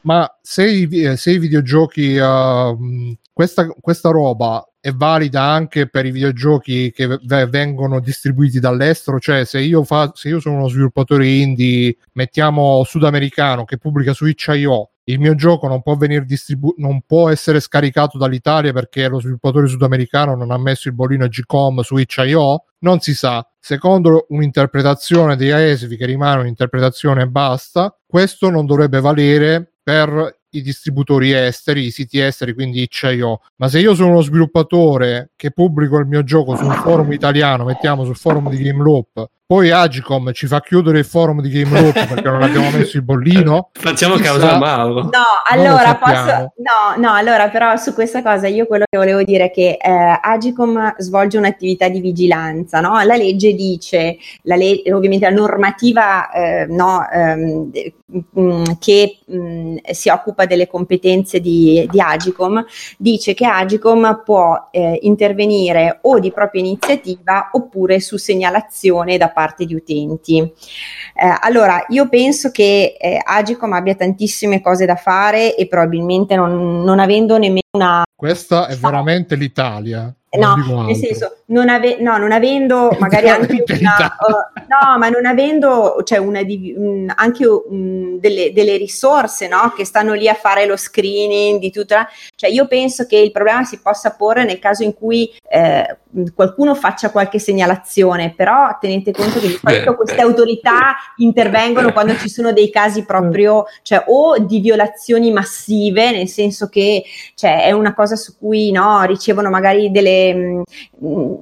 ma 0.00 0.38
se 0.40 0.66
i, 0.66 1.16
se 1.16 1.32
i 1.32 1.38
videogiochi 1.38 2.16
uh, 2.16 3.14
questa, 3.32 3.66
questa 3.66 4.08
roba 4.08 4.66
è 4.80 4.92
valida 4.92 5.42
anche 5.42 5.88
per 5.88 6.06
i 6.06 6.10
videogiochi 6.10 6.92
che 6.92 7.06
v- 7.06 7.48
vengono 7.48 8.00
distribuiti 8.00 8.60
dall'estero, 8.60 9.18
cioè 9.18 9.44
se 9.44 9.60
io, 9.60 9.84
fa- 9.84 10.12
se 10.14 10.28
io 10.28 10.40
sono 10.40 10.56
uno 10.56 10.68
sviluppatore 10.68 11.26
indie, 11.26 11.96
mettiamo 12.12 12.82
sudamericano 12.84 13.64
che 13.64 13.76
pubblica 13.76 14.14
su 14.14 14.24
itch.io, 14.24 14.90
il 15.08 15.18
mio 15.18 15.34
gioco 15.34 15.68
non 15.68 15.82
può, 15.82 15.96
venire 15.96 16.24
distribu- 16.24 16.78
non 16.78 17.02
può 17.04 17.28
essere 17.28 17.60
scaricato 17.60 18.16
dall'Italia 18.16 18.72
perché 18.72 19.08
lo 19.08 19.20
sviluppatore 19.20 19.66
sudamericano 19.66 20.34
non 20.34 20.50
ha 20.50 20.58
messo 20.58 20.88
il 20.88 20.94
bollino 20.94 21.26
Gcom 21.26 21.80
su 21.80 21.96
itch.io? 21.96 22.64
Non 22.78 23.00
si 23.00 23.14
sa. 23.14 23.46
Secondo 23.66 24.26
un'interpretazione 24.28 25.34
di 25.34 25.50
AESVI 25.50 25.96
che 25.96 26.06
rimane 26.06 26.42
un'interpretazione 26.42 27.22
e 27.22 27.26
basta, 27.26 27.92
questo 28.06 28.48
non 28.48 28.64
dovrebbe 28.64 29.00
valere 29.00 29.72
per 29.82 30.38
i 30.50 30.62
distributori 30.62 31.32
esteri, 31.32 31.86
i 31.86 31.90
siti 31.90 32.20
esteri, 32.20 32.54
quindi 32.54 32.82
itch.io. 32.82 33.40
Ma 33.56 33.66
se 33.66 33.80
io 33.80 33.96
sono 33.96 34.10
uno 34.10 34.20
sviluppatore 34.20 35.32
che 35.34 35.50
pubblico 35.50 35.98
il 35.98 36.06
mio 36.06 36.22
gioco 36.22 36.54
su 36.54 36.64
un 36.64 36.74
forum 36.74 37.10
italiano, 37.10 37.64
mettiamo 37.64 38.04
sul 38.04 38.14
forum 38.14 38.50
di 38.50 38.62
Game 38.62 38.80
Loop, 38.80 39.28
poi 39.46 39.70
Agicom 39.70 40.32
ci 40.32 40.48
fa 40.48 40.60
chiudere 40.60 40.98
il 40.98 41.04
forum 41.04 41.40
di 41.40 41.48
Game 41.50 41.80
Loop 41.80 41.92
perché 42.06 42.28
non 42.28 42.42
abbiamo 42.42 42.70
messo 42.70 42.96
il 42.96 43.04
bollino. 43.04 43.70
Facciamo 43.72 44.16
causa 44.16 44.54
a 44.54 44.58
Mauro. 44.58 45.02
No, 45.02 45.10
allora 45.48 45.94
posso. 45.94 46.52
No, 46.56 46.96
no, 46.96 47.12
allora, 47.12 47.48
però 47.48 47.76
su 47.76 47.94
questa 47.94 48.22
cosa 48.22 48.48
io 48.48 48.66
quello 48.66 48.84
che 48.90 48.98
volevo 48.98 49.22
dire 49.22 49.44
è 49.44 49.50
che 49.52 49.78
eh, 49.80 50.18
Agicom 50.20 50.96
svolge 50.98 51.38
un'attività 51.38 51.88
di 51.88 52.00
vigilanza, 52.00 52.80
no? 52.80 53.00
La 53.04 53.14
legge 53.14 53.54
dice, 53.54 54.16
la 54.42 54.56
le- 54.56 54.82
ovviamente 54.92 55.28
la 55.28 55.36
normativa 55.36 56.28
eh, 56.32 56.66
no, 56.66 57.08
ehm, 57.08 57.70
mh, 58.06 58.40
mm, 58.40 58.62
che 58.78 59.18
mh, 59.26 59.36
mm, 59.36 59.76
si 59.90 60.08
occupa 60.08 60.46
delle 60.46 60.66
competenze 60.66 61.40
di, 61.40 61.86
di, 61.90 62.00
Agicom 62.00 62.64
dice 62.98 63.34
che 63.34 63.46
Agicom 63.46 64.22
può 64.24 64.68
eh, 64.70 64.98
intervenire 65.02 65.98
o 66.02 66.18
di 66.18 66.32
propria 66.32 66.60
iniziativa 66.60 67.50
oppure 67.52 68.00
su 68.00 68.16
segnalazione 68.16 69.16
da 69.16 69.30
parte 69.36 69.66
di 69.66 69.74
utenti. 69.74 70.38
Eh, 70.38 71.36
allora, 71.40 71.84
io 71.88 72.08
penso 72.08 72.50
che 72.50 72.96
eh, 72.98 73.20
Agicom 73.22 73.74
abbia 73.74 73.94
tantissime 73.94 74.62
cose 74.62 74.86
da 74.86 74.96
fare 74.96 75.54
e 75.54 75.68
probabilmente 75.68 76.36
non, 76.36 76.82
non 76.82 76.98
avendo 77.00 77.36
nemmeno 77.36 77.60
una... 77.72 78.02
Questa 78.14 78.66
è 78.66 78.76
veramente 78.76 79.34
l'Italia. 79.34 80.10
No, 80.36 80.84
nel 80.84 80.96
senso, 80.96 81.38
non, 81.46 81.68
ave- 81.68 81.98
no, 82.00 82.16
non 82.16 82.32
avendo 82.32 82.94
magari 83.00 83.28
anche 83.28 83.64
una, 83.78 84.16
uh, 84.18 84.60
no, 84.66 84.98
ma 84.98 85.08
non 85.08 85.26
avendo 85.26 86.02
cioè 86.04 86.18
una 86.18 86.42
di, 86.42 86.74
um, 86.76 87.12
anche 87.14 87.46
um, 87.46 88.18
delle, 88.18 88.52
delle, 88.52 88.76
risorse 88.76 89.48
no? 89.48 89.72
che 89.76 89.84
stanno 89.84 90.14
lì 90.14 90.28
a 90.28 90.34
fare 90.34 90.66
lo 90.66 90.76
screening 90.76 91.60
di 91.60 91.70
tutta, 91.70 92.08
cioè 92.34 92.50
io 92.50 92.66
penso 92.66 93.06
che 93.06 93.16
il 93.16 93.32
problema 93.32 93.64
si 93.64 93.80
possa 93.80 94.12
porre 94.12 94.44
nel 94.44 94.58
caso 94.58 94.82
in 94.82 94.94
cui 94.94 95.32
eh, 95.48 95.96
qualcuno 96.34 96.74
faccia 96.74 97.10
qualche 97.10 97.38
segnalazione, 97.38 98.32
però 98.34 98.76
tenete 98.80 99.12
conto 99.12 99.38
che 99.38 99.48
di 99.48 99.58
solito 99.62 99.94
queste 99.94 100.20
autorità 100.20 100.96
intervengono 101.16 101.92
quando 101.92 102.16
ci 102.16 102.28
sono 102.28 102.52
dei 102.52 102.70
casi 102.70 103.04
proprio, 103.04 103.64
cioè 103.82 104.04
o 104.06 104.38
di 104.38 104.60
violazioni 104.60 105.30
massive, 105.30 106.12
nel 106.12 106.28
senso 106.28 106.68
che 106.68 107.04
cioè, 107.34 107.64
è 107.64 107.72
una 107.72 107.94
cosa 107.94 108.16
su 108.16 108.36
cui 108.38 108.70
no, 108.70 109.02
ricevono 109.04 109.50
magari 109.50 109.90
delle 109.90 110.25
mh, 110.34 110.62
mm, 111.04 111.34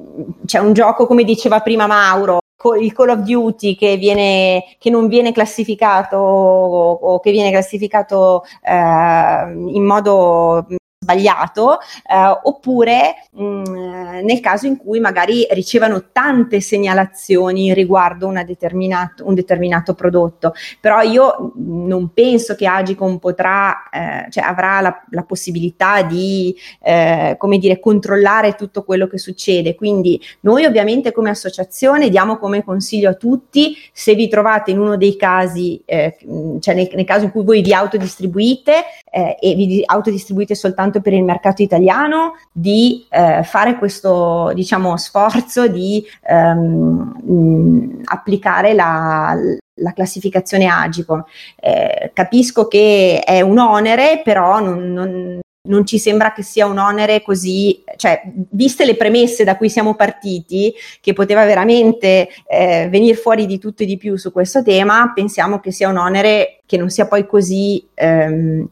c'è 0.47 0.59
un 0.59 0.72
gioco, 0.72 1.07
come 1.07 1.24
diceva 1.24 1.61
prima 1.61 1.87
Mauro, 1.87 2.41
il 2.80 2.93
Call 2.93 3.11
of 3.11 3.18
Duty 3.20 3.74
che, 3.76 3.97
viene, 3.97 4.64
che 4.78 4.91
non 4.91 5.09
viene 5.09 5.32
classificato 5.32 6.16
o, 6.16 6.93
o 6.93 7.20
che 7.20 7.30
viene 7.30 7.51
classificato 7.51 8.45
eh, 8.62 8.72
in 8.72 9.85
modo 9.85 10.66
sbagliato, 11.05 11.78
eh, 11.80 12.38
oppure 12.42 13.26
mh, 13.30 13.44
mm, 13.44 14.24
nel 14.24 14.40
caso 14.40 14.66
in 14.66 14.76
cui 14.76 15.00
magari 15.00 15.46
ricevano 15.50 16.11
tante 16.11 16.61
segnalazioni 16.61 17.72
riguardo 17.74 18.26
determinato, 18.44 19.26
un 19.26 19.34
determinato 19.34 19.94
prodotto. 19.94 20.55
Però 20.80 21.00
io 21.02 21.52
non 21.57 22.12
penso 22.12 22.55
che 22.55 22.66
Agicom 22.66 23.18
potrà, 23.18 23.88
eh, 23.90 24.30
cioè 24.30 24.44
avrà 24.44 24.80
la, 24.80 25.05
la 25.11 25.22
possibilità 25.22 26.02
di, 26.02 26.55
eh, 26.82 27.34
come 27.38 27.59
dire, 27.59 27.78
controllare 27.78 28.55
tutto 28.55 28.82
quello 28.82 29.07
che 29.07 29.18
succede. 29.18 29.74
Quindi 29.74 30.20
noi 30.40 30.64
ovviamente 30.64 31.12
come 31.12 31.30
associazione 31.30 32.09
diamo 32.09 32.38
come 32.38 32.64
consiglio 32.64 33.11
a 33.11 33.14
tutti, 33.14 33.76
se 33.92 34.14
vi 34.14 34.28
trovate 34.28 34.70
in 34.70 34.78
uno 34.78 34.96
dei 34.96 35.16
casi, 35.16 35.80
eh, 35.84 36.16
cioè 36.61 36.74
nel, 36.74 36.90
nel, 36.94 37.05
caso 37.05 37.24
in 37.24 37.30
cui 37.30 37.44
voi 37.44 37.61
vi 37.61 37.74
autodistribuite 37.74 38.84
eh, 39.15 39.37
e 39.39 39.55
vi 39.55 39.81
autodistribuite 39.87 40.57
soltanto 40.57 41.01
per 41.01 41.12
il 41.12 41.23
mercato 41.23 41.62
italiano 41.62 42.33
di 42.51 43.07
eh, 43.09 43.45
fare 43.45 43.77
questo 43.79 44.51
diciamo, 44.55 44.97
sforzo 44.97 45.69
di 45.69 46.05
ehm, 46.27 47.21
mh, 47.23 48.01
applicare 48.07 48.75
la, 48.75 49.37
la 49.75 49.93
classificazione 49.93 50.67
Agicom. 50.67 51.25
Eh, 51.61 52.11
capisco 52.12 52.67
che 52.67 53.21
è 53.25 53.41
un 53.41 53.59
onere, 53.59 54.21
però 54.25 54.59
non, 54.59 54.93
non, 54.93 55.39
non 55.67 55.87
ci 55.87 55.99
sembra 55.99 56.33
che 56.33 56.43
sia 56.43 56.67
un 56.67 56.79
onere 56.79 57.23
così, 57.23 57.83
cioè, 57.97 58.23
viste 58.51 58.85
le 58.85 58.97
premesse 58.97 59.45
da 59.45 59.57
cui 59.57 59.71
siamo 59.71 59.95
partiti, 59.95 60.75
che 61.01 61.12
poteva 61.12 61.45
veramente 61.45 62.29
eh, 62.47 62.89
venire 62.91 63.17
fuori 63.17 63.47
di 63.47 63.59
tutto 63.59 63.83
e 63.83 63.87
di 63.87 63.97
più 63.97 64.17
su 64.17 64.31
questo 64.31 64.62
tema, 64.62 65.12
pensiamo 65.15 65.61
che 65.61 65.73
sia 65.73 65.89
un 65.89 65.97
onere 65.97 66.61
che 66.67 66.77
non 66.77 66.91
sia 66.91 67.07
poi 67.07 67.27
così, 67.27 67.83
ehm, 67.95 68.69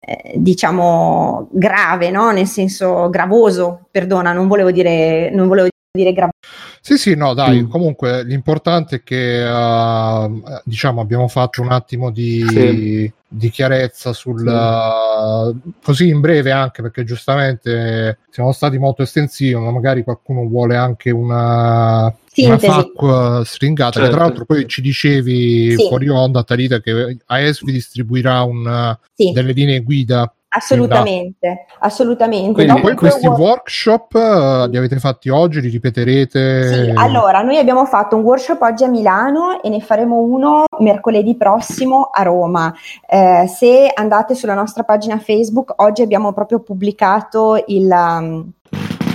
eh, 0.00 0.32
diciamo, 0.36 1.48
grave, 1.52 2.10
no? 2.10 2.30
Nel 2.30 2.46
senso 2.46 3.10
gravoso, 3.10 3.86
perdona, 3.90 4.32
non 4.32 4.48
volevo 4.48 4.70
dire, 4.70 5.30
non 5.30 5.46
volevo 5.46 5.68
dire 5.92 6.12
gravoso. 6.12 6.38
Sì, 6.82 6.96
sì, 6.96 7.14
no, 7.14 7.34
dai, 7.34 7.62
mm. 7.62 7.68
comunque 7.68 8.24
l'importante 8.24 8.96
è 8.96 9.02
che 9.02 9.44
uh, 9.44 10.42
diciamo 10.64 11.02
abbiamo 11.02 11.28
fatto 11.28 11.60
un 11.60 11.70
attimo 11.70 12.10
di, 12.10 12.42
sì. 12.48 13.12
di 13.28 13.50
chiarezza 13.50 14.14
sul 14.14 14.38
sì. 14.38 14.46
uh, 14.46 15.72
così 15.82 16.08
in 16.08 16.20
breve 16.20 16.52
anche 16.52 16.80
perché 16.80 17.04
giustamente 17.04 18.20
siamo 18.30 18.52
stati 18.52 18.78
molto 18.78 19.02
estensivi, 19.02 19.54
ma 19.54 19.70
magari 19.70 20.02
qualcuno 20.02 20.48
vuole 20.48 20.76
anche 20.76 21.10
una 21.10 22.12
Sintesi. 22.32 22.66
una 22.66 22.74
FAQ 22.74 23.44
stringata 23.44 23.92
certo. 23.92 24.08
che 24.08 24.14
tra 24.14 24.24
l'altro 24.24 24.44
poi 24.46 24.66
ci 24.66 24.80
dicevi 24.80 25.76
sì. 25.76 25.86
fuori 25.86 26.08
onda 26.08 26.44
Talita 26.44 26.80
che 26.80 27.18
AES 27.26 27.62
vi 27.62 27.72
distribuirà 27.72 28.42
un, 28.42 28.96
delle 29.14 29.52
linee 29.52 29.80
guida 29.80 30.32
Assolutamente, 30.52 31.66
assolutamente. 31.78 32.52
Quindi, 32.54 32.72
no, 32.72 32.80
poi 32.80 32.96
questi 32.96 33.26
work... 33.26 33.40
workshop 33.40 34.14
uh, 34.14 34.68
li 34.68 34.76
avete 34.76 34.98
fatti 34.98 35.28
oggi, 35.28 35.60
li 35.60 35.68
ripeterete? 35.68 36.66
Sì, 36.66 36.92
allora 36.96 37.42
noi 37.42 37.58
abbiamo 37.58 37.84
fatto 37.84 38.16
un 38.16 38.22
workshop 38.22 38.60
oggi 38.62 38.82
a 38.82 38.88
Milano 38.88 39.62
e 39.62 39.68
ne 39.68 39.80
faremo 39.80 40.18
uno 40.18 40.64
mercoledì 40.80 41.36
prossimo 41.36 42.10
a 42.12 42.22
Roma. 42.24 42.74
Eh, 43.08 43.46
se 43.46 43.92
andate 43.94 44.34
sulla 44.34 44.54
nostra 44.54 44.82
pagina 44.82 45.18
Facebook, 45.18 45.74
oggi 45.76 46.02
abbiamo 46.02 46.32
proprio 46.32 46.58
pubblicato 46.60 47.62
il... 47.68 47.88
Um, 47.88 48.52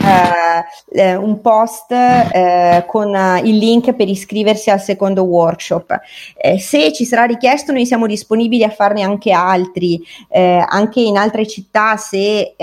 eh, 0.05 1.01
eh, 1.01 1.15
un 1.15 1.41
post 1.41 1.91
eh, 1.91 2.83
con 2.87 3.13
eh, 3.15 3.41
il 3.43 3.57
link 3.57 3.93
per 3.93 4.07
iscriversi 4.07 4.69
al 4.69 4.79
secondo 4.79 5.23
workshop. 5.23 5.99
Eh, 6.37 6.59
se 6.59 6.93
ci 6.93 7.05
sarà 7.05 7.23
richiesto, 7.23 7.71
noi 7.71 7.85
siamo 7.85 8.05
disponibili 8.05 8.63
a 8.63 8.69
farne 8.69 9.01
anche 9.01 9.31
altri, 9.31 9.99
eh, 10.29 10.63
anche 10.67 11.01
in 11.01 11.17
altre 11.17 11.47
città 11.47 11.97
se 11.97 12.55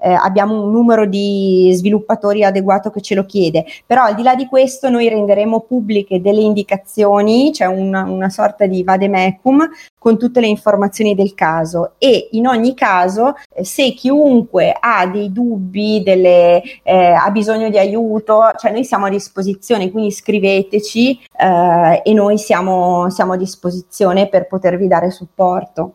abbiamo 0.00 0.62
un 0.62 0.72
numero 0.72 1.06
di 1.06 1.70
sviluppatori 1.74 2.44
adeguato 2.44 2.90
che 2.90 3.00
ce 3.00 3.14
lo 3.14 3.24
chiede. 3.24 3.64
Però 3.86 4.02
al 4.02 4.14
di 4.14 4.22
là 4.22 4.34
di 4.34 4.46
questo 4.46 4.88
noi 4.88 5.08
renderemo 5.08 5.60
pubbliche 5.60 6.20
delle 6.20 6.40
indicazioni, 6.40 7.52
cioè 7.52 7.68
una, 7.68 8.02
una 8.02 8.28
sorta 8.28 8.66
di 8.66 8.82
vademecum 8.82 9.68
con 9.98 10.18
tutte 10.18 10.40
le 10.40 10.46
informazioni 10.46 11.14
del 11.14 11.34
caso 11.34 11.92
e 11.98 12.28
in 12.32 12.46
ogni 12.46 12.74
caso 12.74 13.34
se 13.64 13.92
chiunque 13.92 14.74
ha 14.78 15.06
dei 15.06 15.32
dubbi, 15.32 16.02
delle, 16.02 16.62
eh, 16.82 17.12
ha 17.12 17.30
bisogno 17.30 17.68
di 17.70 17.78
aiuto, 17.78 18.52
cioè 18.58 18.72
noi 18.72 18.84
siamo 18.84 19.06
a 19.06 19.10
disposizione, 19.10 19.90
quindi 19.90 20.10
scriveteci 20.10 21.20
eh, 21.36 22.02
e 22.04 22.12
noi 22.12 22.38
siamo, 22.38 23.08
siamo, 23.10 23.32
a 23.32 23.36
disposizione 23.36 24.28
per 24.28 24.46
potervi 24.46 24.86
dare 24.86 25.10
supporto. 25.10 25.94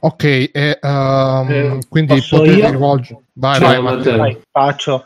Ok, 0.00 0.50
e, 0.52 0.78
um, 0.80 1.78
quindi 1.88 2.22
potete 2.28 2.70
rivolgere. 2.70 3.20
Vai, 3.34 3.58
cioè, 3.58 3.80
vai, 3.80 4.02
vai, 4.02 4.16
vai, 4.16 4.40
faccio 4.50 5.04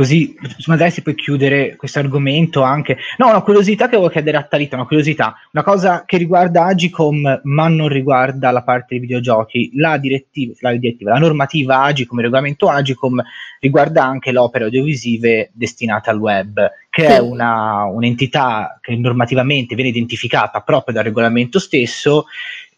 così 0.00 0.34
magari 0.64 0.90
si 0.92 1.02
può 1.02 1.12
chiudere 1.12 1.76
questo 1.76 1.98
argomento 1.98 2.62
anche. 2.62 2.96
No, 3.18 3.28
una 3.28 3.42
curiosità 3.42 3.84
che 3.84 3.96
volevo 3.96 4.10
chiedere 4.10 4.38
a 4.38 4.44
Talita, 4.44 4.76
una 4.76 4.86
curiosità, 4.86 5.36
una 5.52 5.62
cosa 5.62 6.04
che 6.06 6.16
riguarda 6.16 6.64
Agicom 6.64 7.40
ma 7.42 7.68
non 7.68 7.88
riguarda 7.88 8.50
la 8.50 8.62
parte 8.62 8.86
dei 8.88 9.00
videogiochi, 9.00 9.72
la 9.74 9.98
direttiva, 9.98 10.54
la, 10.60 10.72
direttiva, 10.72 11.12
la 11.12 11.18
normativa 11.18 11.82
Agicom, 11.82 12.16
il 12.16 12.24
regolamento 12.24 12.70
Agicom 12.70 13.22
riguarda 13.60 14.02
anche 14.02 14.32
le 14.32 14.38
opere 14.38 14.64
audiovisive 14.64 15.50
destinate 15.52 16.08
al 16.08 16.18
web, 16.18 16.58
che 16.88 17.02
sì. 17.02 17.12
è 17.12 17.18
una, 17.18 17.84
un'entità 17.84 18.78
che 18.80 18.96
normativamente 18.96 19.74
viene 19.74 19.90
identificata 19.90 20.60
proprio 20.60 20.94
dal 20.94 21.04
regolamento 21.04 21.58
stesso 21.58 22.24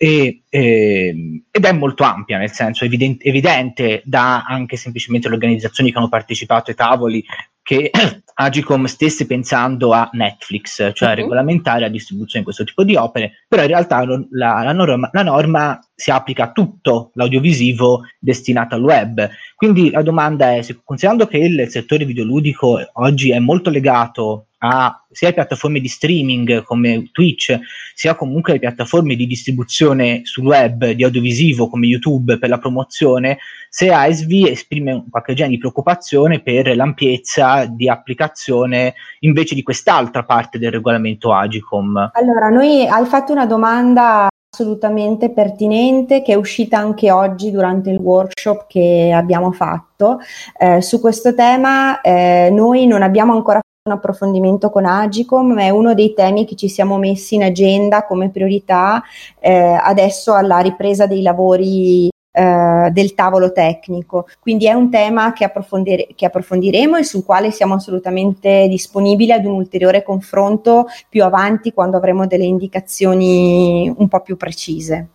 e, 0.03 0.43
eh, 0.49 1.43
ed 1.49 1.65
è 1.65 1.73
molto 1.73 2.03
ampia, 2.03 2.37
nel 2.37 2.51
senso 2.51 2.85
evidente, 2.85 3.25
evidente 3.25 4.03
da 4.05 4.43
anche 4.43 4.77
semplicemente 4.77 5.29
le 5.29 5.35
organizzazioni 5.35 5.93
che 5.93 5.99
hanno 5.99 6.09
partecipato 6.09 6.71
ai 6.71 6.77
tavoli 6.77 7.25
che 7.63 7.93
Agicom 8.35 8.87
stesse 8.87 9.27
pensando 9.27 9.93
a 9.93 10.11
Netflix, 10.13 10.91
cioè 10.93 11.11
uh-huh. 11.11 11.15
regolamentare 11.15 11.83
la 11.83 11.89
distribuzione 11.89 12.41
di 12.41 12.45
questo 12.47 12.65
tipo 12.65 12.83
di 12.83 12.97
opere, 12.97 13.45
però 13.47 13.63
in 13.63 13.69
realtà 13.69 14.05
la, 14.05 14.65
la, 14.65 14.73
norma, 14.73 15.09
la 15.13 15.23
norma 15.23 15.79
si 15.95 16.11
applica 16.11 16.45
a 16.45 16.51
tutto 16.51 17.13
l'audiovisivo 17.15 18.01
destinato 18.19 18.75
al 18.75 18.83
web. 18.83 19.31
Quindi 19.55 19.91
la 19.91 20.03
domanda 20.03 20.53
è, 20.53 20.67
considerando 20.83 21.29
che 21.29 21.37
il 21.37 21.69
settore 21.69 22.05
videoludico 22.05 22.81
oggi 22.95 23.31
è 23.31 23.39
molto 23.39 23.71
legato 23.71 24.47
a 24.65 25.05
sia 25.11 25.29
le 25.29 25.35
piattaforme 25.35 25.81
di 25.81 25.89
streaming 25.89 26.63
come 26.63 27.11
Twitch, 27.13 27.59
sia 27.95 28.15
comunque 28.15 28.55
le 28.55 28.59
piattaforme 28.61 29.17
di 29.17 29.27
distribuzione 29.27 30.21
sul 30.25 30.47
web 30.47 30.91
di 30.91 31.05
audiovisivo 31.05 31.69
come 31.69 31.87
YouTube 31.87 32.39
per 32.39 32.49
la 32.49 32.59
promozione, 32.59 33.39
se 33.69 33.91
ASV 33.91 34.47
esprime 34.47 35.05
qualche 35.11 35.35
genere 35.35 35.55
di 35.55 35.61
preoccupazione 35.61 36.41
per 36.41 36.75
l'ampiezza 36.77 37.67
di 37.67 37.89
applicazione 37.89 38.95
invece 39.21 39.55
di 39.55 39.63
quest'altra 39.63 40.25
parte 40.25 40.59
del 40.59 40.71
regolamento 40.71 41.33
Agicom. 41.33 42.11
Allora, 42.13 42.49
noi 42.49 42.87
hai 42.87 43.05
fatto 43.07 43.33
una 43.33 43.47
domanda 43.47 44.29
assolutamente 44.55 45.31
pertinente 45.31 46.21
che 46.21 46.33
è 46.33 46.37
uscita 46.37 46.77
anche 46.77 47.11
oggi 47.11 47.51
durante 47.51 47.89
il 47.89 47.97
workshop 47.97 48.67
che 48.69 49.11
abbiamo 49.15 49.51
fatto 49.51 50.21
eh, 50.59 50.83
su 50.83 51.01
questo 51.01 51.35
tema. 51.35 52.01
Eh, 52.03 52.51
noi 52.53 52.87
non 52.87 53.03
abbiamo 53.03 53.33
ancora 53.33 53.61
un 53.85 53.93
approfondimento 53.93 54.71
con 54.71 54.87
Agicom, 54.87 55.59
è 55.59 55.71
uno 55.71 55.93
dei 55.93 56.15
temi 56.15 56.45
che 56.45 56.55
ci 56.55 56.69
siamo 56.69 56.99
messi 56.99 57.35
in 57.35 57.43
agenda 57.43 58.05
come 58.05 58.31
priorità 58.31 59.03
eh, 59.41 59.77
adesso 59.81 60.35
alla 60.35 60.61
ripresa 60.61 61.09
dei 61.09 61.21
lavori 61.21 62.09
eh, 62.31 62.91
del 62.93 63.15
tavolo 63.15 63.51
tecnico. 63.51 64.29
Quindi 64.39 64.67
è 64.67 64.73
un 64.73 64.89
tema 64.89 65.33
che, 65.33 65.43
approfondire- 65.43 66.07
che 66.15 66.27
approfondiremo 66.27 66.97
e 66.97 67.03
sul 67.03 67.25
quale 67.25 67.51
siamo 67.51 67.75
assolutamente 67.75 68.69
disponibili 68.69 69.33
ad 69.33 69.45
un 69.47 69.55
ulteriore 69.55 70.05
confronto 70.05 70.87
più 71.09 71.25
avanti 71.25 71.73
quando 71.73 71.97
avremo 71.97 72.29
delle 72.29 72.45
indicazioni 72.45 73.93
un 73.95 74.07
po' 74.07 74.21
più 74.21 74.37
precise. 74.37 75.09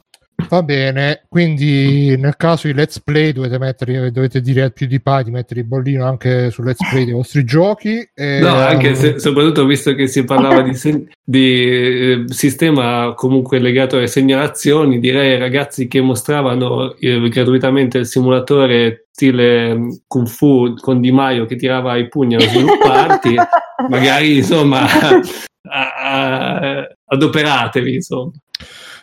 Va 0.49 0.63
bene, 0.63 1.23
quindi 1.27 2.15
nel 2.17 2.35
caso 2.37 2.67
di 2.67 2.73
let's 2.73 3.01
play 3.01 3.31
dovete, 3.31 3.57
mettere, 3.57 4.11
dovete 4.11 4.41
dire 4.41 4.63
al 4.63 4.73
più 4.73 4.85
di 4.85 4.99
PewDiePie 5.01 5.23
di 5.23 5.31
mettere 5.31 5.59
il 5.61 5.65
bollino 5.65 6.05
anche 6.05 6.51
sul 6.51 6.65
let's 6.65 6.87
play 6.89 7.05
dei 7.05 7.13
vostri 7.13 7.43
giochi. 7.43 8.09
E, 8.13 8.39
no, 8.39 8.55
anche 8.55 8.95
se, 8.95 9.19
soprattutto 9.19 9.65
visto 9.65 9.93
che 9.93 10.07
si 10.07 10.23
parlava 10.23 10.61
di, 10.61 10.73
se, 10.73 11.07
di 11.23 11.63
eh, 11.63 12.23
sistema 12.27 13.13
comunque 13.15 13.59
legato 13.59 13.97
alle 13.97 14.07
segnalazioni, 14.07 14.99
direi 14.99 15.33
ai 15.33 15.39
ragazzi 15.39 15.87
che 15.87 16.01
mostravano 16.01 16.95
eh, 16.95 17.27
gratuitamente 17.29 17.99
il 17.99 18.05
simulatore 18.05 19.07
stile 19.11 19.75
mm, 19.75 19.89
Kung 20.07 20.27
Fu 20.27 20.75
con 20.75 21.01
Di 21.01 21.11
Maio 21.11 21.45
che 21.45 21.55
tirava 21.55 21.97
i 21.97 22.07
pugni 22.07 22.35
allo 22.35 22.45
svilupparti, 22.45 23.35
magari 23.89 24.37
insomma 24.37 24.85
a, 25.69 25.93
a, 25.99 26.87
adoperatevi 27.05 27.95
insomma. 27.95 28.31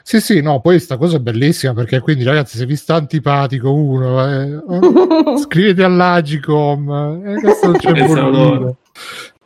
Sì, 0.07 0.21
sì, 0.21 0.43
no, 0.43 0.61
poi 0.61 0.79
sta 0.81 0.99
cosa 0.99 1.17
è 1.17 1.19
bellissima 1.19 1.73
perché 1.73 2.01
quindi 2.01 2.25
ragazzi 2.25 2.59
se 2.59 2.67
vi 2.67 2.77
sta 2.77 2.97
antipatico 2.97 3.73
uno, 3.73 4.23
eh, 4.23 4.55
oh, 4.55 5.39
scrivete 5.41 5.83
all'Agicom, 5.83 7.23
eh, 7.27 7.41
questo 7.41 7.69
non 7.69 7.77
c'è 7.79 7.93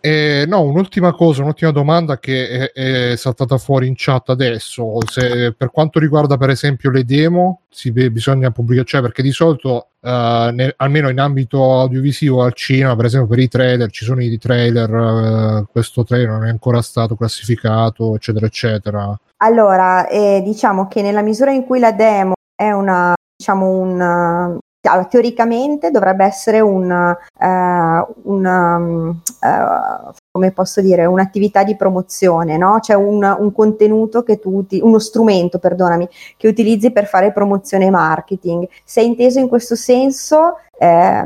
eh, 0.01 0.45
no, 0.49 0.63
un'ultima 0.63 1.13
cosa, 1.13 1.43
un'ultima 1.43 1.71
domanda 1.71 2.19
che 2.19 2.71
è, 2.73 3.11
è, 3.13 3.17
saltata 3.17 3.57
fuori 3.59 3.87
in 3.87 3.95
chat 3.97 4.31
adesso. 4.31 4.99
Se, 5.07 5.53
per 5.57 5.71
quanto 5.71 5.99
riguarda, 5.99 6.37
per 6.37 6.51
esempio, 6.51 6.91
le 6.91 7.05
demo, 7.05 7.63
si, 7.69 7.91
bisogna 7.93 8.51
pubblicare, 8.51 8.87
cioè 8.87 9.01
perché 9.01 9.23
di 9.23 9.33
solito, 9.33 9.91
uh, 10.01 10.09
ne, 10.09 10.73
almeno 10.77 11.09
in 11.09 11.19
ambito 11.21 11.81
audiovisivo 11.81 12.43
al 12.43 12.55
cinema, 12.55 12.97
per 12.97 13.07
esempio, 13.07 13.29
per 13.29 13.39
i 13.41 13.49
trailer 13.49 13.91
ci 13.91 14.05
sono 14.05 14.23
i 14.23 14.39
trailer, 14.39 14.91
uh, 14.91 15.67
questo 15.71 16.05
trailer 16.05 16.31
non 16.31 16.47
è 16.47 16.49
ancora 16.51 16.81
stato 16.83 17.17
classificato, 17.17 18.15
eccetera, 18.15 18.47
eccetera. 18.47 19.19
Allora, 19.41 20.09
eh, 20.09 20.43
diciamo 20.43 20.89
che 20.89 21.01
nella 21.01 21.22
misura 21.22 21.53
in 21.53 21.64
cui 21.64 21.78
la 21.78 21.93
demo 21.93 22.34
è 22.57 22.72
una, 22.72 23.14
diciamo, 23.36 23.68
un, 23.68 24.01
allora, 24.01 25.07
teoricamente 25.07 25.91
dovrebbe 25.91 26.24
essere 26.24 26.59
un, 26.59 26.91
uh, 26.91 28.30
un 28.30 29.14
uh, 29.41 30.12
come 30.32 30.51
posso 30.53 30.80
dire, 30.80 31.05
un'attività 31.05 31.62
di 31.62 31.76
promozione, 31.76 32.57
no? 32.57 32.78
C'è 32.80 32.95
un, 32.95 33.22
un 33.39 33.53
contenuto 33.53 34.22
che 34.24 34.41
tu, 34.41 34.57
uti- 34.57 34.80
uno 34.82 34.99
strumento, 34.99 35.59
perdonami, 35.59 36.09
che 36.36 36.49
utilizzi 36.49 36.91
per 36.91 37.07
fare 37.07 37.32
promozione 37.32 37.86
e 37.86 37.91
marketing. 37.91 38.68
Se 38.84 39.01
inteso 39.03 39.39
in 39.39 39.49
questo 39.49 39.76
senso, 39.76 40.57
eh, 40.79 41.24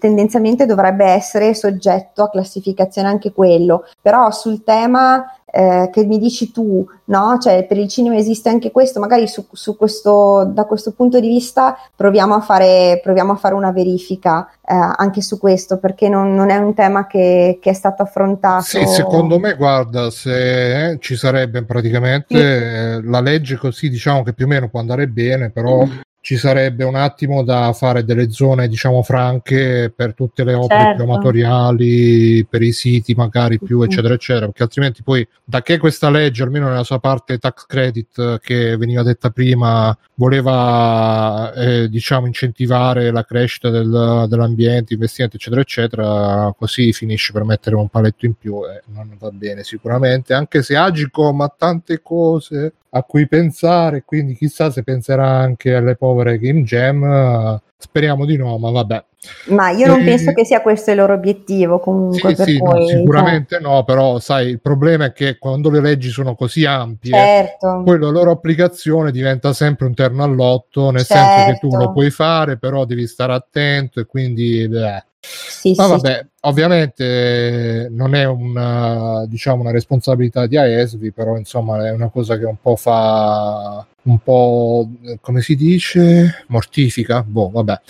tendenzialmente 0.00 0.66
dovrebbe 0.66 1.04
essere 1.04 1.54
soggetto 1.54 2.24
a 2.24 2.30
classificazione 2.30 3.08
anche 3.08 3.32
quello, 3.32 3.84
però 4.00 4.30
sul 4.30 4.64
tema 4.64 5.24
eh, 5.56 5.88
che 5.92 6.04
mi 6.04 6.18
dici 6.18 6.50
tu, 6.50 6.84
no? 7.04 7.38
Cioè 7.40 7.64
per 7.64 7.78
il 7.78 7.86
cinema 7.86 8.16
esiste 8.16 8.48
anche 8.48 8.72
questo, 8.72 8.98
magari 8.98 9.28
su, 9.28 9.46
su 9.52 9.76
questo, 9.76 10.50
da 10.52 10.64
questo 10.64 10.90
punto 10.90 11.20
di 11.20 11.28
vista 11.28 11.76
proviamo 11.94 12.34
a 12.34 12.40
fare, 12.40 12.98
proviamo 13.00 13.32
a 13.32 13.36
fare 13.36 13.54
una 13.54 13.70
verifica 13.70 14.48
eh, 14.66 14.74
anche 14.74 15.20
su 15.20 15.38
questo, 15.38 15.78
perché 15.78 16.08
non, 16.08 16.34
non 16.34 16.50
è 16.50 16.56
un 16.56 16.74
tema 16.74 17.06
che, 17.06 17.60
che, 17.62 17.70
è 17.70 17.74
stato 17.74 18.02
affrontato. 18.02 18.64
Sì, 18.64 18.84
secondo 18.86 19.38
me, 19.38 19.54
guarda, 19.54 20.10
se 20.10 20.90
eh, 20.90 20.98
ci 20.98 21.14
sarebbe 21.14 21.62
praticamente 21.62 22.96
sì. 22.96 23.08
la 23.08 23.20
legge 23.20 23.56
così, 23.56 23.88
diciamo 23.88 24.24
che 24.24 24.32
più 24.32 24.46
o 24.46 24.48
meno 24.48 24.68
può 24.68 24.80
andare 24.80 25.06
bene, 25.06 25.50
però 25.50 25.84
mm 25.84 25.98
ci 26.24 26.38
sarebbe 26.38 26.84
un 26.84 26.94
attimo 26.94 27.42
da 27.42 27.74
fare 27.74 28.02
delle 28.02 28.30
zone 28.30 28.66
diciamo 28.66 29.02
franche 29.02 29.92
per 29.94 30.14
tutte 30.14 30.42
le 30.42 30.54
opere 30.54 30.80
certo. 30.80 30.94
più 30.94 31.12
amatoriali 31.12 32.46
per 32.48 32.62
i 32.62 32.72
siti 32.72 33.12
magari 33.12 33.58
più 33.58 33.82
eccetera 33.82 34.14
eccetera 34.14 34.46
perché 34.46 34.62
altrimenti 34.62 35.02
poi 35.02 35.28
da 35.44 35.60
che 35.60 35.76
questa 35.76 36.08
legge 36.08 36.42
almeno 36.42 36.68
nella 36.68 36.82
sua 36.82 36.98
parte 36.98 37.36
tax 37.36 37.66
credit 37.66 38.40
che 38.40 38.74
veniva 38.78 39.02
detta 39.02 39.28
prima 39.28 39.94
voleva 40.14 41.52
eh, 41.52 41.90
diciamo 41.90 42.24
incentivare 42.24 43.10
la 43.10 43.24
crescita 43.24 43.68
del, 43.68 44.24
dell'ambiente 44.26 44.94
investimenti 44.94 45.36
eccetera 45.36 45.60
eccetera 45.60 46.54
così 46.56 46.94
finisce 46.94 47.34
per 47.34 47.44
mettere 47.44 47.76
un 47.76 47.88
paletto 47.88 48.24
in 48.24 48.32
più 48.32 48.62
e 48.64 48.82
non 48.94 49.14
va 49.18 49.30
bene 49.30 49.62
sicuramente 49.62 50.32
anche 50.32 50.62
se 50.62 50.74
Agicom 50.74 51.42
ha 51.42 51.54
tante 51.54 52.00
cose 52.00 52.72
a 52.96 53.02
cui 53.02 53.26
pensare, 53.26 54.04
quindi 54.04 54.34
chissà 54.34 54.70
se 54.70 54.84
penserà 54.84 55.26
anche 55.26 55.74
alle 55.74 55.96
povere 55.96 56.38
Game 56.38 56.62
Jam. 56.62 57.60
Speriamo 57.76 58.24
di 58.24 58.36
no, 58.36 58.56
ma 58.56 58.70
vabbè. 58.70 59.04
Ma 59.48 59.70
io 59.70 59.86
non 59.86 60.00
e... 60.00 60.04
penso 60.04 60.32
che 60.32 60.44
sia 60.44 60.62
questo 60.62 60.90
il 60.90 60.98
loro 60.98 61.14
obiettivo 61.14 61.80
comunque. 61.80 62.34
Sì, 62.36 62.42
sì 62.44 62.58
cui, 62.58 62.80
no, 62.80 62.86
sicuramente 62.86 63.56
cioè... 63.56 63.60
no, 63.60 63.84
però 63.84 64.20
sai, 64.20 64.48
il 64.48 64.60
problema 64.60 65.06
è 65.06 65.12
che 65.12 65.38
quando 65.38 65.70
le 65.70 65.80
leggi 65.80 66.08
sono 66.08 66.34
così 66.34 66.64
ampie, 66.64 67.12
certo. 67.12 67.82
poi 67.84 67.98
la 67.98 68.10
loro 68.10 68.30
applicazione 68.30 69.10
diventa 69.10 69.52
sempre 69.52 69.86
un 69.86 69.94
terno 69.94 70.22
all'otto, 70.22 70.90
nel 70.90 71.04
certo. 71.04 71.24
senso 71.24 71.52
che 71.52 71.58
tu 71.58 71.66
lo 71.66 71.78
certo. 71.78 71.92
puoi 71.92 72.10
fare, 72.10 72.58
però 72.58 72.84
devi 72.84 73.06
stare 73.06 73.32
attento 73.32 74.00
e 74.00 74.06
quindi... 74.06 74.68
Beh. 74.68 75.04
Sì, 75.24 75.74
Ma 75.76 75.86
vabbè, 75.86 76.20
sì. 76.22 76.28
ovviamente 76.42 77.88
non 77.90 78.14
è 78.14 78.24
una, 78.26 79.24
diciamo, 79.26 79.62
una 79.62 79.70
responsabilità 79.70 80.46
di 80.46 80.56
AESVI, 80.56 81.12
però 81.12 81.36
insomma 81.36 81.86
è 81.86 81.90
una 81.90 82.10
cosa 82.10 82.38
che 82.38 82.44
un 82.44 82.56
po' 82.60 82.76
fa 82.76 83.86
un 84.04 84.18
po' 84.18 84.88
come 85.20 85.40
si 85.40 85.56
dice 85.56 86.44
mortifica. 86.48 87.22
Boh, 87.22 87.50
vabbè. 87.50 87.80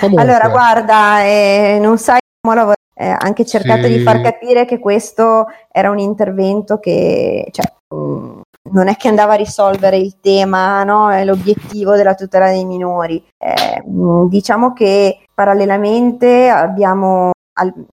Comunque... 0.00 0.24
Allora, 0.24 0.48
guarda, 0.48 1.24
eh, 1.24 1.78
non 1.80 1.98
sai 1.98 2.18
come 2.40 2.54
lavorare. 2.54 2.78
Eh, 2.92 3.16
anche 3.18 3.46
cercato 3.46 3.84
sì. 3.84 3.96
di 3.96 4.00
far 4.00 4.20
capire 4.20 4.66
che 4.66 4.78
questo 4.78 5.46
era 5.72 5.88
un 5.88 5.98
intervento 5.98 6.78
che 6.78 7.48
cioè, 7.50 7.64
mh, 7.88 7.96
mm, 7.96 8.40
non 8.72 8.88
è 8.88 8.96
che 8.96 9.08
andava 9.08 9.32
a 9.32 9.36
risolvere 9.36 9.96
il 9.96 10.20
tema, 10.20 10.84
no? 10.84 11.08
L'obiettivo 11.24 11.96
della 11.96 12.14
tutela 12.14 12.50
dei 12.50 12.66
minori. 12.66 13.24
Eh, 13.38 13.82
diciamo 14.28 14.72
che 14.74 15.18
parallelamente 15.40 16.50
abbiamo 16.50 17.30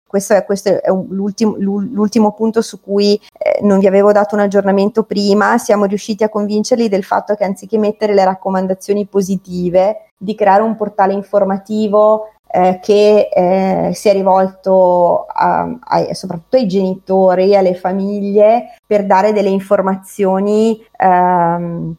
questo 0.05 0.33
è, 0.33 0.45
questo 0.45 0.81
è 0.81 0.89
l'ultimo, 0.89 1.55
l'ultimo, 1.57 2.33
punto 2.33 2.61
su 2.61 2.81
cui 2.81 3.19
eh, 3.37 3.59
non 3.63 3.79
vi 3.79 3.87
avevo 3.87 4.11
dato 4.13 4.35
un 4.35 4.41
aggiornamento 4.41 5.03
prima, 5.03 5.57
siamo 5.57 5.85
riusciti 5.85 6.23
a 6.23 6.29
convincerli 6.29 6.87
del 6.87 7.03
fatto 7.03 7.35
che 7.35 7.43
anziché 7.43 7.77
mettere 7.77 8.13
le 8.13 8.23
raccomandazioni 8.23 9.05
positive, 9.07 10.11
di 10.17 10.35
creare 10.35 10.63
un 10.63 10.75
portale 10.75 11.13
informativo 11.13 12.29
eh, 12.49 12.79
che 12.81 13.29
eh, 13.33 13.93
si 13.93 14.07
è 14.09 14.13
rivolto 14.13 15.25
a, 15.25 15.69
a, 15.79 16.13
soprattutto 16.13 16.55
ai 16.55 16.67
genitori, 16.67 17.55
alle 17.55 17.75
famiglie, 17.75 18.75
per 18.85 19.05
dare 19.05 19.33
delle 19.33 19.49
informazioni 19.49 20.81
ehm, 20.97 21.93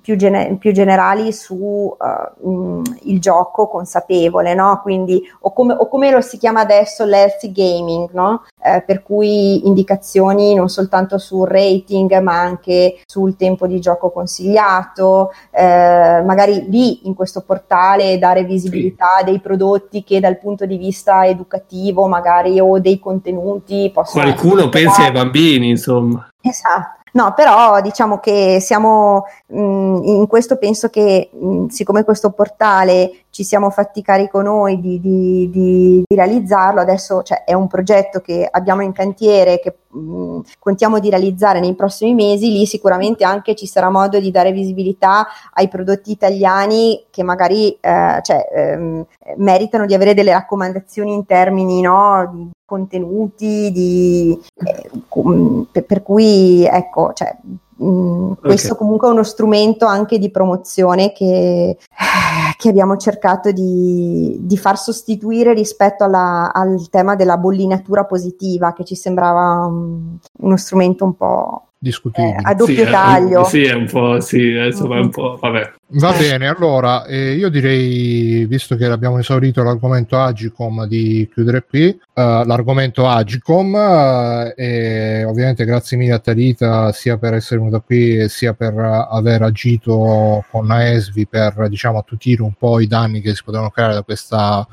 più, 0.00 0.16
gene- 0.16 0.56
più, 0.56 0.72
generali 0.72 1.32
su 1.32 1.94
uh, 1.96 2.82
il 3.02 3.20
gioco 3.20 3.68
consapevole, 3.68 4.54
no? 4.54 4.80
Quindi, 4.82 5.22
o 5.40 5.52
come, 5.52 5.74
o 5.74 5.88
come, 5.88 6.10
lo 6.10 6.20
si 6.20 6.38
chiama 6.38 6.60
adesso 6.60 7.04
l'healthy 7.04 7.52
gaming, 7.52 8.08
no? 8.12 8.44
Eh, 8.62 8.82
per 8.82 9.02
cui 9.02 9.66
indicazioni 9.66 10.54
non 10.54 10.68
soltanto 10.68 11.18
sul 11.18 11.46
rating, 11.46 12.18
ma 12.20 12.40
anche 12.40 13.00
sul 13.06 13.36
tempo 13.36 13.66
di 13.66 13.80
gioco 13.80 14.10
consigliato, 14.10 15.32
eh, 15.50 16.22
magari 16.24 16.68
lì 16.68 17.06
in 17.06 17.14
questo 17.14 17.42
portale 17.42 18.18
dare 18.18 18.44
visibilità 18.44 19.18
sì. 19.18 19.24
dei 19.26 19.40
prodotti 19.40 20.04
che 20.04 20.20
dal 20.20 20.38
punto 20.38 20.66
di 20.66 20.76
vista 20.76 21.26
educativo, 21.26 22.06
magari 22.06 22.58
o 22.60 22.78
dei 22.78 22.98
contenuti 22.98 23.90
possono 23.92 24.24
Qualcuno 24.24 24.68
pensi 24.68 25.02
ai 25.02 25.12
bambini, 25.12 25.68
insomma. 25.68 26.28
Esatto. 26.40 26.97
No, 27.18 27.34
però 27.34 27.80
diciamo 27.80 28.20
che 28.20 28.58
siamo 28.60 29.24
mh, 29.46 29.56
in 30.04 30.26
questo 30.28 30.56
penso 30.56 30.88
che 30.88 31.28
mh, 31.32 31.66
siccome 31.66 32.04
questo 32.04 32.30
portale 32.30 33.24
ci 33.38 33.44
siamo 33.44 33.70
fatti 33.70 34.02
carico 34.02 34.42
noi 34.42 34.80
di, 34.80 34.98
di, 34.98 35.48
di, 35.48 36.02
di 36.04 36.16
realizzarlo, 36.16 36.80
adesso 36.80 37.22
cioè, 37.22 37.44
è 37.44 37.52
un 37.52 37.68
progetto 37.68 38.20
che 38.20 38.48
abbiamo 38.50 38.82
in 38.82 38.90
cantiere 38.90 39.60
che 39.60 39.76
mh, 39.86 40.40
contiamo 40.58 40.98
di 40.98 41.08
realizzare 41.08 41.60
nei 41.60 41.76
prossimi 41.76 42.14
mesi, 42.14 42.50
lì 42.50 42.66
sicuramente 42.66 43.22
anche 43.22 43.54
ci 43.54 43.68
sarà 43.68 43.90
modo 43.90 44.18
di 44.18 44.32
dare 44.32 44.50
visibilità 44.50 45.28
ai 45.52 45.68
prodotti 45.68 46.10
italiani 46.10 47.06
che 47.10 47.22
magari 47.22 47.78
eh, 47.80 48.18
cioè, 48.22 48.44
ehm, 48.52 49.06
meritano 49.36 49.86
di 49.86 49.94
avere 49.94 50.14
delle 50.14 50.32
raccomandazioni 50.32 51.12
in 51.12 51.24
termini 51.24 51.80
no, 51.80 52.50
contenuti, 52.64 53.70
di, 53.70 54.36
eh, 54.64 54.90
per, 55.70 55.84
per, 55.84 56.02
cui 56.02 56.64
ecco, 56.64 57.12
cioè, 57.12 57.36
mm, 57.82 58.32
questo 58.40 58.72
okay. 58.72 58.78
comunque 58.78 59.08
è 59.08 59.12
uno 59.12 59.22
strumento 59.22 59.86
anche 59.86 60.18
di 60.18 60.30
promozione 60.30 61.12
che, 61.12 61.78
che 62.56 62.68
abbiamo 62.68 62.96
cercato 62.96 63.52
di, 63.52 64.36
di, 64.40 64.56
far 64.56 64.78
sostituire 64.78 65.52
rispetto 65.54 66.04
alla, 66.04 66.52
al 66.52 66.88
tema 66.90 67.14
della 67.14 67.36
bollinatura 67.36 68.04
positiva, 68.04 68.72
che 68.72 68.84
ci 68.84 68.94
sembrava 68.94 69.66
um, 69.66 70.18
uno 70.40 70.56
strumento 70.56 71.04
un 71.04 71.14
po' 71.14 71.67
discutibili. 71.78 72.34
Eh, 72.34 72.40
a 72.42 72.54
doppio 72.54 72.84
sì, 72.84 72.90
taglio. 72.90 73.44
Sì, 73.44 73.62
è 73.62 73.74
un 73.74 73.86
po', 73.86 74.20
sì, 74.20 74.50
insomma, 74.50 74.96
è 74.96 75.00
un 75.00 75.10
po', 75.10 75.38
vabbè. 75.40 75.72
Va 75.90 76.12
bene, 76.12 76.48
allora 76.48 77.06
eh, 77.06 77.32
io 77.32 77.48
direi, 77.48 78.44
visto 78.44 78.76
che 78.76 78.84
abbiamo 78.84 79.18
esaurito 79.18 79.62
l'argomento 79.62 80.18
Agicom, 80.18 80.86
di 80.86 81.26
chiudere 81.32 81.64
qui 81.66 81.86
uh, 81.88 82.44
l'argomento 82.44 83.08
Agicom 83.08 83.72
uh, 83.72 84.52
e 84.54 85.24
ovviamente 85.24 85.64
grazie 85.64 85.96
mille 85.96 86.12
a 86.12 86.18
Talita 86.18 86.92
sia 86.92 87.16
per 87.16 87.32
essere 87.32 87.60
venuta 87.60 87.80
qui 87.80 88.28
sia 88.28 88.52
per 88.52 88.74
uh, 88.74 89.14
aver 89.14 89.40
agito 89.40 90.44
con 90.50 90.70
AESVI 90.70 91.26
per 91.26 91.68
diciamo 91.70 91.96
attutire 91.96 92.42
un 92.42 92.52
po' 92.52 92.80
i 92.80 92.86
danni 92.86 93.22
che 93.22 93.34
si 93.34 93.42
potevano 93.42 93.70
creare 93.70 93.94
da 93.94 94.02
questa 94.02 94.66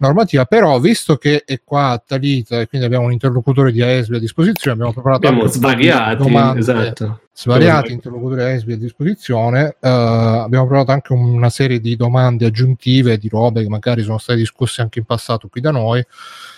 normativa, 0.00 0.44
però 0.46 0.78
visto 0.80 1.16
che 1.16 1.42
è 1.44 1.60
qua 1.62 2.02
Talita 2.04 2.60
e 2.60 2.66
quindi 2.66 2.86
abbiamo 2.86 3.06
un 3.06 3.12
interlocutore 3.12 3.70
di 3.70 3.82
AESB 3.82 4.14
a 4.14 4.18
disposizione, 4.18 4.72
abbiamo 4.72 4.92
preparato 4.92 5.26
abbiamo 5.26 5.46
svariati, 5.46 6.16
domande, 6.16 6.60
esatto. 6.60 7.20
svariati 7.32 7.92
interlocutori 7.92 8.42
AESB 8.42 8.70
a 8.70 8.76
disposizione, 8.76 9.76
uh, 9.78 9.86
abbiamo 9.88 10.66
preparato 10.66 10.92
anche 10.92 11.12
una 11.12 11.50
serie 11.50 11.80
di 11.80 11.96
domande 11.96 12.46
aggiuntive 12.46 13.18
di 13.18 13.28
robe 13.28 13.62
che 13.62 13.68
magari 13.68 14.02
sono 14.02 14.18
state 14.18 14.38
discusse 14.38 14.80
anche 14.80 14.98
in 14.98 15.04
passato 15.04 15.48
qui 15.48 15.60
da 15.60 15.70
noi 15.70 16.04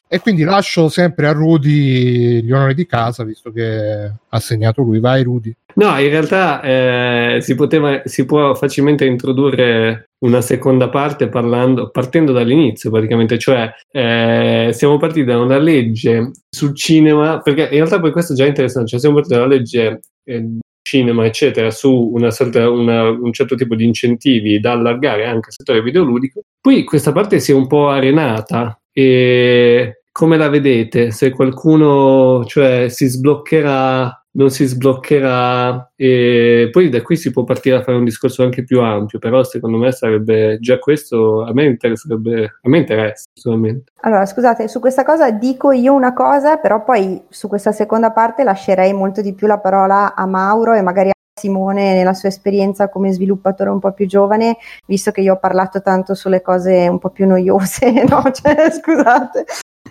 e 0.08 0.20
quindi 0.20 0.42
lascio 0.42 0.88
sempre 0.88 1.26
a 1.26 1.32
Rudy 1.32 2.42
gli 2.42 2.52
onori 2.52 2.74
di 2.74 2.86
casa, 2.86 3.24
visto 3.24 3.50
che 3.50 4.12
ha 4.28 4.40
segnato 4.40 4.82
lui. 4.82 5.00
Vai, 5.00 5.22
Rudy. 5.22 5.54
No, 5.74 5.98
in 5.98 6.10
realtà 6.10 6.60
eh, 6.60 7.38
si, 7.40 7.54
poteva, 7.54 8.02
si 8.04 8.26
può 8.26 8.54
facilmente 8.54 9.06
introdurre 9.06 10.10
una 10.18 10.42
seconda 10.42 10.90
parte 10.90 11.28
parlando, 11.28 11.90
partendo 11.90 12.32
dall'inizio 12.32 12.90
praticamente, 12.90 13.38
cioè 13.38 13.70
eh, 13.90 14.70
siamo 14.72 14.98
partiti 14.98 15.24
da 15.24 15.38
una 15.38 15.58
legge 15.58 16.32
sul 16.48 16.76
cinema, 16.76 17.40
perché 17.40 17.62
in 17.62 17.78
realtà 17.78 17.98
poi 17.98 18.12
questo 18.12 18.34
è 18.34 18.36
già 18.36 18.44
interessante, 18.46 18.90
cioè 18.90 19.00
siamo 19.00 19.14
partiti 19.14 19.36
da 19.36 19.44
una 19.44 19.54
legge 19.54 20.00
eh, 20.24 20.58
cinema, 20.82 21.24
eccetera, 21.24 21.70
su 21.70 22.10
una 22.12 22.30
sorta, 22.30 22.68
una, 22.68 23.08
un 23.08 23.32
certo 23.32 23.54
tipo 23.54 23.74
di 23.74 23.84
incentivi 23.84 24.60
da 24.60 24.72
allargare 24.72 25.24
anche 25.24 25.46
al 25.46 25.54
settore 25.54 25.82
videoludico. 25.82 26.42
Poi 26.60 26.84
questa 26.84 27.12
parte 27.12 27.40
si 27.40 27.52
è 27.52 27.54
un 27.54 27.66
po' 27.66 27.88
arenata 27.88 28.76
e 28.92 30.02
come 30.12 30.36
la 30.36 30.48
vedete? 30.48 31.10
Se 31.10 31.30
qualcuno 31.30 32.44
cioè, 32.44 32.88
si 32.88 33.06
sbloccherà 33.06 34.22
non 34.32 34.50
si 34.50 34.64
sbloccherà 34.64 35.92
e 35.94 36.68
poi 36.70 36.88
da 36.88 37.02
qui 37.02 37.16
si 37.16 37.30
può 37.30 37.44
partire 37.44 37.76
a 37.76 37.82
fare 37.82 37.98
un 37.98 38.04
discorso 38.04 38.42
anche 38.42 38.64
più 38.64 38.80
ampio, 38.80 39.18
però 39.18 39.42
secondo 39.42 39.76
me 39.76 39.92
sarebbe 39.92 40.58
già 40.60 40.78
questo, 40.78 41.42
a 41.44 41.52
me 41.52 41.64
interesserebbe, 41.64 42.58
a 42.62 42.68
me 42.68 42.78
interessa 42.78 43.24
solamente. 43.32 43.92
Allora, 44.00 44.24
scusate, 44.24 44.68
su 44.68 44.80
questa 44.80 45.04
cosa 45.04 45.30
dico 45.30 45.72
io 45.72 45.92
una 45.92 46.12
cosa, 46.14 46.56
però 46.56 46.82
poi 46.82 47.22
su 47.28 47.48
questa 47.48 47.72
seconda 47.72 48.12
parte 48.12 48.44
lascerei 48.44 48.92
molto 48.92 49.20
di 49.20 49.34
più 49.34 49.46
la 49.46 49.58
parola 49.58 50.14
a 50.14 50.26
Mauro 50.26 50.74
e 50.74 50.82
magari 50.82 51.10
a 51.10 51.12
Simone 51.42 51.94
nella 51.94 52.14
sua 52.14 52.28
esperienza 52.28 52.88
come 52.88 53.12
sviluppatore 53.12 53.70
un 53.70 53.80
po' 53.80 53.92
più 53.92 54.06
giovane, 54.06 54.58
visto 54.86 55.10
che 55.10 55.22
io 55.22 55.34
ho 55.34 55.38
parlato 55.38 55.82
tanto 55.82 56.14
sulle 56.14 56.40
cose 56.40 56.86
un 56.86 56.98
po' 56.98 57.10
più 57.10 57.26
noiose, 57.26 57.90
no? 58.08 58.22
Cioè, 58.30 58.70
scusate. 58.70 59.44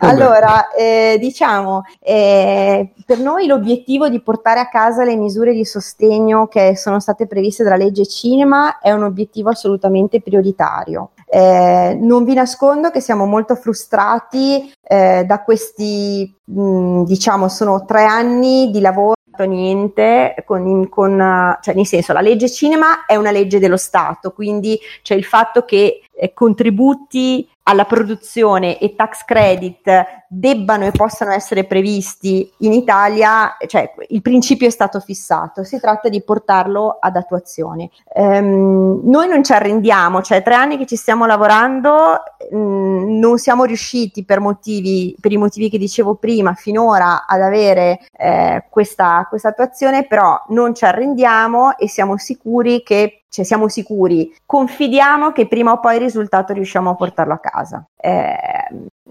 Allora, 0.03 0.71
eh, 0.71 1.17
diciamo, 1.19 1.83
eh, 1.99 2.93
per 3.05 3.19
noi 3.19 3.45
l'obiettivo 3.45 4.09
di 4.09 4.19
portare 4.21 4.59
a 4.59 4.67
casa 4.67 5.03
le 5.03 5.15
misure 5.15 5.53
di 5.53 5.63
sostegno 5.63 6.47
che 6.47 6.75
sono 6.75 6.99
state 6.99 7.27
previste 7.27 7.63
dalla 7.63 7.75
legge 7.75 8.07
cinema 8.07 8.79
è 8.79 8.91
un 8.91 9.03
obiettivo 9.03 9.49
assolutamente 9.49 10.21
prioritario. 10.21 11.11
Eh, 11.29 11.97
non 12.01 12.23
vi 12.23 12.33
nascondo 12.33 12.89
che 12.89 12.99
siamo 12.99 13.25
molto 13.25 13.55
frustrati 13.55 14.71
eh, 14.81 15.23
da 15.25 15.43
questi, 15.43 16.35
mh, 16.45 17.03
diciamo, 17.03 17.47
sono 17.47 17.85
tre 17.85 18.03
anni 18.03 18.71
di 18.71 18.79
lavoro 18.81 19.13
niente 19.45 20.35
con, 20.45 20.89
con, 20.89 21.57
cioè 21.61 21.73
nel 21.73 21.85
senso 21.85 22.13
la 22.13 22.21
legge 22.21 22.49
cinema 22.49 23.05
è 23.05 23.15
una 23.15 23.31
legge 23.31 23.59
dello 23.59 23.77
Stato 23.77 24.31
quindi 24.31 24.79
c'è 25.01 25.15
il 25.15 25.23
fatto 25.23 25.63
che 25.65 26.01
eh, 26.21 26.33
contributi 26.33 27.49
alla 27.63 27.85
produzione 27.85 28.77
e 28.77 28.95
tax 28.95 29.23
credit 29.25 29.89
debbano 30.27 30.85
e 30.85 30.91
possano 30.91 31.31
essere 31.31 31.63
previsti 31.63 32.49
in 32.59 32.73
Italia, 32.73 33.57
cioè 33.65 33.91
il 34.09 34.21
principio 34.21 34.67
è 34.67 34.71
stato 34.71 34.99
fissato, 34.99 35.63
si 35.63 35.79
tratta 35.79 36.09
di 36.09 36.21
portarlo 36.21 36.97
ad 36.99 37.15
attuazione. 37.15 37.89
Um, 38.15 39.01
noi 39.03 39.27
non 39.27 39.43
ci 39.43 39.53
arrendiamo, 39.53 40.21
cioè 40.21 40.43
tre 40.43 40.53
anni 40.53 40.77
che 40.77 40.85
ci 40.85 40.95
stiamo 40.95 41.25
lavorando, 41.25 42.21
um, 42.51 43.19
non 43.19 43.37
siamo 43.37 43.63
riusciti 43.63 44.23
per, 44.23 44.39
motivi, 44.39 45.15
per 45.19 45.31
i 45.31 45.37
motivi 45.37 45.69
che 45.69 45.77
dicevo 45.77 46.15
prima 46.15 46.53
finora 46.53 47.25
ad 47.25 47.41
avere 47.41 47.99
eh, 48.17 48.65
questa, 48.69 49.25
questa 49.27 49.49
attuazione, 49.49 50.05
però 50.05 50.39
non 50.49 50.75
ci 50.75 50.85
arrendiamo 50.85 51.77
e 51.77 51.87
siamo 51.87 52.17
sicuri 52.17 52.83
che 52.83 53.20
cioè 53.31 53.45
siamo 53.45 53.69
sicuri, 53.69 54.35
confidiamo 54.45 55.31
che 55.31 55.47
prima 55.47 55.71
o 55.71 55.79
poi 55.79 55.95
il 55.95 56.01
risultato 56.01 56.51
riusciamo 56.51 56.89
a 56.89 56.95
portarlo 56.95 57.33
a 57.33 57.39
casa. 57.39 57.85
Eh, 57.95 58.35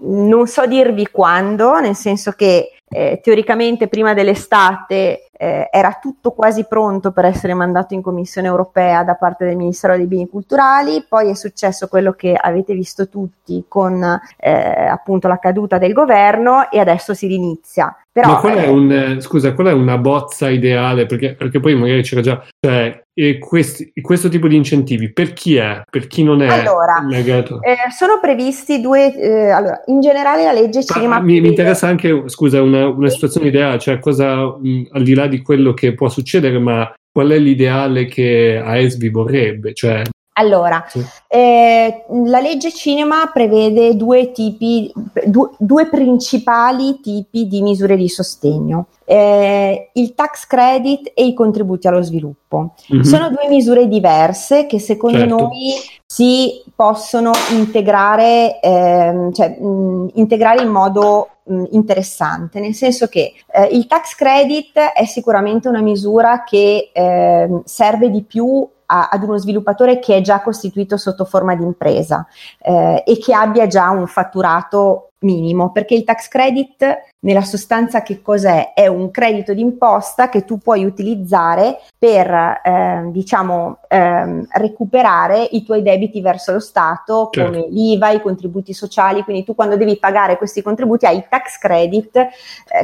non 0.03 0.45
so 0.45 0.67
dirvi 0.67 1.07
quando, 1.07 1.79
nel 1.79 1.95
senso 1.95 2.31
che 2.33 2.73
eh, 2.87 3.19
teoricamente 3.23 3.87
prima 3.87 4.13
dell'estate 4.13 5.29
eh, 5.31 5.69
era 5.71 5.97
tutto 5.99 6.33
quasi 6.33 6.65
pronto 6.65 7.11
per 7.11 7.25
essere 7.25 7.55
mandato 7.55 7.95
in 7.95 8.03
Commissione 8.03 8.47
europea 8.47 9.03
da 9.03 9.15
parte 9.15 9.45
del 9.45 9.55
Ministero 9.55 9.95
dei 9.95 10.05
Beni 10.05 10.29
Culturali, 10.29 11.03
poi 11.09 11.31
è 11.31 11.33
successo 11.33 11.87
quello 11.87 12.13
che 12.13 12.35
avete 12.35 12.75
visto 12.75 13.09
tutti 13.09 13.65
con 13.67 14.03
eh, 14.37 14.51
appunto 14.51 15.27
la 15.27 15.39
caduta 15.39 15.79
del 15.79 15.93
governo 15.93 16.69
e 16.69 16.79
adesso 16.79 17.15
si 17.15 17.25
rinizia. 17.25 17.95
Però, 18.13 18.33
Ma 18.33 18.39
qual 18.39 18.57
è, 18.57 18.67
un, 18.67 19.17
scusa, 19.21 19.53
qual 19.53 19.67
è 19.67 19.71
una 19.71 19.97
bozza 19.97 20.49
ideale? 20.49 21.05
Perché, 21.05 21.33
perché 21.33 21.61
poi 21.61 21.75
magari 21.75 22.01
c'era 22.01 22.19
già, 22.19 22.45
cioè, 22.59 23.03
e 23.13 23.37
questi, 23.37 23.93
questo 24.01 24.27
tipo 24.27 24.49
di 24.49 24.57
incentivi 24.57 25.13
per 25.13 25.31
chi 25.31 25.55
è? 25.55 25.81
Per 25.89 26.07
chi 26.07 26.21
non 26.21 26.41
è 26.41 26.47
allora, 26.47 27.05
legato? 27.07 27.61
Eh, 27.61 27.89
sono 27.89 28.19
previsti 28.19 28.81
due, 28.81 29.15
eh, 29.15 29.49
allora, 29.49 29.81
in 29.85 30.01
generale 30.01 30.43
la 30.43 30.51
legge 30.51 30.83
cinema... 30.83 31.21
Mi, 31.21 31.39
mi, 31.39 31.47
interessa 31.47 31.87
anche, 31.87 32.23
scusa, 32.25 32.61
una, 32.61 32.87
una 32.87 33.09
situazione 33.09 33.47
ideale, 33.47 33.79
cioè 33.79 33.99
cosa, 33.99 34.57
mh, 34.57 34.89
al 34.91 35.03
di 35.03 35.13
là 35.13 35.27
di 35.27 35.41
quello 35.41 35.73
che 35.73 35.93
può 35.93 36.09
succedere, 36.09 36.59
ma 36.59 36.93
qual 37.13 37.29
è 37.29 37.37
l'ideale 37.37 38.07
che 38.07 38.61
AESBI 38.61 39.09
vorrebbe? 39.09 39.73
Cioè, 39.73 40.01
allora, 40.33 40.85
sì. 40.87 41.05
eh, 41.27 42.05
la 42.25 42.39
legge 42.39 42.71
cinema 42.71 43.29
prevede 43.33 43.95
due, 43.97 44.31
tipi, 44.31 44.91
due, 45.25 45.49
due 45.57 45.87
principali 45.87 47.01
tipi 47.01 47.47
di 47.47 47.61
misure 47.61 47.97
di 47.97 48.07
sostegno, 48.07 48.87
eh, 49.03 49.89
il 49.93 50.15
tax 50.15 50.47
credit 50.47 51.11
e 51.13 51.25
i 51.25 51.33
contributi 51.33 51.87
allo 51.87 52.01
sviluppo. 52.01 52.75
Mm-hmm. 52.93 53.03
Sono 53.03 53.29
due 53.29 53.49
misure 53.49 53.87
diverse 53.87 54.67
che 54.67 54.79
secondo 54.79 55.19
certo. 55.19 55.35
noi 55.35 55.75
si 56.05 56.63
possono 56.75 57.31
integrare, 57.51 58.59
eh, 58.61 59.29
cioè, 59.33 59.49
mh, 59.59 60.11
integrare 60.13 60.63
in 60.63 60.69
modo 60.69 61.27
interessante, 61.71 62.59
nel 62.59 62.73
senso 62.73 63.07
che 63.07 63.33
eh, 63.51 63.65
il 63.71 63.85
tax 63.87 64.15
credit 64.15 64.77
è 64.77 65.03
sicuramente 65.05 65.67
una 65.67 65.81
misura 65.81 66.43
che 66.43 66.91
eh, 66.93 67.61
serve 67.65 68.09
di 68.09 68.21
più 68.21 68.65
a, 68.91 69.07
ad 69.09 69.23
uno 69.23 69.37
sviluppatore 69.37 69.99
che 69.99 70.17
è 70.17 70.21
già 70.21 70.41
costituito 70.41 70.97
sotto 70.97 71.23
forma 71.23 71.55
di 71.55 71.63
impresa 71.63 72.27
eh, 72.59 73.03
e 73.05 73.17
che 73.17 73.33
abbia 73.33 73.65
già 73.67 73.89
un 73.89 74.05
fatturato 74.05 75.10
minimo, 75.21 75.71
perché 75.71 75.95
il 75.95 76.03
tax 76.03 76.27
credit 76.27 77.09
nella 77.21 77.41
sostanza 77.41 78.01
che 78.01 78.21
cos'è? 78.21 78.73
È 78.73 78.87
un 78.87 79.11
credito 79.11 79.53
d'imposta 79.53 80.29
che 80.29 80.45
tu 80.45 80.57
puoi 80.57 80.85
utilizzare 80.85 81.79
per, 81.97 82.61
eh, 82.63 83.03
diciamo, 83.11 83.79
eh, 83.87 84.45
recuperare 84.53 85.47
i 85.51 85.63
tuoi 85.63 85.81
debiti 85.81 86.21
verso 86.21 86.51
lo 86.51 86.59
Stato, 86.59 87.29
certo. 87.31 87.51
come 87.51 87.67
l'IVA, 87.69 88.11
i 88.11 88.21
contributi 88.21 88.73
sociali, 88.73 89.23
quindi 89.23 89.43
tu 89.43 89.55
quando 89.55 89.77
devi 89.77 89.97
pagare 89.97 90.37
questi 90.37 90.61
contributi 90.61 91.05
hai 91.05 91.17
il 91.17 91.27
tax 91.29 91.57
credit 91.57 92.15
eh, 92.15 92.29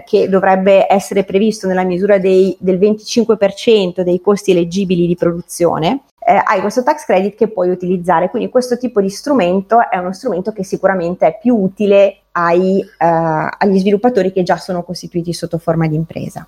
che 0.05 0.29
dovrebbe 0.29 0.91
essere 0.91 1.23
previsto 1.23 1.67
nella 1.67 1.83
misura 1.83 2.17
dei, 2.17 2.55
del 2.59 2.77
25% 2.77 4.01
dei 4.01 4.21
costi 4.21 4.51
eleggibili 4.51 5.07
di 5.07 5.15
produzione 5.15 6.01
eh, 6.27 6.41
hai 6.43 6.59
questo 6.59 6.83
tax 6.83 7.05
credit 7.05 7.35
che 7.35 7.47
puoi 7.47 7.69
utilizzare. 7.69 8.29
Quindi 8.29 8.49
questo 8.49 8.77
tipo 8.77 8.99
di 8.99 9.09
strumento 9.09 9.89
è 9.89 9.95
uno 9.95 10.11
strumento 10.11 10.51
che 10.51 10.65
sicuramente 10.65 11.25
è 11.25 11.37
più 11.39 11.55
utile 11.55 12.23
ai, 12.37 12.79
uh, 12.79 13.47
agli 13.57 13.79
sviluppatori 13.79 14.31
che 14.31 14.43
già 14.43 14.57
sono 14.57 14.83
costituiti 14.83 15.33
sotto 15.33 15.57
forma 15.57 15.87
di 15.87 15.95
impresa. 15.95 16.45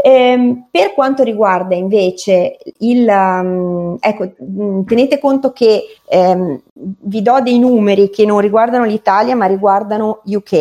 Ehm, 0.00 0.68
per 0.70 0.94
quanto 0.94 1.24
riguarda 1.24 1.74
invece 1.74 2.58
il, 2.78 3.08
um, 3.08 3.96
ecco, 3.98 4.32
mm, 4.42 4.84
tenete 4.84 5.18
conto 5.18 5.50
che 5.50 5.82
ehm, 6.08 6.60
vi 6.72 7.20
do 7.20 7.40
dei 7.40 7.58
numeri 7.58 8.08
che 8.08 8.24
non 8.24 8.38
riguardano 8.38 8.84
l'Italia 8.84 9.34
ma 9.34 9.46
riguardano 9.46 10.20
UK. 10.24 10.52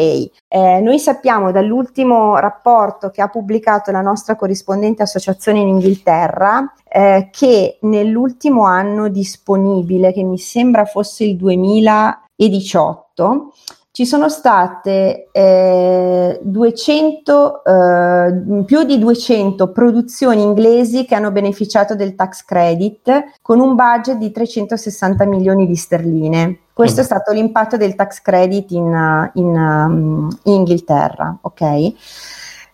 Eh, 0.48 0.80
noi 0.82 0.98
sappiamo 0.98 1.52
dall'ultimo 1.52 2.40
rapporto 2.40 3.12
che 3.12 3.22
ha 3.22 3.28
pubblicato 3.28 3.92
la 3.92 4.02
nostra 4.02 4.36
corrispondente 4.36 5.04
associazione 5.04 5.60
in 5.60 5.68
Inghilterra 5.68 6.74
eh, 6.90 7.30
che 7.32 7.78
nell'ultimo 7.82 8.64
anno 8.64 9.08
disponibile, 9.08 10.14
che 10.14 10.24
mi 10.24 10.40
sembra 10.40 10.86
fosse 10.86 11.26
il 11.26 11.36
2018, 11.36 13.54
ci 13.98 14.06
sono 14.06 14.30
state 14.30 15.30
eh, 15.32 16.40
200, 16.44 17.64
eh, 17.66 18.64
più 18.64 18.84
di 18.84 19.00
200 19.00 19.72
produzioni 19.72 20.44
inglesi 20.44 21.04
che 21.04 21.16
hanno 21.16 21.32
beneficiato 21.32 21.96
del 21.96 22.14
tax 22.14 22.46
credit 22.46 23.40
con 23.42 23.60
un 23.60 23.74
budget 23.74 24.18
di 24.18 24.30
360 24.30 25.26
milioni 25.26 25.66
di 25.66 25.76
sterline. 25.76 26.60
Questo 26.74 27.02
è 27.02 27.04
stato 27.04 27.34
l'impatto 27.34 27.76
del 27.76 27.96
tax 27.96 28.22
credit 28.22 28.70
in, 28.70 29.32
in, 29.34 29.48
um, 29.48 30.30
in 30.44 30.54
Inghilterra, 30.54 31.36
ok? 31.42 31.94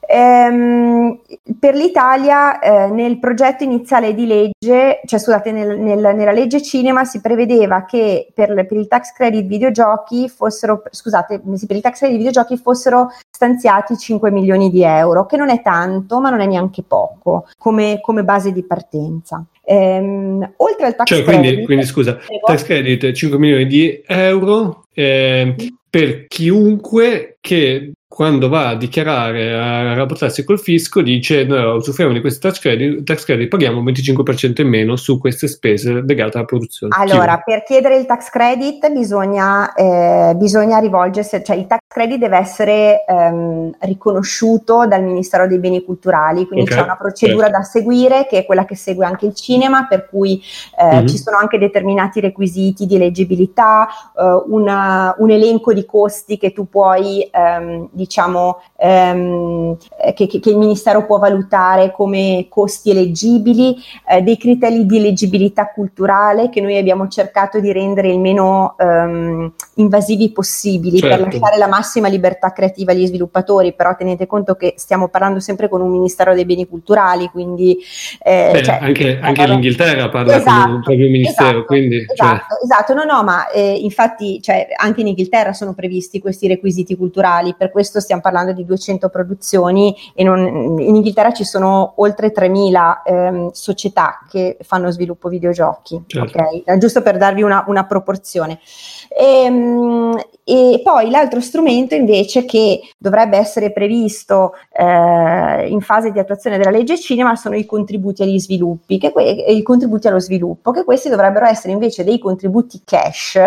Ehm, 0.07 1.19
per 1.59 1.75
l'Italia 1.75 2.59
eh, 2.59 2.89
nel 2.89 3.19
progetto 3.19 3.63
iniziale 3.63 4.13
di 4.13 4.25
legge, 4.25 5.01
cioè 5.05 5.19
scusate, 5.19 5.51
nel, 5.51 5.79
nel, 5.79 6.15
nella 6.15 6.31
legge 6.31 6.61
cinema 6.61 7.05
si 7.05 7.21
prevedeva 7.21 7.85
che 7.85 8.27
per, 8.33 8.53
per, 8.53 8.77
il 8.77 8.87
tax 8.87 9.13
credit 9.13 9.45
videogiochi 9.45 10.29
fossero, 10.29 10.83
scusate, 10.89 11.39
per 11.39 11.75
il 11.75 11.81
tax 11.81 11.99
credit 11.99 12.17
videogiochi 12.17 12.57
fossero 12.57 13.09
stanziati 13.29 13.97
5 13.97 14.31
milioni 14.31 14.69
di 14.69 14.83
euro, 14.83 15.25
che 15.25 15.37
non 15.37 15.49
è 15.49 15.61
tanto, 15.61 16.19
ma 16.19 16.29
non 16.29 16.41
è 16.41 16.45
neanche 16.45 16.83
poco 16.85 17.47
come, 17.57 17.99
come 18.01 18.23
base 18.23 18.51
di 18.51 18.63
partenza. 18.63 19.43
Ehm, 19.65 20.53
oltre 20.57 20.85
al 20.85 20.95
tax 20.95 21.07
cioè, 21.07 21.23
credit, 21.23 21.41
quindi, 21.41 21.65
quindi 21.65 21.85
scusa, 21.85 22.19
tax 22.45 22.63
credit 22.63 23.11
5 23.13 23.37
milioni 23.37 23.65
di 23.65 24.03
euro 24.05 24.83
eh, 24.93 25.55
per 25.89 26.27
chiunque 26.27 27.32
che 27.43 27.91
quando 28.13 28.47
va 28.47 28.69
a 28.69 28.75
dichiarare, 28.75 29.55
a 29.55 29.95
rapportarsi 29.95 30.43
col 30.43 30.59
fisco, 30.59 31.01
dice 31.01 31.45
noi 31.45 31.77
usufruiamo 31.77 32.13
di 32.13 32.21
questi 32.21 32.39
tax 32.39 32.59
credit, 32.59 33.03
tax 33.03 33.25
credit, 33.25 33.47
paghiamo 33.47 33.79
un 33.79 33.85
25% 33.85 34.61
in 34.61 34.67
meno 34.67 34.95
su 34.97 35.17
queste 35.17 35.47
spese 35.47 36.03
legate 36.05 36.37
alla 36.37 36.45
produzione. 36.45 36.95
Allora, 36.95 37.41
Chiudo. 37.41 37.43
per 37.43 37.63
chiedere 37.63 37.97
il 37.97 38.05
tax 38.05 38.29
credit 38.29 38.87
bisogna, 38.91 39.73
eh, 39.73 40.35
bisogna 40.35 40.77
rivolgersi, 40.77 41.43
cioè 41.43 41.55
il 41.55 41.65
tax 41.65 41.79
credit 41.87 42.19
deve 42.19 42.37
essere 42.37 43.03
ehm, 43.03 43.71
riconosciuto 43.79 44.85
dal 44.85 45.03
Ministero 45.03 45.47
dei 45.47 45.57
Beni 45.57 45.83
Culturali, 45.83 46.45
quindi 46.45 46.65
okay. 46.65 46.77
c'è 46.77 46.83
una 46.83 46.97
procedura 46.97 47.45
certo. 47.45 47.57
da 47.57 47.63
seguire 47.63 48.27
che 48.29 48.37
è 48.37 48.45
quella 48.45 48.65
che 48.65 48.75
segue 48.75 49.07
anche 49.07 49.25
il 49.25 49.33
cinema, 49.33 49.87
per 49.87 50.07
cui 50.07 50.39
eh, 50.79 50.85
mm-hmm. 50.85 51.07
ci 51.07 51.17
sono 51.17 51.37
anche 51.37 51.57
determinati 51.57 52.19
requisiti 52.19 52.85
di 52.85 52.93
eleggibilità, 52.93 53.87
eh, 54.15 54.43
una, 54.51 55.15
un 55.17 55.31
elenco 55.31 55.73
di 55.73 55.83
costi 55.83 56.37
che 56.37 56.53
tu 56.53 56.69
puoi 56.69 57.27
ehm, 57.33 57.89
diciamo 57.91 58.61
ehm, 58.77 59.77
che, 60.13 60.27
che, 60.27 60.39
che, 60.39 60.49
il 60.49 60.57
Ministero 60.57 61.05
può 61.05 61.17
valutare 61.17 61.91
come 61.91 62.45
costi 62.49 62.91
eleggibili, 62.91 63.75
eh, 64.07 64.21
dei 64.21 64.37
criteri 64.37 64.85
di 64.85 64.97
eleggibilità 64.97 65.71
culturale 65.71 66.49
che 66.49 66.61
noi 66.61 66.77
abbiamo 66.77 67.07
cercato 67.07 67.59
di 67.59 67.71
rendere 67.71 68.09
il 68.09 68.19
meno 68.19 68.75
ehm, 68.77 69.51
invasivi 69.75 70.31
possibili 70.31 70.99
certo. 70.99 71.23
per 71.23 71.33
lasciare 71.33 71.57
la 71.57 71.67
massima 71.67 72.07
libertà 72.07 72.51
creativa 72.51 72.91
agli 72.91 73.05
sviluppatori, 73.07 73.73
però 73.73 73.95
tenete 73.95 74.27
conto 74.27 74.55
che 74.55 74.73
stiamo 74.77 75.07
parlando 75.07 75.39
sempre 75.39 75.67
con 75.69 75.81
un 75.81 75.91
Ministero 75.93 76.33
dei 76.33 76.45
beni 76.45 76.67
culturali, 76.67 77.29
quindi... 77.29 77.77
Eh, 78.21 78.49
Beh, 78.51 78.63
cioè, 78.63 78.77
anche, 78.81 79.19
anche 79.19 79.47
l'Inghilterra 79.47 80.09
parla 80.09 80.35
esatto, 80.35 80.63
con 80.65 80.73
un 80.75 80.81
proprio 80.81 81.09
ministero, 81.09 81.49
esatto, 81.49 81.65
quindi... 81.65 81.97
Esatto, 81.97 82.15
cioè... 82.15 82.63
esatto, 82.63 82.93
no, 82.93 83.03
no, 83.03 83.23
ma 83.23 83.49
eh, 83.49 83.77
infatti 83.79 84.41
cioè, 84.41 84.67
anche 84.75 85.01
in 85.01 85.07
Inghilterra 85.07 85.53
sono 85.53 85.73
previsti 85.73 86.19
questi 86.19 86.47
requisiti 86.47 86.95
culturali, 86.95 87.21
per 87.57 87.71
questo 87.71 87.99
stiamo 87.99 88.21
parlando 88.21 88.51
di 88.51 88.65
200 88.65 89.09
produzioni 89.09 89.95
e 90.13 90.23
non, 90.23 90.79
in 90.79 90.95
Inghilterra 90.95 91.31
ci 91.31 91.43
sono 91.43 91.93
oltre 91.97 92.33
3.000 92.33 93.01
ehm, 93.05 93.51
società 93.51 94.19
che 94.29 94.57
fanno 94.61 94.91
sviluppo 94.91 95.29
videogiochi, 95.29 96.03
certo. 96.07 96.37
okay? 96.37 96.77
giusto 96.77 97.01
per 97.01 97.17
darvi 97.17 97.41
una, 97.41 97.63
una 97.67 97.85
proporzione. 97.85 98.59
E, 99.07 99.43
ehm, 99.43 100.19
e, 100.45 100.81
poi 100.83 101.09
l'altro 101.09 101.39
strumento 101.39 101.95
invece 101.95 102.43
che 102.43 102.81
dovrebbe 102.97 103.37
essere 103.37 103.71
previsto 103.71 104.53
eh, 104.71 105.67
in 105.69 105.79
fase 105.79 106.11
di 106.11 106.19
attuazione 106.19 106.57
della 106.57 106.69
legge 106.69 106.99
cinema 106.99 107.35
sono 107.35 107.55
i 107.55 107.65
contributi 107.65 108.23
agli 108.23 108.39
sviluppi, 108.39 108.97
che 108.97 109.11
que- 109.11 109.23
i 109.23 109.61
contributi 109.61 110.07
allo 110.07 110.19
sviluppo, 110.19 110.71
che 110.71 110.83
questi 110.83 111.09
dovrebbero 111.09 111.45
essere 111.45 111.71
invece 111.73 112.03
dei 112.03 112.19
contributi 112.19 112.81
cash 112.83 113.39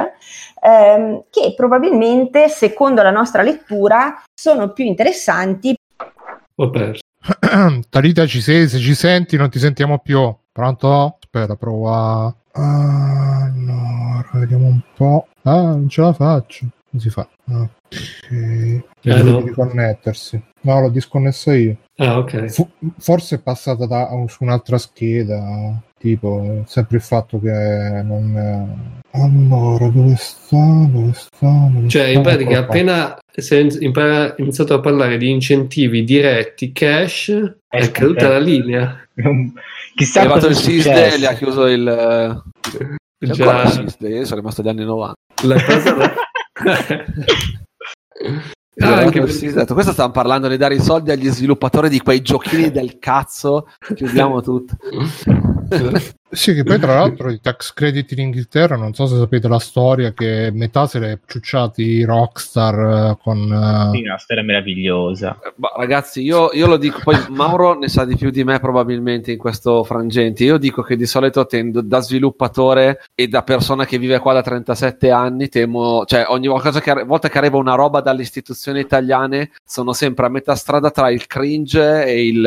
ehm, 0.66 1.24
che 1.30 1.54
probabilmente, 1.56 2.48
secondo 2.48 3.02
la 3.02 3.12
nostra 3.12 3.42
lettura, 3.42 4.22
sono 4.34 4.72
più 4.72 4.84
interessanti. 4.84 5.74
Ho 6.56 6.70
perso. 6.70 7.02
Talita, 7.88 8.26
ci 8.26 8.40
sei? 8.40 8.68
Se 8.68 8.78
ci 8.78 8.94
senti, 8.94 9.36
non 9.36 9.48
ti 9.48 9.58
sentiamo 9.58 9.98
più. 9.98 10.34
Pronto? 10.50 11.18
Aspetta, 11.20 11.54
prova. 11.54 12.34
Allora, 12.52 14.28
vediamo 14.32 14.66
un 14.66 14.80
po'. 14.94 15.28
Ah, 15.42 15.62
non 15.62 15.88
ce 15.88 16.00
la 16.00 16.12
faccio. 16.12 16.66
Come 16.90 17.02
si 17.02 17.10
fa? 17.10 17.28
Ok. 17.48 17.94
Eh, 18.22 18.82
no. 19.02 19.40
riconnettersi. 19.40 20.42
No, 20.62 20.80
l'ho 20.80 20.88
disconnessa 20.88 21.54
io. 21.54 21.76
Ah, 21.96 22.18
ok. 22.18 22.46
Fu- 22.46 22.70
forse 22.98 23.36
è 23.36 23.40
passata 23.40 23.86
da, 23.86 24.08
su 24.26 24.44
un'altra 24.44 24.78
scheda. 24.78 25.80
Tipo, 26.06 26.62
sempre 26.68 26.98
il 26.98 27.02
fatto 27.02 27.40
che 27.40 27.50
non. 27.50 29.02
Allora, 29.10 29.88
dove 29.88 30.14
sta? 30.16 30.86
Dove 30.88 31.12
sta? 31.14 31.68
Dove 31.72 31.88
cioè, 31.88 32.02
sta? 32.02 32.12
in 32.12 32.22
pratica, 32.22 32.60
appena 32.60 33.18
si 33.34 33.56
è 33.56 33.66
iniziato 34.36 34.74
a 34.74 34.80
parlare 34.80 35.18
di 35.18 35.28
incentivi 35.28 36.04
diretti 36.04 36.70
cash, 36.70 37.30
è, 37.66 37.78
è 37.78 37.90
caduta 37.90 38.28
la 38.28 38.38
linea. 38.38 39.04
Chissà 39.96 40.20
è 40.20 40.22
arrivato 40.22 40.46
il 40.46 40.54
SISDE 40.54 41.16
e 41.16 41.26
ha 41.26 41.34
chiuso 41.34 41.66
il. 41.66 42.42
Già. 43.18 43.62
il 43.64 43.68
SISDE, 43.68 44.08
io 44.08 44.24
sono 44.26 44.40
rimasto 44.40 44.60
agli 44.60 44.68
anni 44.68 44.84
90. 44.84 45.14
La 45.42 45.64
cosa. 45.64 46.14
Ah, 48.78 48.96
anche 48.96 49.20
per... 49.20 49.32
detto, 49.32 49.72
questo 49.72 49.92
stavamo 49.92 50.12
parlando 50.12 50.48
di 50.48 50.56
dare 50.58 50.74
i 50.74 50.80
soldi 50.80 51.10
agli 51.10 51.28
sviluppatori 51.30 51.88
di 51.88 52.00
quei 52.00 52.20
giochini 52.20 52.70
del 52.72 52.98
cazzo. 52.98 53.68
Chiudiamo 53.94 54.42
tutto. 54.42 54.76
Sì, 56.28 56.54
che 56.54 56.64
poi 56.64 56.78
tra 56.78 56.94
l'altro 56.98 57.30
i 57.30 57.40
tax 57.40 57.72
credit 57.72 58.10
in 58.12 58.18
Inghilterra, 58.18 58.76
non 58.76 58.94
so 58.94 59.06
se 59.06 59.16
sapete 59.16 59.46
la 59.46 59.60
storia, 59.60 60.12
che 60.12 60.50
metà 60.52 60.86
se 60.86 60.98
le 60.98 61.20
ciucciati 61.24 62.02
Rockstar 62.02 63.10
eh, 63.12 63.18
con... 63.22 63.38
Uh... 63.38 63.94
Sì, 63.94 64.02
una 64.02 64.18
storia 64.18 64.42
meravigliosa. 64.42 65.38
Eh, 65.42 65.52
bah, 65.54 65.74
ragazzi, 65.76 66.22
io, 66.22 66.50
io, 66.52 66.66
lo 66.66 66.76
dico, 66.76 67.00
poi 67.02 67.16
Mauro 67.30 67.78
ne 67.78 67.88
sa 67.88 68.04
di 68.04 68.16
più 68.16 68.30
di 68.30 68.42
me 68.42 68.58
probabilmente 68.58 69.30
in 69.32 69.38
questo 69.38 69.84
frangente. 69.84 70.42
Io 70.42 70.58
dico 70.58 70.82
che 70.82 70.96
di 70.96 71.06
solito 71.06 71.46
tendo 71.46 71.80
da 71.80 72.00
sviluppatore 72.00 73.04
e 73.14 73.28
da 73.28 73.42
persona 73.42 73.86
che 73.86 73.98
vive 73.98 74.18
qua 74.18 74.32
da 74.32 74.42
37 74.42 75.10
anni, 75.10 75.48
temo, 75.48 76.04
cioè 76.06 76.24
ogni 76.28 76.48
volta 76.48 76.80
che, 76.80 77.04
volta 77.04 77.28
che 77.28 77.38
arriva 77.38 77.56
una 77.56 77.74
roba 77.76 78.00
dalle 78.00 78.22
istituzioni 78.22 78.80
italiane, 78.80 79.52
sono 79.64 79.92
sempre 79.92 80.26
a 80.26 80.30
metà 80.30 80.56
strada 80.56 80.90
tra 80.90 81.10
il 81.10 81.26
cringe 81.26 82.04
e 82.04 82.26
il... 82.26 82.44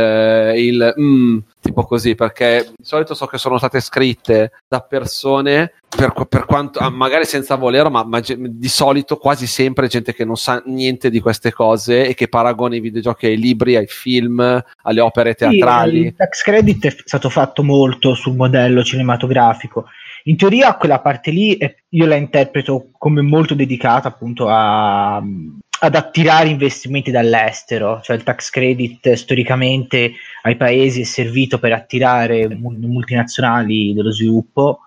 Il 0.60 0.94
mm, 1.00 1.38
tipo 1.62 1.84
così, 1.84 2.16
perché 2.16 2.72
di 2.76 2.86
solito 2.86 3.14
so 3.14 3.26
che 3.26 3.38
sono 3.38 3.58
state 3.58 3.80
scritte 3.80 4.52
da 4.68 4.80
persone 4.82 5.74
per, 5.90 6.14
per 6.28 6.46
quanto 6.46 6.80
ah, 6.80 6.90
magari 6.90 7.26
senza 7.26 7.56
volerlo, 7.56 7.90
ma, 7.90 8.04
ma, 8.04 8.22
di 8.22 8.68
solito 8.68 9.18
quasi 9.18 9.48
sempre 9.48 9.88
gente 9.88 10.14
che 10.14 10.24
non 10.24 10.38
sa 10.38 10.62
niente 10.66 11.10
di 11.10 11.20
queste 11.20 11.52
cose 11.52 12.08
e 12.08 12.14
che 12.14 12.28
paragona 12.28 12.76
i 12.76 12.80
videogiochi 12.80 13.26
ai 13.26 13.38
libri, 13.38 13.76
ai 13.76 13.88
film, 13.88 14.64
alle 14.84 15.02
opere 15.02 15.34
teatrali. 15.34 16.02
Sì, 16.02 16.06
il 16.08 16.16
tax 16.16 16.42
credit 16.44 16.86
è 16.86 16.96
stato 17.04 17.30
fatto 17.30 17.64
molto 17.64 18.14
sul 18.14 18.36
modello 18.36 18.84
cinematografico. 18.84 19.86
In 20.24 20.38
teoria 20.38 20.76
quella 20.76 21.00
parte 21.00 21.32
lì 21.32 21.58
io 21.90 22.06
la 22.06 22.16
interpreto 22.16 22.90
come 22.98 23.22
molto 23.22 23.56
dedicata 23.56 24.10
appunto 24.10 24.48
a, 24.48 25.22
ad 25.80 25.96
attirare 25.96 26.50
investimenti 26.50 27.12
dall'estero, 27.12 28.02
cioè 28.02 28.16
il 28.16 28.24
tax 28.24 28.50
credit 28.50 29.14
storicamente 29.14 30.12
ai 30.44 30.56
paesi 30.56 31.02
è 31.02 31.06
servito 31.06 31.60
per 31.60 31.74
attirare 31.74 32.48
multinazionali 32.50 33.94
dello 33.94 34.12
sviluppo. 34.12 34.82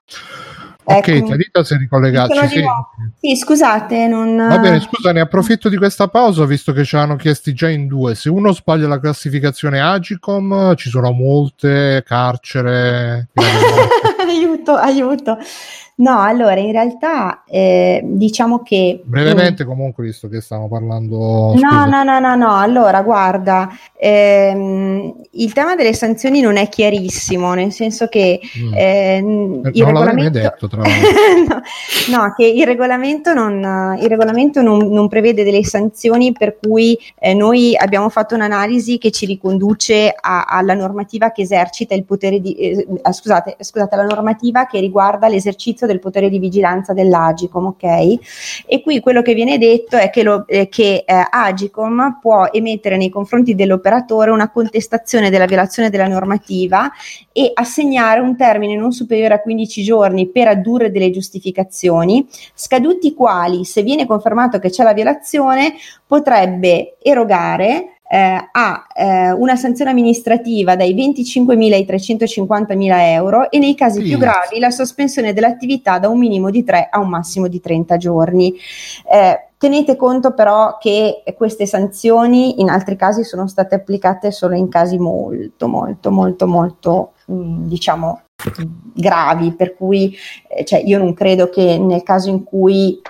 Ok, 0.85 1.09
ecco, 1.09 1.28
Talita 1.28 1.62
si 1.62 1.74
è 1.74 1.77
ricollegata. 1.77 2.47
Sì. 2.48 2.62
sì, 3.20 3.36
scusate, 3.36 4.09
non... 4.09 4.36
Va 4.36 4.59
bene, 4.59 4.81
scusa, 4.81 5.12
ne 5.12 5.20
approfitto 5.20 5.69
di 5.69 5.77
questa 5.77 6.09
pausa 6.09 6.44
visto 6.44 6.73
che 6.73 6.85
ci 6.85 6.97
hanno 6.97 7.14
chiesti 7.14 7.52
già 7.55 7.69
in 7.69 7.86
due. 7.86 8.16
Se 8.16 8.28
uno 8.28 8.52
sbaglia 8.52 8.89
la 8.89 8.98
classificazione 8.98 9.81
Agicom, 9.81 10.74
ci 10.74 10.90
sono 10.90 11.12
molte, 11.12 12.02
carcere... 12.05 13.28
aiuto, 14.28 14.74
aiuto. 14.74 15.39
No, 16.03 16.20
allora 16.20 16.59
in 16.59 16.73
realtà 16.73 17.45
eh, 17.47 18.01
diciamo 18.03 18.62
che... 18.62 19.01
Brevemente 19.05 19.65
mm, 19.65 19.69
comunque, 19.69 20.03
visto 20.03 20.29
che 20.29 20.41
stiamo 20.41 20.69
parlando... 20.69 21.55
No, 21.55 21.87
no, 21.87 22.03
no, 22.03 22.19
no, 22.19 22.35
no, 22.35 22.57
allora 22.57 23.03
guarda, 23.03 23.69
ehm, 23.97 25.15
il 25.31 25.53
tema 25.53 25.77
delle 25.77 25.95
sanzioni 25.95 26.41
non 26.41 26.57
è 26.57 26.69
chiarissimo, 26.69 27.55
nel 27.55 27.70
senso 27.70 28.09
che 28.09 28.41
mm. 28.43 28.74
eh, 28.74 29.16
il 29.19 29.24
non 29.24 29.62
regolamento... 29.62 30.39
detto, 30.41 30.66
tra 30.66 30.83
no, 30.83 31.62
no, 32.11 32.35
che 32.37 32.47
il 32.47 32.66
regolamento, 32.66 33.33
non, 33.33 33.97
il 34.01 34.09
regolamento 34.09 34.61
non, 34.61 34.89
non 34.89 35.07
prevede 35.07 35.45
delle 35.45 35.65
sanzioni 35.65 36.33
per 36.33 36.59
cui 36.61 36.99
eh, 37.20 37.33
noi 37.33 37.77
abbiamo 37.77 38.09
fatto 38.09 38.35
un'analisi 38.35 38.99
che 38.99 39.12
ci 39.12 39.24
riconduce 39.24 40.12
a, 40.20 40.47
alla 40.49 40.74
normativa 40.74 41.31
che 41.31 41.43
esercita 41.43 41.95
il 41.95 42.05
potere 42.05 42.41
di... 42.41 42.55
Eh, 42.55 42.87
scusate, 43.12 43.55
scusate, 43.61 43.95
alla 43.95 44.07
normativa 44.07 44.66
che 44.66 44.81
riguarda 44.81 45.29
l'esercizio 45.29 45.87
del 45.91 45.91
potere 45.98 46.28
di 46.28 46.39
vigilanza 46.39 46.93
dell'Agicom, 46.93 47.66
ok? 47.66 47.85
E 48.66 48.82
qui 48.82 49.01
quello 49.01 49.23
che 49.23 49.35
viene 49.35 49.59
detto 49.59 49.97
è 49.97 50.10
che, 50.10 50.23
lo, 50.23 50.44
eh, 50.47 50.69
che 50.69 51.05
eh, 51.06 51.27
Agicom 51.31 52.19
può 52.20 52.48
emettere 52.51 52.97
nei 52.97 53.10
confronti 53.10 53.55
dell'operatore 53.55 54.31
una 54.31 54.51
contestazione 54.51 55.31
della 55.31 55.47
violazione 55.47 55.90
della 55.90 56.09
normativa 56.09 56.90
e 57.32 57.51
assegnare 57.55 58.20
un 58.20 58.36
termine 58.36 58.77
non 58.77 58.93
superiore 58.93 59.35
a 59.35 59.40
15 59.40 59.82
giorni 59.82 60.28
per 60.28 60.48
addurre 60.48 60.90
delle 60.90 61.10
giustificazioni, 61.10 62.27
scaduti 62.55 63.09
i 63.09 63.14
quali, 63.14 63.64
se 63.64 63.82
viene 63.82 64.06
confermato 64.06 64.59
che 64.59 64.70
c'è 64.70 64.82
la 64.82 64.93
violazione, 64.93 65.74
potrebbe 66.06 66.97
erogare 67.01 67.98
eh, 68.12 68.48
ha 68.52 68.86
eh, 68.94 69.32
una 69.32 69.56
sanzione 69.56 69.90
amministrativa 69.90 70.76
dai 70.76 70.94
25.000 70.94 71.72
ai 71.72 71.86
350.000 71.89 72.98
euro 73.09 73.51
e 73.51 73.59
nei 73.59 73.74
casi 73.74 74.02
sì. 74.02 74.09
più 74.09 74.18
gravi 74.18 74.59
la 74.59 74.68
sospensione 74.68 75.32
dell'attività 75.32 75.98
da 75.98 76.10
un 76.10 76.18
minimo 76.18 76.51
di 76.51 76.62
3 76.62 76.89
a 76.90 77.01
un 77.01 77.09
massimo 77.09 77.48
di 77.48 77.59
30 77.59 77.97
giorni. 77.97 78.55
Eh, 79.10 79.48
tenete 79.56 79.97
conto 79.97 80.34
però 80.34 80.76
che 80.78 81.22
queste 81.34 81.64
sanzioni 81.64 82.60
in 82.60 82.68
altri 82.68 82.97
casi 82.97 83.24
sono 83.24 83.48
state 83.48 83.76
applicate 83.76 84.30
solo 84.30 84.56
in 84.56 84.68
casi 84.68 84.98
molto, 84.98 85.66
molto, 85.66 86.10
molto, 86.10 86.47
molto, 86.47 87.12
mh, 87.24 87.34
mm, 87.34 87.66
diciamo, 87.66 88.20
gravi, 88.93 89.52
per 89.52 89.74
cui 89.74 90.14
eh, 90.48 90.66
cioè, 90.66 90.82
io 90.84 90.98
non 90.98 91.14
credo 91.14 91.48
che 91.48 91.78
nel 91.78 92.02
caso 92.02 92.28
in 92.28 92.44
cui 92.44 93.01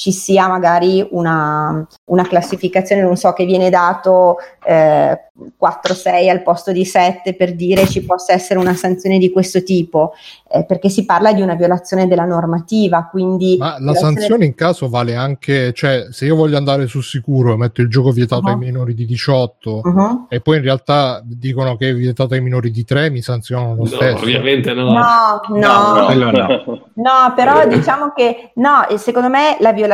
ci 0.00 0.12
sia 0.12 0.48
magari 0.48 1.06
una, 1.10 1.86
una 2.06 2.26
classificazione, 2.26 3.02
non 3.02 3.16
so, 3.16 3.34
che 3.34 3.44
viene 3.44 3.68
dato 3.68 4.38
eh, 4.64 5.26
4-6 5.60 6.30
al 6.30 6.42
posto 6.42 6.72
di 6.72 6.86
7 6.86 7.34
per 7.34 7.54
dire 7.54 7.86
ci 7.86 8.02
possa 8.02 8.32
essere 8.32 8.58
una 8.58 8.72
sanzione 8.72 9.18
di 9.18 9.30
questo 9.30 9.62
tipo, 9.62 10.12
eh, 10.50 10.64
perché 10.64 10.88
si 10.88 11.04
parla 11.04 11.34
di 11.34 11.42
una 11.42 11.54
violazione 11.54 12.08
della 12.08 12.24
normativa. 12.24 13.08
Quindi 13.10 13.56
Ma 13.58 13.76
la 13.78 13.94
sanzione 13.94 14.46
in 14.46 14.54
caso 14.54 14.88
vale 14.88 15.16
anche, 15.16 15.74
cioè 15.74 16.06
se 16.08 16.24
io 16.24 16.34
voglio 16.34 16.56
andare 16.56 16.86
sul 16.86 17.04
sicuro 17.04 17.52
e 17.52 17.56
metto 17.58 17.82
il 17.82 17.90
gioco 17.90 18.10
vietato 18.10 18.46
uh-huh. 18.46 18.52
ai 18.52 18.56
minori 18.56 18.94
di 18.94 19.04
18 19.04 19.80
uh-huh. 19.84 20.26
e 20.30 20.40
poi 20.40 20.56
in 20.56 20.62
realtà 20.62 21.20
dicono 21.22 21.76
che 21.76 21.90
è 21.90 21.94
vietato 21.94 22.32
ai 22.32 22.40
minori 22.40 22.70
di 22.70 22.84
3, 22.84 23.10
mi 23.10 23.20
sanzionano 23.20 23.74
lo 23.74 23.82
no, 23.82 23.86
stesso. 23.86 24.22
Ovviamente 24.22 24.72
no. 24.72 24.92
No, 24.92 25.40
no, 25.48 26.14
no, 26.14 26.30
no. 26.30 26.82
no 26.94 27.32
però 27.36 27.66
diciamo 27.66 28.14
che 28.16 28.52
no, 28.54 28.88
e 28.88 28.96
secondo 28.96 29.28
me 29.28 29.58
la 29.60 29.72
violazione 29.74 29.88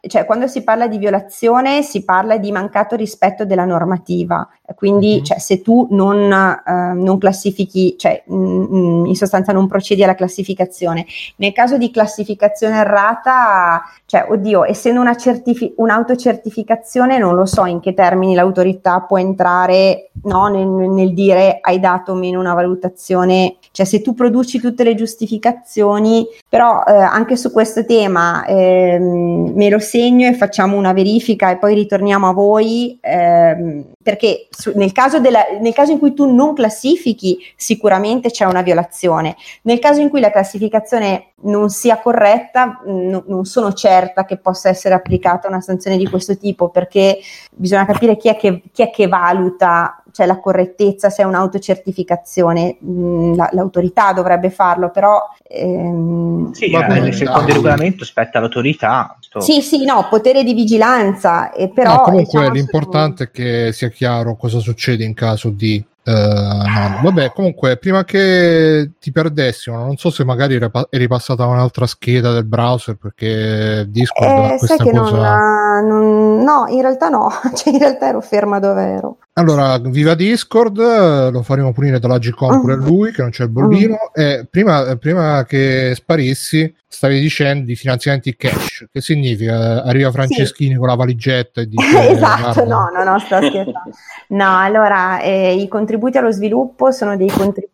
cioè 0.00 0.24
quando 0.24 0.46
si 0.46 0.62
parla 0.62 0.86
di 0.86 0.98
violazione 0.98 1.82
si 1.82 2.04
parla 2.04 2.38
di 2.38 2.52
mancato 2.52 2.96
rispetto 2.96 3.44
della 3.44 3.64
normativa, 3.64 4.48
quindi 4.74 5.14
mm-hmm. 5.14 5.24
cioè, 5.24 5.38
se 5.38 5.60
tu 5.62 5.88
non, 5.90 6.30
uh, 6.30 7.02
non 7.02 7.18
classifichi, 7.18 7.96
cioè 7.98 8.22
mh, 8.26 9.06
in 9.06 9.14
sostanza 9.14 9.52
non 9.52 9.66
procedi 9.66 10.02
alla 10.02 10.14
classificazione. 10.14 11.04
Nel 11.36 11.52
caso 11.52 11.76
di 11.76 11.90
classificazione 11.90 12.76
errata, 12.76 13.82
cioè 14.06 14.26
oddio, 14.28 14.64
essendo 14.64 15.00
una 15.00 15.16
certifi- 15.16 15.74
un'autocertificazione 15.76 17.18
non 17.18 17.34
lo 17.34 17.46
so 17.46 17.64
in 17.66 17.80
che 17.80 17.94
termini 17.94 18.34
l'autorità 18.34 19.00
può 19.00 19.18
entrare 19.18 20.10
no, 20.24 20.46
nel, 20.48 20.66
nel 20.66 21.12
dire 21.14 21.58
hai 21.60 21.80
dato 21.80 22.12
o 22.12 22.14
meno 22.14 22.40
una 22.40 22.54
valutazione, 22.54 23.56
cioè 23.78 23.86
se 23.86 24.02
tu 24.02 24.12
produci 24.12 24.58
tutte 24.58 24.82
le 24.82 24.96
giustificazioni, 24.96 26.26
però 26.48 26.82
eh, 26.84 26.94
anche 26.94 27.36
su 27.36 27.52
questo 27.52 27.84
tema 27.84 28.44
eh, 28.44 28.98
me 28.98 29.70
lo 29.70 29.78
segno 29.78 30.26
e 30.26 30.34
facciamo 30.34 30.76
una 30.76 30.92
verifica 30.92 31.52
e 31.52 31.58
poi 31.58 31.74
ritorniamo 31.74 32.28
a 32.28 32.32
voi 32.32 32.98
eh, 33.00 33.84
perché 34.02 34.48
su, 34.50 34.72
nel, 34.74 34.90
caso 34.90 35.20
della, 35.20 35.44
nel 35.60 35.72
caso 35.74 35.92
in 35.92 36.00
cui 36.00 36.12
tu 36.12 36.28
non 36.28 36.54
classifichi 36.54 37.38
sicuramente 37.54 38.30
c'è 38.30 38.46
una 38.46 38.62
violazione, 38.62 39.36
nel 39.62 39.78
caso 39.78 40.00
in 40.00 40.08
cui 40.08 40.18
la 40.18 40.32
classificazione 40.32 41.34
non 41.42 41.70
sia 41.70 42.00
corretta 42.00 42.80
n- 42.84 43.22
non 43.26 43.44
sono 43.44 43.72
certa 43.74 44.24
che 44.24 44.38
possa 44.38 44.70
essere 44.70 44.96
applicata 44.96 45.46
una 45.46 45.60
sanzione 45.60 45.96
di 45.96 46.08
questo 46.08 46.36
tipo 46.36 46.68
perché 46.68 47.20
bisogna 47.52 47.86
capire 47.86 48.16
chi 48.16 48.28
è 48.28 48.34
che, 48.34 48.60
chi 48.72 48.82
è 48.82 48.90
che 48.90 49.06
valuta 49.06 50.02
cioè 50.18 50.26
la 50.26 50.40
correttezza, 50.40 51.10
se 51.10 51.22
è 51.22 51.24
un'autocertificazione, 51.24 52.76
mh, 52.80 53.36
la, 53.36 53.48
l'autorità 53.52 54.12
dovrebbe 54.12 54.50
farlo, 54.50 54.90
però... 54.90 55.20
Ehm, 55.48 56.50
sì, 56.50 56.64
eh, 56.64 57.12
secondo 57.12 57.46
il 57.46 57.54
regolamento 57.54 58.04
spetta 58.04 58.38
all'autorità. 58.38 59.16
Sto... 59.20 59.40
Sì, 59.40 59.62
sì, 59.62 59.84
no, 59.84 60.08
potere 60.10 60.42
di 60.42 60.54
vigilanza, 60.54 61.52
e 61.52 61.68
però... 61.68 61.92
No, 61.92 62.00
comunque 62.00 62.40
diciamo, 62.40 62.52
l'importante 62.52 63.24
su... 63.24 63.30
è 63.30 63.30
che 63.30 63.72
sia 63.72 63.90
chiaro 63.90 64.34
cosa 64.34 64.58
succede 64.58 65.04
in 65.04 65.14
caso 65.14 65.50
di 65.50 65.84
Uh, 66.08 66.64
no. 66.64 67.00
Vabbè, 67.02 67.32
comunque, 67.32 67.76
prima 67.76 68.02
che 68.02 68.92
ti 68.98 69.12
perdessimo, 69.12 69.76
non 69.76 69.98
so 69.98 70.08
se 70.08 70.24
magari 70.24 70.58
eri 70.88 71.06
passata 71.06 71.42
a 71.42 71.48
un'altra 71.48 71.86
scheda 71.86 72.32
del 72.32 72.46
browser 72.46 72.96
perché 72.96 73.84
Discord 73.88 74.52
eh, 74.52 74.56
questa 74.56 74.76
cosa. 74.84 75.36
Non, 75.82 75.86
non, 75.86 76.42
no, 76.42 76.64
in 76.68 76.80
realtà 76.80 77.10
no, 77.10 77.28
cioè 77.54 77.74
in 77.74 77.78
realtà 77.78 78.08
ero 78.08 78.22
ferma 78.22 78.58
dove 78.58 78.82
ero. 78.82 79.18
Allora, 79.38 79.78
viva 79.78 80.14
Discord, 80.14 81.30
lo 81.30 81.42
faremo 81.44 81.72
punire 81.72 82.00
dalla 82.00 82.18
Gcom 82.18 82.60
pure 82.60 82.74
mm. 82.74 82.84
lui, 82.84 83.12
che 83.12 83.22
non 83.22 83.30
c'è 83.30 83.44
il 83.44 83.50
bollino. 83.50 84.10
Mm. 84.18 84.20
E 84.20 84.46
prima, 84.50 84.96
prima, 84.96 85.44
che 85.44 85.92
sparissi, 85.94 86.74
stavi 86.88 87.20
dicendo 87.20 87.64
di 87.64 87.76
finanziamenti 87.76 88.34
cash. 88.34 88.86
Che 88.90 89.00
significa? 89.00 89.84
Arriva 89.84 90.10
Franceschini 90.10 90.72
sì. 90.72 90.76
con 90.76 90.88
la 90.88 90.96
valigetta 90.96 91.60
e 91.60 91.68
dice... 91.70 92.10
esatto, 92.10 92.64
no, 92.64 92.88
no, 92.92 93.04
no, 93.04 93.18
sto 93.20 93.36
scherzando. 93.36 93.90
no, 94.30 94.58
allora, 94.58 95.20
eh, 95.20 95.54
i 95.54 95.68
contributi 95.68 96.18
allo 96.18 96.32
sviluppo 96.32 96.90
sono 96.90 97.16
dei 97.16 97.28
contributi 97.28 97.67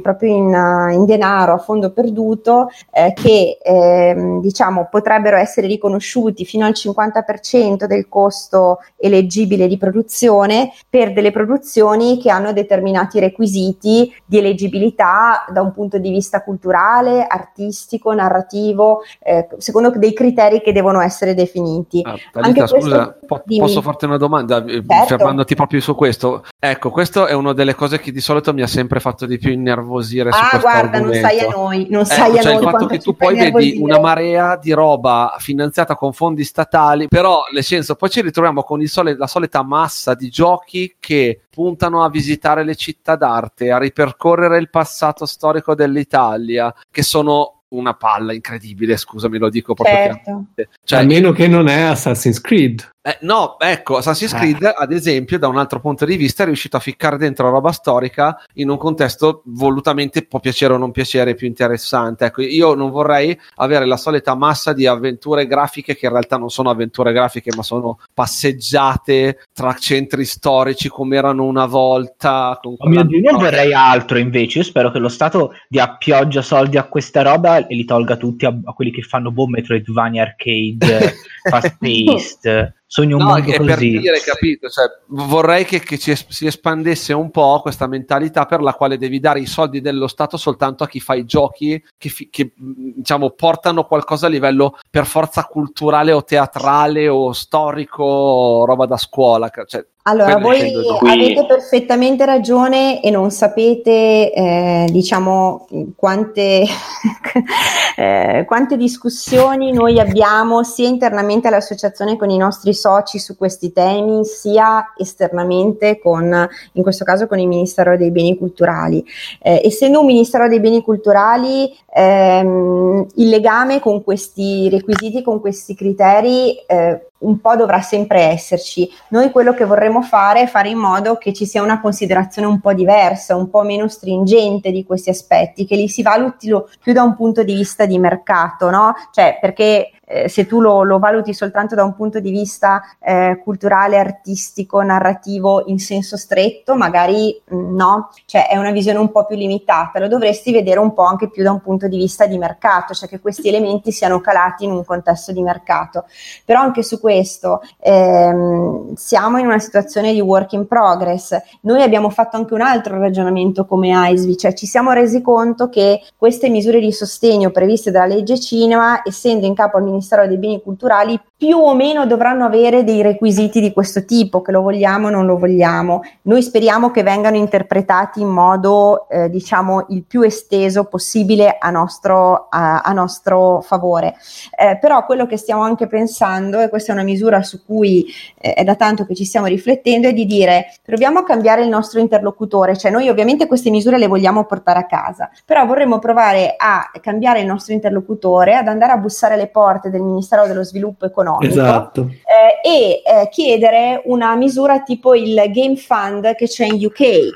proprio 0.00 0.34
in, 0.34 0.90
in 0.92 1.04
denaro, 1.04 1.54
a 1.54 1.58
fondo 1.58 1.90
perduto, 1.90 2.68
eh, 2.92 3.12
che 3.14 3.58
eh, 3.62 4.38
diciamo 4.40 4.88
potrebbero 4.90 5.36
essere 5.36 5.66
riconosciuti 5.66 6.44
fino 6.44 6.64
al 6.64 6.72
50% 6.72 7.84
del 7.84 8.08
costo 8.08 8.80
eleggibile 8.96 9.66
di 9.66 9.76
produzione 9.76 10.72
per 10.88 11.12
delle 11.12 11.30
produzioni 11.30 12.18
che 12.18 12.30
hanno 12.30 12.52
determinati 12.52 13.18
requisiti 13.18 14.12
di 14.24 14.38
eleggibilità 14.38 15.44
da 15.52 15.60
un 15.60 15.72
punto 15.72 15.98
di 15.98 16.10
vista 16.10 16.42
culturale, 16.42 17.26
artistico, 17.26 18.12
narrativo, 18.12 19.02
eh, 19.20 19.48
secondo 19.58 19.90
dei 19.96 20.12
criteri 20.12 20.60
che 20.60 20.72
devono 20.72 21.00
essere 21.00 21.34
definiti. 21.34 22.00
Ah, 22.04 22.16
Talita, 22.32 22.66
scusa, 22.66 23.16
po- 23.26 23.42
posso 23.58 23.82
farti 23.82 24.04
una 24.04 24.16
domanda 24.16 24.64
eh, 24.64 24.84
certo. 24.86 25.04
fermandoti 25.06 25.54
proprio 25.54 25.80
su 25.80 25.94
questo? 25.94 26.44
Ecco, 26.58 26.90
questa 26.90 27.26
è 27.26 27.32
una 27.32 27.52
delle 27.52 27.74
cose 27.74 27.98
che 27.98 28.12
di 28.12 28.20
solito 28.20 28.52
mi 28.52 28.62
ha 28.62 28.66
sempre 28.66 29.00
fatto 29.00 29.15
di 29.24 29.38
più 29.38 29.50
innervosire 29.52 30.28
ah, 30.30 30.58
guarda, 30.60 31.00
non 31.00 31.14
sai 31.14 31.40
a 31.40 31.48
noi, 31.48 31.86
non 31.88 32.04
sai 32.04 32.32
ecco, 32.32 32.38
a 32.38 32.42
cioè 32.42 32.52
noi 32.54 32.62
il 32.64 32.70
fatto 32.70 32.86
che 32.86 32.98
tu 32.98 33.16
poi 33.16 33.34
vedi 33.36 33.78
una 33.80 33.98
marea 33.98 34.56
di 34.56 34.72
roba 34.72 35.36
finanziata 35.38 35.94
con 35.94 36.12
fondi 36.12 36.44
statali, 36.44 37.08
però 37.08 37.44
nel 37.52 37.64
senso 37.64 37.94
poi 37.94 38.10
ci 38.10 38.20
ritroviamo 38.20 38.62
con 38.62 38.84
sole- 38.84 39.16
la 39.16 39.26
solita 39.26 39.62
massa 39.62 40.14
di 40.14 40.28
giochi 40.28 40.64
giochi 40.66 40.96
che 40.98 41.40
puntano 41.48 42.04
a 42.04 42.10
visitare 42.10 42.64
le 42.64 42.74
città 42.74 43.16
d'arte, 43.16 43.70
a 43.70 43.78
ripercorrere 43.78 44.58
il 44.58 44.68
passato 44.68 45.24
storico 45.24 45.74
dell'Italia, 45.74 46.74
che 46.90 47.02
sono 47.02 47.62
una 47.68 47.94
palla 47.94 48.32
incredibile, 48.32 48.96
scusami, 48.96 49.38
lo 49.38 49.48
dico 49.48 49.74
proprio 49.74 49.96
certo. 49.96 50.44
Cioè, 50.84 51.00
a 51.00 51.04
meno 51.04 51.32
che 51.32 51.48
non 51.48 51.68
è 51.68 51.82
Assassin's 51.82 52.40
Creed. 52.40 52.88
Eh, 53.06 53.18
no, 53.20 53.56
ecco, 53.60 53.98
Assassin's 53.98 54.32
eh. 54.32 54.36
Creed, 54.36 54.74
ad 54.76 54.90
esempio, 54.90 55.38
da 55.38 55.46
un 55.46 55.58
altro 55.58 55.78
punto 55.78 56.04
di 56.04 56.16
vista, 56.16 56.42
è 56.42 56.46
riuscito 56.46 56.76
a 56.76 56.80
ficcare 56.80 57.16
dentro 57.16 57.48
roba 57.50 57.70
storica 57.70 58.42
in 58.54 58.68
un 58.68 58.76
contesto 58.76 59.42
volutamente 59.44 60.22
può 60.22 60.40
piacere 60.40 60.72
o 60.72 60.76
non 60.76 60.90
piacere 60.90 61.36
più 61.36 61.46
interessante. 61.46 62.24
Ecco, 62.24 62.42
io 62.42 62.74
non 62.74 62.90
vorrei 62.90 63.38
avere 63.56 63.86
la 63.86 63.96
solita 63.96 64.34
massa 64.34 64.72
di 64.72 64.88
avventure 64.88 65.46
grafiche 65.46 65.94
che 65.94 66.06
in 66.06 66.10
realtà 66.10 66.36
non 66.36 66.50
sono 66.50 66.68
avventure 66.68 67.12
grafiche, 67.12 67.54
ma 67.54 67.62
sono 67.62 68.00
passeggiate 68.12 69.38
tra 69.52 69.72
centri 69.74 70.24
storici 70.24 70.88
come 70.88 71.16
erano 71.16 71.44
una 71.44 71.66
volta. 71.66 72.58
Con 72.60 72.74
oh 72.76 72.88
mio 72.88 73.04
Dio, 73.04 73.20
non 73.20 73.38
vorrei 73.40 73.72
altro 73.72 74.18
invece. 74.18 74.58
Io 74.58 74.64
spero 74.64 74.90
che 74.90 74.98
lo 74.98 75.08
Stato 75.08 75.52
dia 75.68 75.94
pioggia 75.96 76.42
soldi 76.42 76.76
a 76.76 76.82
questa 76.82 77.22
roba 77.22 77.68
e 77.68 77.72
li 77.72 77.84
tolga 77.84 78.16
tutti 78.16 78.46
a, 78.46 78.56
a 78.64 78.72
quelli 78.72 78.90
che 78.90 79.02
fanno 79.02 79.30
boh, 79.30 79.46
Metroidvania 79.46 80.22
arcade, 80.22 81.14
fast 81.48 81.76
paced. 81.78 82.74
Sogno 82.88 83.16
un 83.16 83.22
no, 83.24 83.30
mondo 83.30 83.50
per 83.50 83.78
dire, 83.78 84.20
capito? 84.20 84.68
Cioè, 84.68 84.84
vorrei 85.08 85.64
che, 85.64 85.80
che 85.80 85.98
ci 85.98 86.12
es- 86.12 86.28
si 86.28 86.46
espandesse 86.46 87.12
un 87.12 87.32
po' 87.32 87.58
questa 87.60 87.88
mentalità 87.88 88.46
per 88.46 88.62
la 88.62 88.74
quale 88.74 88.96
devi 88.96 89.18
dare 89.18 89.40
i 89.40 89.46
soldi 89.46 89.80
dello 89.80 90.06
Stato 90.06 90.36
soltanto 90.36 90.84
a 90.84 90.88
chi 90.88 91.00
fa 91.00 91.14
i 91.14 91.24
giochi 91.24 91.82
che, 91.98 92.08
fi- 92.08 92.28
che 92.30 92.52
diciamo, 92.56 93.30
portano 93.30 93.84
qualcosa 93.84 94.26
a 94.26 94.30
livello 94.30 94.78
per 94.88 95.04
forza 95.04 95.44
culturale 95.44 96.12
o 96.12 96.22
teatrale 96.22 97.08
o 97.08 97.32
storico 97.32 98.04
o 98.04 98.64
roba 98.64 98.86
da 98.86 98.96
scuola. 98.96 99.50
Cioè, 99.66 99.84
allora, 100.08 100.36
voi 100.36 100.72
avete 101.00 101.46
perfettamente 101.46 102.24
ragione 102.24 103.02
e 103.02 103.10
non 103.10 103.32
sapete, 103.32 104.32
eh, 104.32 104.86
diciamo, 104.88 105.66
quante, 105.96 106.62
eh, 107.96 108.44
quante 108.46 108.76
discussioni 108.76 109.72
noi 109.72 109.98
abbiamo 109.98 110.62
sia 110.62 110.86
internamente 110.86 111.48
all'associazione 111.48 112.16
con 112.16 112.30
i 112.30 112.36
nostri 112.36 112.72
soci 112.72 113.18
su 113.18 113.36
questi 113.36 113.72
temi, 113.72 114.24
sia 114.24 114.92
esternamente 114.96 115.98
con, 115.98 116.48
in 116.72 116.82
questo 116.84 117.04
caso, 117.04 117.26
con 117.26 117.40
il 117.40 117.48
Ministero 117.48 117.96
dei 117.96 118.12
Beni 118.12 118.38
Culturali. 118.38 119.04
Eh, 119.42 119.60
essendo 119.64 119.98
un 119.98 120.06
Ministero 120.06 120.46
dei 120.46 120.60
Beni 120.60 120.82
Culturali, 120.82 121.76
ehm, 121.92 123.06
il 123.16 123.28
legame 123.28 123.80
con 123.80 124.04
questi 124.04 124.68
requisiti, 124.70 125.22
con 125.22 125.40
questi 125.40 125.74
criteri, 125.74 126.54
eh, 126.64 127.06
un 127.18 127.40
po' 127.40 127.56
dovrà 127.56 127.80
sempre 127.80 128.20
esserci. 128.20 128.88
Noi 129.08 129.30
quello 129.30 129.54
che 129.54 129.64
vorremmo 129.64 130.02
fare 130.02 130.42
è 130.42 130.46
fare 130.46 130.68
in 130.68 130.78
modo 130.78 131.16
che 131.16 131.32
ci 131.32 131.46
sia 131.46 131.62
una 131.62 131.80
considerazione 131.80 132.48
un 132.48 132.60
po' 132.60 132.72
diversa, 132.72 133.36
un 133.36 133.48
po' 133.48 133.62
meno 133.62 133.88
stringente 133.88 134.70
di 134.70 134.84
questi 134.84 135.10
aspetti, 135.10 135.64
che 135.64 135.76
li 135.76 135.88
si 135.88 136.02
valutino 136.02 136.68
più 136.80 136.92
da 136.92 137.02
un 137.02 137.14
punto 137.16 137.42
di 137.42 137.54
vista 137.54 137.86
di 137.86 137.98
mercato, 137.98 138.70
no? 138.70 138.94
Cioè, 139.12 139.38
perché 139.40 139.92
eh, 140.06 140.28
se 140.28 140.46
tu 140.46 140.60
lo, 140.60 140.84
lo, 140.84 140.98
valuti 140.98 141.34
soltanto 141.34 141.74
da 141.74 141.82
un 141.82 141.94
punto 141.94 142.20
di 142.20 142.30
vista 142.30 142.80
eh, 143.00 143.40
culturale, 143.42 143.98
artistico, 143.98 144.80
narrativo 144.80 145.64
in 145.66 145.80
senso 145.80 146.16
stretto, 146.16 146.76
magari 146.76 147.40
mh, 147.44 147.56
mm, 147.56 147.74
no, 147.74 148.10
cioè 148.24 148.48
è 148.48 148.56
una 148.56 148.70
visione 148.70 148.98
un 149.00 149.10
po' 149.10 149.26
più 149.26 149.36
limitata, 149.36 149.98
lo 149.98 150.06
dovresti 150.06 150.52
vedere 150.52 150.78
un 150.78 150.92
po' 150.94 151.02
anche 151.02 151.28
più 151.28 151.42
da 151.42 151.50
un 151.50 151.60
punto 151.60 151.88
di 151.88 151.96
vista 151.96 152.26
di 152.26 152.38
mercato, 152.38 152.94
cioè 152.94 153.08
che 153.08 153.18
questi 153.18 153.48
elementi 153.48 153.90
siano 153.90 154.20
calati 154.20 154.64
in 154.64 154.70
un 154.70 154.84
contesto 154.84 155.32
di 155.32 155.42
mercato. 155.42 156.04
Però 156.44 156.60
anche 156.60 156.84
su 156.84 157.00
questo 157.00 157.62
ehm, 157.80 158.94
siamo 158.94 159.38
in 159.38 159.46
una 159.46 159.58
situazione 159.58 160.12
di 160.12 160.20
work 160.20 160.52
in 160.52 160.68
progress. 160.68 161.36
Noi 161.62 161.82
abbiamo 161.82 162.10
fatto 162.10 162.36
anche 162.36 162.54
un 162.54 162.60
altro 162.60 162.98
ragionamento 162.98 163.66
come 163.66 163.92
AISVI, 163.92 164.36
cioè 164.36 164.54
ci 164.54 164.66
siamo 164.66 164.92
resi 164.92 165.20
conto 165.20 165.68
che 165.68 166.00
queste 166.16 166.48
misure 166.48 166.78
di 166.78 166.92
sostegno 166.92 167.50
previste 167.50 167.90
dalla 167.90 168.14
legge 168.14 168.38
cinema, 168.38 169.02
essendo 169.04 169.46
in 169.46 169.54
capo 169.54 169.76
al 169.76 169.82
Ministero 169.82 169.94
Ministero 169.96 170.26
dei 170.26 170.38
Beni 170.38 170.62
Culturali 170.62 171.20
più 171.36 171.58
o 171.58 171.74
meno 171.74 172.06
dovranno 172.06 172.46
avere 172.46 172.84
dei 172.84 173.02
requisiti 173.02 173.60
di 173.60 173.72
questo 173.72 174.04
tipo, 174.04 174.40
che 174.40 174.52
lo 174.52 174.62
vogliamo 174.62 175.08
o 175.08 175.10
non 175.10 175.26
lo 175.26 175.36
vogliamo. 175.36 176.00
Noi 176.22 176.42
speriamo 176.42 176.90
che 176.90 177.02
vengano 177.02 177.36
interpretati 177.36 178.20
in 178.20 178.28
modo, 178.28 179.06
eh, 179.08 179.28
diciamo, 179.28 179.86
il 179.90 180.04
più 180.04 180.22
esteso 180.22 180.84
possibile 180.84 181.56
a 181.58 181.70
nostro, 181.70 182.46
a, 182.48 182.80
a 182.80 182.92
nostro 182.92 183.60
favore. 183.60 184.14
Eh, 184.56 184.78
però 184.78 185.04
quello 185.04 185.26
che 185.26 185.36
stiamo 185.36 185.62
anche 185.62 185.86
pensando, 185.86 186.60
e 186.60 186.68
questa 186.70 186.92
è 186.92 186.94
una 186.94 187.04
misura 187.04 187.42
su 187.42 187.64
cui 187.64 188.06
eh, 188.38 188.54
è 188.54 188.64
da 188.64 188.74
tanto 188.74 189.04
che 189.04 189.14
ci 189.14 189.24
stiamo 189.24 189.46
riflettendo, 189.46 190.08
è 190.08 190.12
di 190.12 190.24
dire 190.24 190.72
proviamo 190.82 191.18
a 191.18 191.24
cambiare 191.24 191.62
il 191.62 191.68
nostro 191.68 192.00
interlocutore, 192.00 192.76
cioè 192.76 192.90
noi 192.90 193.08
ovviamente 193.08 193.46
queste 193.46 193.70
misure 193.70 193.98
le 193.98 194.06
vogliamo 194.06 194.44
portare 194.44 194.78
a 194.78 194.86
casa, 194.86 195.30
però 195.44 195.66
vorremmo 195.66 195.98
provare 195.98 196.54
a 196.56 196.90
cambiare 197.00 197.40
il 197.40 197.46
nostro 197.46 197.74
interlocutore, 197.74 198.54
ad 198.56 198.68
andare 198.68 198.92
a 198.92 198.96
bussare 198.96 199.34
alle 199.34 199.48
porte 199.48 199.85
parte 199.86 199.90
del 199.90 200.02
Ministero 200.02 200.46
dello 200.46 200.64
Sviluppo 200.64 201.06
Economico 201.06 201.52
esatto. 201.52 202.10
eh, 202.10 202.68
e 202.68 203.02
eh, 203.04 203.28
chiedere 203.30 204.02
una 204.04 204.34
misura 204.36 204.80
tipo 204.82 205.14
il 205.14 205.34
Game 205.52 205.76
Fund 205.76 206.34
che 206.34 206.46
c'è 206.46 206.66
in 206.66 206.84
UK. 206.84 207.00
Eh, 207.00 207.30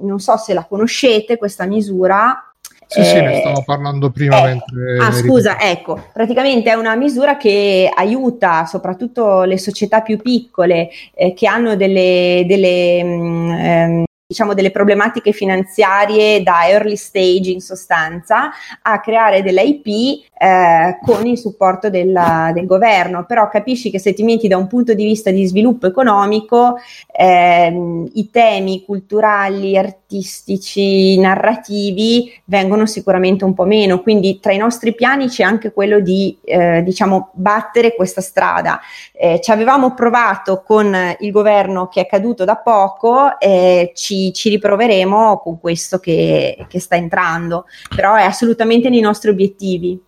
non 0.00 0.18
so 0.18 0.36
se 0.36 0.54
la 0.54 0.64
conoscete 0.64 1.36
questa 1.36 1.64
misura, 1.66 2.42
sì, 2.86 3.00
eh, 3.00 3.04
sì, 3.04 3.20
ne 3.20 3.40
stavo 3.40 3.62
parlando 3.64 4.10
prima. 4.10 4.38
Eh, 4.38 4.42
mentre 4.44 4.98
ah, 4.98 5.12
scusa, 5.12 5.60
ecco, 5.60 6.06
praticamente 6.12 6.70
è 6.70 6.74
una 6.74 6.96
misura 6.96 7.36
che 7.36 7.90
aiuta 7.94 8.64
soprattutto 8.64 9.42
le 9.42 9.58
società 9.58 10.00
più 10.00 10.18
piccole 10.18 10.88
eh, 11.14 11.34
che 11.34 11.46
hanno 11.46 11.76
delle, 11.76 12.44
delle 12.46 13.04
mh, 13.04 13.08
mm, 13.08 13.50
ehm, 13.50 14.04
diciamo 14.30 14.52
delle 14.52 14.70
problematiche 14.70 15.32
finanziarie 15.32 16.42
da 16.42 16.68
early 16.68 16.96
stage 16.96 17.50
in 17.50 17.62
sostanza 17.62 18.50
a 18.82 19.00
creare 19.00 19.42
delle 19.42 19.62
IP 19.62 20.26
eh, 20.38 20.98
con 21.02 21.26
il 21.26 21.38
supporto 21.38 21.90
della, 21.90 22.50
del 22.54 22.66
governo, 22.66 23.24
però 23.24 23.48
capisci 23.48 23.90
che 23.90 23.98
se 23.98 24.12
ti 24.12 24.22
metti 24.22 24.48
da 24.48 24.56
un 24.56 24.66
punto 24.66 24.94
di 24.94 25.04
vista 25.04 25.30
di 25.30 25.46
sviluppo 25.46 25.86
economico 25.86 26.76
eh, 27.10 28.06
i 28.12 28.30
temi 28.30 28.84
culturali, 28.84 29.76
artistici, 29.76 31.18
narrativi 31.18 32.32
vengono 32.44 32.86
sicuramente 32.86 33.44
un 33.44 33.54
po' 33.54 33.64
meno, 33.64 34.00
quindi 34.00 34.40
tra 34.40 34.52
i 34.52 34.58
nostri 34.58 34.94
piani 34.94 35.28
c'è 35.28 35.42
anche 35.42 35.72
quello 35.72 36.00
di 36.00 36.36
eh, 36.44 36.82
diciamo 36.82 37.30
battere 37.32 37.94
questa 37.94 38.20
strada. 38.20 38.80
Eh, 39.12 39.40
ci 39.42 39.50
avevamo 39.50 39.94
provato 39.94 40.62
con 40.64 40.96
il 41.18 41.30
governo 41.30 41.88
che 41.88 42.02
è 42.02 42.06
caduto 42.06 42.44
da 42.44 42.56
poco, 42.56 43.38
eh, 43.38 43.92
ci 43.94 44.18
ci, 44.32 44.48
riproveremo 44.48 45.38
con 45.38 45.60
questo 45.60 45.98
che, 45.98 46.66
che, 46.68 46.80
sta 46.80 46.96
entrando, 46.96 47.66
però 47.94 48.14
è 48.14 48.22
assolutamente 48.22 48.88
nei 48.88 49.00
nostri 49.00 49.30
obiettivi. 49.30 50.00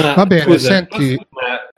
Ma, 0.00 0.14
Va 0.14 0.26
bene, 0.26 0.42
scusa, 0.42 0.68
senti... 0.68 1.18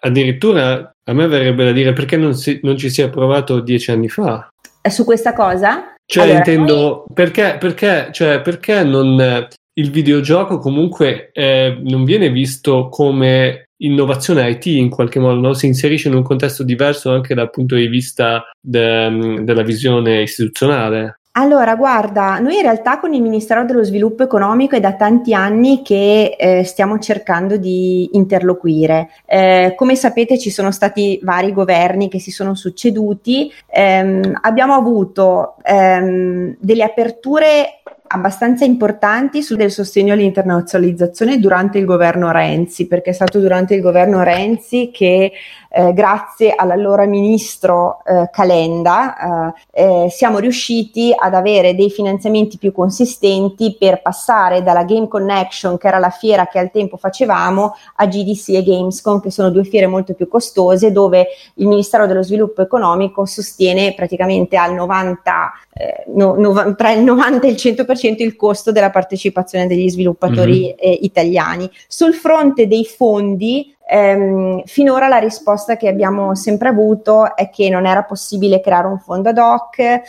addirittura 0.00 0.92
a 1.04 1.12
me 1.12 1.26
verrebbe 1.26 1.64
da 1.64 1.72
dire 1.72 1.92
perché 1.92 2.16
non, 2.16 2.34
si, 2.34 2.60
non 2.62 2.76
ci 2.76 2.90
si 2.90 3.02
è 3.02 3.08
provato 3.08 3.60
dieci 3.60 3.90
anni 3.90 4.08
fa. 4.08 4.48
Su 4.88 5.04
questa 5.04 5.32
cosa? 5.34 5.94
Cioè, 6.04 6.24
allora, 6.24 6.38
intendo, 6.38 6.74
noi... 6.74 7.04
perché, 7.12 7.56
perché, 7.58 8.08
cioè, 8.12 8.40
perché 8.40 8.82
non, 8.82 9.48
il 9.78 9.90
videogioco 9.90 10.58
comunque 10.58 11.30
eh, 11.32 11.78
non 11.82 12.04
viene 12.04 12.30
visto 12.30 12.88
come 12.88 13.68
innovazione 13.80 14.48
IT 14.50 14.66
in 14.66 14.90
qualche 14.90 15.20
modo, 15.20 15.40
no? 15.40 15.52
si 15.54 15.66
inserisce 15.66 16.08
in 16.08 16.14
un 16.14 16.22
contesto 16.22 16.64
diverso 16.64 17.12
anche 17.12 17.34
dal 17.34 17.50
punto 17.50 17.76
di 17.76 17.86
vista 17.86 18.50
de, 18.60 19.40
della 19.42 19.62
visione 19.62 20.22
istituzionale. 20.22 21.17
Allora, 21.40 21.76
guarda, 21.76 22.40
noi 22.40 22.56
in 22.56 22.62
realtà 22.62 22.98
con 22.98 23.14
il 23.14 23.22
Ministero 23.22 23.64
dello 23.64 23.84
Sviluppo 23.84 24.24
Economico 24.24 24.74
è 24.74 24.80
da 24.80 24.94
tanti 24.94 25.32
anni 25.32 25.82
che 25.82 26.34
eh, 26.36 26.64
stiamo 26.64 26.98
cercando 26.98 27.56
di 27.56 28.10
interloquire. 28.14 29.10
Eh, 29.24 29.74
come 29.76 29.94
sapete 29.94 30.36
ci 30.36 30.50
sono 30.50 30.72
stati 30.72 31.20
vari 31.22 31.52
governi 31.52 32.08
che 32.08 32.18
si 32.18 32.32
sono 32.32 32.56
succeduti, 32.56 33.52
ehm, 33.68 34.40
abbiamo 34.42 34.74
avuto 34.74 35.54
ehm, 35.62 36.56
delle 36.58 36.82
aperture 36.82 37.77
abbastanza 38.08 38.64
importanti 38.64 39.42
sul 39.42 39.70
sostegno 39.70 40.14
all'internazionalizzazione 40.14 41.38
durante 41.38 41.78
il 41.78 41.84
governo 41.84 42.30
Renzi, 42.30 42.86
perché 42.86 43.10
è 43.10 43.12
stato 43.12 43.38
durante 43.38 43.74
il 43.74 43.80
governo 43.80 44.22
Renzi 44.22 44.90
che 44.92 45.32
eh, 45.70 45.92
grazie 45.92 46.54
all'allora 46.56 47.04
ministro 47.04 48.02
eh, 48.04 48.30
Calenda 48.32 49.52
eh, 49.74 50.04
eh, 50.04 50.10
siamo 50.10 50.38
riusciti 50.38 51.14
ad 51.16 51.34
avere 51.34 51.74
dei 51.74 51.90
finanziamenti 51.90 52.56
più 52.56 52.72
consistenti 52.72 53.76
per 53.78 54.00
passare 54.00 54.62
dalla 54.62 54.84
Game 54.84 55.08
Connection, 55.08 55.76
che 55.76 55.88
era 55.88 55.98
la 55.98 56.10
fiera 56.10 56.46
che 56.46 56.58
al 56.58 56.70
tempo 56.70 56.96
facevamo, 56.96 57.74
a 57.96 58.06
GDC 58.06 58.48
e 58.48 58.62
Gamescom, 58.62 59.20
che 59.20 59.30
sono 59.30 59.50
due 59.50 59.64
fiere 59.64 59.86
molto 59.86 60.14
più 60.14 60.26
costose, 60.26 60.90
dove 60.90 61.28
il 61.54 61.68
Ministero 61.68 62.06
dello 62.06 62.22
Sviluppo 62.22 62.62
Economico 62.62 63.26
sostiene 63.26 63.92
praticamente 63.94 64.56
al 64.56 64.72
90, 64.72 65.52
eh, 65.74 66.04
no, 66.14 66.34
no, 66.36 66.74
tra 66.76 66.92
il 66.92 67.02
90 67.02 67.46
e 67.46 67.50
il 67.50 67.56
100% 67.56 67.97
il 68.22 68.36
costo 68.36 68.72
della 68.72 68.90
partecipazione 68.90 69.66
degli 69.66 69.88
sviluppatori 69.88 70.66
mm-hmm. 70.66 70.96
italiani. 71.00 71.70
Sul 71.86 72.14
fronte 72.14 72.66
dei 72.66 72.84
fondi, 72.84 73.74
Ehm, 73.90 74.62
finora 74.66 75.08
la 75.08 75.16
risposta 75.16 75.78
che 75.78 75.88
abbiamo 75.88 76.34
sempre 76.34 76.68
avuto 76.68 77.34
è 77.34 77.48
che 77.48 77.70
non 77.70 77.86
era 77.86 78.02
possibile 78.02 78.60
creare 78.60 78.86
un 78.86 78.98
fondo 78.98 79.30
ad 79.30 79.38
hoc, 79.38 79.78
eh, 79.78 80.02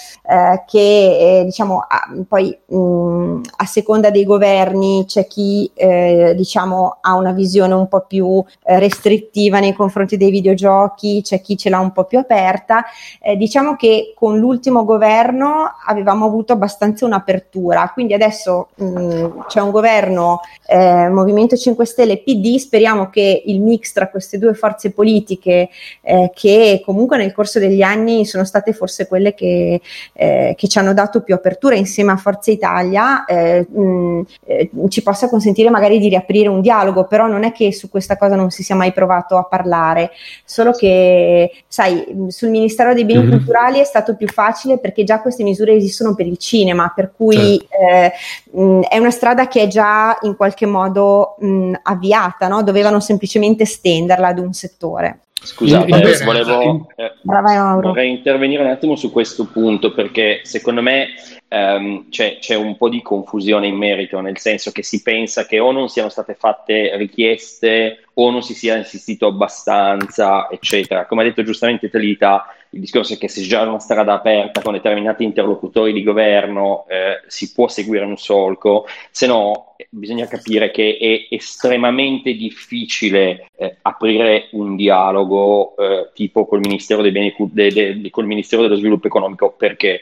che 0.66 1.40
eh, 1.40 1.44
diciamo 1.46 1.86
a, 1.88 2.10
poi 2.28 2.58
mh, 2.66 3.42
a 3.56 3.66
seconda 3.66 4.10
dei 4.10 4.26
governi 4.26 5.06
c'è 5.08 5.28
chi 5.28 5.72
eh, 5.74 6.34
diciamo 6.36 6.98
ha 7.00 7.16
una 7.16 7.32
visione 7.32 7.74
un 7.74 7.88
po' 7.88 8.02
più 8.02 8.44
eh, 8.64 8.80
restrittiva 8.80 9.60
nei 9.60 9.74
confronti 9.74 10.18
dei 10.18 10.30
videogiochi, 10.30 11.22
c'è 11.24 11.40
chi 11.40 11.56
ce 11.56 11.70
l'ha 11.70 11.80
un 11.80 11.94
po' 11.94 12.04
più 12.04 12.20
aperta. 12.20 12.84
Eh, 13.22 13.38
diciamo 13.38 13.78
che 13.78 14.14
con 14.14 14.38
l'ultimo 14.38 14.84
governo 14.84 15.72
avevamo 15.88 16.26
avuto 16.26 16.52
abbastanza 16.52 17.06
un'apertura, 17.06 17.92
quindi 17.94 18.14
adesso 18.14 18.70
mh, 18.76 19.46
c'è 19.48 19.62
un 19.62 19.72
governo 19.72 20.42
eh, 20.68 21.08
Movimento 21.08 21.56
5 21.56 21.86
Stelle 21.86 22.18
PD, 22.18 22.58
speriamo 22.58 23.10
che 23.10 23.44
il 23.46 23.62
mix 23.70 23.94
tra 23.94 24.10
queste 24.10 24.38
due 24.38 24.54
forze 24.54 24.92
politiche 24.92 25.70
eh, 26.02 26.32
che 26.34 26.82
comunque 26.84 27.18
nel 27.18 27.32
corso 27.32 27.60
degli 27.60 27.82
anni 27.82 28.26
sono 28.26 28.44
state 28.44 28.74
forse 28.74 29.08
quelle 29.08 29.34
che, 29.34 29.80
eh, 30.14 30.54
che 30.58 30.68
ci 30.68 30.80
hanno 30.80 30.94
dato 30.94 31.22
più 31.22 31.34
apertura 31.34 31.76
insieme 31.76 32.12
a 32.12 32.18
Forza 32.18 32.52
Italia 32.52 33.26
eh, 33.26 33.66
mh, 33.70 34.22
eh, 34.46 34.70
ci 34.90 35.04
possa 35.04 35.30
consentire 35.30 35.70
magari 35.70 36.00
di 36.00 36.10
riaprire 36.10 36.50
un 36.50 36.62
dialogo, 36.62 37.06
però 37.06 37.28
non 37.28 37.44
è 37.44 37.52
che 37.52 37.72
su 37.72 37.90
questa 37.90 38.18
cosa 38.18 38.36
non 38.36 38.50
si 38.50 38.64
sia 38.64 38.76
mai 38.76 38.92
provato 38.92 39.38
a 39.38 39.44
parlare, 39.44 40.12
solo 40.44 40.72
che 40.72 41.52
sai, 41.68 42.28
sul 42.30 42.50
Ministero 42.50 42.94
dei 42.94 43.06
Beni 43.06 43.22
mm-hmm. 43.22 43.30
Culturali 43.30 43.80
è 43.80 43.84
stato 43.84 44.16
più 44.16 44.28
facile 44.28 44.80
perché 44.80 45.04
già 45.04 45.22
queste 45.22 45.44
misure 45.44 45.74
esistono 45.74 46.16
per 46.16 46.26
il 46.26 46.38
cinema, 46.38 46.92
per 46.96 47.12
cui 47.16 47.36
certo. 47.36 47.68
Eh, 47.80 48.60
mh, 48.60 48.82
è 48.82 48.98
una 48.98 49.12
strada 49.12 49.48
che 49.48 49.62
è 49.62 49.68
già 49.68 50.18
in 50.22 50.36
qualche 50.36 50.66
modo 50.66 51.36
mh, 51.40 51.74
avviata, 51.84 52.48
no? 52.48 52.64
dovevano 52.64 53.00
semplicemente 53.00 53.59
semplicemente 53.60 53.64
estenderla 53.64 54.28
ad 54.28 54.40
un 54.40 54.54
settore. 54.54 55.20
Scusate, 55.42 55.88
eh, 55.88 56.24
volevo, 56.26 56.90
eh, 56.98 57.14
vorrei 57.24 58.10
intervenire 58.10 58.62
un 58.62 58.70
attimo 58.70 58.98
su 58.98 59.10
questo 59.10 59.46
punto 59.46 59.94
perché 59.94 60.42
secondo 60.44 60.82
me 60.82 61.12
ehm, 61.48 62.10
c'è, 62.10 62.40
c'è, 62.40 62.56
un 62.56 62.76
po' 62.76 62.90
di 62.90 63.02
confusione 63.02 63.68
in 63.68 63.76
merito, 63.76 64.20
nel 64.20 64.38
senso 64.38 64.72
che 64.72 64.84
si 64.84 65.02
pensa 65.02 65.46
che 65.46 65.60
o 65.60 65.72
non 65.72 65.88
siano 65.88 66.10
state 66.10 66.36
fatte 66.38 66.98
richieste 66.98 68.04
o 68.16 68.32
non 68.32 68.44
si 68.44 68.54
sia 68.54 68.76
insistito 68.76 69.28
abbastanza, 69.28 70.50
eccetera. 70.52 71.06
Come 71.06 71.22
ha 71.22 71.26
detto 71.26 71.44
giustamente 71.44 71.90
Telita, 71.90 72.46
il 72.72 72.80
discorso 72.80 73.14
è 73.14 73.18
che 73.18 73.28
se 73.28 73.42
già 73.42 73.62
una 73.62 73.80
strada 73.80 74.14
aperta 74.14 74.62
con 74.62 74.74
determinati 74.74 75.24
interlocutori 75.24 75.92
di 75.92 76.04
governo 76.04 76.86
eh, 76.88 77.22
si 77.28 77.52
può 77.52 77.68
seguire 77.68 78.06
un 78.06 78.18
solco, 78.18 78.86
se 79.10 79.26
no 79.26 79.74
eh, 79.78 79.88
bisogna 79.90 80.28
capire 80.28 80.70
che 80.70 80.98
è 81.00 81.34
estremamente 81.34 82.34
difficile 82.34 83.50
eh, 83.56 83.78
aprire 83.82 84.50
un 84.52 84.76
dialogo 84.76 85.76
eh, 85.78 86.10
tipo 86.14 86.46
col 86.46 86.60
Ministero, 86.60 87.02
dei 87.02 87.12
beni, 87.12 87.34
de, 87.38 88.02
de, 88.02 88.10
col 88.12 88.26
Ministero 88.26 88.62
dello 88.62 88.76
Sviluppo 88.76 89.08
Economico 89.08 89.52
perché 89.52 90.02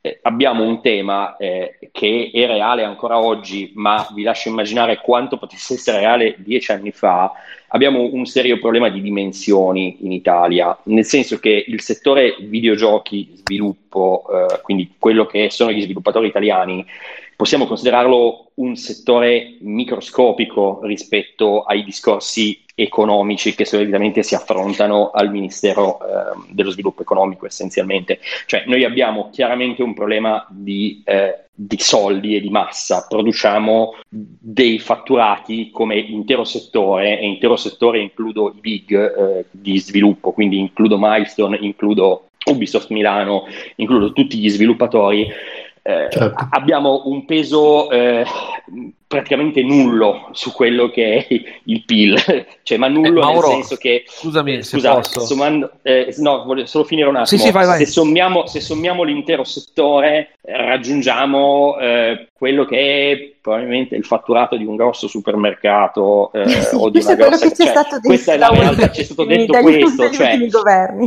eh, 0.00 0.18
abbiamo 0.22 0.64
un 0.64 0.80
tema 0.80 1.36
eh, 1.36 1.78
che 1.90 2.30
è 2.32 2.46
reale 2.46 2.84
ancora 2.84 3.18
oggi, 3.18 3.72
ma 3.74 4.06
vi 4.14 4.22
lascio 4.22 4.48
immaginare 4.48 5.00
quanto 5.00 5.38
potesse 5.38 5.74
essere 5.74 5.98
reale 5.98 6.36
dieci 6.38 6.70
anni 6.70 6.92
fa. 6.92 7.32
Abbiamo 7.68 8.08
un 8.12 8.24
serio 8.24 8.58
problema 8.58 8.88
di 8.88 9.00
dimensioni 9.00 9.98
in 10.00 10.12
Italia, 10.12 10.76
nel 10.84 11.04
senso 11.04 11.38
che 11.38 11.64
il 11.66 11.80
settore 11.80 12.36
videogiochi, 12.40 13.32
sviluppo, 13.34 14.24
eh, 14.30 14.60
quindi 14.62 14.94
quello 14.98 15.26
che 15.26 15.50
sono 15.50 15.72
gli 15.72 15.82
sviluppatori 15.82 16.28
italiani, 16.28 16.86
possiamo 17.38 17.66
considerarlo 17.66 18.50
un 18.54 18.74
settore 18.74 19.58
microscopico 19.60 20.80
rispetto 20.82 21.62
ai 21.62 21.84
discorsi 21.84 22.64
economici 22.74 23.54
che 23.54 23.64
solitamente 23.64 24.24
si 24.24 24.34
affrontano 24.34 25.12
al 25.12 25.30
Ministero 25.30 26.00
eh, 26.00 26.36
dello 26.50 26.70
Sviluppo 26.70 27.02
Economico 27.02 27.46
essenzialmente. 27.46 28.18
Cioè 28.46 28.64
noi 28.66 28.82
abbiamo 28.82 29.30
chiaramente 29.30 29.84
un 29.84 29.94
problema 29.94 30.44
di, 30.50 31.00
eh, 31.04 31.44
di, 31.54 31.78
soldi 31.78 32.34
e 32.34 32.40
di 32.40 32.50
massa, 32.50 33.06
produciamo 33.08 33.94
dei 34.08 34.80
fatturati 34.80 35.70
come 35.70 35.96
intero 35.96 36.42
settore 36.42 37.20
e 37.20 37.24
intero 37.24 37.54
settore 37.54 38.00
includo 38.00 38.52
i 38.52 38.58
big 38.58 38.92
eh, 38.92 39.44
di 39.52 39.78
sviluppo, 39.78 40.32
quindi 40.32 40.58
includo 40.58 40.98
Milestone, 40.98 41.56
includo 41.60 42.30
Ubisoft 42.46 42.90
Milano, 42.90 43.44
includo 43.76 44.12
tutti 44.12 44.38
gli 44.38 44.50
sviluppatori. 44.50 45.28
Eh, 45.88 46.08
certo. 46.10 46.48
Abbiamo 46.50 47.04
un 47.06 47.24
peso 47.24 47.90
eh, 47.90 48.22
praticamente 49.08 49.62
nullo 49.62 50.28
su 50.32 50.52
quello 50.52 50.90
che 50.90 51.16
è 51.16 51.26
il 51.64 51.82
PIL, 51.84 52.14
cioè 52.62 52.76
ma 52.76 52.88
nullo 52.88 53.20
eh, 53.20 53.24
Mauro, 53.24 53.48
nel 53.48 53.56
senso 53.56 53.76
che 53.76 54.04
scusami 54.06 54.56
eh, 54.58 54.62
scusa, 54.62 54.94
posso. 54.94 55.20
Sommando, 55.20 55.72
eh, 55.82 56.14
no, 56.18 56.44
voglio 56.44 56.66
solo 56.66 56.84
finire 56.84 57.08
un 57.08 57.16
attimo. 57.16 57.40
Sì, 57.40 57.46
sì, 57.46 57.50
vai, 57.50 57.64
vai. 57.64 57.78
Se, 57.78 57.86
sommiamo, 57.86 58.46
se 58.46 58.60
sommiamo 58.60 59.02
l'intero 59.02 59.44
settore 59.44 60.34
raggiungiamo 60.42 61.78
eh, 61.78 62.28
quello 62.32 62.64
che 62.64 63.10
è 63.10 63.32
probabilmente 63.40 63.96
il 63.96 64.04
fatturato 64.04 64.56
di 64.56 64.64
un 64.64 64.76
grosso 64.76 65.08
supermercato 65.08 66.30
eh, 66.32 66.68
o 66.74 66.90
di 66.90 67.00
una 67.00 67.14
grossa 67.14 67.50
cioè, 67.50 68.00
questa 68.02 68.34
è 68.34 68.36
la 68.36 68.48
realtà, 68.48 68.90
ci 68.92 69.00
è 69.00 69.04
stato 69.04 69.24
detto 69.24 69.58
questo 69.60 70.10
cioè, 70.10 70.38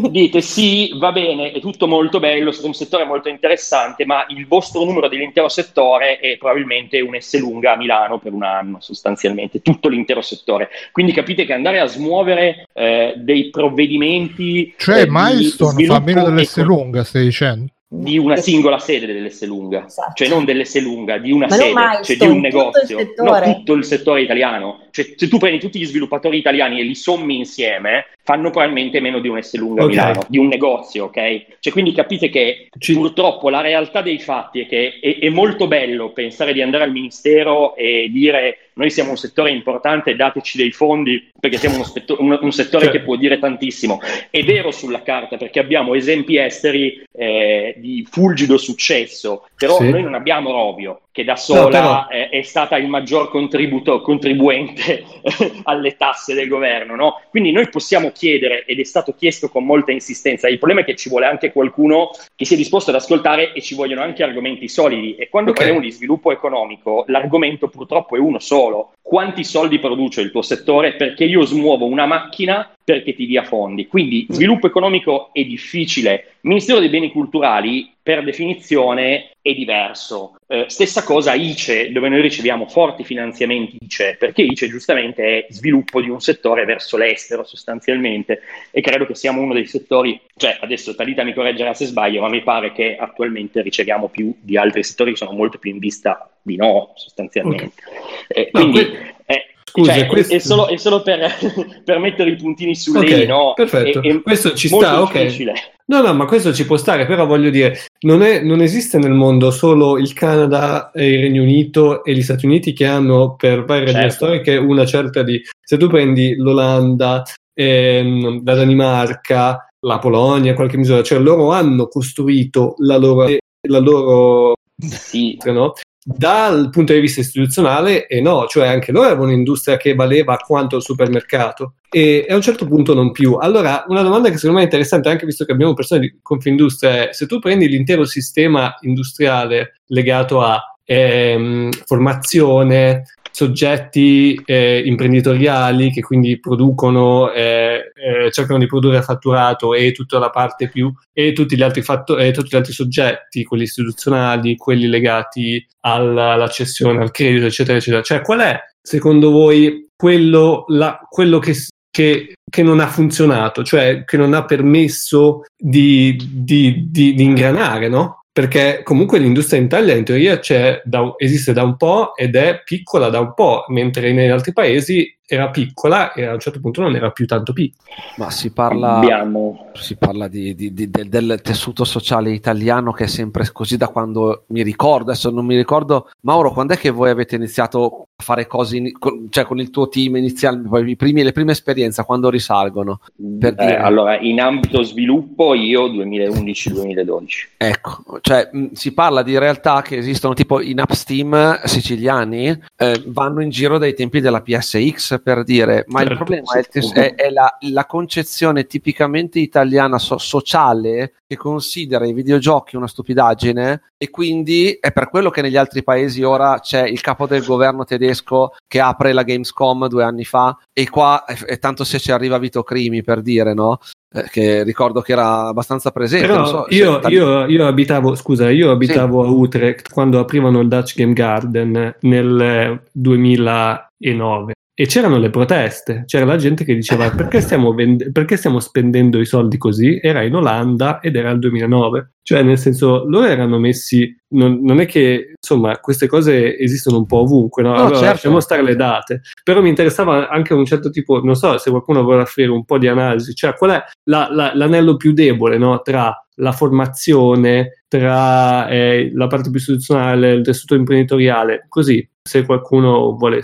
dite 0.09 0.41
sì, 0.41 0.97
va 0.97 1.11
bene, 1.11 1.51
è 1.51 1.59
tutto 1.59 1.87
molto 1.87 2.19
bello, 2.19 2.51
è 2.51 2.55
un 2.63 2.73
settore 2.73 3.05
molto 3.05 3.29
interessante 3.29 4.05
ma 4.05 4.25
il 4.29 4.47
vostro 4.47 4.83
numero 4.83 5.07
dell'intero 5.07 5.49
settore 5.49 6.17
è 6.17 6.37
probabilmente 6.37 6.99
un 6.99 7.15
S 7.19 7.39
lunga 7.39 7.73
a 7.73 7.77
Milano 7.77 7.90
per 8.21 8.33
un 8.33 8.43
anno 8.43 8.77
sostanzialmente, 8.79 9.61
tutto 9.61 9.89
l'intero 9.89 10.21
settore 10.21 10.69
quindi 10.91 11.11
capite 11.11 11.45
che 11.45 11.53
andare 11.53 11.79
a 11.79 11.85
smuovere 11.85 12.67
eh, 12.73 13.13
dei 13.17 13.49
provvedimenti 13.49 14.73
cioè 14.77 15.01
eh, 15.01 15.07
Milestone 15.09 15.85
fa 15.85 15.99
meno 15.99 16.23
dell'S 16.23 16.61
lunga 16.61 17.03
stai 17.03 17.23
dicendo? 17.23 17.71
di 17.93 18.17
una 18.17 18.37
singola 18.37 18.79
sede 18.79 19.05
dell'S 19.05 19.43
lunga, 19.45 19.85
esatto. 19.85 20.13
cioè 20.13 20.29
non 20.29 20.45
dell'S 20.45 20.79
lunga, 20.79 21.17
di 21.17 21.33
una 21.33 21.47
Ma 21.47 21.55
sede, 21.55 22.03
cioè 22.03 22.15
di 22.15 22.25
un 22.25 22.39
negozio, 22.39 22.97
tutto 22.99 23.23
no, 23.23 23.41
tutto 23.41 23.73
il 23.73 23.83
settore 23.83 24.21
italiano. 24.21 24.87
Cioè, 24.91 25.13
se 25.17 25.27
tu 25.27 25.37
prendi 25.37 25.59
tutti 25.59 25.77
gli 25.77 25.85
sviluppatori 25.85 26.37
italiani 26.37 26.79
e 26.79 26.83
li 26.83 26.95
sommi 26.95 27.37
insieme, 27.37 28.05
fanno 28.23 28.49
probabilmente 28.49 28.99
meno 28.99 29.19
di 29.19 29.27
un 29.27 29.41
S 29.41 29.55
lunga 29.55 29.83
okay. 29.83 29.95
Milano, 29.95 30.25
di 30.27 30.37
un 30.37 30.47
negozio, 30.47 31.05
ok? 31.05 31.45
Cioè, 31.59 31.73
quindi 31.73 31.91
capite 31.93 32.29
che 32.29 32.67
Ci... 32.77 32.93
purtroppo 32.93 33.49
la 33.49 33.61
realtà 33.61 34.01
dei 34.01 34.19
fatti 34.19 34.61
è 34.61 34.67
che 34.67 34.99
è, 34.99 35.19
è 35.19 35.29
molto 35.29 35.67
bello 35.67 36.11
pensare 36.11 36.53
di 36.53 36.61
andare 36.61 36.83
al 36.83 36.91
ministero 36.91 37.75
e 37.75 38.09
dire 38.11 38.57
noi 38.73 38.89
siamo 38.89 39.11
un 39.11 39.17
settore 39.17 39.51
importante, 39.51 40.15
dateci 40.15 40.57
dei 40.57 40.71
fondi 40.71 41.29
perché 41.37 41.57
siamo 41.57 41.75
uno 41.75 41.83
spetto- 41.83 42.17
un, 42.19 42.37
un, 42.41 42.51
settore 42.51 42.85
cioè. 42.85 42.93
che 42.93 43.01
può 43.01 43.15
dire 43.15 43.37
tantissimo. 43.37 43.99
È 44.29 44.43
vero 44.43 44.71
sulla 44.71 45.01
carta 45.01 45.37
perché 45.37 45.59
abbiamo 45.59 45.93
esempi 45.93 46.37
esteri 46.37 47.03
eh, 47.11 47.75
di 47.77 48.07
fulgido 48.09 48.57
successo, 48.57 49.47
però 49.55 49.77
sì. 49.77 49.89
noi 49.89 50.03
non 50.03 50.13
abbiamo 50.13 50.51
Rovio, 50.51 51.01
che 51.11 51.23
da 51.23 51.35
sola 51.35 51.81
no, 51.81 52.07
è, 52.07 52.29
è, 52.29 52.41
stata 52.43 52.77
il 52.77 52.87
maggior 52.87 53.29
contribuente 53.29 55.03
alle 55.63 55.97
tasse 55.97 56.33
del 56.33 56.47
governo. 56.47 56.95
No? 56.95 57.21
Quindi 57.29 57.51
noi 57.51 57.67
possiamo 57.69 58.10
chiedere, 58.11 58.65
ed 58.65 58.79
è 58.79 58.83
stato 58.83 59.13
chiesto 59.13 59.49
con 59.49 59.65
molta 59.65 59.91
insistenza, 59.91 60.47
il 60.47 60.57
problema 60.57 60.81
è 60.81 60.85
che 60.85 60.95
ci 60.95 61.09
vuole 61.09 61.25
anche 61.25 61.51
qualcuno 61.51 62.11
che 62.35 62.45
sia 62.45 62.57
disposto 62.57 62.89
ad 62.89 62.95
ascoltare 62.95 63.53
e 63.53 63.61
ci 63.61 63.75
vogliono 63.75 64.01
anche 64.01 64.23
argomenti 64.23 64.67
solidi. 64.67 65.15
E 65.15 65.29
quando 65.29 65.51
okay. 65.51 65.65
parliamo 65.65 65.85
di 65.85 65.91
sviluppo 65.93 66.31
economico, 66.31 67.03
l'argomento 67.07 67.67
purtroppo 67.67 68.15
è 68.15 68.19
uno 68.19 68.39
solo. 68.39 68.93
Quanti 69.01 69.43
soldi 69.43 69.79
produce 69.79 70.21
il 70.21 70.31
tuo 70.31 70.41
settore? 70.41 70.93
Perché 70.93 71.25
io 71.25 71.43
smuovo 71.43 71.85
una 71.85 72.05
macchina 72.05 72.71
perché 72.83 73.13
ti 73.13 73.25
dia 73.25 73.43
fondi. 73.43 73.87
Quindi 73.87 74.25
sviluppo 74.29 74.67
economico 74.67 75.29
è 75.33 75.43
difficile. 75.43 76.35
Ministero 76.41 76.79
dei 76.79 76.89
beni 76.89 77.11
culturali, 77.11 77.93
per 78.01 78.23
definizione, 78.23 79.31
è 79.41 79.53
diverso. 79.53 80.35
Eh, 80.47 80.65
stessa 80.67 81.03
cosa 81.03 81.33
ICE, 81.33 81.91
dove 81.91 82.09
noi 82.09 82.21
riceviamo 82.21 82.67
forti 82.67 83.03
finanziamenti 83.03 83.77
ICE, 83.79 84.15
perché 84.19 84.41
ICE 84.41 84.69
giustamente 84.69 85.45
è 85.45 85.45
sviluppo 85.49 86.01
di 86.01 86.09
un 86.09 86.19
settore 86.19 86.65
verso 86.65 86.97
l'estero 86.97 87.43
sostanzialmente 87.43 88.41
e 88.71 88.81
credo 88.81 89.05
che 89.05 89.15
siamo 89.15 89.41
uno 89.41 89.53
dei 89.53 89.67
settori, 89.67 90.19
cioè 90.35 90.57
adesso 90.61 90.95
Talita 90.95 91.23
mi 91.23 91.33
correggerà 91.33 91.73
se 91.73 91.85
sbaglio, 91.85 92.21
ma 92.21 92.29
mi 92.29 92.41
pare 92.41 92.71
che 92.71 92.95
attualmente 92.95 93.61
riceviamo 93.61 94.09
più 94.09 94.33
di 94.39 94.57
altri 94.57 94.83
settori 94.83 95.11
che 95.11 95.17
sono 95.17 95.31
molto 95.31 95.59
più 95.59 95.71
in 95.71 95.79
vista 95.79 96.29
di 96.43 96.55
no 96.55 96.91
sostanzialmente. 96.95 97.71
Okay. 97.85 98.43
Eh, 98.43 98.49
no, 98.53 98.59
quindi... 98.59 98.89
Que- 98.89 99.15
eh, 99.25 99.45
Scusa, 99.63 99.93
cioè, 99.93 100.05
questo... 100.07 100.33
è, 100.33 100.39
solo, 100.39 100.67
è 100.67 100.75
solo 100.75 101.01
per, 101.01 101.19
per, 101.85 101.99
mettere 101.99 102.31
i 102.31 102.35
puntini 102.35 102.75
su 102.75 102.93
okay, 102.93 103.25
no? 103.25 103.53
Perfetto, 103.55 104.01
è, 104.01 104.09
è 104.09 104.21
questo 104.21 104.53
ci 104.53 104.67
sta, 104.67 105.01
ok. 105.01 105.21
Difficile. 105.21 105.53
No, 105.85 106.01
no, 106.01 106.13
ma 106.13 106.25
questo 106.25 106.53
ci 106.53 106.65
può 106.65 106.77
stare, 106.77 107.05
però 107.05 107.25
voglio 107.25 107.49
dire, 107.49 107.77
non, 108.01 108.21
è, 108.21 108.41
non, 108.41 108.61
esiste 108.61 108.97
nel 108.97 109.11
mondo 109.11 109.51
solo 109.51 109.97
il 109.97 110.13
Canada 110.13 110.91
e 110.91 111.09
il 111.13 111.21
Regno 111.21 111.43
Unito 111.43 112.03
e 112.03 112.13
gli 112.13 112.21
Stati 112.21 112.45
Uniti 112.45 112.73
che 112.73 112.85
hanno 112.85 113.35
per 113.35 113.65
varie 113.65 113.87
certo. 113.87 113.99
ragioni 113.99 114.11
storiche 114.11 114.55
una 114.57 114.85
certa 114.85 115.23
di... 115.23 115.41
Se 115.61 115.77
tu 115.77 115.87
prendi 115.87 116.35
l'Olanda, 116.35 117.23
ehm, 117.53 118.41
la 118.43 118.55
Danimarca, 118.55 119.67
la 119.79 119.99
Polonia, 119.99 120.53
qualche 120.53 120.77
misura, 120.77 121.03
cioè 121.03 121.19
loro 121.19 121.51
hanno 121.51 121.87
costruito 121.87 122.75
la 122.79 122.97
loro, 122.97 123.27
la 123.67 123.79
loro 123.79 124.53
sì. 124.77 125.37
no? 125.45 125.73
Dal 126.03 126.71
punto 126.71 126.93
di 126.93 126.99
vista 126.99 127.19
istituzionale, 127.19 128.07
eh 128.07 128.21
no, 128.21 128.47
cioè 128.47 128.67
anche 128.67 128.91
loro 128.91 129.05
avevano 129.05 129.27
un'industria 129.27 129.77
che 129.77 129.93
valeva 129.93 130.35
quanto 130.37 130.77
il 130.77 130.81
supermercato 130.81 131.75
e, 131.91 132.25
e, 132.27 132.33
a 132.33 132.35
un 132.35 132.41
certo 132.41 132.65
punto 132.65 132.95
non 132.95 133.11
più. 133.11 133.35
Allora, 133.35 133.85
una 133.87 134.01
domanda 134.01 134.29
che 134.29 134.37
secondo 134.37 134.55
me 134.55 134.61
è 134.61 134.65
interessante, 134.65 135.09
anche 135.09 135.27
visto 135.27 135.45
che 135.45 135.51
abbiamo 135.51 135.75
persone 135.75 136.01
di 136.01 136.17
Confindustria, 136.19 137.09
è 137.09 137.13
se 137.13 137.27
tu 137.27 137.37
prendi 137.37 137.67
l'intero 137.67 138.03
sistema 138.05 138.75
industriale 138.81 139.81
legato 139.87 140.41
a 140.41 140.59
ehm, 140.83 141.69
formazione, 141.85 143.03
soggetti 143.31 144.39
eh, 144.45 144.81
imprenditoriali 144.85 145.91
che 145.91 146.01
quindi 146.01 146.39
producono, 146.39 147.31
eh, 147.31 147.91
eh, 147.95 148.31
cercano 148.31 148.59
di 148.59 148.67
produrre 148.67 149.01
fatturato 149.01 149.73
e 149.73 149.91
tutta 149.93 150.19
la 150.19 150.29
parte 150.29 150.69
più 150.69 150.93
e 151.13 151.33
tutti 151.33 151.55
gli 151.55 151.61
altri, 151.63 151.81
fatto- 151.81 152.17
e 152.17 152.31
tutti 152.31 152.49
gli 152.51 152.55
altri 152.55 152.73
soggetti, 152.73 153.43
quelli 153.43 153.63
istituzionali, 153.63 154.57
quelli 154.57 154.87
legati 154.87 155.65
alla, 155.81 156.33
all'accessione 156.33 157.01
al 157.01 157.11
credito, 157.11 157.45
eccetera, 157.45 157.77
eccetera. 157.77 158.03
Cioè, 158.03 158.21
qual 158.21 158.39
è 158.41 158.59
secondo 158.81 159.31
voi 159.31 159.87
quello, 159.95 160.65
la, 160.67 160.99
quello 161.09 161.39
che, 161.39 161.55
che, 161.89 162.33
che, 162.49 162.63
non 162.63 162.79
ha 162.79 162.87
funzionato, 162.87 163.63
cioè 163.63 164.03
che 164.03 164.17
non 164.17 164.33
ha 164.33 164.45
permesso 164.45 165.43
di, 165.55 166.15
di, 166.29 166.87
di, 166.89 167.13
di 167.13 167.23
ingranare, 167.23 167.87
no? 167.87 168.20
Perché 168.33 168.81
comunque 168.83 169.19
l'industria 169.19 169.59
in 169.59 169.65
Italia 169.65 169.95
in 169.95 170.05
teoria 170.05 170.39
da, 170.85 171.13
esiste 171.17 171.51
da 171.51 171.63
un 171.63 171.75
po' 171.75 172.15
ed 172.15 172.35
è 172.35 172.61
piccola 172.63 173.09
da 173.09 173.19
un 173.19 173.33
po', 173.33 173.65
mentre 173.67 174.13
negli 174.13 174.29
altri 174.29 174.53
paesi 174.53 175.17
era 175.33 175.49
piccola 175.49 176.11
e 176.13 176.25
a 176.25 176.33
un 176.33 176.39
certo 176.39 176.59
punto 176.59 176.81
non 176.81 176.95
era 176.95 177.11
più 177.11 177.25
tanto 177.25 177.53
piccola. 177.53 177.89
Ma 178.17 178.29
si 178.31 178.51
parla, 178.51 178.97
Abbiamo... 178.97 179.69
si 179.73 179.95
parla 179.95 180.27
di, 180.27 180.55
di, 180.55 180.73
di, 180.73 180.89
del, 180.89 181.07
del, 181.07 181.39
tessuto 181.41 181.83
sociale 181.83 182.31
italiano 182.31 182.91
che 182.91 183.05
è 183.05 183.07
sempre 183.07 183.49
così 183.51 183.77
da 183.77 183.87
quando 183.87 184.43
mi 184.47 184.61
ricordo, 184.61 185.11
adesso 185.11 185.29
non 185.29 185.45
mi 185.45 185.55
ricordo, 185.55 186.09
Mauro, 186.21 186.51
quando 186.51 186.73
è 186.73 186.77
che 186.77 186.89
voi 186.89 187.09
avete 187.09 187.35
iniziato 187.35 188.07
fare 188.21 188.47
cose, 188.47 188.77
in, 188.77 188.97
con, 188.97 189.27
cioè 189.29 189.43
con 189.45 189.59
il 189.59 189.69
tuo 189.69 189.87
team 189.87 190.15
iniziale, 190.15 190.61
poi 190.67 190.95
primi, 190.95 191.23
le 191.23 191.31
prime 191.31 191.51
esperienze, 191.51 192.03
quando 192.03 192.29
risalgono? 192.29 193.01
Eh, 193.39 193.73
allora, 193.73 194.19
in 194.19 194.39
ambito 194.39 194.83
sviluppo 194.83 195.53
io 195.53 195.87
2011-2012. 195.87 197.49
Ecco, 197.61 198.19
cioè 198.21 198.49
mh, 198.51 198.71
si 198.71 198.91
parla 198.91 199.21
di 199.21 199.37
realtà 199.37 199.83
che 199.83 199.97
esistono 199.97 200.33
tipo 200.33 200.61
in 200.61 200.79
Upsteam 200.79 201.61
siciliani, 201.63 202.47
eh, 202.75 203.03
vanno 203.05 203.41
in 203.41 203.49
giro 203.49 203.77
dai 203.77 203.93
tempi 203.93 204.19
della 204.19 204.41
PSX 204.41 205.21
per 205.21 205.43
dire, 205.43 205.85
ma 205.87 205.99
certo, 205.99 206.11
il 206.11 206.17
problema 206.17 206.51
è, 206.53 206.63
è, 206.93 207.15
è 207.15 207.29
la, 207.29 207.57
la, 207.59 207.85
concezione 207.85 208.65
tipicamente 208.65 209.39
italiana 209.39 209.99
so- 209.99 210.17
sociale 210.17 211.13
che 211.31 211.37
considera 211.37 212.05
i 212.05 212.11
videogiochi 212.11 212.75
una 212.75 212.87
stupidaggine 212.87 213.93
e 213.97 214.09
quindi 214.09 214.77
è 214.77 214.91
per 214.91 215.09
quello 215.09 215.29
che 215.29 215.41
negli 215.41 215.55
altri 215.55 215.81
paesi 215.81 216.23
ora 216.23 216.59
c'è 216.59 216.85
il 216.85 216.99
capo 216.99 217.25
del 217.25 217.45
governo 217.45 217.85
tedesco 217.85 218.51
che 218.67 218.81
apre 218.81 219.13
la 219.13 219.23
Gamescom 219.23 219.87
due 219.87 220.03
anni 220.03 220.25
fa 220.25 220.57
e 220.73 220.89
qua 220.89 221.23
è, 221.23 221.57
tanto 221.57 221.85
se 221.85 221.99
ci 221.99 222.11
arriva 222.11 222.37
Vito 222.37 222.63
Crimi 222.63 223.01
per 223.01 223.21
dire, 223.21 223.53
no? 223.53 223.77
Eh, 224.13 224.27
che 224.29 224.63
ricordo 224.63 224.99
che 224.99 225.13
era 225.13 225.47
abbastanza 225.47 225.91
presente. 225.91 226.27
Però 226.27 226.45
so, 226.45 226.65
io, 226.67 226.99
io, 227.07 227.45
io, 227.45 227.65
abitavo, 227.65 228.13
scusa, 228.15 228.49
io 228.49 228.69
abitavo 228.69 229.23
sì. 229.23 229.29
a 229.29 229.31
Utrecht 229.31 229.89
quando 229.89 230.19
aprivano 230.19 230.59
il 230.59 230.67
Dutch 230.67 230.95
Game 230.95 231.13
Garden 231.13 231.95
nel 232.01 232.83
2009 232.91 234.53
e 234.81 234.87
c'erano 234.87 235.19
le 235.19 235.29
proteste, 235.29 236.05
c'era 236.07 236.25
la 236.25 236.37
gente 236.37 236.63
che 236.63 236.73
diceva 236.73 237.11
perché 237.11 237.39
stiamo, 237.39 237.71
vende- 237.71 238.11
perché 238.11 238.35
stiamo 238.35 238.59
spendendo 238.59 239.19
i 239.19 239.27
soldi 239.27 239.59
così? 239.59 239.99
Era 240.01 240.23
in 240.23 240.33
Olanda 240.33 241.01
ed 241.01 241.15
era 241.15 241.29
il 241.29 241.37
2009. 241.37 242.13
Cioè, 242.23 242.43
nel 242.43 242.57
senso, 242.57 243.03
loro 243.07 243.25
erano 243.25 243.57
messi. 243.57 244.15
Non, 244.33 244.59
non, 244.61 244.79
è 244.79 244.85
che 244.85 245.33
insomma 245.41 245.79
queste 245.79 246.07
cose 246.07 246.57
esistono 246.57 246.97
un 246.97 247.05
po' 247.05 247.19
ovunque, 247.19 247.63
no? 247.63 247.69
no 247.69 247.75
allora 247.75 247.95
certo. 247.95 248.11
lasciamo 248.11 248.39
stare 248.39 248.63
le 248.63 248.75
date. 248.75 249.21
Però 249.43 249.61
mi 249.61 249.69
interessava 249.69 250.29
anche 250.29 250.53
un 250.53 250.65
certo 250.65 250.89
tipo, 250.89 251.21
non 251.21 251.35
so 251.35 251.57
se 251.57 251.69
qualcuno 251.69 252.03
vuole 252.03 252.21
offrire 252.21 252.51
un 252.51 252.63
po' 252.63 252.77
di 252.77 252.87
analisi, 252.87 253.33
cioè 253.33 253.55
qual 253.55 253.71
è 253.71 253.83
la, 254.05 254.29
la, 254.31 254.51
l'anello 254.53 254.95
più 254.95 255.13
debole 255.13 255.57
no? 255.57 255.81
tra 255.81 256.15
la 256.35 256.51
formazione, 256.51 257.83
tra 257.87 258.67
eh, 258.69 259.11
la 259.13 259.27
parte 259.27 259.49
più 259.49 259.59
istituzionale, 259.59 260.33
il 260.33 260.43
tessuto 260.43 260.75
imprenditoriale, 260.75 261.65
così 261.67 262.07
se 262.23 262.45
qualcuno 262.45 263.15
vuole 263.17 263.41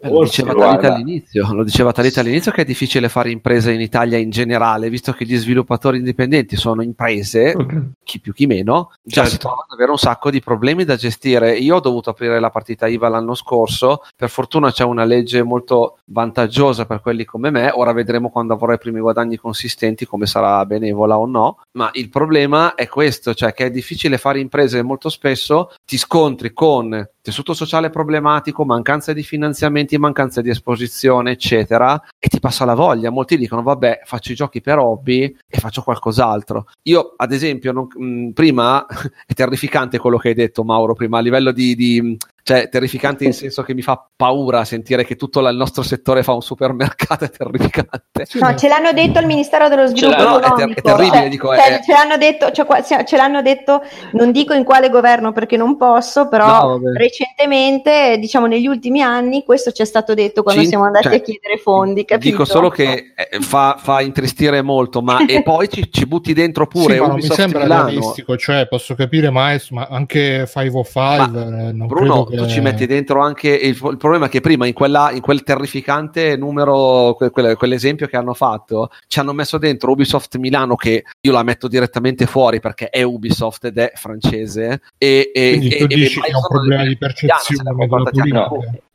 eh, 0.00 0.08
lo 0.08 0.22
diceva 0.24 0.54
Talita 0.54 0.94
all'inizio, 0.94 1.52
lo 1.52 1.64
diceva 1.64 1.92
Talita 1.92 2.20
all'inizio 2.20 2.50
che 2.52 2.62
è 2.62 2.64
difficile 2.64 3.08
fare 3.08 3.30
impresa 3.30 3.70
in 3.70 3.80
Italia 3.80 4.18
in 4.18 4.30
generale, 4.30 4.90
visto 4.90 5.12
che 5.12 5.24
gli 5.24 5.36
sviluppatori 5.36 5.98
indipendenti 5.98 6.56
sono 6.56 6.82
imprese, 6.82 7.54
okay. 7.56 7.90
Chi 8.08 8.20
più 8.20 8.32
chi 8.32 8.46
meno, 8.46 8.92
già 9.02 9.20
certo. 9.20 9.30
si 9.30 9.38
trovano 9.38 9.64
ad 9.68 9.74
avere 9.74 9.90
un 9.90 9.98
sacco 9.98 10.30
di 10.30 10.40
problemi 10.40 10.84
da 10.84 10.96
gestire. 10.96 11.54
Io 11.58 11.76
ho 11.76 11.80
dovuto 11.80 12.08
aprire 12.08 12.40
la 12.40 12.48
partita 12.48 12.86
IVA 12.86 13.08
l'anno 13.08 13.34
scorso, 13.34 14.02
per 14.16 14.30
fortuna 14.30 14.72
c'è 14.72 14.84
una 14.84 15.04
legge 15.04 15.42
molto 15.42 15.98
vantaggiosa 16.06 16.86
per 16.86 17.02
quelli 17.02 17.26
come 17.26 17.50
me, 17.50 17.70
ora 17.70 17.92
vedremo 17.92 18.30
quando 18.30 18.54
avrò 18.54 18.72
i 18.72 18.78
primi 18.78 19.00
guadagni 19.00 19.36
consistenti 19.36 20.06
come 20.06 20.24
sarà 20.24 20.64
benevola 20.64 21.18
o 21.18 21.26
no, 21.26 21.58
ma 21.72 21.90
il 21.92 22.08
problema 22.08 22.74
è 22.74 22.88
questo, 22.88 23.34
cioè 23.34 23.52
che 23.52 23.66
è 23.66 23.70
difficile 23.70 24.16
fare 24.16 24.40
imprese 24.40 24.80
molto 24.82 25.10
spesso, 25.10 25.74
ti 25.84 25.98
scontri 25.98 26.54
con 26.54 27.06
tessuto 27.28 27.52
sociale 27.52 27.90
problematico, 27.90 28.64
mancanza 28.64 29.12
di 29.12 29.22
finanziamenti, 29.22 29.98
mancanza 29.98 30.40
di 30.40 30.48
esposizione, 30.48 31.32
eccetera, 31.32 32.02
e 32.18 32.26
ti 32.28 32.40
passa 32.40 32.64
la 32.64 32.72
voglia. 32.72 33.10
Molti 33.10 33.36
dicono, 33.36 33.62
vabbè, 33.62 34.00
faccio 34.04 34.32
i 34.32 34.34
giochi 34.34 34.62
per 34.62 34.78
hobby 34.78 35.36
e 35.46 35.58
faccio 35.58 35.82
qualcos'altro. 35.82 36.68
Io, 36.84 37.12
ad 37.16 37.32
esempio, 37.32 37.72
non, 37.72 37.86
prima 38.32 38.86
è 39.26 39.34
terrificante 39.34 39.98
quello 39.98 40.18
che 40.18 40.28
hai 40.28 40.34
detto, 40.34 40.64
Mauro, 40.64 40.94
prima 40.94 41.18
a 41.18 41.20
livello 41.20 41.52
di, 41.52 41.74
di 41.74 42.16
cioè 42.48 42.70
terrificante 42.70 43.26
in 43.26 43.34
senso 43.34 43.62
che 43.62 43.74
mi 43.74 43.82
fa 43.82 44.08
paura 44.16 44.64
sentire 44.64 45.04
che 45.04 45.16
tutto 45.16 45.46
il 45.46 45.54
nostro 45.54 45.82
settore 45.82 46.22
fa 46.22 46.32
un 46.32 46.40
supermercato 46.40 47.24
è 47.24 47.30
terrificante. 47.30 48.26
No 48.40 48.56
ce 48.56 48.68
l'hanno 48.68 48.94
detto 48.94 49.18
al 49.18 49.26
ministero 49.26 49.68
dello 49.68 49.86
sviluppo. 49.86 50.22
no, 50.22 50.38
è, 50.38 50.52
ter- 50.54 50.74
è, 50.74 50.80
terribile 50.80 51.18
cioè, 51.18 51.28
dico 51.28 51.54
cioè, 51.54 51.78
è... 51.78 51.82
ce 51.82 51.92
l'hanno 51.92 52.16
detto 52.16 52.50
cioè, 52.50 53.04
ce 53.04 53.16
l'hanno 53.18 53.42
detto 53.42 53.82
non 54.12 54.32
dico 54.32 54.54
in 54.54 54.64
quale 54.64 54.88
governo 54.88 55.32
perché 55.32 55.58
non 55.58 55.76
posso 55.76 56.26
però 56.28 56.78
no, 56.78 56.80
recentemente 56.94 58.16
diciamo 58.18 58.46
negli 58.46 58.66
ultimi 58.66 59.02
anni 59.02 59.44
questo 59.44 59.70
ci 59.70 59.82
è 59.82 59.84
stato 59.84 60.14
detto 60.14 60.42
quando 60.42 60.62
ci, 60.62 60.68
siamo 60.68 60.84
andati 60.84 61.08
cioè, 61.08 61.16
a 61.16 61.20
chiedere 61.20 61.58
fondi 61.58 62.06
capito? 62.06 62.30
dico 62.30 62.44
solo 62.46 62.70
che 62.70 63.12
eh, 63.14 63.40
fa, 63.40 63.76
fa 63.78 64.00
intristire 64.00 64.62
molto 64.62 65.02
ma 65.02 65.26
e 65.26 65.42
poi 65.44 65.68
ci, 65.68 65.92
ci, 65.92 66.06
butti 66.06 66.32
dentro 66.32 66.66
pure 66.66 66.94
sì, 66.94 67.00
ma 67.00 67.12
mi 67.12 67.22
sembra 67.22 67.64
Milano. 67.64 67.84
realistico 67.84 68.38
cioè 68.38 68.66
posso 68.68 68.94
capire 68.94 69.28
ma, 69.28 69.54
ma 69.72 69.86
anche 69.90 70.48
505 70.50 71.44
ma, 71.44 71.68
eh, 71.68 71.72
Bruno 71.72 72.24
che 72.24 72.37
tu 72.38 72.48
ci 72.48 72.60
metti 72.60 72.86
dentro 72.86 73.20
anche 73.20 73.48
il, 73.48 73.78
il 73.80 73.96
problema 73.96 74.26
è 74.26 74.28
che 74.28 74.40
prima 74.40 74.66
in, 74.66 74.72
quella, 74.72 75.10
in 75.12 75.20
quel 75.20 75.42
terrificante 75.42 76.36
numero, 76.36 77.14
que, 77.14 77.30
que, 77.30 77.56
quell'esempio 77.56 78.06
che 78.06 78.16
hanno 78.16 78.34
fatto, 78.34 78.90
ci 79.06 79.18
hanno 79.18 79.32
messo 79.32 79.58
dentro 79.58 79.90
Ubisoft 79.90 80.36
Milano 80.36 80.76
che 80.76 81.04
io 81.20 81.32
la 81.32 81.42
metto 81.42 81.68
direttamente 81.68 82.26
fuori 82.26 82.60
perché 82.60 82.88
è 82.88 83.02
Ubisoft 83.02 83.66
ed 83.66 83.78
è 83.78 83.92
francese 83.94 84.80
e, 84.96 85.30
e, 85.34 85.50
Quindi 85.56 85.76
tu 85.76 85.84
e, 85.84 85.86
dici 85.86 86.20
che 86.20 86.28
è 86.28 86.34
un 86.34 86.46
problema 86.48 86.84
di 86.84 86.96
percezione 86.96 87.70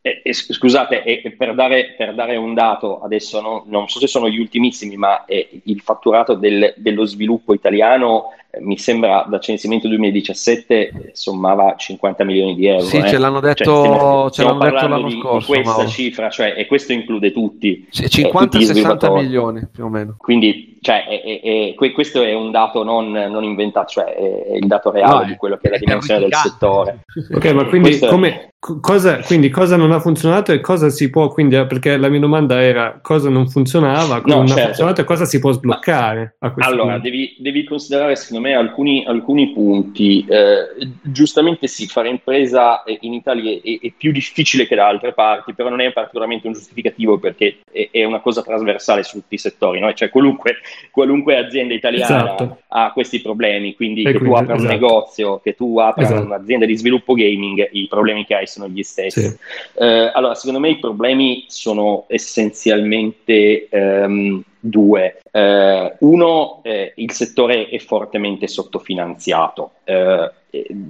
eh, 0.05 0.19
eh, 0.21 0.33
scusate, 0.33 1.03
eh, 1.03 1.31
per, 1.37 1.55
dare, 1.55 1.95
per, 1.97 2.13
dare, 2.13 2.35
un 2.35 2.53
dato, 2.53 2.99
adesso 2.99 3.39
no, 3.39 3.63
non 3.67 3.87
so 3.87 3.99
se 3.99 4.07
sono 4.07 4.27
gli 4.27 4.37
ultimissimi, 4.37 4.97
ma 4.97 5.23
il 5.27 5.79
fatturato 5.79 6.33
del, 6.33 6.73
dello 6.75 7.05
sviluppo 7.05 7.53
italiano 7.53 8.33
mi 8.61 8.77
sembra 8.77 9.25
da 9.27 9.39
censimento 9.39 9.87
2017 9.87 11.11
sommava 11.13 11.75
50 11.75 12.23
milioni 12.23 12.55
di 12.55 12.67
euro. 12.67 12.83
Sì, 12.83 12.97
eh. 12.97 13.07
ce 13.07 13.17
l'hanno 13.17 13.39
cioè, 13.39 13.53
detto, 13.53 13.73
cioè, 13.73 13.95
stiamo, 13.95 14.29
ce 14.29 14.43
l'hanno 14.43 14.63
detto 14.63 14.87
l'anno 14.87 15.07
di, 15.07 15.19
scorso. 15.19 15.37
Di 15.39 15.45
questa 15.45 15.77
Mauro. 15.77 15.87
cifra, 15.87 16.29
cioè, 16.29 16.53
e 16.55 16.65
questo 16.67 16.93
include 16.93 17.31
tutti. 17.31 17.87
Sì, 17.89 18.03
50-60 18.03 19.05
eh, 19.05 19.21
milioni 19.21 19.67
più 19.71 19.85
o 19.85 19.89
meno. 19.89 20.15
Quindi 20.17 20.73
cioè, 20.83 21.05
è, 21.07 21.21
è, 21.41 21.75
è, 21.77 21.91
questo 21.93 22.21
è 22.21 22.33
un 22.33 22.51
dato 22.51 22.83
non, 22.83 23.09
non 23.09 23.43
inventato, 23.45 23.87
cioè 23.87 24.13
è, 24.13 24.55
il 24.57 24.67
dato 24.67 24.91
reale 24.91 25.19
no, 25.19 25.25
di 25.31 25.35
quello 25.37 25.57
che 25.57 25.69
è 25.69 25.71
la 25.71 25.77
dimensione 25.77 26.19
del 26.19 26.33
settore. 26.33 27.05
Ok, 27.33 27.51
ma 27.53 27.65
quindi, 27.65 27.99
come, 27.99 28.53
cosa, 28.81 29.19
quindi 29.19 29.49
cosa 29.49 29.77
non 29.77 29.91
ha 29.91 29.99
funzionato 29.99 30.51
e 30.51 30.59
cosa 30.59 30.89
si 30.89 31.09
può, 31.09 31.29
quindi, 31.29 31.55
perché 31.67 31.95
la 31.95 32.09
mia 32.09 32.19
domanda 32.19 32.61
era 32.61 32.99
cosa 33.01 33.29
non 33.29 33.47
funzionava, 33.47 34.21
cosa 34.21 34.35
no, 34.35 34.41
non 34.41 34.47
certo. 34.47 34.61
ha 34.61 34.65
funzionato 34.65 35.01
e 35.01 35.03
cosa 35.05 35.25
si 35.25 35.39
può 35.39 35.51
sbloccare. 35.53 36.35
allora, 36.57 36.99
devi, 36.99 37.35
devi, 37.39 37.63
considerare 37.63 38.15
secondo 38.17 38.42
me 38.42 38.42
alcuni, 38.51 39.05
alcuni 39.05 39.53
punti. 39.53 40.25
Eh, 40.27 40.89
giustamente 41.01 41.67
sì, 41.67 41.87
fare 41.87 42.09
impresa 42.09 42.83
in 42.99 43.13
Italia 43.13 43.59
è, 43.61 43.79
è, 43.79 43.91
più 43.95 44.11
difficile 44.11 44.67
che 44.67 44.75
da 44.75 44.87
altre 44.87 45.13
parti, 45.13 45.53
però 45.53 45.69
non 45.69 45.79
è 45.79 45.93
particolarmente 45.93 46.47
un 46.47 46.53
giustificativo 46.53 47.17
perché 47.17 47.59
è, 47.71 48.03
una 48.03 48.19
cosa 48.19 48.41
trasversale 48.41 49.03
su 49.03 49.19
tutti 49.19 49.35
i 49.35 49.37
settori, 49.37 49.79
no? 49.79 49.93
cioè 49.93 50.09
qualunque 50.09 50.57
qualunque 50.91 51.37
azienda 51.37 51.73
italiana 51.73 52.25
esatto. 52.25 52.61
ha 52.67 52.91
questi 52.91 53.21
problemi, 53.21 53.75
quindi 53.75 54.01
e 54.01 54.11
che 54.11 54.17
quindi, 54.17 54.29
tu 54.29 54.41
apra 54.41 54.55
esatto. 54.55 54.69
un 54.69 54.79
negozio, 54.79 55.39
che 55.39 55.55
tu 55.55 55.79
apra 55.79 56.03
esatto. 56.03 56.25
un'azienda 56.25 56.65
di 56.65 56.75
sviluppo 56.75 57.13
gaming, 57.13 57.69
i 57.71 57.87
problemi 57.87 58.25
che 58.25 58.35
hai 58.35 58.47
sono 58.47 58.67
gli 58.67 58.83
stessi. 58.83 59.21
Sì. 59.21 59.37
Eh, 59.79 60.11
allora, 60.13 60.35
secondo 60.35 60.59
me 60.59 60.69
i 60.69 60.79
problemi 60.79 61.45
sono 61.47 62.05
essenzialmente 62.07 63.67
ehm, 63.69 64.43
due. 64.63 65.19
Eh, 65.29 65.95
uno, 65.99 66.61
eh, 66.63 66.93
il 66.95 67.11
settore 67.11 67.67
è 67.67 67.77
fortemente 67.79 68.47
sottofinanziato. 68.47 69.71
Eh, 69.83 70.31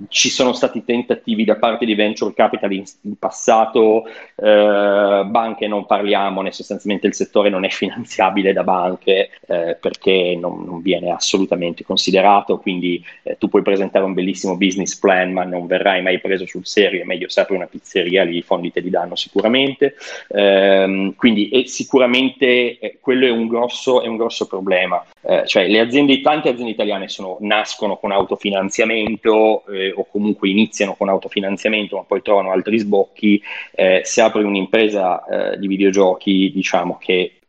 ci 0.09 0.29
sono 0.29 0.51
stati 0.51 0.83
tentativi 0.83 1.45
da 1.45 1.55
parte 1.55 1.85
di 1.85 1.95
venture 1.95 2.33
capital 2.33 2.73
in, 2.73 2.83
in 3.01 3.17
passato, 3.17 4.05
eh, 4.35 5.23
banche 5.25 5.67
non 5.67 5.85
parliamone, 5.85 6.51
sostanzialmente 6.51 7.07
il 7.07 7.13
settore 7.13 7.49
non 7.49 7.63
è 7.63 7.69
finanziabile 7.69 8.51
da 8.51 8.63
banche 8.63 9.29
eh, 9.47 9.77
perché 9.79 10.37
non, 10.39 10.65
non, 10.65 10.81
viene 10.81 11.11
assolutamente 11.11 11.85
considerato, 11.85 12.57
quindi 12.57 13.03
eh, 13.23 13.37
tu 13.37 13.47
puoi 13.47 13.61
presentare 13.61 14.03
un 14.03 14.13
bellissimo 14.13 14.57
business 14.57 14.97
plan 14.99 15.31
ma 15.31 15.43
non 15.45 15.65
verrai 15.65 16.01
mai 16.01 16.19
preso 16.19 16.45
sul 16.45 16.65
serio, 16.65 17.01
è 17.01 17.05
meglio 17.05 17.29
se 17.29 17.39
apri 17.39 17.55
una 17.55 17.67
pizzeria, 17.67 18.23
lì 18.23 18.37
i 18.37 18.41
fondi 18.41 18.71
te 18.71 18.81
li 18.81 18.89
danno 18.89 19.15
sicuramente, 19.15 19.95
ehm, 20.29 21.15
quindi 21.15 21.63
sicuramente 21.67 22.79
eh, 22.79 22.97
quello 22.99 23.25
è 23.25 23.31
un 23.31 23.47
grosso, 23.47 24.01
è 24.01 24.07
un 24.07 24.17
grosso 24.17 24.45
problema, 24.45 25.05
eh, 25.21 25.43
cioè 25.45 25.67
le 25.67 25.79
aziende, 25.79 26.19
tante 26.19 26.49
aziende 26.49 26.71
italiane 26.71 27.07
sono, 27.07 27.37
nascono 27.39 27.95
con 27.97 28.11
autofinanziamento, 28.11 29.52
eh, 29.69 29.93
o 29.95 30.05
comunque 30.05 30.49
iniziano 30.49 30.95
con 30.95 31.09
autofinanziamento 31.09 31.97
ma 31.97 32.03
poi 32.03 32.21
trovano 32.21 32.51
altri 32.51 32.79
sbocchi, 32.79 33.41
eh, 33.75 34.01
se 34.03 34.21
apri 34.21 34.43
un'impresa 34.43 35.53
eh, 35.53 35.59
di 35.59 35.67
videogiochi 35.67 36.51
diciamo 36.51 36.97
che 36.97 37.39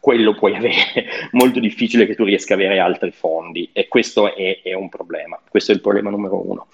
quello 0.00 0.34
puoi 0.34 0.54
avere, 0.54 1.06
molto 1.32 1.60
difficile 1.60 2.06
che 2.06 2.14
tu 2.14 2.24
riesca 2.24 2.54
a 2.54 2.56
avere 2.56 2.78
altri 2.78 3.10
fondi 3.10 3.68
e 3.72 3.88
questo 3.88 4.34
è, 4.34 4.60
è 4.62 4.72
un 4.74 4.88
problema, 4.88 5.38
questo 5.48 5.72
è 5.72 5.74
il 5.74 5.80
problema 5.80 6.10
numero 6.10 6.48
uno. 6.48 6.66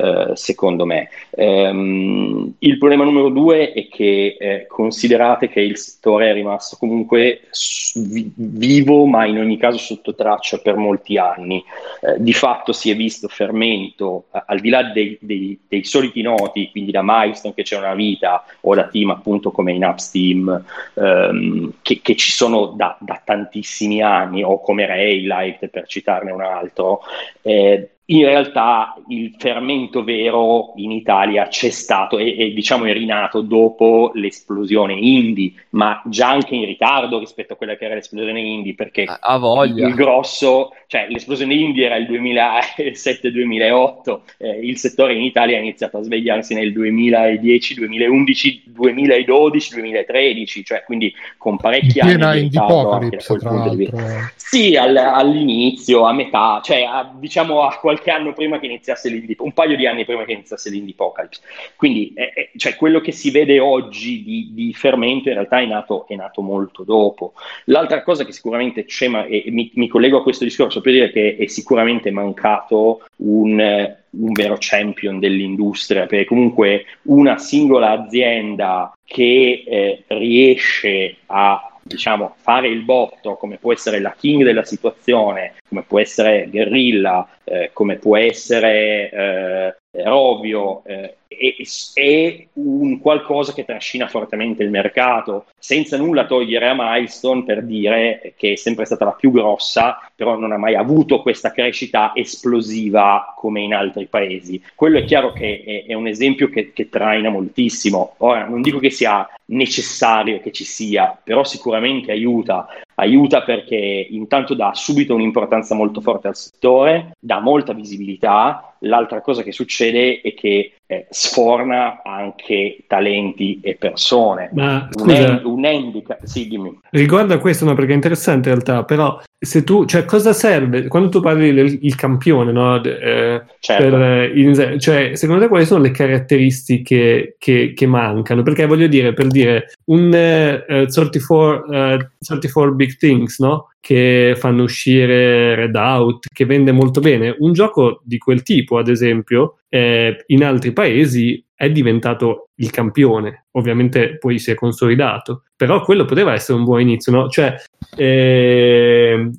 Eh, 0.00 0.36
secondo 0.36 0.86
me. 0.86 1.08
Um, 1.30 2.54
il 2.60 2.78
problema 2.78 3.02
numero 3.02 3.30
due 3.30 3.72
è 3.72 3.88
che 3.88 4.36
eh, 4.38 4.66
considerate 4.68 5.48
che 5.48 5.60
il 5.60 5.76
settore 5.76 6.30
è 6.30 6.32
rimasto 6.32 6.76
comunque 6.78 7.48
vi- 7.94 8.30
vivo, 8.32 9.06
ma 9.06 9.26
in 9.26 9.38
ogni 9.38 9.56
caso 9.56 9.76
sotto 9.78 10.14
traccia 10.14 10.58
per 10.58 10.76
molti 10.76 11.18
anni. 11.18 11.64
Eh, 12.00 12.14
di 12.22 12.32
fatto 12.32 12.72
si 12.72 12.92
è 12.92 12.94
visto 12.94 13.26
fermento, 13.26 14.26
al 14.30 14.60
di 14.60 14.68
là 14.68 14.84
dei, 14.84 15.18
dei, 15.20 15.58
dei, 15.66 15.82
soliti 15.82 16.22
noti, 16.22 16.70
quindi 16.70 16.92
da 16.92 17.00
Milestone 17.02 17.54
che 17.54 17.64
c'è 17.64 17.76
una 17.76 17.94
vita, 17.94 18.44
o 18.60 18.74
da 18.76 18.86
team 18.86 19.10
appunto 19.10 19.50
come 19.50 19.72
in 19.72 19.82
Upsteam, 19.82 20.64
um, 20.94 21.72
che, 21.82 21.98
che, 22.00 22.14
ci 22.14 22.30
sono 22.30 22.47
da, 22.74 22.96
da, 23.00 23.20
tantissimi 23.24 24.02
anni, 24.02 24.42
o 24.42 24.60
come 24.60 24.86
Raylight 24.86 25.68
per 25.68 25.86
citarne 25.86 26.30
un 26.32 26.42
altro. 26.42 27.00
Eh, 27.42 27.97
in 28.10 28.24
realtà 28.24 28.94
il 29.08 29.34
fermento 29.36 30.02
vero 30.02 30.72
in 30.76 30.92
Italia 30.92 31.48
c'è 31.48 31.68
stato 31.68 32.16
e, 32.16 32.38
e, 32.38 32.54
diciamo 32.54 32.86
è 32.86 32.94
rinato 32.94 33.42
dopo 33.42 34.12
l'esplosione 34.14 34.94
indie, 34.94 35.52
ma 35.70 36.00
già 36.06 36.30
anche 36.30 36.54
in 36.54 36.64
ritardo 36.64 37.18
rispetto 37.18 37.52
a 37.52 37.56
quella 37.56 37.76
che 37.76 37.84
era 37.84 37.92
l'esplosione 37.94 38.40
indie, 38.40 38.74
perché 38.74 39.04
a 39.06 39.36
voglia. 39.36 39.86
il 39.86 39.92
grosso, 39.94 40.72
cioè 40.86 41.06
l'esplosione 41.10 41.52
indie 41.52 41.84
era 41.84 41.96
il 41.96 42.10
2007-2008, 42.10 44.20
eh, 44.38 44.58
il 44.62 44.78
settore 44.78 45.12
in 45.12 45.20
Italia 45.22 45.58
ha 45.58 45.60
iniziato 45.60 45.98
a 45.98 46.02
svegliarsi 46.02 46.54
nel 46.54 46.72
2010, 46.72 47.74
2011, 47.74 48.62
2012, 48.68 49.74
2013, 49.74 50.64
cioè 50.64 50.82
quindi 50.84 51.12
con 51.36 51.58
parecchi 51.58 52.00
anni 52.00 52.16
di 52.16 52.48
ritardo 52.48 52.90
anche 52.90 53.18
da 53.18 53.24
quel 53.26 53.40
punto 53.40 53.68
di 53.68 53.76
vista. 53.76 54.32
Sì, 54.34 54.76
all, 54.76 54.96
all'inizio, 54.96 56.04
a 56.04 56.14
metà, 56.14 56.62
cioè 56.64 56.84
a, 56.84 57.12
diciamo 57.14 57.64
a 57.64 57.76
qualche 57.76 57.96
qualche 57.98 58.10
anno 58.10 58.32
prima 58.32 58.58
che 58.58 58.66
iniziasse 58.66 59.08
l'indie, 59.08 59.36
un 59.40 59.52
paio 59.52 59.76
di 59.76 59.86
anni 59.86 60.04
prima 60.04 60.24
che 60.24 60.32
iniziasse 60.32 60.70
l'indie 60.70 60.94
apocalypse. 60.94 61.42
Quindi 61.76 62.12
eh, 62.14 62.32
eh, 62.34 62.50
cioè, 62.56 62.76
quello 62.76 63.00
che 63.00 63.12
si 63.12 63.30
vede 63.30 63.58
oggi 63.58 64.22
di, 64.22 64.50
di 64.52 64.72
fermento 64.72 65.28
in 65.28 65.34
realtà 65.34 65.60
è 65.60 65.66
nato, 65.66 66.06
è 66.06 66.14
nato, 66.14 66.40
molto 66.40 66.84
dopo. 66.84 67.34
L'altra 67.64 68.02
cosa 68.02 68.24
che 68.24 68.32
sicuramente 68.32 68.84
c'è, 68.84 69.08
ma, 69.08 69.24
e 69.24 69.44
mi, 69.48 69.70
mi, 69.74 69.88
collego 69.88 70.18
a 70.18 70.22
questo 70.22 70.44
discorso 70.44 70.80
per 70.80 70.92
dire 70.92 71.10
che 71.10 71.36
è 71.36 71.46
sicuramente 71.46 72.10
mancato 72.10 73.02
un, 73.16 73.96
un 74.10 74.32
vero 74.32 74.56
champion 74.58 75.18
dell'industria, 75.18 76.06
perché 76.06 76.24
comunque 76.24 76.84
una 77.02 77.38
singola 77.38 77.90
azienda 77.90 78.92
che 79.04 79.64
eh, 79.66 80.04
riesce 80.06 81.16
a 81.26 81.72
diciamo, 81.88 82.36
fare 82.38 82.68
il 82.68 82.82
botto, 82.82 83.34
come 83.36 83.56
può 83.56 83.72
essere 83.72 84.00
la 84.00 84.14
king 84.16 84.44
della 84.44 84.64
situazione, 84.64 85.54
come 85.68 85.82
può 85.82 85.98
essere 85.98 86.46
Guerrilla, 86.48 87.28
eh, 87.44 87.70
come 87.72 87.96
può 87.96 88.16
essere 88.16 89.10
eh, 89.10 89.76
Rovio, 90.04 90.82
eh, 90.84 91.16
è, 91.28 91.54
è, 91.94 92.46
un 92.54 92.98
qualcosa 93.00 93.52
che 93.52 93.64
trascina 93.64 94.08
fortemente 94.08 94.62
il 94.62 94.70
mercato, 94.70 95.46
senza 95.58 95.96
nulla 95.96 96.26
togliere 96.26 96.68
a 96.68 96.74
Milestone 96.76 97.44
per 97.44 97.62
dire 97.64 98.34
che 98.36 98.52
è 98.52 98.56
sempre 98.56 98.84
stata 98.84 99.04
la 99.04 99.12
più 99.12 99.30
grossa, 99.30 100.10
però 100.14 100.36
non 100.36 100.52
ha 100.52 100.56
mai 100.56 100.74
avuto 100.74 101.22
questa 101.22 101.52
crescita 101.52 102.12
esplosiva 102.14 103.34
come 103.36 103.60
in 103.60 103.74
altri 103.74 104.06
paesi. 104.06 104.62
Quello 104.74 104.98
è 104.98 105.04
chiaro 105.04 105.32
che 105.32 105.62
è, 105.64 105.90
è 105.90 105.94
un 105.94 106.06
esempio 106.06 106.48
che, 106.48 106.72
che 106.72 106.88
traina 106.88 107.30
moltissimo. 107.30 108.14
Ora, 108.18 108.46
non 108.46 108.62
dico 108.62 108.78
che 108.78 108.90
sia 108.90 109.28
necessario 109.46 110.40
che 110.40 110.52
ci 110.52 110.64
sia, 110.64 111.18
però 111.22 111.44
sicuramente 111.44 112.10
aiuta. 112.12 112.66
Aiuta 113.00 113.42
perché 113.42 114.08
intanto 114.10 114.54
dà 114.54 114.74
subito 114.74 115.14
un'importanza 115.14 115.76
molto 115.76 116.00
forte 116.00 116.26
al 116.26 116.34
settore, 116.34 117.12
dà 117.20 117.38
molta 117.38 117.72
visibilità. 117.72 118.74
L'altra 118.80 119.20
cosa 119.20 119.44
che 119.44 119.52
succede 119.52 120.20
è 120.20 120.34
che 120.34 120.77
eh, 120.90 121.06
sforna 121.10 122.00
anche 122.02 122.78
talenti 122.86 123.60
e 123.62 123.76
persone. 123.76 124.48
Ma 124.54 124.88
un, 124.90 125.02
scusa, 125.02 125.40
un 125.44 125.64
handicap, 125.66 126.24
sì, 126.24 126.48
dimmi. 126.48 126.80
Riguardo 126.90 127.34
a 127.34 127.38
questo, 127.38 127.66
no, 127.66 127.74
perché 127.74 127.92
è 127.92 127.94
interessante 127.94 128.48
in 128.48 128.54
realtà, 128.54 128.84
però 128.84 129.20
se 129.38 129.64
tu, 129.64 129.84
cioè, 129.84 130.06
cosa 130.06 130.32
serve 130.32 130.88
quando 130.88 131.10
tu 131.10 131.20
parli 131.20 131.52
del 131.52 131.78
il 131.82 131.94
campione, 131.94 132.52
no? 132.52 132.82
Eh, 132.82 133.42
certo. 133.60 133.90
per, 133.90 134.36
in, 134.36 134.80
cioè, 134.80 135.14
secondo 135.14 135.42
te 135.42 135.48
quali 135.48 135.66
sono 135.66 135.82
le 135.82 135.90
caratteristiche 135.90 137.36
che, 137.38 137.74
che 137.76 137.86
mancano? 137.86 138.42
Perché 138.42 138.64
voglio 138.64 138.86
dire, 138.86 139.12
per 139.12 139.26
dire, 139.26 139.72
un 139.90 140.06
uh, 140.06 140.86
34, 140.86 141.64
uh, 141.66 142.08
34 142.18 142.74
Big 142.74 142.96
Things, 142.96 143.38
no? 143.40 143.68
che 143.80 144.34
fanno 144.36 144.64
uscire 144.64 145.54
Redout, 145.54 146.26
che 146.32 146.44
vende 146.44 146.72
molto 146.72 147.00
bene. 147.00 147.34
Un 147.38 147.52
gioco 147.52 148.00
di 148.04 148.18
quel 148.18 148.42
tipo, 148.42 148.78
ad 148.78 148.88
esempio, 148.88 149.57
eh, 149.68 150.24
in 150.26 150.44
altri 150.44 150.72
paesi 150.72 151.44
è 151.54 151.70
diventato 151.70 152.50
il 152.56 152.70
campione. 152.70 153.46
Ovviamente 153.52 154.16
poi 154.18 154.38
si 154.38 154.50
è 154.50 154.54
consolidato, 154.54 155.42
però 155.56 155.80
quello 155.80 156.04
poteva 156.04 156.32
essere 156.32 156.58
un 156.58 156.64
buon 156.64 156.80
inizio, 156.80 157.10
no? 157.12 157.28
Cioè, 157.28 157.56
eh, 157.96 159.30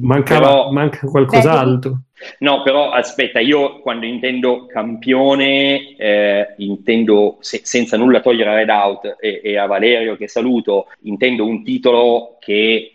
mancava, 0.00 0.46
però, 0.46 0.70
manca 0.72 1.06
qualcos'altro. 1.06 2.00
No, 2.40 2.62
però 2.62 2.90
aspetta, 2.90 3.38
io 3.38 3.78
quando 3.78 4.06
intendo 4.06 4.66
campione, 4.66 5.96
eh, 5.96 6.54
intendo 6.56 7.36
se, 7.40 7.60
senza 7.62 7.96
nulla 7.96 8.20
togliere 8.20 8.50
a 8.50 8.54
Redout 8.54 9.16
e, 9.20 9.40
e 9.42 9.56
a 9.56 9.66
Valerio 9.66 10.16
che 10.16 10.26
saluto, 10.26 10.86
intendo 11.02 11.46
un 11.46 11.62
titolo 11.62 12.37
che 12.48 12.94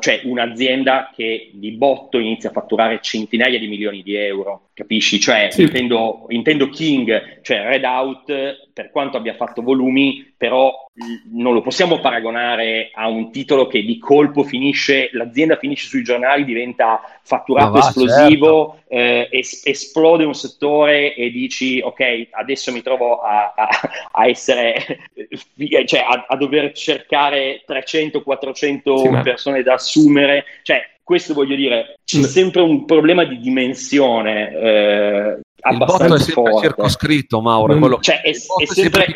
cioè 0.00 0.20
un'azienda 0.24 1.10
che 1.14 1.50
di 1.52 1.72
botto 1.72 2.18
inizia 2.18 2.50
a 2.50 2.52
fatturare 2.52 3.00
centinaia 3.00 3.58
di 3.58 3.68
milioni 3.68 4.02
di 4.02 4.14
euro, 4.14 4.68
capisci? 4.72 5.20
Cioè, 5.20 5.48
sì. 5.50 5.62
intendo, 5.62 6.26
intendo, 6.28 6.68
King, 6.68 7.40
cioè 7.42 7.66
Redout, 7.66 8.70
per 8.72 8.90
quanto 8.90 9.16
abbia 9.16 9.34
fatto 9.34 9.62
volumi, 9.62 10.32
però 10.36 10.86
non 11.32 11.52
lo 11.52 11.62
possiamo 11.62 12.00
paragonare 12.00 12.90
a 12.92 13.08
un 13.08 13.30
titolo 13.30 13.66
che 13.66 13.84
di 13.84 13.98
colpo 13.98 14.44
finisce, 14.44 15.10
l'azienda 15.12 15.56
finisce 15.56 15.88
sui 15.88 16.02
giornali, 16.02 16.44
diventa 16.44 17.00
fatturato 17.22 17.72
va, 17.72 17.78
esplosivo, 17.80 18.78
certo. 18.88 18.94
eh, 18.94 19.28
es- 19.30 19.62
esplode 19.64 20.24
un 20.24 20.34
settore 20.34 21.14
e 21.14 21.30
dici 21.30 21.80
ok, 21.80 22.28
adesso 22.30 22.72
mi 22.72 22.82
trovo 22.82 23.20
a, 23.20 23.52
a, 23.56 23.68
a 24.12 24.28
essere, 24.28 25.08
cioè 25.86 26.00
a, 26.00 26.26
a, 26.28 26.36
dover 26.36 26.72
cercare 26.72 27.64
300-400 27.66 28.87
sì, 28.96 29.20
persone 29.22 29.62
da 29.62 29.74
assumere, 29.74 30.44
cioè 30.62 30.82
questo 31.02 31.34
voglio 31.34 31.56
dire, 31.56 31.98
c'è 32.04 32.22
sempre 32.22 32.62
un 32.62 32.84
problema 32.84 33.24
di 33.24 33.38
dimensione 33.38 34.50
eh, 34.52 35.40
abbastanza 35.60 36.04
il 36.04 36.10
botto 36.10 36.14
è 36.14 36.18
sempre 36.20 36.52
forte. 36.52 36.66
circoscritto, 36.66 37.40
Mauro. 37.40 37.74
Mm. 37.74 37.80
Quello... 37.80 37.98
Cioè, 38.00 38.20
è, 38.20 38.30
è 38.30 38.66
sempre, 38.66 39.04
è, 39.04 39.12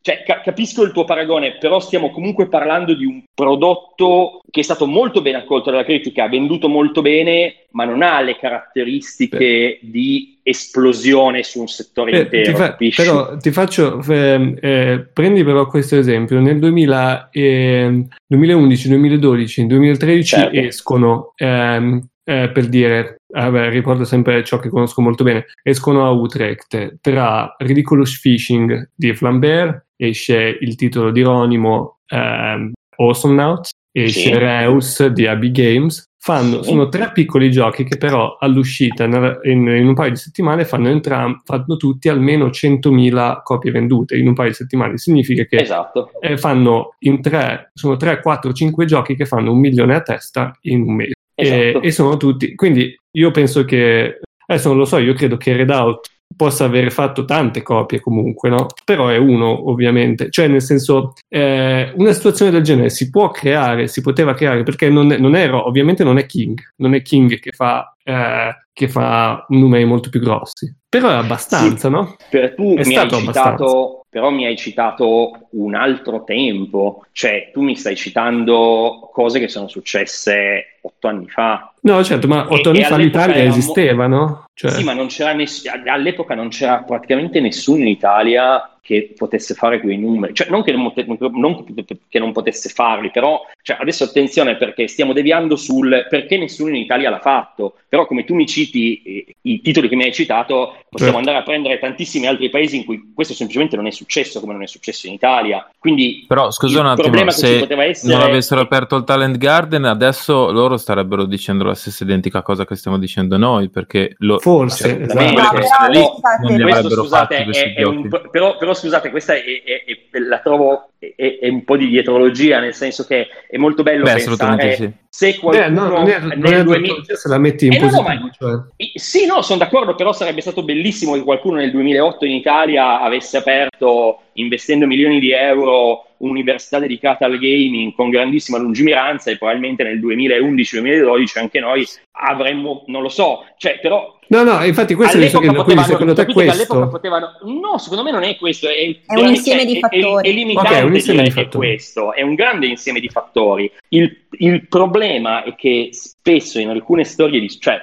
cioè, 0.00 0.22
ca- 0.24 0.40
capisco 0.40 0.82
il 0.82 0.92
tuo 0.92 1.04
paragone, 1.04 1.56
però 1.58 1.80
stiamo 1.80 2.10
comunque 2.10 2.48
parlando 2.48 2.94
di 2.94 3.04
un 3.04 3.22
prodotto 3.34 4.40
che 4.50 4.60
è 4.60 4.64
stato 4.64 4.86
molto 4.86 5.22
ben 5.22 5.34
accolto 5.34 5.70
dalla 5.70 5.84
critica, 5.84 6.24
ha 6.24 6.28
venduto 6.28 6.68
molto 6.68 7.02
bene, 7.02 7.66
ma 7.72 7.84
non 7.84 8.02
ha 8.02 8.20
le 8.20 8.36
caratteristiche 8.36 9.78
Beh. 9.80 9.90
di 9.90 10.38
esplosione 10.42 11.42
su 11.42 11.60
un 11.60 11.68
settore 11.68 12.12
eh, 12.12 12.20
intero. 12.20 12.76
Ti 12.76 12.92
fa- 12.92 13.02
però 13.02 13.36
ti 13.36 13.50
faccio, 13.50 14.00
eh, 14.08 14.54
eh, 14.60 15.06
prendi 15.12 15.44
però 15.44 15.66
questo 15.66 15.96
esempio, 15.96 16.40
nel 16.40 16.58
2000, 16.58 17.30
2011, 17.32 18.88
2012, 18.88 19.66
2013 19.66 20.24
certo. 20.24 20.56
escono 20.56 21.32
ehm, 21.36 22.06
eh, 22.28 22.50
per 22.50 22.68
dire, 22.68 23.20
vabbè, 23.32 23.70
ricordo 23.70 24.04
sempre 24.04 24.42
ciò 24.42 24.58
che 24.58 24.68
conosco 24.68 25.00
molto 25.00 25.22
bene, 25.22 25.46
escono 25.62 26.04
a 26.04 26.10
Utrecht 26.10 26.98
tra 27.00 27.54
Ridiculous 27.56 28.18
Fishing 28.18 28.90
di 28.94 29.14
Flambert, 29.14 29.86
esce 29.96 30.58
il 30.60 30.74
titolo 30.74 31.12
di 31.12 31.22
Ronimo 31.22 31.98
eh, 32.08 32.72
Awesome 32.96 33.34
Nauts, 33.34 33.70
esce 33.92 34.20
sì. 34.20 34.36
Reus 34.36 35.06
di 35.06 35.26
Abbey 35.26 35.52
Games, 35.52 36.04
fanno, 36.18 36.64
sì. 36.64 36.70
sono 36.70 36.88
tre 36.88 37.12
piccoli 37.12 37.52
giochi 37.52 37.84
che 37.84 37.96
però 37.96 38.36
all'uscita 38.40 39.04
in, 39.04 39.38
in, 39.44 39.68
in 39.68 39.86
un 39.86 39.94
paio 39.94 40.10
di 40.10 40.16
settimane 40.16 40.64
fanno, 40.64 40.88
entram- 40.88 41.42
fanno 41.44 41.76
tutti 41.76 42.08
almeno 42.08 42.46
100.000 42.46 43.42
copie 43.44 43.70
vendute 43.70 44.16
in 44.16 44.26
un 44.26 44.34
paio 44.34 44.48
di 44.48 44.54
settimane, 44.56 44.98
significa 44.98 45.44
che 45.44 45.58
esatto. 45.58 46.10
eh, 46.18 46.36
fanno 46.36 46.96
in 47.00 47.22
tre, 47.22 47.70
sono 47.72 47.96
3, 47.96 48.20
4, 48.20 48.52
5 48.52 48.84
giochi 48.84 49.14
che 49.14 49.26
fanno 49.26 49.52
un 49.52 49.60
milione 49.60 49.94
a 49.94 50.00
testa 50.00 50.58
in 50.62 50.82
un 50.82 50.94
mese. 50.96 51.15
Esatto. 51.36 51.80
E, 51.82 51.86
e, 51.86 51.90
sono 51.92 52.16
tutti. 52.16 52.54
Quindi 52.54 52.98
io 53.12 53.30
penso 53.30 53.64
che, 53.64 54.20
adesso 54.46 54.68
non 54.68 54.78
lo 54.78 54.84
so, 54.84 54.98
io 54.98 55.14
credo 55.14 55.36
che 55.36 55.54
Redout 55.54 56.08
possa 56.34 56.64
aver 56.64 56.90
fatto 56.90 57.24
tante 57.24 57.62
copie 57.62 58.00
comunque, 58.00 58.48
no? 58.48 58.66
Però 58.84 59.08
è 59.08 59.16
uno, 59.16 59.70
ovviamente. 59.70 60.30
Cioè, 60.30 60.48
nel 60.48 60.62
senso, 60.62 61.12
eh, 61.28 61.92
una 61.94 62.12
situazione 62.12 62.50
del 62.50 62.62
genere 62.62 62.90
si 62.90 63.10
può 63.10 63.30
creare, 63.30 63.86
si 63.86 64.00
poteva 64.00 64.34
creare, 64.34 64.62
perché 64.62 64.88
non, 64.88 65.12
è, 65.12 65.18
non 65.18 65.34
è, 65.34 65.50
ovviamente 65.52 66.04
non 66.04 66.18
è 66.18 66.26
King, 66.26 66.58
non 66.76 66.94
è 66.94 67.02
King 67.02 67.38
che 67.38 67.52
fa, 67.52 67.94
eh, 68.02 68.54
che 68.72 68.88
fa 68.88 69.44
numeri 69.48 69.84
molto 69.84 70.08
più 70.08 70.20
grossi. 70.20 70.74
Però 70.88 71.10
è 71.10 71.14
abbastanza, 71.14 71.88
sì, 71.88 71.94
no? 71.94 72.16
Per 72.30 72.54
tu 72.54 72.74
è 72.74 72.86
mi 72.86 72.96
hai 72.96 73.08
citato 73.10 74.05
però 74.08 74.30
mi 74.30 74.46
hai 74.46 74.56
citato 74.56 75.48
un 75.50 75.74
altro 75.74 76.24
tempo, 76.24 77.04
cioè 77.12 77.50
tu 77.52 77.62
mi 77.62 77.76
stai 77.76 77.96
citando 77.96 79.10
cose 79.12 79.38
che 79.38 79.48
sono 79.48 79.68
successe 79.68 80.78
otto 80.82 81.08
anni 81.08 81.28
fa. 81.28 81.72
No, 81.82 82.02
certo, 82.02 82.26
ma 82.26 82.46
otto 82.48 82.70
anni 82.70 82.84
fa 82.84 82.96
l'Italia 82.96 83.42
esisteva, 83.44 84.06
no? 84.06 84.44
Cioè... 84.54 84.70
Sì, 84.70 84.84
ma 84.84 84.94
non 84.94 85.08
c'era 85.08 85.32
ness- 85.32 85.66
all'epoca 85.66 86.34
non 86.34 86.48
c'era 86.48 86.78
praticamente 86.78 87.40
nessuno 87.40 87.82
in 87.82 87.88
Italia 87.88 88.70
che 88.86 89.14
potesse 89.16 89.54
fare 89.54 89.80
quei 89.80 89.98
numeri, 89.98 90.32
cioè 90.32 90.48
non 90.48 90.62
che 90.62 90.72
non, 90.72 90.92
non, 91.32 91.64
che 92.08 92.18
non 92.20 92.30
potesse 92.30 92.68
farli, 92.68 93.10
però 93.10 93.44
cioè, 93.60 93.78
adesso 93.80 94.04
attenzione 94.04 94.56
perché 94.56 94.86
stiamo 94.86 95.12
deviando 95.12 95.56
sul 95.56 96.06
perché 96.08 96.38
nessuno 96.38 96.68
in 96.68 96.76
Italia 96.76 97.10
l'ha 97.10 97.18
fatto, 97.18 97.78
però 97.88 98.06
come 98.06 98.24
tu 98.24 98.34
mi 98.34 98.46
citi 98.46 99.02
eh, 99.02 99.34
i 99.42 99.60
titoli 99.60 99.88
che 99.88 99.96
mi 99.96 100.04
hai 100.04 100.12
citato, 100.12 100.76
possiamo 100.88 101.14
certo. 101.14 101.16
andare 101.16 101.38
a 101.38 101.42
prendere 101.42 101.80
tantissimi 101.80 102.28
altri 102.28 102.48
paesi 102.48 102.76
in 102.76 102.84
cui 102.84 103.12
questo 103.12 103.34
semplicemente 103.34 103.74
non 103.74 103.88
è 103.88 103.90
successo 103.90 104.05
come 104.40 104.52
non 104.52 104.62
è 104.62 104.66
successo 104.66 105.06
in 105.06 105.12
Italia, 105.12 105.68
quindi 105.78 106.24
però 106.26 106.50
scusa 106.50 106.80
un 106.80 106.86
attimo, 106.86 107.30
se 107.30 107.66
essere... 107.68 108.14
non 108.14 108.22
avessero 108.22 108.60
aperto 108.60 108.96
il 108.96 109.04
Talent 109.04 109.36
Garden 109.36 109.84
adesso 109.84 110.50
loro 110.50 110.76
starebbero 110.76 111.24
dicendo 111.24 111.64
la 111.64 111.74
stessa 111.74 112.04
identica 112.04 112.42
cosa 112.42 112.64
che 112.64 112.76
stiamo 112.76 112.98
dicendo 112.98 113.36
noi, 113.36 113.68
perché 113.68 114.14
lo... 114.18 114.38
forse, 114.38 114.88
cioè, 114.88 115.02
esatto. 115.02 115.20
no, 115.20 115.88
lì 115.88 116.00
non 116.40 116.56
li 116.56 116.72
avrebbero 116.72 117.02
scusate, 117.02 117.44
fatti 117.44 117.58
è, 117.58 117.74
è 117.74 117.82
un, 117.82 118.08
però, 118.30 118.56
però 118.56 118.74
scusate, 118.74 119.10
questa 119.10 119.34
è, 119.34 119.42
è, 119.42 119.84
è, 119.84 120.18
la 120.18 120.38
trovo 120.38 120.90
è, 120.98 121.48
un 121.48 121.64
po' 121.64 121.76
di 121.76 121.88
dietrologia, 121.88 122.60
nel 122.60 122.74
senso 122.74 123.04
che 123.04 123.28
è 123.48 123.56
molto 123.56 123.82
bello 123.82 124.04
Beh, 124.04 124.14
pensare 124.14 124.76
sì. 124.76 124.92
Se 125.16 125.38
qualcuno 125.38 125.66
Beh, 125.66 125.72
no, 125.72 125.88
non 125.88 126.08
è, 126.10 126.18
non 126.18 126.52
nel 126.52 126.64
2000 126.64 127.16
se 127.16 127.28
la 127.28 127.38
metti 127.38 127.64
in 127.64 127.72
eh, 127.72 127.78
positivo, 127.78 128.08
no, 128.10 128.30
cioè. 128.38 128.52
Sì, 128.96 129.24
no, 129.24 129.40
sono 129.40 129.60
d'accordo, 129.60 129.94
però 129.94 130.12
sarebbe 130.12 130.42
stato 130.42 130.62
bellissimo 130.62 131.14
che 131.14 131.22
qualcuno 131.22 131.56
nel 131.56 131.70
2008 131.70 132.26
in 132.26 132.32
Italia 132.32 133.00
avesse 133.00 133.38
aperto, 133.38 134.18
investendo 134.34 134.86
milioni 134.86 135.18
di 135.18 135.32
euro, 135.32 136.08
un'università 136.18 136.78
dedicata 136.80 137.24
al 137.24 137.38
gaming 137.38 137.94
con 137.94 138.10
grandissima 138.10 138.58
lungimiranza 138.58 139.30
e 139.30 139.38
probabilmente 139.38 139.84
nel 139.84 140.00
2011-2012 140.00 141.38
anche 141.38 141.60
noi 141.60 141.86
avremmo, 142.12 142.84
non 142.88 143.00
lo 143.00 143.08
so, 143.08 143.46
cioè 143.56 143.78
però 143.80 144.15
No, 144.28 144.42
no, 144.42 144.64
infatti 144.64 144.94
questo 144.94 145.18
è 145.18 145.30
potevano, 145.30 145.64
quindi 145.64 145.84
secondo 145.84 146.12
te 146.12 146.26
questo... 146.26 146.88
Potevano, 146.88 147.38
no, 147.42 147.78
secondo 147.78 148.02
me 148.02 148.10
non 148.10 148.24
è 148.24 148.36
questo, 148.36 148.68
è, 148.68 149.00
è 149.06 149.18
un 149.20 149.28
insieme 149.28 149.64
di 149.64 149.78
fattori. 149.78 150.28
È, 150.28 150.30
è, 150.30 150.32
è 150.32 150.34
limitante 150.34 150.68
okay, 150.68 150.84
un 150.84 150.94
insieme 150.94 151.22
di 151.22 151.30
fattori. 151.30 151.68
questo, 151.68 152.12
è 152.12 152.22
un 152.22 152.34
grande 152.34 152.66
insieme 152.66 153.00
di 153.00 153.08
fattori. 153.08 153.70
Il, 153.88 154.26
il 154.38 154.66
problema 154.66 155.44
è 155.44 155.54
che 155.54 155.90
spesso 155.92 156.58
in 156.58 156.70
alcune 156.70 157.04
storie, 157.04 157.38
di, 157.38 157.48
cioè 157.58 157.80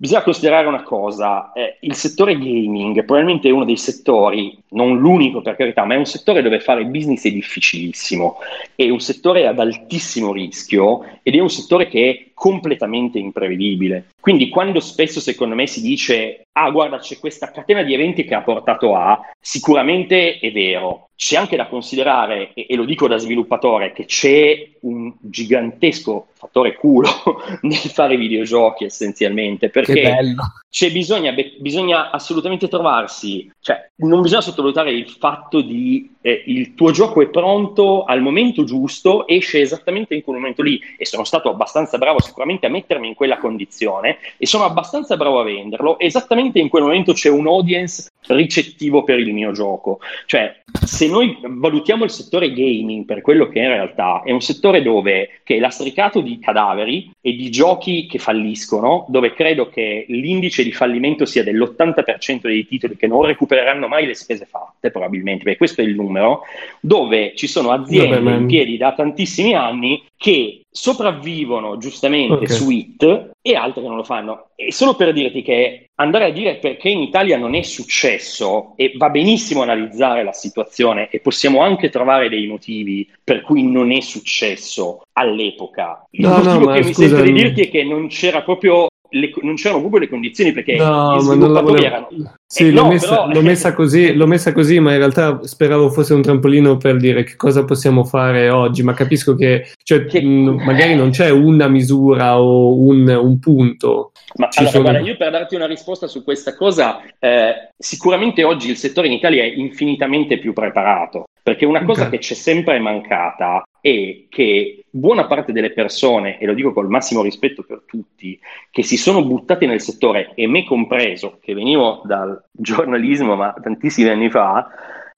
Bisogna 0.00 0.22
considerare 0.22 0.66
una 0.66 0.82
cosa, 0.82 1.52
eh, 1.52 1.76
il 1.80 1.94
settore 1.94 2.32
gaming 2.38 3.04
probabilmente 3.04 3.48
è 3.48 3.52
uno 3.52 3.66
dei 3.66 3.76
settori, 3.76 4.58
non 4.70 4.96
l'unico 4.96 5.42
per 5.42 5.56
carità, 5.56 5.84
ma 5.84 5.92
è 5.92 5.98
un 5.98 6.06
settore 6.06 6.40
dove 6.40 6.58
fare 6.58 6.86
business 6.86 7.26
è 7.26 7.30
difficilissimo, 7.30 8.38
è 8.74 8.88
un 8.88 9.00
settore 9.00 9.46
ad 9.46 9.58
altissimo 9.58 10.32
rischio 10.32 11.04
ed 11.22 11.34
è 11.34 11.38
un 11.38 11.50
settore 11.50 11.86
che 11.86 12.29
completamente 12.40 13.18
imprevedibile. 13.18 14.12
Quindi 14.18 14.48
quando 14.48 14.80
spesso 14.80 15.20
secondo 15.20 15.54
me 15.54 15.66
si 15.66 15.82
dice 15.82 16.46
ah 16.52 16.70
guarda 16.70 16.96
c'è 16.96 17.18
questa 17.18 17.50
catena 17.50 17.82
di 17.82 17.92
eventi 17.92 18.24
che 18.24 18.34
ha 18.34 18.40
portato 18.40 18.96
a, 18.96 19.20
sicuramente 19.38 20.38
è 20.38 20.50
vero, 20.50 21.10
c'è 21.14 21.36
anche 21.36 21.56
da 21.56 21.66
considerare, 21.66 22.54
e, 22.54 22.64
e, 22.66 22.76
lo 22.76 22.86
dico 22.86 23.06
da 23.06 23.18
sviluppatore, 23.18 23.92
che 23.92 24.06
c'è 24.06 24.70
un 24.80 25.12
gigantesco 25.20 26.28
fattore 26.32 26.76
culo 26.76 27.10
nel 27.60 27.76
fare 27.76 28.16
videogiochi 28.16 28.84
essenzialmente, 28.84 29.68
perché 29.68 30.34
c'è 30.70 30.92
bisogna, 30.92 31.34
bisogna, 31.58 32.10
assolutamente 32.10 32.68
trovarsi, 32.68 33.50
cioè 33.60 33.90
non 33.96 34.22
bisogna 34.22 34.40
sottovalutare 34.40 34.92
il 34.92 35.10
fatto 35.10 35.60
di 35.60 36.08
eh, 36.22 36.42
il 36.46 36.74
tuo 36.74 36.90
gioco 36.90 37.22
è 37.22 37.28
pronto 37.28 38.04
al 38.04 38.20
momento 38.20 38.64
giusto, 38.64 39.26
esce 39.26 39.60
esattamente 39.60 40.14
in 40.14 40.22
quel 40.22 40.36
momento 40.36 40.62
lì. 40.62 40.80
E 40.96 41.04
sono 41.04 41.24
stato 41.24 41.50
abbastanza 41.50 41.98
bravo 41.98 42.20
sicuramente 42.20 42.66
a 42.66 42.70
mettermi 42.70 43.08
in 43.08 43.14
quella 43.14 43.38
condizione 43.38 44.18
e 44.36 44.46
sono 44.46 44.64
abbastanza 44.64 45.16
bravo 45.16 45.40
a 45.40 45.44
venderlo, 45.44 45.98
esattamente 45.98 46.58
in 46.58 46.68
quel 46.68 46.82
momento 46.82 47.12
c'è 47.12 47.28
un 47.28 47.46
audience 47.46 48.08
ricettivo 48.28 49.02
per 49.02 49.18
il 49.18 49.32
mio 49.32 49.52
gioco, 49.52 49.98
cioè 50.26 50.62
se 50.84 51.08
noi 51.08 51.38
valutiamo 51.42 52.04
il 52.04 52.10
settore 52.10 52.52
gaming 52.52 53.04
per 53.04 53.22
quello 53.22 53.48
che 53.48 53.58
in 53.58 53.68
realtà 53.68 54.22
è 54.22 54.30
un 54.30 54.40
settore 54.40 54.82
dove 54.82 55.40
che 55.42 55.56
è 55.56 55.58
lastricato 55.58 56.20
di 56.20 56.38
cadaveri 56.38 57.10
e 57.20 57.32
di 57.32 57.50
giochi 57.50 58.06
che 58.06 58.18
falliscono, 58.18 59.06
dove 59.08 59.32
credo 59.32 59.68
che 59.68 60.04
l'indice 60.08 60.59
di 60.62 60.72
fallimento 60.72 61.24
sia 61.24 61.42
dell'80% 61.42 62.42
dei 62.42 62.66
titoli 62.66 62.96
che 62.96 63.06
non 63.06 63.24
recupereranno 63.24 63.88
mai 63.88 64.06
le 64.06 64.14
spese 64.14 64.46
fatte, 64.46 64.90
probabilmente, 64.90 65.44
perché 65.44 65.58
questo 65.58 65.80
è 65.80 65.84
il 65.84 65.94
numero, 65.94 66.42
dove 66.80 67.32
ci 67.34 67.46
sono 67.46 67.70
aziende 67.70 68.20
Vabbè, 68.20 68.36
in 68.36 68.46
piedi 68.46 68.76
da 68.76 68.92
tantissimi 68.94 69.54
anni 69.54 70.04
che 70.16 70.60
sopravvivono 70.70 71.78
giustamente 71.78 72.44
okay. 72.44 72.48
su 72.48 72.70
IT 72.70 73.30
e 73.42 73.54
altre 73.56 73.82
che 73.82 73.88
non 73.88 73.96
lo 73.96 74.04
fanno. 74.04 74.50
E 74.54 74.70
solo 74.72 74.94
per 74.94 75.12
dirti 75.12 75.42
che 75.42 75.86
andare 75.94 76.26
a 76.26 76.30
dire 76.30 76.56
perché 76.56 76.88
in 76.88 77.00
Italia 77.00 77.36
non 77.38 77.54
è 77.54 77.62
successo 77.62 78.74
e 78.76 78.92
va 78.96 79.08
benissimo 79.08 79.62
analizzare 79.62 80.22
la 80.22 80.32
situazione 80.32 81.08
e 81.10 81.20
possiamo 81.20 81.62
anche 81.62 81.88
trovare 81.88 82.28
dei 82.28 82.46
motivi 82.46 83.08
per 83.24 83.40
cui 83.40 83.62
non 83.62 83.90
è 83.92 84.00
successo 84.00 85.02
all'epoca. 85.12 86.06
Il 86.10 86.26
no, 86.26 86.36
motivo 86.36 86.66
no, 86.66 86.72
che 86.72 86.84
mi 86.84 86.94
sento 86.94 87.22
di 87.22 87.32
dirti 87.32 87.62
è 87.62 87.70
che 87.70 87.82
non 87.82 88.08
c'era 88.08 88.42
proprio 88.42 88.88
le, 89.10 89.32
non 89.42 89.54
c'erano 89.54 89.80
proprio 89.80 90.00
le 90.00 90.08
condizioni 90.08 90.52
perché 90.52 90.76
no, 90.76 91.16
gli 91.16 91.20
sviluppatori 91.20 91.84
erano... 91.84 92.08
Sì, 92.46 92.68
eh, 92.68 92.70
l'ho, 92.72 92.82
no, 92.82 92.88
messa, 92.88 93.08
però... 93.08 93.32
l'ho, 93.32 93.42
messa 93.42 93.74
così, 93.74 94.14
l'ho, 94.14 94.26
messa, 94.26 94.52
così, 94.52 94.80
ma 94.80 94.92
in 94.92 94.98
realtà 94.98 95.40
speravo 95.42 95.90
fosse 95.90 96.14
un 96.14 96.22
trampolino 96.22 96.76
per 96.76 96.96
dire 96.96 97.22
che 97.22 97.36
cosa 97.36 97.64
possiamo 97.64 98.04
fare 98.04 98.50
oggi, 98.50 98.82
ma 98.82 98.94
capisco 98.94 99.34
che, 99.34 99.72
cioè, 99.82 100.04
che... 100.06 100.22
Mh, 100.22 100.62
magari 100.64 100.94
non 100.94 101.10
c'è 101.10 101.30
una 101.30 101.68
misura 101.68 102.40
o 102.40 102.76
un, 102.76 103.08
un 103.08 103.38
punto. 103.38 104.12
Ma 104.36 104.48
allora, 104.52 104.72
sono... 104.72 104.82
guarda, 104.84 105.00
io 105.00 105.16
per 105.16 105.30
darti 105.30 105.54
una 105.54 105.66
risposta 105.66 106.06
su 106.06 106.22
questa 106.22 106.54
cosa, 106.54 107.00
eh, 107.18 107.70
sicuramente 107.76 108.44
oggi 108.44 108.70
il 108.70 108.76
settore 108.76 109.08
in 109.08 109.12
Italia 109.14 109.42
è 109.42 109.52
infinitamente 109.54 110.38
più 110.38 110.52
preparato, 110.52 111.24
perché 111.42 111.64
una 111.64 111.84
cosa 111.84 112.06
okay. 112.06 112.12
che 112.12 112.18
c'è 112.18 112.34
sempre 112.34 112.78
mancata 112.78 113.62
è 113.80 114.24
che 114.28 114.79
buona 114.90 115.26
parte 115.26 115.52
delle 115.52 115.72
persone, 115.72 116.38
e 116.38 116.46
lo 116.46 116.54
dico 116.54 116.72
col 116.72 116.88
massimo 116.88 117.22
rispetto 117.22 117.62
per 117.62 117.82
tutti, 117.86 118.38
che 118.70 118.82
si 118.82 118.96
sono 118.96 119.24
buttate 119.24 119.66
nel 119.66 119.80
settore, 119.80 120.32
e 120.34 120.46
me 120.46 120.64
compreso, 120.64 121.38
che 121.40 121.54
venivo 121.54 122.02
dal 122.04 122.42
giornalismo 122.50 123.36
ma 123.36 123.54
tantissimi 123.62 124.08
anni 124.08 124.30
fa, 124.30 124.68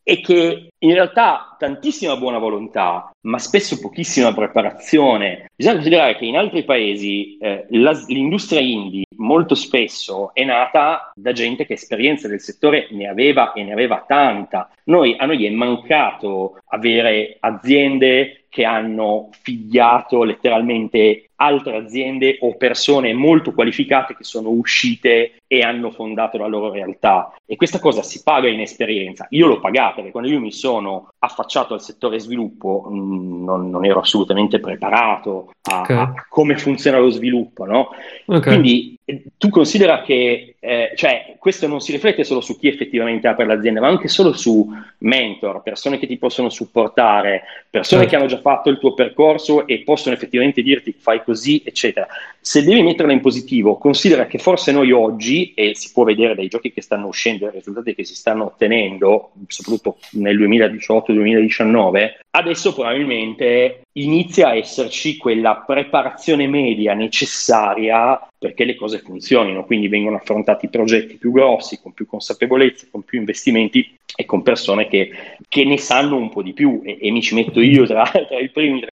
e 0.05 0.21
che 0.21 0.69
in 0.77 0.95
realtà 0.95 1.55
tantissima 1.59 2.17
buona 2.17 2.39
volontà, 2.39 3.13
ma 3.21 3.39
spesso 3.39 3.79
pochissima 3.79 4.35
preparazione. 4.35 5.51
Bisogna 5.55 5.77
considerare 5.77 6.17
che 6.17 6.25
in 6.25 6.37
altri 6.37 6.65
paesi 6.65 7.37
eh, 7.39 7.67
la, 7.71 7.93
l'industria 8.09 8.61
indie 8.61 9.05
molto 9.19 9.55
spesso 9.55 10.35
è 10.35 10.43
nata 10.43 11.13
da 11.15 11.31
gente 11.31 11.67
che 11.67 11.75
esperienza 11.75 12.27
del 12.27 12.41
settore 12.41 12.89
ne 12.91 13.07
aveva 13.07 13.53
e 13.53 13.63
ne 13.63 13.73
aveva 13.73 14.05
tanta. 14.07 14.69
Noi, 14.85 15.15
a 15.17 15.25
noi 15.25 15.47
è 15.47 15.51
mancato 15.51 16.59
avere 16.71 17.37
aziende 17.39 18.42
che 18.53 18.67
hanno 18.67 19.31
figliato 19.41 20.25
letteralmente 20.25 21.31
altre 21.37 21.79
aziende 21.79 22.37
o 22.41 22.55
persone 22.59 23.15
molto 23.15 23.55
qualificate 23.55 24.15
che 24.15 24.25
sono 24.25 24.51
uscite 24.51 25.37
e 25.47 25.61
hanno 25.63 25.91
fondato 25.91 26.37
la 26.37 26.49
loro 26.49 26.71
realtà. 26.71 27.33
E 27.47 27.57
questa 27.57 27.79
cosa 27.79 28.03
si 28.03 28.23
paga 28.23 28.49
in 28.49 28.61
esperienza. 28.61 29.27
Io 29.31 29.47
l'ho 29.47 29.59
pagata 29.59 29.95
perché 29.97 30.11
quando 30.11 30.29
io 30.29 30.39
mi 30.39 30.53
sono 30.53 31.09
affacciato 31.19 31.73
al 31.73 31.81
settore 31.81 32.21
sviluppo 32.21 32.87
mh, 32.91 32.95
mm, 32.95 33.45
non, 33.45 33.71
non, 33.71 33.87
ero 33.87 34.01
assolutamente 34.01 34.61
preparato 34.61 35.53
a, 35.71 35.81
okay. 35.81 35.97
a, 35.97 36.15
come 36.29 36.59
funziona 36.59 36.99
lo 36.99 37.09
sviluppo. 37.09 37.65
No? 37.65 37.89
Okay. 38.27 38.41
Quindi 38.43 38.99
eh, 39.07 39.25
tu 39.39 39.49
considera 39.49 40.03
che 40.03 40.52
eh, 40.65 40.93
cioè, 40.95 41.35
questo 41.41 41.67
non 41.67 41.81
si 41.81 41.91
riflette 41.91 42.23
solo 42.23 42.41
su 42.41 42.57
chi 42.57 42.69
effettivamente 42.69 43.27
apre 43.27 43.45
l'azienda, 43.45 43.81
ma 43.81 43.89
anche 43.89 44.07
solo 44.07 44.33
su 44.33 44.65
mentor, 44.99 45.61
persone 45.61 45.99
che 45.99 46.07
ti 46.07 46.19
possono 46.19 46.51
supportare, 46.51 47.43
persone 47.69 48.03
certo. 48.03 48.17
che 48.17 48.23
hanno 48.23 48.33
già 48.33 48.41
fatto 48.41 48.71
il 48.71 48.79
tuo 48.79 48.95
percorso 48.95 49.67
e 49.67 49.83
possono 49.83 50.15
effettivamente 50.15 50.63
dirti 50.63 50.95
fai 50.97 51.25
così, 51.25 51.63
eccetera. 51.65 52.07
Se 52.41 52.63
devi 52.63 52.81
metterla 52.81 53.11
in 53.11 53.21
positivo, 53.21 53.77
considera 53.77 54.27
che 54.27 54.39
forse 54.39 54.71
noi 54.71 54.93
oggi, 54.93 55.53
e 55.55 55.75
si 55.75 55.91
può 55.91 56.05
vedere 56.05 56.37
dai 56.37 56.47
giochi 56.47 56.73
che 56.73 56.81
stanno 56.81 57.09
uscendo, 57.09 57.49
i 57.49 57.51
risultati 57.51 57.97
che 57.97 58.05
si 58.05 58.15
stanno 58.15 58.45
ottenendo, 58.45 59.33
soprattutto 59.49 59.99
nel 60.13 60.39
2018-2019, 60.39 62.11
adesso 62.31 62.73
probabilmente 62.73 63.83
inizia 63.95 64.49
a 64.49 64.57
esserci 64.57 65.17
quella 65.17 65.57
preparazione 65.67 66.47
media 66.47 66.95
necessaria 66.95 68.21
perché 68.39 68.65
le 68.65 68.75
cose 68.75 68.99
funzionino, 68.99 69.65
quindi 69.65 69.89
vengono 69.89 70.17
affrontati 70.17 70.69
progetti 70.69 71.17
più 71.17 71.33
grossi, 71.33 71.81
con 71.81 71.93
più 71.93 72.07
consapevolezza, 72.07 72.87
con 72.91 73.03
più 73.03 73.19
investimenti 73.19 73.97
e 74.15 74.25
con 74.25 74.43
persone 74.43 74.89
che, 74.89 75.11
che 75.49 75.65
ne 75.65 75.79
sanno 75.79 76.17
un 76.17 76.31
po' 76.31 76.43
di 76.43 76.53
più 76.53 76.81
e, 76.85 76.99
e 77.01 77.11
mi 77.11 77.23
ci 77.23 77.35
metto 77.35 77.61
io 77.61 77.87
tra, 77.87 78.05
tra 78.05 78.39
i 78.39 78.51
primi 78.51 78.85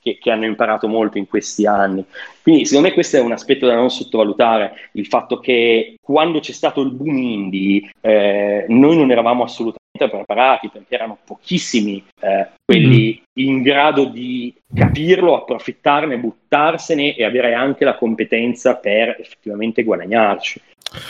che, 0.00 0.18
che, 0.18 0.30
hanno 0.30 0.46
imparato 0.46 0.88
molto 0.88 1.18
in 1.18 1.28
questi 1.28 1.66
anni. 1.66 2.04
Quindi 2.42 2.64
secondo 2.64 2.88
me 2.88 2.94
questo 2.94 3.18
è 3.18 3.20
un 3.20 3.32
aspetto 3.32 3.66
da 3.66 3.74
non 3.74 3.90
sottovalutare, 3.90 4.90
il 4.92 5.06
fatto 5.06 5.38
che 5.38 5.96
quando 6.00 6.40
c'è 6.40 6.52
stato 6.52 6.80
il 6.80 6.92
boom 6.92 7.16
indie 7.16 7.90
eh, 8.00 8.64
noi 8.68 8.96
non 8.96 9.10
eravamo 9.10 9.44
assolutamente 9.44 9.79
preparati 10.08 10.68
perché 10.68 10.94
erano 10.94 11.18
pochissimi 11.24 12.04
eh, 12.20 12.48
quelli 12.64 13.20
mm. 13.20 13.42
in 13.42 13.62
grado 13.62 14.04
di 14.04 14.54
capirlo, 14.74 15.36
approfittarne, 15.36 16.18
buttarsene 16.18 17.16
e 17.16 17.24
avere 17.24 17.54
anche 17.54 17.84
la 17.84 17.96
competenza 17.96 18.76
per 18.76 19.16
effettivamente 19.18 19.82
guadagnarci. 19.82 20.60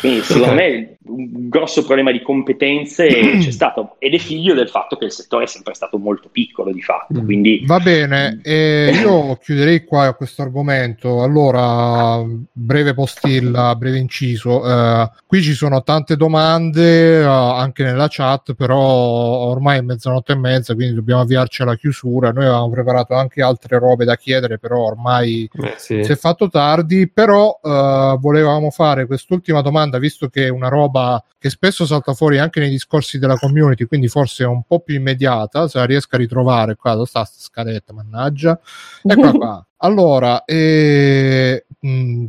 Quindi 0.01 0.21
secondo 0.21 0.55
me 0.55 0.99
un 1.07 1.49
grosso 1.49 1.85
problema 1.85 2.13
di 2.13 2.21
competenze 2.21 3.09
c'è 3.41 3.51
stato 3.51 3.97
ed 3.99 4.13
è 4.15 4.19
figlio 4.19 4.55
del 4.55 4.69
fatto 4.69 4.97
che 4.97 5.07
il 5.07 5.13
settore 5.13 5.45
è 5.45 5.47
sempre 5.47 5.75
stato 5.75 5.97
molto 5.97 6.29
piccolo 6.31 6.73
di 6.73 6.83
fatto. 6.83 7.21
Mm. 7.21 7.25
Quindi... 7.25 7.63
Va 7.65 7.79
bene, 7.81 8.41
eh, 8.43 8.93
io 9.01 9.37
chiuderei 9.37 9.85
qua 9.85 10.15
questo 10.15 10.43
argomento. 10.43 11.23
Allora, 11.23 12.23
breve 12.53 12.93
postilla, 12.93 13.75
breve 13.75 13.99
inciso. 13.99 14.67
Eh, 14.69 15.11
qui 15.27 15.43
ci 15.43 15.55
sono 15.55 15.83
tante 15.83 16.17
domande 16.17 17.23
uh, 17.25 17.29
anche 17.29 17.83
nella 17.83 18.09
chat, 18.11 18.55
però 18.55 18.79
ormai 18.79 19.79
è 19.79 19.83
mezzanotte 19.83 20.33
e 20.33 20.37
mezza, 20.37 20.75
quindi 20.75 20.95
dobbiamo 20.95 21.23
avviarci 21.23 21.63
alla 21.63 21.77
chiusura. 21.77 22.33
Noi 22.33 22.45
avevamo 22.45 22.71
preparato 22.71 23.15
anche 23.15 23.43
altre 23.43 23.79
robe 23.79 24.05
da 24.05 24.17
chiedere, 24.17 24.59
però 24.59 24.79
ormai 24.81 25.49
eh, 25.53 25.75
sì. 25.77 26.05
si 26.05 26.13
è 26.13 26.17
fatto 26.17 26.51
tardi. 26.51 27.09
Però 27.09 27.59
uh, 27.63 28.19
volevamo 28.19 28.71
fare 28.71 29.07
quest'ultima 29.07 29.63
domanda 29.63 29.70
domanda, 29.71 29.99
visto 29.99 30.29
che 30.29 30.47
è 30.47 30.49
una 30.49 30.69
roba 30.69 31.23
che 31.39 31.49
spesso 31.49 31.87
salta 31.87 32.13
fuori 32.13 32.39
anche 32.39 32.61
nei 32.61 32.71
discorsi 32.71 33.19
della 33.19 33.37
community, 33.37 33.87
quindi 33.87 34.09
forse 34.09 34.45
è 34.45 34.47
un 34.47 34.63
po' 34.65 34.81
più 34.81 34.95
immediata, 34.97 35.69
se 35.69 35.79
la 35.79 35.85
riesco 35.85 36.17
a 36.17 36.19
ritrovare 36.19 36.77
qua, 36.77 36.93
dove 36.93 37.07
sta 37.07 37.25
sta 37.25 37.41
scaletta, 37.41 37.93
mannaggia. 37.93 38.61
Eccola 39.03 39.33
qua. 39.33 39.65
Allora, 39.83 40.45
eh, 40.45 41.65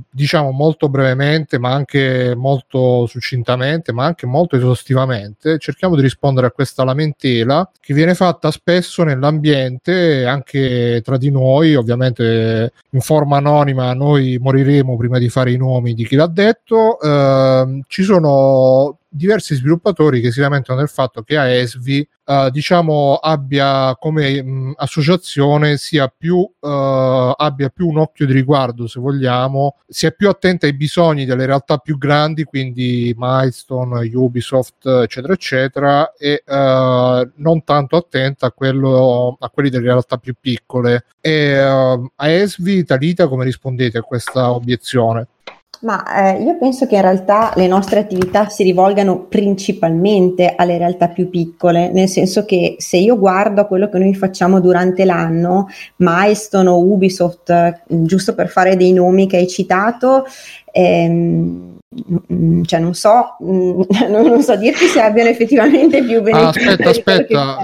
diciamo 0.10 0.52
molto 0.52 0.88
brevemente, 0.88 1.60
ma 1.60 1.74
anche 1.74 2.34
molto 2.34 3.06
succintamente, 3.08 3.92
ma 3.92 4.06
anche 4.06 4.26
molto 4.26 4.56
esaustivamente, 4.56 5.58
cerchiamo 5.60 5.96
di 5.98 6.02
rispondere 6.02 6.48
a 6.48 6.52
questa 6.52 6.86
lamentela 6.86 7.70
che 7.82 7.94
viene 7.94 8.16
fatta 8.16 8.52
spesso 8.52 9.04
nell'ambiente, 9.04 10.26
anche 10.26 11.02
tra 11.04 11.18
di 11.18 11.30
noi, 11.30 11.76
ovviamente 11.76 12.72
in 12.92 13.02
forma 13.02 13.36
anonima, 13.38 13.94
noi 13.94 14.38
moriremo 14.40 14.96
prima 14.96 15.18
di 15.20 15.28
fare 15.28 15.52
i 15.52 15.58
nomi 15.58 15.94
di 15.94 16.06
chi 16.08 16.16
l'ha 16.16 16.28
detto. 16.28 16.98
Eh, 17.02 17.82
ci 17.88 18.04
sono 18.04 18.98
diversi 19.14 19.56
sviluppatori 19.56 20.22
che 20.22 20.32
si 20.32 20.40
lamentano 20.40 20.80
del 20.80 20.88
fatto 20.88 21.22
che 21.22 21.38
AESVI 21.38 22.08
uh, 22.24 22.50
diciamo 22.50 23.16
abbia 23.16 23.94
come 24.00 24.42
mh, 24.42 24.74
associazione 24.78 25.76
sia 25.76 26.08
più 26.08 26.38
uh, 26.38 27.34
abbia 27.36 27.68
più 27.68 27.90
un 27.90 27.98
occhio 27.98 28.26
di 28.26 28.32
riguardo 28.32 28.88
se 28.88 29.02
vogliamo 29.02 29.76
sia 29.86 30.12
più 30.12 30.30
attenta 30.30 30.66
ai 30.66 30.74
bisogni 30.74 31.26
delle 31.26 31.46
realtà 31.46 31.78
più 31.78 31.98
grandi 31.98 32.46
quindi 32.46 33.14
Milestone 33.18 34.10
Ubisoft 34.14 34.86
eccetera 34.86 35.34
eccetera 35.34 36.14
e 36.14 36.42
uh, 36.48 37.30
non 37.36 37.64
tanto 37.66 37.98
attenta 37.98 38.46
a, 38.46 38.52
quello, 38.54 39.36
a 39.38 39.50
quelli 39.50 39.70
delle 39.70 39.88
realtà 39.88 40.16
più 40.16 40.36
piccole 40.40 41.04
e 41.20 41.58
a 41.58 42.00
ESVI 42.16 42.86
Talita 42.86 43.28
come 43.28 43.44
rispondete 43.44 43.98
a 43.98 44.04
questa 44.04 44.52
obiezione? 44.54 45.28
Ma 45.82 46.36
eh, 46.36 46.44
io 46.44 46.58
penso 46.58 46.86
che 46.86 46.94
in 46.94 47.02
realtà 47.02 47.54
le 47.56 47.66
nostre 47.66 48.00
attività 48.00 48.50
si 48.50 48.62
rivolgano 48.62 49.26
principalmente 49.26 50.54
alle 50.56 50.78
realtà 50.78 51.08
più 51.08 51.28
piccole, 51.32 51.90
nel 51.92 52.08
senso 52.08 52.46
che 52.46 52.76
se 52.78 52.98
io 52.98 53.18
guardo 53.18 53.62
a 53.62 53.66
quello 53.66 53.90
che 53.90 53.98
noi 53.98 54.14
facciamo 54.14 54.60
durante 54.60 55.06
l'anno, 55.06 55.70
Milestone 55.96 56.70
o 56.70 56.84
Ubisoft, 56.84 57.82
giusto 57.88 58.36
per 58.36 58.50
fare 58.50 58.76
dei 58.78 58.94
nomi 58.94 59.26
che 59.26 59.38
hai 59.38 59.48
citato, 59.48 60.26
ehm, 60.72 61.72
Mm, 62.34 62.64
cioè 62.64 62.80
non 62.80 62.94
so, 62.94 63.36
mm, 63.44 63.82
non 64.10 64.42
so 64.42 64.56
dirti 64.56 64.86
se 64.86 65.02
abbiano 65.02 65.30
effettivamente 65.30 66.02
più 66.02 66.22
benefici. 66.22 66.66
Ah, 66.66 66.72
aspetta, 66.72 66.90
aspetta, 66.90 67.58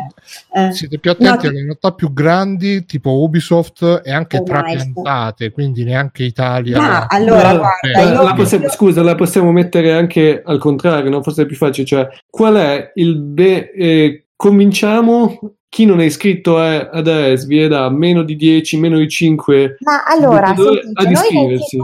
eh, 0.52 0.72
siete 0.74 1.00
più 1.00 1.12
attenti 1.12 1.46
no, 1.46 1.52
alle 1.52 1.64
realtà 1.64 1.94
più 1.94 2.12
grandi 2.12 2.86
tipo 2.86 3.22
Ubisoft 3.22 4.02
e 4.04 4.12
anche 4.12 4.44
trapiantate, 4.44 5.52
quindi 5.52 5.86
neanche 5.86 6.24
Italia. 6.24 6.78
Ma 6.78 7.06
allora, 7.08 7.54
no, 7.54 7.60
guarda, 7.60 8.02
io... 8.02 8.22
la 8.22 8.34
possiamo, 8.34 8.68
scusa, 8.68 9.02
la 9.02 9.16
possiamo 9.16 9.54
mettere 9.54 9.94
anche 9.94 10.42
al 10.44 10.60
contrario, 10.60 11.10
no? 11.10 11.24
forse 11.24 11.44
è 11.44 11.46
più 11.46 11.56
facile, 11.56 11.88
cioè 11.88 12.08
qual 12.30 12.56
è 12.56 12.92
il 12.96 13.16
be- 13.16 13.72
eh, 13.72 14.26
cominciamo 14.36 15.40
chi 15.70 15.86
non 15.86 16.00
è 16.00 16.06
iscritto 16.06 16.58
a, 16.58 16.90
ad 16.90 17.08
AESVI 17.08 17.60
è 17.60 17.68
da 17.68 17.90
meno 17.90 18.24
di 18.24 18.36
10, 18.36 18.80
meno 18.80 18.98
di 18.98 19.08
5 19.10 19.78
ma 19.80 20.04
allora, 20.06 20.56
sentite, 20.56 20.92
ad 20.94 21.12
iscriversi 21.12 21.78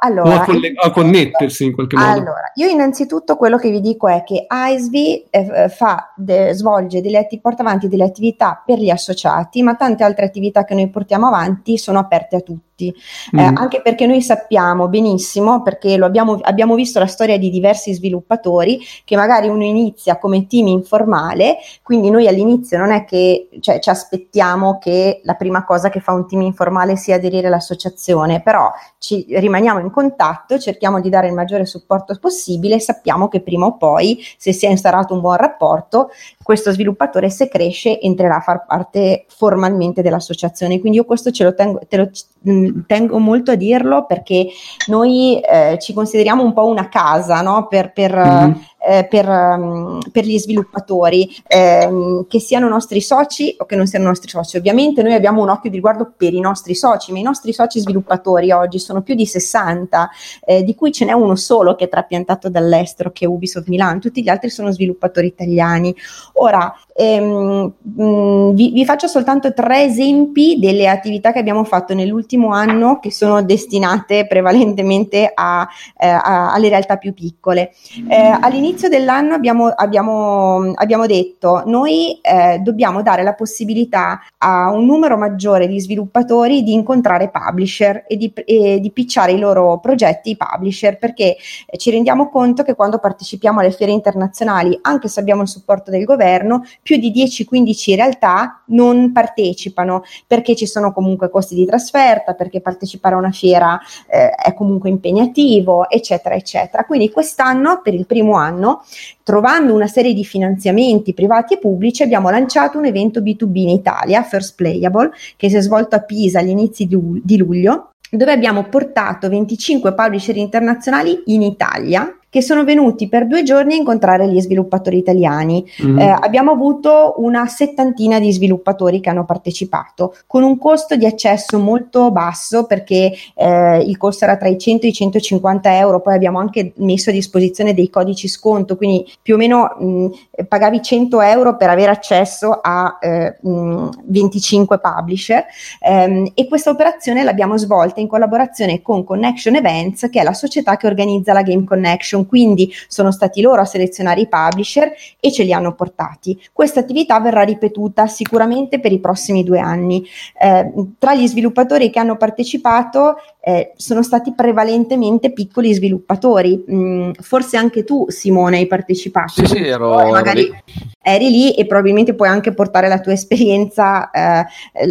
allora, 0.00 0.28
o 0.28 0.40
a, 0.40 0.44
coll- 0.44 0.72
a, 0.74 0.90
connettersi 0.90 1.64
in 1.64 1.72
qualche 1.72 1.96
modo. 1.96 2.10
Allora, 2.10 2.52
io 2.54 2.68
innanzitutto 2.68 3.36
quello 3.36 3.56
che 3.56 3.70
vi 3.70 3.80
dico 3.80 4.08
è 4.08 4.22
che 4.24 4.44
AESVI 4.46 5.26
eh, 5.30 5.68
fa, 5.68 6.12
de, 6.16 6.52
svolge 6.52 7.00
delle 7.00 7.26
porta 7.40 7.62
avanti 7.62 7.88
delle 7.88 8.04
attività 8.04 8.62
per 8.64 8.78
gli 8.78 8.90
associati, 8.90 9.62
ma 9.62 9.74
tante 9.74 10.04
altre 10.04 10.26
attività 10.26 10.64
che 10.64 10.74
noi 10.74 10.88
portiamo 10.90 11.26
avanti 11.26 11.78
sono 11.78 11.98
aperte 11.98 12.36
a 12.36 12.40
tutti 12.40 12.68
tutti, 12.80 12.94
mm. 13.36 13.38
eh, 13.38 13.52
anche 13.54 13.82
perché 13.82 14.06
noi 14.06 14.22
sappiamo 14.22 14.88
benissimo, 14.88 15.62
perché 15.62 15.96
lo 15.96 16.06
abbiamo, 16.06 16.38
abbiamo 16.40 16.74
visto 16.74 16.98
la 16.98 17.06
storia 17.06 17.38
di 17.38 17.50
diversi 17.50 17.92
sviluppatori, 17.92 18.80
che 19.04 19.16
magari 19.16 19.48
uno 19.48 19.64
inizia 19.64 20.18
come 20.18 20.46
team 20.46 20.68
informale, 20.68 21.58
quindi 21.82 22.10
noi 22.10 22.26
all'inizio 22.26 22.78
non 22.78 22.90
è 22.90 23.04
che 23.04 23.29
cioè, 23.60 23.78
ci 23.78 23.90
aspettiamo 23.90 24.78
che 24.78 25.20
la 25.24 25.34
prima 25.34 25.64
cosa 25.64 25.88
che 25.88 26.00
fa 26.00 26.12
un 26.12 26.26
team 26.26 26.42
informale 26.42 26.96
sia 26.96 27.16
aderire 27.16 27.46
all'associazione, 27.46 28.40
però 28.42 28.70
ci 28.98 29.26
rimaniamo 29.28 29.80
in 29.80 29.90
contatto, 29.90 30.58
cerchiamo 30.58 31.00
di 31.00 31.08
dare 31.08 31.28
il 31.28 31.34
maggiore 31.34 31.66
supporto 31.66 32.16
possibile 32.20 32.76
e 32.76 32.80
sappiamo 32.80 33.28
che 33.28 33.40
prima 33.40 33.66
o 33.66 33.76
poi, 33.76 34.18
se 34.36 34.52
si 34.52 34.66
è 34.66 34.70
instaurato 34.70 35.14
un 35.14 35.20
buon 35.20 35.36
rapporto, 35.36 36.10
questo 36.42 36.72
sviluppatore 36.72 37.30
se 37.30 37.48
cresce 37.48 38.00
entrerà 38.00 38.36
a 38.36 38.40
far 38.40 38.64
parte 38.66 39.24
formalmente 39.28 40.02
dell'associazione. 40.02 40.80
Quindi 40.80 40.98
io 40.98 41.04
questo 41.04 41.30
ce 41.30 41.44
lo 41.44 41.54
tengo, 41.54 41.80
te 41.88 41.96
lo, 41.96 42.10
mm, 42.48 42.80
tengo 42.86 43.18
molto 43.18 43.52
a 43.52 43.54
dirlo 43.54 44.06
perché 44.06 44.48
noi 44.88 45.40
eh, 45.40 45.78
ci 45.80 45.92
consideriamo 45.92 46.42
un 46.42 46.52
po' 46.52 46.66
una 46.66 46.88
casa 46.88 47.40
no? 47.40 47.66
per, 47.68 47.92
per 47.92 48.16
mm-hmm 48.16 48.69
eh, 48.86 49.06
per, 49.08 49.28
um, 49.28 49.98
per, 50.10 50.24
gli 50.24 50.38
sviluppatori, 50.38 51.30
ehm, 51.46 52.26
che 52.26 52.40
siano 52.40 52.68
nostri 52.68 53.00
soci 53.00 53.54
o 53.58 53.66
che 53.66 53.76
non 53.76 53.86
siano 53.86 54.06
nostri 54.06 54.30
soci. 54.30 54.56
Ovviamente 54.56 55.02
noi 55.02 55.14
abbiamo 55.14 55.42
un 55.42 55.50
occhio 55.50 55.70
di 55.70 55.76
riguardo 55.76 56.12
per 56.16 56.32
i 56.32 56.40
nostri 56.40 56.74
soci, 56.74 57.12
ma 57.12 57.18
i 57.18 57.22
nostri 57.22 57.52
soci 57.52 57.80
sviluppatori 57.80 58.50
oggi 58.52 58.78
sono 58.78 59.02
più 59.02 59.14
di 59.14 59.26
60, 59.26 60.10
eh, 60.44 60.62
di 60.62 60.74
cui 60.74 60.92
ce 60.92 61.04
n'è 61.04 61.12
uno 61.12 61.36
solo 61.36 61.74
che 61.74 61.84
è 61.84 61.88
trapiantato 61.88 62.48
dall'estero, 62.48 63.10
che 63.12 63.24
è 63.26 63.28
Ubisoft 63.28 63.68
Milan, 63.68 64.00
tutti 64.00 64.22
gli 64.22 64.28
altri 64.28 64.50
sono 64.50 64.70
sviluppatori 64.70 65.26
italiani. 65.26 65.94
Ora, 66.34 66.74
ehm, 67.00 67.72
mh, 67.80 68.02
mm, 68.02 68.50
vi, 68.54 68.70
vi 68.72 68.84
faccio 68.84 69.06
soltanto 69.06 69.54
tre 69.54 69.84
esempi 69.84 70.58
delle 70.58 70.86
attività 70.86 71.32
che 71.32 71.38
abbiamo 71.38 71.64
fatto 71.64 71.94
nell'ultimo 71.94 72.50
anno 72.50 72.98
che 72.98 73.10
sono 73.10 73.42
destinate 73.42 74.26
prevalentemente 74.26 75.30
a, 75.32 75.66
eh, 75.96 76.06
a, 76.06 76.52
alle 76.52 76.68
realtà 76.68 76.96
più 76.96 77.14
piccole. 77.14 77.72
Eh, 78.08 78.38
all'inizio 78.40 78.88
dell'anno 78.88 79.34
abbiamo, 79.34 79.68
abbiamo, 79.68 80.72
abbiamo 80.74 81.06
detto 81.06 81.62
noi 81.64 82.18
eh, 82.20 82.58
dobbiamo 82.58 83.02
dare 83.02 83.22
la 83.22 83.34
possibilità 83.34 84.20
a 84.38 84.70
un 84.70 84.84
numero 84.84 85.16
maggiore 85.16 85.66
di 85.66 85.80
sviluppatori 85.80 86.62
di 86.62 86.72
incontrare 86.72 87.30
publisher 87.30 88.04
e 88.06 88.16
di, 88.16 88.32
e 88.44 88.78
di 88.80 88.90
pitchare 88.90 89.32
i 89.32 89.38
loro 89.38 89.78
progetti 89.78 90.30
ai 90.30 90.36
publisher 90.36 90.98
perché 90.98 91.36
ci 91.76 91.90
rendiamo 91.90 92.28
conto 92.28 92.62
che 92.62 92.74
quando 92.74 92.98
partecipiamo 92.98 93.60
alle 93.60 93.70
fiere 93.70 93.92
internazionali, 93.92 94.78
anche 94.82 95.08
se 95.08 95.20
abbiamo 95.20 95.42
il 95.42 95.48
supporto 95.48 95.90
del 95.90 96.04
governo, 96.04 96.62
più 96.90 96.96
di 96.96 97.12
10-15 97.12 97.94
realtà 97.94 98.62
non 98.66 99.12
partecipano 99.12 100.02
perché 100.26 100.56
ci 100.56 100.66
sono 100.66 100.92
comunque 100.92 101.30
costi 101.30 101.54
di 101.54 101.64
trasferta, 101.64 102.34
perché 102.34 102.60
partecipare 102.60 103.14
a 103.14 103.18
una 103.18 103.30
fiera 103.30 103.78
eh, 104.08 104.30
è 104.30 104.54
comunque 104.54 104.88
impegnativo, 104.88 105.88
eccetera, 105.88 106.34
eccetera. 106.34 106.84
Quindi 106.84 107.08
quest'anno, 107.12 107.80
per 107.80 107.94
il 107.94 108.06
primo 108.06 108.34
anno, 108.34 108.82
trovando 109.22 109.72
una 109.72 109.86
serie 109.86 110.12
di 110.12 110.24
finanziamenti 110.24 111.14
privati 111.14 111.54
e 111.54 111.58
pubblici, 111.58 112.02
abbiamo 112.02 112.28
lanciato 112.28 112.76
un 112.78 112.86
evento 112.86 113.20
B2B 113.20 113.56
in 113.58 113.68
Italia, 113.68 114.24
First 114.24 114.56
Playable, 114.56 115.12
che 115.36 115.48
si 115.48 115.54
è 115.54 115.60
svolto 115.60 115.94
a 115.94 116.00
Pisa 116.00 116.40
agli 116.40 116.48
inizi 116.48 116.88
di 116.88 117.36
luglio, 117.36 117.92
dove 118.10 118.32
abbiamo 118.32 118.64
portato 118.64 119.28
25 119.28 119.94
publisher 119.94 120.36
internazionali 120.36 121.22
in 121.26 121.42
Italia 121.42 122.12
che 122.30 122.40
sono 122.40 122.64
venuti 122.64 123.08
per 123.08 123.26
due 123.26 123.42
giorni 123.42 123.74
a 123.74 123.76
incontrare 123.76 124.28
gli 124.28 124.40
sviluppatori 124.40 124.96
italiani. 124.96 125.68
Mm-hmm. 125.84 125.98
Eh, 125.98 126.16
abbiamo 126.20 126.52
avuto 126.52 127.14
una 127.18 127.46
settantina 127.46 128.20
di 128.20 128.32
sviluppatori 128.32 129.00
che 129.00 129.10
hanno 129.10 129.24
partecipato 129.24 130.16
con 130.26 130.44
un 130.44 130.56
costo 130.56 130.94
di 130.96 131.04
accesso 131.04 131.58
molto 131.58 132.10
basso 132.12 132.64
perché 132.66 133.12
eh, 133.34 133.78
il 133.78 133.96
costo 133.96 134.24
era 134.24 134.36
tra 134.36 134.48
i 134.48 134.56
100 134.56 134.86
e 134.86 134.88
i 134.90 134.92
150 134.92 135.76
euro, 135.76 136.00
poi 136.00 136.14
abbiamo 136.14 136.38
anche 136.38 136.72
messo 136.76 137.10
a 137.10 137.12
disposizione 137.12 137.74
dei 137.74 137.90
codici 137.90 138.28
sconto, 138.28 138.76
quindi 138.76 139.04
più 139.20 139.34
o 139.34 139.36
meno 139.36 139.74
mh, 139.78 140.44
pagavi 140.46 140.80
100 140.80 141.20
euro 141.22 141.56
per 141.56 141.68
avere 141.68 141.90
accesso 141.90 142.60
a 142.62 142.98
eh, 143.00 143.36
mh, 143.40 143.88
25 144.04 144.78
publisher 144.78 145.44
ehm, 145.80 146.30
e 146.34 146.46
questa 146.46 146.70
operazione 146.70 147.24
l'abbiamo 147.24 147.58
svolta 147.58 148.00
in 148.00 148.06
collaborazione 148.06 148.82
con 148.82 149.02
Connection 149.02 149.56
Events 149.56 150.08
che 150.10 150.20
è 150.20 150.22
la 150.22 150.32
società 150.32 150.76
che 150.76 150.86
organizza 150.86 151.32
la 151.32 151.42
Game 151.42 151.64
Connection 151.64 152.19
Connection, 152.20 152.26
quindi 152.26 152.72
sono 152.88 153.10
stati 153.10 153.40
loro 153.40 153.60
a 153.60 153.64
selezionare 153.64 154.20
i 154.20 154.28
publisher 154.28 154.92
e 155.18 155.32
ce 155.32 155.42
li 155.42 155.52
hanno 155.52 155.74
portati. 155.74 156.40
Questa 156.52 156.80
attività 156.80 157.20
verrà 157.20 157.42
ripetuta 157.42 158.06
sicuramente 158.06 158.80
per 158.80 158.92
i 158.92 159.00
prossimi 159.00 159.44
due 159.44 159.58
anni. 159.58 160.04
Eh, 160.38 160.72
tra 160.98 161.14
gli 161.14 161.26
sviluppatori 161.26 161.90
che 161.90 161.98
hanno 161.98 162.16
partecipato 162.16 163.16
eh, 163.42 163.72
sono 163.76 164.02
stati 164.02 164.32
prevalentemente 164.34 165.32
piccoli 165.32 165.72
sviluppatori. 165.72 166.64
Mm, 166.70 167.12
forse 167.20 167.56
anche 167.56 167.84
tu, 167.84 168.06
Simone, 168.08 168.58
hai 168.58 168.66
partecipato. 168.66 169.32
Sì, 169.32 169.46
sì, 169.46 169.66
ero, 169.66 170.10
magari 170.10 170.42
ero 170.42 170.52
lì. 170.52 170.90
eri 171.02 171.30
lì 171.30 171.54
e 171.54 171.66
probabilmente 171.66 172.14
puoi 172.14 172.28
anche 172.28 172.52
portare 172.52 172.88
la 172.88 173.00
tua 173.00 173.12
esperienza, 173.12 174.10
eh, 174.10 174.46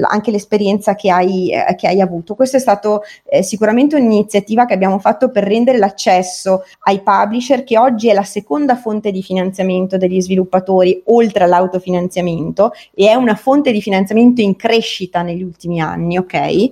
anche 0.07 0.31
l'esperienza 0.31 0.95
che 0.95 1.11
hai, 1.11 1.51
eh, 1.51 1.75
che 1.75 1.87
hai 1.87 2.01
avuto. 2.01 2.33
Questa 2.35 2.57
è 2.57 2.59
stata 2.59 2.99
eh, 3.25 3.43
sicuramente 3.43 3.95
un'iniziativa 3.95 4.65
che 4.65 4.73
abbiamo 4.73 4.97
fatto 4.99 5.29
per 5.29 5.43
rendere 5.43 5.77
l'accesso 5.77 6.63
ai 6.81 7.01
publisher, 7.01 7.63
che 7.63 7.77
oggi 7.77 8.09
è 8.09 8.13
la 8.13 8.23
seconda 8.23 8.75
fonte 8.75 9.11
di 9.11 9.21
finanziamento 9.21 9.97
degli 9.97 10.19
sviluppatori, 10.19 11.01
oltre 11.05 11.43
all'autofinanziamento, 11.43 12.71
e 12.95 13.09
è 13.09 13.13
una 13.13 13.35
fonte 13.35 13.71
di 13.71 13.81
finanziamento 13.81 14.41
in 14.41 14.55
crescita 14.55 15.21
negli 15.21 15.43
ultimi 15.43 15.79
anni, 15.79 16.17
ok? 16.17 16.71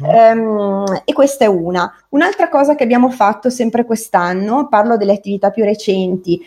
Uh-huh. 0.00 0.12
Um, 0.14 1.02
questa 1.14 1.46
è 1.46 1.48
una. 1.48 1.90
Un'altra 2.10 2.50
cosa 2.50 2.74
che 2.74 2.84
abbiamo 2.84 3.08
fatto 3.08 3.48
sempre 3.48 3.86
quest'anno, 3.86 4.68
parlo 4.68 4.98
delle 4.98 5.14
attività 5.14 5.50
più 5.50 5.64
recenti, 5.64 6.38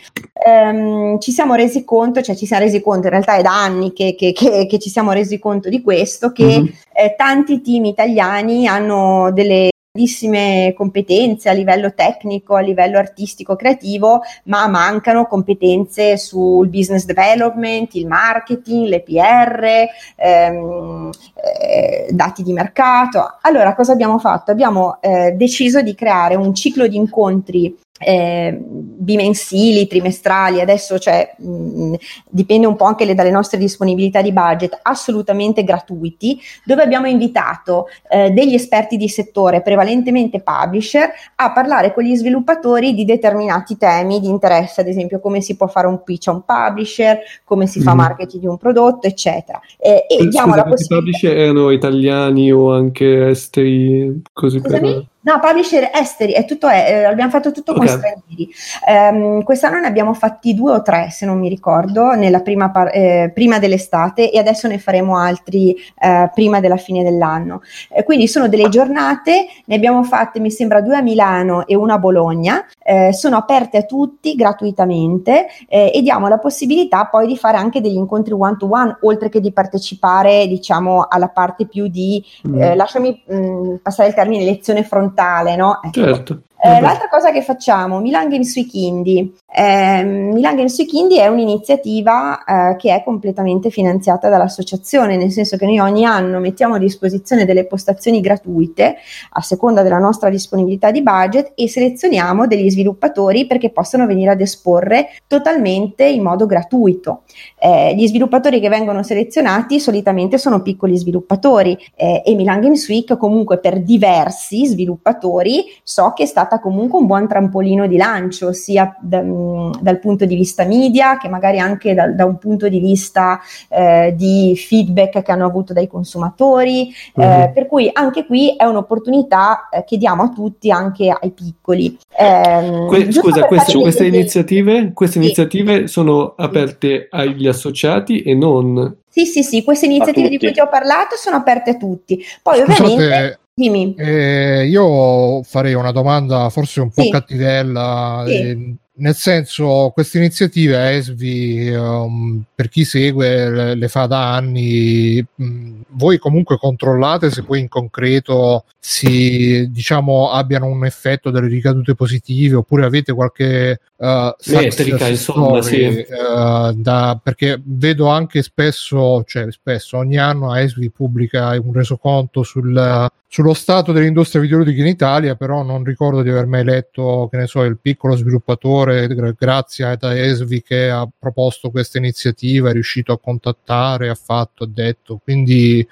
um, 0.46 1.18
ci 1.18 1.32
siamo 1.32 1.54
resi 1.54 1.82
conto, 1.82 2.22
cioè 2.22 2.36
ci 2.36 2.46
siamo 2.46 2.62
resi 2.62 2.80
conto, 2.80 3.06
in 3.06 3.12
realtà 3.14 3.34
è 3.34 3.42
da 3.42 3.60
anni 3.60 3.92
che, 3.92 4.14
che, 4.16 4.30
che, 4.30 4.66
che 4.66 4.78
ci 4.78 4.90
siamo 4.90 5.10
resi 5.10 5.40
conto 5.40 5.68
di 5.68 5.82
questo, 5.82 6.30
che 6.30 6.44
uh-huh. 6.44 6.70
eh, 6.92 7.16
tanti 7.16 7.60
team 7.60 7.86
italiani 7.86 8.68
hanno 8.68 9.32
delle 9.32 9.70
grandissime 9.98 10.72
competenze 10.76 11.48
a 11.48 11.52
livello 11.52 11.92
tecnico, 11.92 12.54
a 12.54 12.60
livello 12.60 12.98
artistico, 12.98 13.56
creativo, 13.56 14.20
ma 14.44 14.68
mancano 14.68 15.26
competenze 15.26 16.16
sul 16.16 16.68
business 16.68 17.04
development, 17.04 17.94
il 17.94 18.06
marketing, 18.06 18.86
le 18.86 19.02
PR, 19.02 19.86
ehm, 20.14 21.10
eh, 21.34 22.06
dati 22.10 22.44
di 22.44 22.52
mercato. 22.52 23.38
Allora, 23.40 23.74
cosa 23.74 23.92
abbiamo 23.92 24.18
fatto? 24.18 24.52
Abbiamo 24.52 24.98
eh, 25.00 25.32
deciso 25.32 25.82
di 25.82 25.94
creare 25.96 26.36
un 26.36 26.54
ciclo 26.54 26.86
di 26.86 26.96
incontri 26.96 27.76
eh, 27.98 28.56
bimensili, 28.60 29.86
trimestrali, 29.86 30.60
adesso 30.60 30.98
cioè, 30.98 31.34
mh, 31.36 31.94
dipende 32.28 32.66
un 32.66 32.76
po' 32.76 32.84
anche 32.84 33.04
le, 33.04 33.14
dalle 33.14 33.30
nostre 33.30 33.58
disponibilità 33.58 34.22
di 34.22 34.32
budget, 34.32 34.78
assolutamente 34.82 35.64
gratuiti, 35.64 36.40
dove 36.64 36.82
abbiamo 36.82 37.06
invitato 37.06 37.86
eh, 38.10 38.30
degli 38.30 38.54
esperti 38.54 38.96
di 38.96 39.08
settore, 39.08 39.62
prevalentemente 39.62 40.40
publisher, 40.40 41.10
a 41.36 41.52
parlare 41.52 41.92
con 41.92 42.04
gli 42.04 42.14
sviluppatori 42.14 42.94
di 42.94 43.04
determinati 43.04 43.76
temi 43.76 44.20
di 44.20 44.28
interesse, 44.28 44.80
ad 44.80 44.88
esempio 44.88 45.20
come 45.20 45.40
si 45.40 45.56
può 45.56 45.66
fare 45.66 45.86
un 45.86 46.02
pitch 46.02 46.28
a 46.28 46.32
un 46.32 46.42
publisher, 46.44 47.18
come 47.44 47.66
si 47.66 47.80
fa 47.80 47.94
mm. 47.94 47.96
marketing 47.96 48.42
di 48.42 48.46
un 48.46 48.56
prodotto, 48.56 49.06
eccetera. 49.06 49.60
Eh, 49.78 50.06
e 50.08 50.16
Scusa, 50.16 50.28
diamo 50.28 50.54
la 50.54 50.64
possibilità... 50.64 50.96
I 50.96 50.98
publisher 50.98 51.38
erano 51.38 51.70
italiani 51.70 52.52
o 52.52 52.72
anche 52.72 53.28
esteri? 53.28 54.22
Così 54.32 54.58
Scusami? 54.58 54.92
per... 54.92 55.06
No, 55.20 55.40
publisher 55.40 55.90
esteri, 55.92 56.32
è 56.32 56.44
tutto, 56.44 56.68
eh, 56.68 57.02
abbiamo 57.02 57.30
fatto 57.30 57.50
tutto 57.50 57.72
okay. 57.72 57.86
con 57.86 57.96
stranieri. 57.96 58.48
Um, 58.86 59.42
quest'anno 59.42 59.80
ne 59.80 59.88
abbiamo 59.88 60.14
fatti 60.14 60.54
due 60.54 60.70
o 60.70 60.82
tre, 60.82 61.10
se 61.10 61.26
non 61.26 61.40
mi 61.40 61.48
ricordo, 61.48 62.10
prima, 62.44 62.70
par- 62.70 62.94
eh, 62.94 63.32
prima, 63.34 63.58
dell'estate 63.58 64.30
e 64.30 64.38
adesso 64.38 64.68
ne 64.68 64.78
faremo 64.78 65.18
altri 65.18 65.76
eh, 65.98 66.30
prima 66.32 66.60
della 66.60 66.76
fine 66.76 67.02
dell'anno. 67.02 67.62
Eh, 67.90 68.04
quindi 68.04 68.28
sono 68.28 68.48
delle 68.48 68.68
giornate, 68.68 69.48
ne 69.64 69.74
abbiamo 69.74 70.04
fatte, 70.04 70.38
mi 70.38 70.52
sembra, 70.52 70.80
due 70.80 70.96
a 70.96 71.02
Milano 71.02 71.66
e 71.66 71.74
una 71.74 71.94
a 71.94 71.98
Bologna, 71.98 72.64
eh, 72.80 73.12
sono 73.12 73.36
aperte 73.36 73.78
a 73.78 73.82
tutti 73.82 74.36
gratuitamente 74.36 75.48
eh, 75.68 75.90
e 75.92 76.00
diamo 76.00 76.28
la 76.28 76.38
possibilità 76.38 77.06
poi 77.06 77.26
di 77.26 77.36
fare 77.36 77.56
anche 77.56 77.80
degli 77.80 77.96
incontri 77.96 78.34
one 78.34 78.56
to 78.56 78.68
one, 78.70 78.96
oltre 79.02 79.28
che 79.30 79.40
di 79.40 79.52
partecipare, 79.52 80.46
diciamo, 80.46 81.06
alla 81.08 81.28
parte 81.28 81.66
più 81.66 81.88
di, 81.88 82.24
mm. 82.46 82.74
lasciami 82.76 83.24
mh, 83.26 83.36
mm, 83.36 83.74
passare 83.82 84.10
il 84.10 84.14
termine, 84.14 84.44
lezione 84.44 84.84
frontale 84.84 85.06
frontale, 85.08 85.56
no? 85.56 85.80
Ecco. 85.82 86.00
Certo. 86.00 86.42
Eh, 86.60 86.80
l'altra 86.80 87.08
cosa 87.08 87.30
che 87.30 87.42
facciamo, 87.42 88.00
Milan 88.00 88.28
Games 88.28 88.54
Week 88.56 88.74
Indie. 88.74 89.30
Eh, 89.50 90.02
Milan 90.02 90.56
Games 90.56 90.76
Week 90.76 90.92
Indie 90.92 91.22
è 91.22 91.28
un'iniziativa 91.28 92.42
eh, 92.44 92.76
che 92.76 92.92
è 92.92 93.04
completamente 93.04 93.70
finanziata 93.70 94.28
dall'associazione, 94.28 95.16
nel 95.16 95.30
senso 95.30 95.56
che 95.56 95.66
noi 95.66 95.78
ogni 95.78 96.04
anno 96.04 96.40
mettiamo 96.40 96.74
a 96.74 96.78
disposizione 96.78 97.44
delle 97.44 97.64
postazioni 97.66 98.20
gratuite 98.20 98.96
a 99.30 99.40
seconda 99.40 99.82
della 99.82 99.98
nostra 99.98 100.30
disponibilità 100.30 100.90
di 100.90 101.00
budget 101.00 101.52
e 101.54 101.68
selezioniamo 101.68 102.48
degli 102.48 102.68
sviluppatori 102.70 103.46
perché 103.46 103.70
possano 103.70 104.06
venire 104.06 104.32
ad 104.32 104.40
esporre 104.40 105.10
totalmente 105.28 106.06
in 106.06 106.24
modo 106.24 106.46
gratuito. 106.46 107.22
Eh, 107.56 107.94
gli 107.94 108.06
sviluppatori 108.08 108.58
che 108.58 108.68
vengono 108.68 109.04
selezionati 109.04 109.78
solitamente 109.78 110.38
sono 110.38 110.60
piccoli 110.62 110.96
sviluppatori 110.96 111.78
eh, 111.94 112.22
e 112.24 112.34
Milan 112.34 112.60
Games 112.60 112.88
Week 112.88 113.16
comunque 113.16 113.58
per 113.58 113.80
diversi 113.80 114.66
sviluppatori 114.66 115.64
so 115.84 116.12
che 116.16 116.24
è 116.24 116.26
stata 116.48 116.58
comunque 116.60 116.98
un 116.98 117.06
buon 117.06 117.28
trampolino 117.28 117.86
di 117.86 117.96
lancio, 117.98 118.52
sia 118.52 118.96
da, 118.98 119.22
dal 119.22 119.98
punto 120.00 120.24
di 120.24 120.34
vista 120.34 120.64
media 120.64 121.18
che 121.18 121.28
magari 121.28 121.58
anche 121.58 121.92
da, 121.94 122.08
da 122.08 122.24
un 122.24 122.38
punto 122.38 122.68
di 122.68 122.80
vista 122.80 123.38
eh, 123.68 124.14
di 124.16 124.54
feedback 124.56 125.22
che 125.22 125.30
hanno 125.30 125.44
avuto 125.44 125.74
dai 125.74 125.86
consumatori, 125.86 126.92
uh-huh. 127.14 127.22
eh, 127.22 127.46
mhm. 127.46 127.52
per 127.52 127.66
cui 127.66 127.90
anche 127.92 128.24
qui 128.24 128.56
è 128.56 128.64
un'opportunità 128.64 129.68
eh, 129.68 129.84
che 129.84 129.98
diamo 129.98 130.22
a 130.22 130.28
tutti, 130.30 130.70
anche 130.70 131.14
ai 131.16 131.30
piccoli. 131.30 131.98
Eh, 132.18 132.86
que- 132.88 133.12
scusa, 133.12 133.44
queste, 133.44 133.78
queste 133.78 134.06
iniziative, 134.06 134.92
queste 134.94 135.18
sì. 135.18 135.26
iniziative 135.26 135.86
sono 135.86 136.34
aperte 136.36 137.08
agli 137.10 137.46
associati 137.46 138.22
e 138.22 138.34
non 138.34 138.96
sì, 139.10 139.24
sì, 139.26 139.42
sì, 139.42 139.64
queste 139.64 139.86
iniziative 139.86 140.28
di 140.28 140.38
cui 140.38 140.52
ti 140.52 140.60
ho 140.60 140.68
parlato 140.68 141.16
sono 141.16 141.36
aperte 141.36 141.70
a 141.70 141.76
tutti. 141.76 142.24
Poi 142.40 142.60
Scusate, 142.60 142.82
ovviamente 142.82 143.38
Dimmi. 143.58 143.92
Eh, 143.96 144.66
io 144.68 145.42
farei 145.42 145.74
una 145.74 145.90
domanda 145.90 146.48
forse 146.48 146.80
un 146.80 146.90
po' 146.90 147.02
sì. 147.02 147.10
cattivella. 147.10 148.22
Sì. 148.24 148.32
Eh, 148.32 148.74
nel 148.98 149.14
senso, 149.14 149.90
queste 149.94 150.18
iniziative 150.18 150.96
ESVI, 150.96 151.70
um, 151.70 152.42
per 152.54 152.68
chi 152.68 152.84
segue, 152.84 153.50
le, 153.50 153.74
le 153.74 153.88
fa 153.88 154.06
da 154.06 154.34
anni, 154.34 155.24
mh, 155.34 155.44
mm, 155.44 155.80
voi 155.90 156.18
comunque 156.18 156.58
controllate 156.58 157.30
se 157.30 157.44
poi 157.44 157.60
in 157.60 157.68
concreto 157.68 158.64
si, 158.78 159.68
diciamo, 159.70 160.30
abbiano 160.30 160.66
un 160.66 160.84
effetto 160.84 161.30
delle 161.30 161.46
ricadute 161.46 161.94
positive 161.94 162.56
oppure 162.56 162.86
avete 162.86 163.12
qualche 163.12 163.80
uh, 163.96 164.34
metrica, 164.46 165.06
insomma, 165.06 165.62
sì. 165.62 165.84
uh, 165.84 166.72
da, 166.72 167.20
perché 167.22 167.60
vedo 167.64 168.08
anche 168.08 168.42
spesso, 168.42 169.22
cioè 169.24 169.50
spesso, 169.52 169.96
ogni 169.96 170.18
anno 170.18 170.54
ESVI 170.54 170.90
pubblica 170.90 171.56
un 171.62 171.72
resoconto 171.72 172.42
sul 172.42 173.08
sullo 173.30 173.52
stato 173.52 173.92
dell'industria 173.92 174.40
videoludica 174.40 174.80
in 174.80 174.86
Italia, 174.86 175.36
però 175.36 175.62
non 175.62 175.84
ricordo 175.84 176.22
di 176.22 176.30
aver 176.30 176.46
mai 176.46 176.64
letto, 176.64 177.28
che 177.30 177.36
ne 177.36 177.46
so, 177.46 177.62
il 177.62 177.78
piccolo 177.78 178.16
sviluppatore, 178.16 179.06
grazie 179.38 179.84
a 179.84 180.14
Esvi 180.14 180.62
che 180.62 180.88
ha 180.88 181.06
proposto 181.16 181.70
questa 181.70 181.98
iniziativa, 181.98 182.70
è 182.70 182.72
riuscito 182.72 183.12
a 183.12 183.20
contattare, 183.20 184.08
ha 184.08 184.14
fatto, 184.14 184.64
ha 184.64 184.66
detto. 184.66 185.20
Quindi 185.22 185.86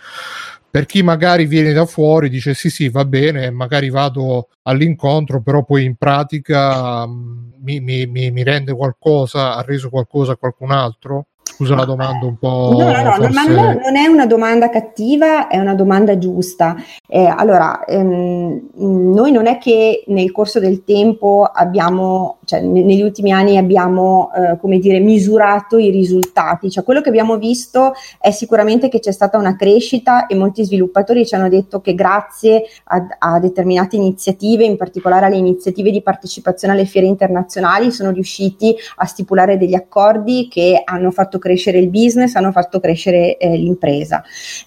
per 0.71 0.87
chi 0.87 1.03
magari 1.03 1.45
viene 1.45 1.75
da 1.75 1.85
fuori 1.85 2.31
dice 2.31 2.55
sì 2.55 2.71
sì 2.71 2.89
va 2.89 3.05
bene, 3.05 3.51
magari 3.51 3.91
vado 3.91 4.49
all'incontro, 4.63 5.43
però 5.43 5.63
poi 5.63 5.85
in 5.85 5.97
pratica 5.97 7.07
mm, 7.07 7.49
mi, 7.61 7.81
mi, 7.81 8.07
mi, 8.07 8.31
mi 8.31 8.43
rende 8.45 8.73
qualcosa, 8.73 9.57
ha 9.57 9.61
reso 9.61 9.91
qualcosa 9.91 10.33
a 10.33 10.37
qualcun 10.37 10.71
altro? 10.71 11.27
Scusa 11.49 11.75
la 11.75 11.85
domanda 11.85 12.27
un 12.27 12.37
po'. 12.39 12.75
No, 12.77 12.91
no, 12.91 13.03
no, 13.03 13.13
forse... 13.13 13.31
ma 13.31 13.45
non, 13.45 13.81
non, 13.83 13.97
è 13.97 14.07
una 14.09 14.27
domanda 14.27 14.69
cattiva, 14.69 15.47
è 15.47 15.59
una 15.59 15.75
domanda 15.75 16.19
giusta. 16.19 16.77
Eh, 17.09 17.25
allora, 17.25 17.85
ehm, 17.85 18.71
noi 18.75 19.31
non 19.31 19.47
è 19.47 19.57
che 19.57 20.05
nel 20.09 20.33
corso 20.33 20.59
del 20.59 20.85
tempo 20.85 21.49
abbiamo, 21.51 22.39
cioè 22.47 22.61
negli 22.61 23.03
ultimi 23.03 23.33
anni 23.33 23.59
abbiamo, 23.59 24.31
eh, 24.33 24.57
come 24.59 24.79
dire, 24.79 25.01
misurato 25.01 25.79
i 25.79 25.91
risultati. 25.91 26.71
Cioè, 26.71 26.85
quello 26.85 27.01
che 27.01 27.09
abbiamo 27.09 27.37
visto 27.37 27.93
è 28.21 28.31
sicuramente 28.31 28.89
che 28.89 29.01
c'è 29.01 29.11
stata 29.11 29.37
una 29.37 29.57
crescita 29.57 30.27
e 30.27 30.37
molti 30.37 30.65
sviluppatori 30.65 31.27
ci 31.27 31.35
hanno 31.35 31.49
detto 31.49 31.81
che 31.81 31.95
grazie 31.95 32.63
a, 32.85 33.07
a 33.19 33.41
determinate 33.41 33.97
iniziative, 33.97 34.65
in 34.65 34.77
particolare 34.77 35.27
alle 35.27 35.37
iniziative 35.37 35.91
di 35.91 36.03
partecipazione 36.03 36.75
alle 36.75 36.85
fiere 36.85 37.09
internazionali, 37.09 37.91
sono 37.91 38.13
riusciti 38.13 38.75
a 38.97 39.07
stipulare 39.07 39.59
degli 39.59 39.75
accordi 39.75 40.49
che 40.49 40.81
hanno 40.85 41.11
fatto 41.11 41.39
crescere 41.39 41.79
il 41.79 41.89
business, 41.89 42.37
hanno 42.37 42.53
fatto 42.53 42.79
crescere 42.79 43.37
eh, 43.39 43.57
l'impresa. 43.57 44.23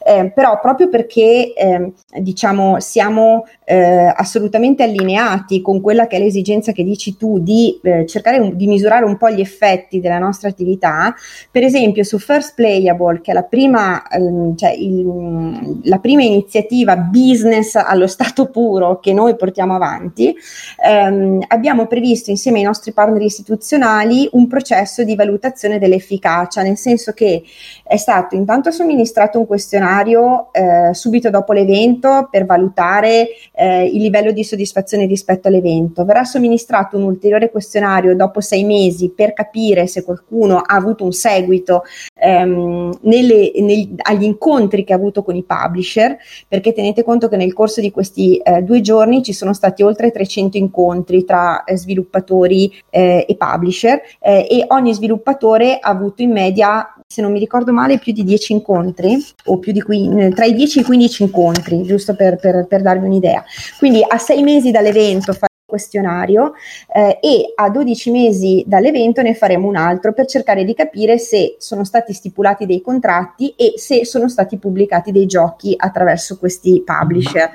Eh, 0.06 0.32
però 0.36 0.60
proprio 0.60 0.90
perché 0.90 1.54
eh, 1.54 1.94
diciamo 2.20 2.80
siamo 2.80 3.46
eh, 3.72 4.12
assolutamente 4.16 4.82
allineati 4.82 5.62
con 5.62 5.80
quella 5.80 6.08
che 6.08 6.16
è 6.16 6.20
l'esigenza 6.20 6.72
che 6.72 6.84
dici 6.84 7.16
tu 7.16 7.38
di 7.38 7.80
eh, 7.84 8.04
cercare 8.08 8.40
un, 8.40 8.58
di 8.58 8.66
misurare 8.66 9.06
un 9.06 9.16
po' 9.16 9.30
gli 9.30 9.42
effetti 9.42 10.00
della 10.00 10.18
nostra 10.18 10.50
attività, 10.50 11.14
per 11.52 11.62
esempio 11.62 12.04
su 12.04 12.18
First 12.18 12.56
Playable, 12.56 13.22
che 13.22 13.30
è 13.30 13.34
la 13.36 13.44
prima, 13.44 14.08
ehm, 14.08 14.56
cioè 14.56 14.72
il, 14.72 15.82
la 15.84 16.00
prima 16.00 16.24
iniziativa 16.24 16.98
business 16.98 17.76
allo 17.76 18.08
stato 18.08 18.50
puro 18.50 19.00
che 19.00 19.14
noi 19.14 19.36
portiamo 19.36 19.76
avanti, 19.76 20.36
ehm, 20.84 21.44
abbiamo 21.50 21.86
previsto 21.86 22.32
insieme 22.32 22.58
ai 22.58 22.64
nostri 22.64 22.92
partner 22.92 23.22
istituzionali 23.22 24.28
un 24.32 24.48
processo 24.48 25.04
di 25.04 25.16
valutazione 25.16 25.78
dell'efficacia 25.78 26.64
nel 26.64 26.78
senso 26.78 27.12
che 27.12 27.44
è 27.84 27.98
stato 27.98 28.34
intanto 28.34 28.72
somministrato 28.72 29.38
un 29.38 29.46
questionario 29.46 30.52
eh, 30.54 30.92
subito 30.94 31.30
dopo 31.30 31.54
l'evento 31.54 32.28
per 32.32 32.48
valutare 32.48 33.28
eh, 33.60 33.86
il 33.86 34.02
livello 34.02 34.32
di 34.32 34.44
soddisfazione 34.44 35.06
rispetto 35.06 35.48
all'evento. 35.48 36.06
Verrà 36.06 36.24
somministrato 36.24 36.98
un 36.98 37.04
ulteriore 37.04 37.50
questionario 37.50 38.16
dopo 38.16 38.42
sei 38.42 38.64
mesi 38.64 39.10
per 39.10 39.34
capire 39.34 39.88
se 39.88 40.04
qualcuno 40.04 40.58
ha 40.58 40.76
avuto 40.76 41.04
un 41.04 41.12
seguito 41.12 41.84
ehm, 42.14 43.00
nelle, 43.02 43.52
nel, 43.56 43.96
agli 44.04 44.24
incontri 44.24 44.84
che 44.84 44.94
ha 44.94 44.98
avuto 44.98 45.24
con 45.24 45.36
i 45.36 45.44
publisher, 45.44 46.18
perché 46.48 46.74
tenete 46.74 47.04
conto 47.04 47.28
che 47.28 47.38
nel 47.38 47.54
corso 47.54 47.82
di 47.82 47.92
questi 47.92 48.38
eh, 48.38 48.62
due 48.62 48.82
giorni 48.82 49.24
ci 49.24 49.34
sono 49.34 49.54
stati 49.54 49.84
oltre 49.84 50.12
300 50.12 50.58
incontri 50.58 51.24
tra 51.26 51.64
eh, 51.64 51.78
sviluppatori 51.78 52.72
eh, 52.90 53.26
e 53.28 53.36
publisher 53.36 54.02
eh, 54.20 54.48
e 54.50 54.66
ogni 54.68 54.94
sviluppatore 54.94 55.78
ha 55.80 55.90
avuto 55.90 56.22
in 56.22 56.32
media 56.32 56.48
media, 56.50 56.94
se 57.12 57.24
non 57.24 57.32
mi 57.32 57.40
ricordo 57.40 57.74
male, 57.74 57.98
più 57.98 58.14
di 58.14 58.24
10 58.24 58.54
incontri, 58.54 59.18
o 59.46 59.58
più 59.58 59.72
di 59.72 59.82
qui, 59.82 60.32
tra 60.36 60.46
i 60.46 60.54
10 60.54 60.78
e 60.78 60.82
i 60.84 60.86
15 60.86 61.24
incontri, 61.24 61.82
giusto 61.82 62.16
per, 62.16 62.36
per, 62.36 62.68
per 62.68 62.84
darvi 62.84 63.08
un'idea. 63.08 63.44
Quindi 63.80 64.06
a 64.08 64.20
sei 64.20 64.44
mesi 64.44 64.70
dall'evento 64.70 65.34
fare 65.34 65.48
il 65.60 65.66
questionario 65.66 66.54
eh, 66.94 67.18
e 67.20 67.54
a 67.56 67.72
12 67.72 68.12
mesi 68.12 68.64
dall'evento 68.68 69.24
ne 69.24 69.34
faremo 69.34 69.68
un 69.68 69.76
altro 69.76 70.14
per 70.14 70.28
cercare 70.28 70.64
di 70.64 70.76
capire 70.76 71.18
se 71.18 71.56
sono 71.58 71.84
stati 71.84 72.14
stipulati 72.14 72.68
dei 72.68 72.80
contratti 72.80 73.56
e 73.58 73.74
se 73.78 74.06
sono 74.06 74.30
stati 74.30 74.60
pubblicati 74.60 75.12
dei 75.12 75.26
giochi 75.26 75.74
attraverso 75.76 76.38
questi 76.38 76.84
publisher. 76.86 77.50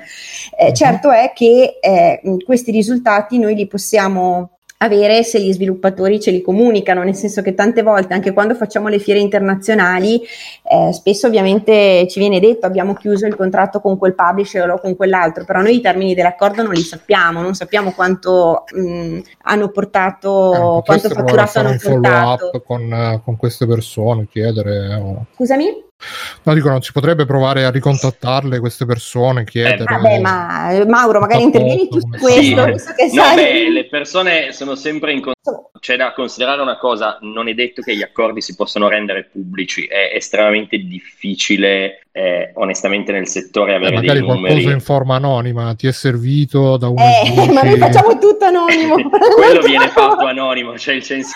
Eh, 0.59 0.73
certo 0.73 1.11
è 1.11 1.31
che 1.33 1.77
eh, 1.79 2.19
questi 2.43 2.71
risultati 2.71 3.39
noi 3.39 3.55
li 3.55 3.67
possiamo 3.67 4.54
avere 4.77 5.23
se 5.23 5.39
gli 5.41 5.53
sviluppatori 5.53 6.19
ce 6.19 6.31
li 6.31 6.41
comunicano, 6.41 7.03
nel 7.03 7.15
senso 7.15 7.41
che 7.41 7.53
tante 7.53 7.81
volte, 7.81 8.13
anche 8.13 8.33
quando 8.33 8.55
facciamo 8.55 8.87
le 8.89 8.99
fiere 8.99 9.19
internazionali, 9.19 10.21
eh, 10.63 10.91
spesso 10.91 11.27
ovviamente 11.27 12.07
ci 12.09 12.19
viene 12.19 12.39
detto 12.39 12.65
abbiamo 12.65 12.93
chiuso 12.93 13.25
il 13.25 13.35
contratto 13.35 13.79
con 13.79 13.97
quel 13.97 14.15
publisher 14.15 14.69
o 14.69 14.79
con 14.79 14.95
quell'altro, 14.95 15.45
però 15.45 15.61
noi 15.61 15.75
i 15.75 15.81
termini 15.81 16.13
dell'accordo 16.13 16.61
non 16.61 16.73
li 16.73 16.81
sappiamo, 16.81 17.41
non 17.41 17.55
sappiamo 17.55 17.91
quanto 17.91 18.65
mh, 18.73 19.19
hanno 19.43 19.69
portato, 19.69 20.79
eh, 20.79 20.83
quanto 20.83 21.09
fatturato 21.09 21.59
hanno 21.59 21.77
portato. 21.81 22.63
Con, 22.65 23.21
con 23.23 23.37
queste 23.37 23.65
persone, 23.65 24.27
chiedere... 24.29 24.95
Oh. 24.95 25.25
Scusami? 25.35 25.83
No, 26.43 26.53
dico, 26.53 26.69
non 26.69 26.81
si 26.81 26.91
potrebbe 26.91 27.25
provare 27.25 27.65
a 27.65 27.71
ricontattarle 27.71 28.59
queste 28.59 28.85
persone, 28.85 29.45
chiedere... 29.45 29.83
Eh, 29.83 29.85
vabbè, 29.85 30.19
ma 30.19 30.85
Mauro, 30.85 31.19
magari 31.19 31.43
intervieni 31.43 31.87
tu 31.87 31.99
su 31.99 32.09
questo, 32.09 32.77
sì. 32.77 33.15
no, 33.15 33.23
sai... 33.23 33.35
beh, 33.35 33.71
le 33.71 33.85
persone 33.87 34.51
sono 34.51 34.75
sempre 34.75 35.13
in... 35.13 35.31
C'è 35.79 35.95
da 35.95 36.13
considerare 36.13 36.61
una 36.61 36.77
cosa, 36.77 37.17
non 37.21 37.47
è 37.47 37.53
detto 37.53 37.81
che 37.81 37.95
gli 37.95 38.01
accordi 38.01 38.41
si 38.41 38.55
possano 38.55 38.87
rendere 38.87 39.29
pubblici, 39.31 39.85
è 39.85 40.11
estremamente 40.15 40.77
difficile, 40.77 42.01
eh, 42.11 42.51
onestamente, 42.55 43.11
nel 43.11 43.27
settore 43.27 43.75
avere 43.75 43.91
eh, 43.91 43.95
magari 43.95 44.19
dei 44.19 44.27
numeri... 44.27 44.53
qualcosa 44.53 44.73
in 44.73 44.81
forma 44.81 45.15
anonima, 45.15 45.75
ti 45.75 45.87
è 45.87 45.91
servito 45.91 46.77
da 46.77 46.89
un... 46.89 46.97
Eh, 46.99 47.49
ma 47.53 47.61
noi 47.61 47.77
facciamo 47.77 48.17
tutto 48.17 48.45
anonimo. 48.45 48.95
Quello 49.35 49.61
viene 49.61 49.87
fatto 49.93 50.25
anonimo, 50.25 50.77
cioè 50.77 50.95
il 50.95 51.03
senso 51.03 51.33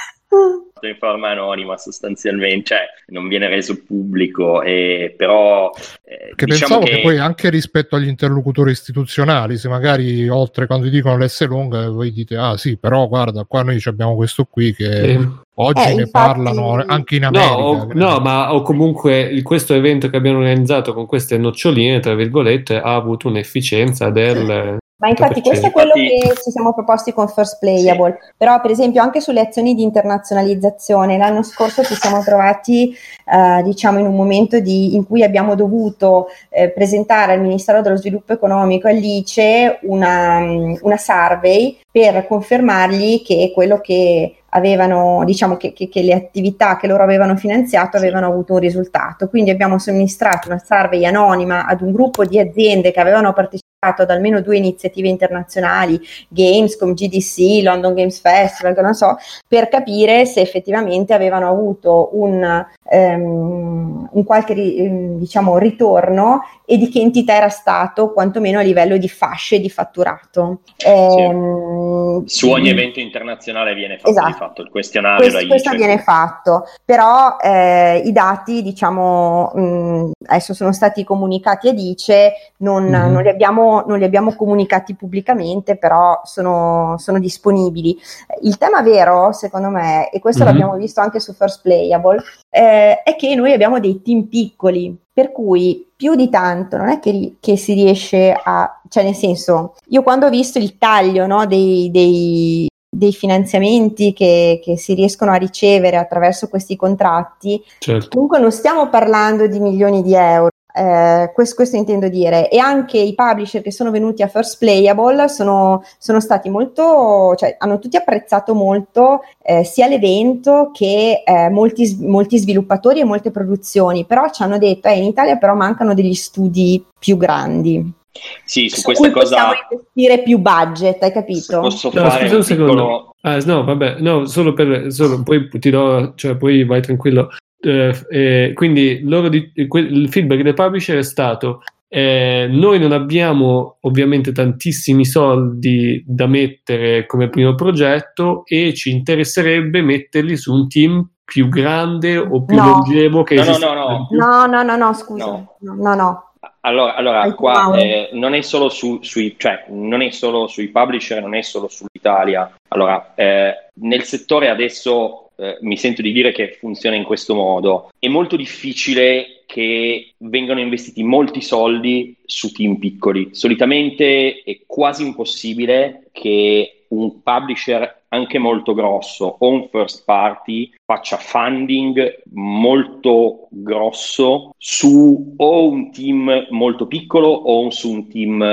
in 0.88 0.98
forma 0.98 1.30
anonima 1.30 1.78
sostanzialmente, 1.78 2.76
cioè 2.76 2.80
non 3.08 3.28
viene 3.28 3.48
reso 3.48 3.84
pubblico, 3.86 4.62
e, 4.62 5.14
però... 5.18 5.72
Eh, 6.04 6.34
che 6.36 6.46
diciamo 6.46 6.80
pensavo 6.80 6.86
che... 6.86 6.96
che... 6.96 7.02
poi 7.02 7.18
anche 7.18 7.50
rispetto 7.50 7.96
agli 7.96 8.08
interlocutori 8.08 8.72
istituzionali, 8.72 9.58
se 9.58 9.68
magari 9.68 10.28
oltre 10.30 10.68
quando 10.68 10.86
ti 10.86 10.92
dicono 10.92 11.18
l'S 11.18 11.46
lunga, 11.48 11.90
voi 11.90 12.12
dite, 12.12 12.38
ah 12.38 12.58
sì, 12.58 12.78
però 12.78 13.08
guarda, 13.08 13.46
qua 13.46 13.64
noi 13.64 13.82
abbiamo 13.86 14.16
questo 14.16 14.46
qui 14.46 14.74
che... 14.74 14.90
Eh. 14.90 15.28
Oggi 15.62 15.82
eh, 15.82 15.96
ne 15.96 16.02
infatti... 16.04 16.12
parlano 16.12 16.82
anche 16.88 17.18
in 17.18 17.26
America. 17.26 17.52
No, 17.52 17.58
o, 17.58 17.88
no, 17.92 18.20
ma 18.20 18.54
o 18.54 18.62
comunque 18.62 19.38
questo 19.44 19.74
evento 19.74 20.10
che 20.10 20.16
abbiamo 20.16 20.38
organizzato 20.38 20.94
con 20.94 21.06
queste 21.06 21.38
noccioline, 21.38 22.00
tra 22.00 22.16
virgolette, 22.16 22.80
ha 22.80 22.96
avuto 22.96 23.28
un'efficienza 23.28 24.10
del 24.10 24.78
ma 25.00 25.08
infatti 25.08 25.42
questo 25.42 25.68
è 25.68 25.72
quello 25.72 25.94
infatti... 25.96 26.36
che 26.36 26.42
ci 26.44 26.52
siamo 26.52 26.74
proposti 26.74 27.14
con 27.14 27.30
First 27.30 27.58
Playable, 27.60 28.18
sì. 28.20 28.32
però 28.36 28.60
per 28.60 28.72
esempio 28.72 29.02
anche 29.02 29.22
sulle 29.22 29.40
azioni 29.40 29.74
di 29.74 29.82
internazionalizzazione, 29.82 31.18
l'anno 31.18 31.42
scorso 31.42 31.84
ci 31.84 31.96
siamo 31.96 32.22
trovati 32.22 32.94
eh, 33.26 33.64
diciamo 33.64 34.00
in 34.00 34.08
un 34.08 34.16
momento 34.16 34.60
di, 34.60 34.96
in 34.96 35.08
cui 35.08 35.24
abbiamo 35.24 35.56
dovuto 35.56 36.28
eh, 36.50 36.70
presentare 36.70 37.32
al 37.32 37.42
Ministero 37.42 37.82
dello 37.82 37.96
Sviluppo 37.96 38.34
Economico 38.34 38.90
all'ICE 38.90 39.80
una, 39.84 40.40
una 40.82 40.98
survey 40.98 41.80
per 41.90 42.28
confermargli 42.28 43.24
che 43.24 43.52
quello 43.54 43.80
che 43.80 44.36
avevano, 44.50 45.24
diciamo 45.24 45.56
che, 45.56 45.72
che, 45.72 45.88
che, 45.88 46.02
le 46.02 46.14
attività 46.14 46.76
che 46.76 46.88
loro 46.88 47.04
avevano 47.04 47.38
finanziato 47.38 47.96
avevano 47.96 48.28
avuto 48.28 48.54
un 48.54 48.60
risultato. 48.60 49.30
Quindi 49.30 49.50
abbiamo 49.50 49.80
somministrato 49.80 50.50
una 50.50 50.62
survey 50.64 51.06
anonima 51.06 51.66
ad 51.66 51.82
un 51.82 51.94
gruppo 51.94 52.26
di 52.26 52.38
aziende 52.38 52.92
che 52.92 53.00
avevano 53.00 53.32
partecipato 53.32 53.68
ad 53.80 54.12
almeno 54.12 54.42
due 54.42 54.58
iniziative 54.58 55.08
internazionali, 55.08 56.00
Gamescom, 56.28 56.94
GDC, 56.94 57.64
London 57.64 57.94
Games 57.94 58.20
Festival, 58.20 58.76
non 58.82 58.94
so, 58.94 59.18
per 59.48 59.70
capire 59.70 60.26
se 60.26 60.42
effettivamente 60.42 61.14
avevano 61.14 61.50
avuto 61.50 62.10
un, 62.14 62.66
um, 62.92 64.10
un 64.12 64.24
qualche 64.26 64.54
diciamo, 64.54 65.58
ritorno 65.58 66.42
e 66.72 66.78
di 66.78 66.88
che 66.88 67.00
entità 67.00 67.34
era 67.34 67.50
stato, 67.50 68.14
quantomeno 68.14 68.60
a 68.60 68.62
livello 68.62 68.98
di 68.98 69.10
fasce 69.10 69.60
di 69.60 69.72
fatturato. 69.72 70.60
Ehm, 70.86 72.24
sì. 72.26 72.38
Su 72.38 72.50
ogni 72.52 72.70
evento 72.70 73.00
internazionale 73.00 73.74
viene 73.74 73.98
fatto, 73.98 74.12
esatto. 74.12 74.34
fatto 74.34 74.62
il 74.62 74.70
questionario. 74.70 75.28
Questo, 75.28 75.48
questo 75.48 75.72
viene 75.72 75.98
fatto, 75.98 76.66
però 76.86 77.38
eh, 77.42 78.04
i 78.06 78.12
dati, 78.12 78.62
diciamo, 78.62 79.52
mh, 79.52 80.12
adesso 80.28 80.54
sono 80.54 80.72
stati 80.72 81.04
comunicati 81.04 81.70
a 81.70 81.74
Dice, 81.74 82.34
non, 82.58 82.84
mm-hmm. 82.84 83.12
non, 83.14 83.24
li 83.24 83.30
abbiamo, 83.30 83.84
non, 83.88 83.98
li 83.98 84.04
abbiamo, 84.04 84.36
comunicati 84.36 84.94
pubblicamente, 84.94 85.76
però 85.76 86.22
sono, 86.24 86.98
sono, 87.00 87.18
disponibili. 87.18 87.98
Il 88.44 88.60
tema 88.60 88.84
vero, 88.84 89.32
secondo 89.32 89.70
me, 89.70 90.12
e 90.12 90.20
questo 90.20 90.44
mm-hmm. 90.44 90.54
l'abbiamo 90.54 90.78
visto 90.78 91.02
anche 91.02 91.20
su 91.20 91.34
First 91.34 91.64
Playable, 91.64 92.22
eh, 92.52 93.02
è 93.02 93.16
che 93.16 93.34
noi 93.34 93.54
abbiamo 93.54 93.80
dei 93.80 94.04
team 94.04 94.28
piccoli, 94.28 94.96
per 95.20 95.34
cui 95.34 95.86
più 95.98 96.16
di 96.16 96.30
tanto 96.30 96.78
non 96.78 96.88
è 96.88 97.00
che, 97.00 97.34
che, 97.42 97.58
si 97.58 97.74
riesce 97.74 98.32
a, 98.32 98.82
cioè 98.88 99.04
nel 99.04 99.16
senso, 99.16 99.76
io 99.88 100.02
quando 100.02 100.28
ho 100.28 100.30
visto 100.30 100.58
il 100.58 100.78
taglio 100.78 101.28
no, 101.28 101.46
dei, 101.46 101.90
dei, 101.92 102.70
dei, 102.90 103.12
finanziamenti 103.12 104.14
che, 104.14 104.62
che, 104.64 104.78
si 104.78 104.94
riescono 104.94 105.32
a 105.32 105.36
ricevere 105.36 105.98
attraverso 105.98 106.48
questi 106.48 106.78
contratti, 106.78 107.62
certo. 107.80 108.08
comunque 108.12 108.40
non 108.40 108.54
stiamo 108.54 108.88
parlando 108.88 109.46
di 109.48 109.60
milioni 109.60 110.02
di 110.02 110.14
euro, 110.14 110.52
eh, 110.80 111.32
questo, 111.34 111.56
questo, 111.56 111.76
intendo 111.76 112.08
dire, 112.08 112.50
e 112.50 112.58
anche 112.58 112.98
i 112.98 113.14
publisher 113.14 113.62
che 113.62 113.72
sono 113.72 113.92
venuti 113.92 114.22
a 114.22 114.28
First 114.28 114.58
Playable 114.60 115.28
sono, 115.28 115.84
sono 115.98 116.22
stati 116.22 116.50
molto, 116.50 117.36
cioè 117.36 117.58
hanno 117.60 117.80
tutti 117.80 117.98
apprezzato 117.98 118.54
molto 118.54 119.20
eh, 119.44 119.66
sia 119.66 119.88
l'evento 119.88 120.72
che 120.74 121.24
eh, 121.26 121.50
molti, 121.50 121.98
molti, 122.00 122.38
sviluppatori 122.38 123.02
e 123.02 123.04
molte 123.04 123.30
produzioni, 123.30 124.06
però 124.06 124.30
ci 124.30 124.42
hanno 124.42 124.58
detto, 124.58 124.88
eh, 124.88 124.98
in 124.98 125.04
Italia 125.04 125.36
però 125.36 125.54
mancano 125.54 125.94
degli 125.94 126.14
studi 126.14 126.82
più 126.98 127.18
grandi. 127.18 127.98
Sì, 128.46 128.70
su, 128.70 128.78
su 128.78 128.82
questa 128.84 129.12
cosa 129.12 129.26
possiamo 129.26 129.54
investire 129.70 130.24
più 130.24 130.38
budget, 130.38 131.04
hai 131.04 131.12
capito? 131.12 131.60
Posso 131.60 131.92
no, 131.94 132.10
fare 132.10 132.22
scusa 132.22 132.36
un 132.38 132.44
secondo. 132.44 132.74
Piccolo... 132.74 133.16
Ah, 133.22 133.38
no, 133.46 133.64
vabbè, 133.66 133.98
no, 134.00 134.26
solo 134.28 134.54
per 134.54 134.94
solo, 134.94 135.24
poi 135.24 135.50
ti 135.60 135.70
do, 135.70 136.14
cioè 136.16 136.38
poi 136.38 136.64
vai 136.64 136.82
tranquillo. 136.82 137.30
Eh, 137.62 137.94
eh, 138.10 138.52
quindi 138.54 139.04
di, 139.04 139.52
il 139.54 140.10
feedback 140.10 140.42
del 140.42 140.54
publisher 140.54 140.98
è 140.98 141.04
stato 141.04 141.62
eh, 141.92 142.48
noi 142.48 142.78
non 142.78 142.92
abbiamo 142.92 143.78
ovviamente 143.82 144.32
tantissimi 144.32 145.06
soldi 145.06 146.04
da 146.06 146.28
mettere 146.28 147.08
come 147.08 147.30
primo 147.30 147.56
progetto 147.56 148.44
e 148.46 148.76
ci 148.76 148.92
interesserebbe 148.92 149.82
metterli 149.82 150.38
su 150.38 150.54
un 150.54 150.68
team 150.70 151.10
più 151.26 151.50
grande 151.50 152.18
o 152.18 152.44
più 152.44 152.56
no. 152.56 152.66
longevo 152.66 153.24
che 153.24 153.36
no, 153.36 153.58
no, 153.58 153.58
no, 153.58 153.74
no. 153.74 154.08
no, 154.12 154.46
no, 154.46 154.64
no, 154.64 154.76
no, 154.76 154.94
scusa. 154.94 155.26
No, 155.26 155.56
no, 155.60 155.96
no. 155.96 156.24
Allora, 156.62 156.96
allora 156.96 157.34
qua 157.34 157.76
eh, 157.76 158.10
non, 158.14 158.36
è 158.36 158.42
solo 158.42 158.70
su, 158.70 159.00
sui, 159.02 159.36
cioè, 159.38 159.66
non 159.70 160.02
è 160.02 160.10
solo 160.12 160.46
sui 160.48 160.68
publisher, 160.68 161.22
non 161.22 161.34
è 161.34 161.42
solo 161.42 161.70
sull'Italia. 161.70 162.54
Allora, 162.68 163.14
eh, 163.16 163.70
nel 163.82 164.04
settore 164.04 164.50
adesso 164.50 165.29
eh, 165.40 165.58
mi 165.62 165.78
sento 165.78 166.02
di 166.02 166.12
dire 166.12 166.32
che 166.32 166.58
funziona 166.60 166.96
in 166.96 167.04
questo 167.04 167.34
modo. 167.34 167.90
È 167.98 168.08
molto 168.08 168.36
difficile 168.36 169.44
che 169.46 170.14
vengano 170.18 170.60
investiti 170.60 171.02
molti 171.02 171.42
soldi 171.42 172.16
su 172.26 172.52
team 172.52 172.76
piccoli. 172.76 173.30
Solitamente 173.32 174.44
è 174.44 174.60
quasi 174.68 175.04
impossibile 175.04 176.10
che 176.12 176.84
un 176.90 177.22
publisher 177.24 178.02
anche 178.10 178.40
molto 178.40 178.74
grosso 178.74 179.38
o 179.40 179.48
un 179.48 179.68
first 179.70 180.04
party 180.04 180.72
faccia 180.84 181.18
funding 181.18 182.24
molto 182.34 183.48
grosso 183.52 184.54
su 184.58 185.36
o 185.38 185.70
un 185.70 185.92
team 185.92 186.48
molto 186.50 186.88
piccolo 186.88 187.28
o 187.28 187.70
su 187.70 187.92
un 187.92 188.10
team 188.10 188.44